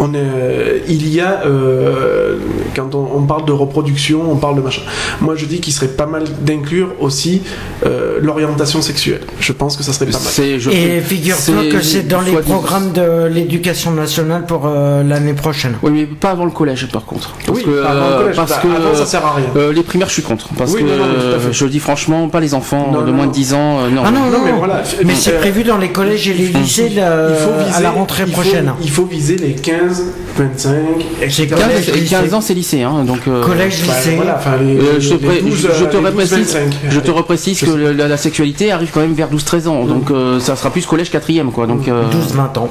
on 0.03 0.13
est- 0.13 0.83
il 0.89 1.07
y 1.13 1.19
a, 1.21 1.43
euh, 1.45 2.37
quand 2.75 2.95
on, 2.95 3.07
on 3.19 3.21
parle 3.31 3.45
de 3.45 3.51
reproduction, 3.51 4.19
on 4.31 4.35
parle 4.35 4.55
de 4.55 4.61
machin. 4.61 4.81
Moi, 5.21 5.35
je 5.35 5.45
dis 5.45 5.59
qu'il 5.59 5.73
serait 5.73 5.87
pas 6.01 6.07
mal 6.07 6.23
d'inclure 6.41 6.89
aussi 6.99 7.41
euh, 7.85 8.17
l'orientation 8.21 8.81
sexuelle. 8.81 9.21
Je 9.39 9.53
pense 9.53 9.77
que 9.77 9.83
ça 9.83 9.93
serait 9.93 10.07
pas 10.07 10.19
mal. 10.19 10.59
Je- 10.59 10.69
Et 10.69 11.01
figure-toi 11.01 11.65
que 11.71 11.81
c'est 11.81 12.07
dans 12.07 12.21
les 12.21 12.33
programmes 12.33 12.91
de 12.93 13.25
l'éducation 13.27 13.91
nationale 13.91 14.45
pour 14.45 14.63
euh, 14.65 15.03
l'année 15.03 15.33
prochaine. 15.33 15.75
Oui, 15.83 15.91
mais 15.93 16.05
pas 16.05 16.31
avant 16.31 16.45
le 16.45 16.51
collège, 16.51 16.87
par 16.91 17.05
contre. 17.05 17.33
Parce 17.45 17.57
Oui, 17.57 17.63
que, 17.63 17.83
avant 17.83 18.07
le 18.09 18.13
euh, 18.13 18.17
collège, 18.21 18.35
parce 18.35 18.51
bah, 18.51 18.59
que 18.63 18.67
avant, 18.67 18.95
ça 18.95 19.05
sert 19.05 19.25
à 19.25 19.33
rien. 19.35 19.45
euh, 19.55 19.71
les 19.73 19.83
primaires, 19.83 20.07
je 20.09 20.13
suis 20.13 20.23
contre. 20.23 20.49
Parce 20.57 20.71
Oui, 20.73 20.81
que 20.83 20.87
non, 20.89 20.97
non, 20.97 21.03
euh, 21.05 21.39
je 21.51 21.63
le 21.65 21.69
dis 21.71 21.79
franchement, 21.79 22.27
pas 22.29 22.39
les 22.39 22.53
enfants 22.53 22.89
Non, 22.91 23.01
de 23.01 23.07
non, 23.07 23.13
moins 23.13 23.25
non. 23.25 23.31
de 23.31 23.35
10 23.35 23.53
ans. 23.53 23.79
euh, 23.81 23.89
non. 23.89 24.01
Ah 24.05 24.11
non, 24.11 24.21
Non, 24.21 24.31
non, 24.31 24.45
mais 24.45 24.51
voilà. 24.57 24.81
Mais 24.99 25.13
Donc, 25.13 25.21
c'est 25.21 25.33
euh, 25.33 25.39
prévu 25.39 25.63
dans 25.63 25.77
les 25.77 25.89
collèges 25.89 26.27
et 26.29 26.33
les 26.33 26.47
lycées 26.47 26.91
il 26.93 27.35
faut 27.35 27.51
viser, 27.65 27.75
à 27.75 27.81
la 27.81 27.91
rentrée 27.91 28.23
il 28.27 28.33
faut- 28.33 28.41
prochaine. 28.41 28.71
il 28.81 28.89
faut 28.89 29.05
viser 29.05 29.35
les 29.37 29.53
15, 29.53 29.90
25, 30.37 30.75
C'est 31.19 31.25
etc. 31.43 31.47
15, 31.49 31.59
collège, 31.59 31.89
et 31.89 31.91
15 32.05 32.21
lycée. 32.23 32.33
ans, 32.35 32.41
c'est 32.41 32.53
lycée. 32.53 32.81
Hein, 32.83 33.03
donc, 33.05 33.27
euh, 33.27 33.43
Collège, 33.43 33.83
Bah, 33.87 33.93
lycée. 33.97 34.15
voilà, 34.15 34.35
enfin, 34.37 34.57
les, 34.61 34.77
euh, 34.77 34.99
je 34.99 35.15
te, 35.15 35.21
les 35.21 35.27
pré- 35.27 35.41
12, 35.41 35.69
je 35.79 35.85
te 35.85 35.95
euh, 35.97 35.99
les 36.01 36.07
reprécise, 36.07 36.37
12, 36.37 36.53
25. 36.53 36.73
je 36.89 36.99
te 36.99 37.11
reprécise 37.11 37.59
Je 37.59 37.65
que 37.65 37.71
la, 37.71 38.07
la 38.07 38.17
sexualité 38.17 38.71
arrive 38.71 38.89
quand 38.93 39.01
même 39.01 39.13
vers 39.13 39.29
12-13 39.29 39.67
ans. 39.67 39.83
Donc 39.85 40.11
euh, 40.11 40.39
ça 40.39 40.55
sera 40.55 40.69
plus 40.71 40.85
collège 40.85 41.09
4ème 41.11 41.51
quoi. 41.51 41.67
Donc 41.67 41.87
euh, 41.87 42.03
12-20 42.09 42.57
ans. 42.59 42.69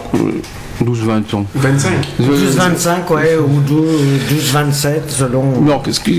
12-20 0.84 1.34
ans. 1.34 1.46
25. 1.54 1.92
12-25, 2.20 3.10
ouais, 3.14 3.36
ou 3.36 3.60
12-27, 3.60 5.02
selon. 5.08 5.60
Non, 5.60 5.78
parce 5.80 5.98
que- 5.98 6.10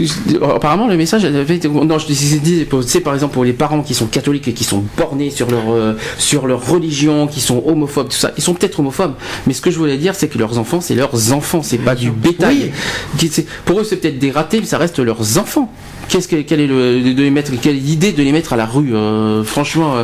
apparemment 0.55 0.88
le 0.88 0.97
message 0.97 1.25
avait 1.25 1.55
été- 1.55 1.67
non, 1.69 1.97
je 1.97 2.05
dis- 2.07 2.39
dis- 2.39 2.65
tu 2.69 2.83
sais 2.88 2.99
par 3.01 3.13
exemple 3.13 3.33
pour 3.33 3.43
les 3.43 3.53
parents 3.53 3.81
qui 3.81 3.93
sont 3.93 4.05
catholiques 4.07 4.47
et 4.47 4.53
qui 4.53 4.63
sont 4.63 4.83
bornés 4.97 5.29
sur 5.29 5.49
leur 5.49 5.71
euh, 5.71 5.97
sur 6.17 6.47
leur 6.47 6.65
religion, 6.67 7.27
qui 7.27 7.41
sont 7.41 7.63
homophobes, 7.65 8.09
tout 8.09 8.17
ça, 8.17 8.31
ils 8.38 8.43
sont 8.43 8.53
peut-être 8.53 8.79
homophobes, 8.79 9.13
mais 9.47 9.53
ce 9.53 9.61
que 9.61 9.71
je 9.71 9.77
voulais 9.77 9.97
dire 9.97 10.15
c'est 10.15 10.27
que 10.27 10.38
leurs 10.38 10.57
enfants, 10.57 10.81
c'est 10.81 10.95
leurs 10.95 11.31
enfants, 11.33 11.61
c'est 11.63 11.77
pas 11.77 11.95
du 11.95 12.11
bétail. 12.11 12.71
C'est- 13.19 13.45
Pour 13.65 13.79
eux 13.79 13.83
c'est 13.83 13.97
peut-être 13.97 14.19
des 14.19 14.31
ratés, 14.31 14.59
mais 14.59 14.65
ça 14.65 14.77
reste 14.77 14.99
leurs 14.99 15.38
enfants. 15.38 15.71
Qu'est-ce 16.11 16.27
que 16.27 16.35
quelle 16.41 16.59
est 16.59 16.67
le 16.67 17.13
de 17.13 17.21
les 17.23 17.29
mettre 17.31 17.51
quelle 17.61 17.75
est 17.77 17.79
l'idée 17.79 18.11
de 18.11 18.21
les 18.21 18.31
mettre 18.33 18.51
à 18.53 18.57
la 18.57 18.65
rue 18.65 18.93
euh, 18.93 19.43
Franchement, 19.45 19.95
euh, 19.95 20.03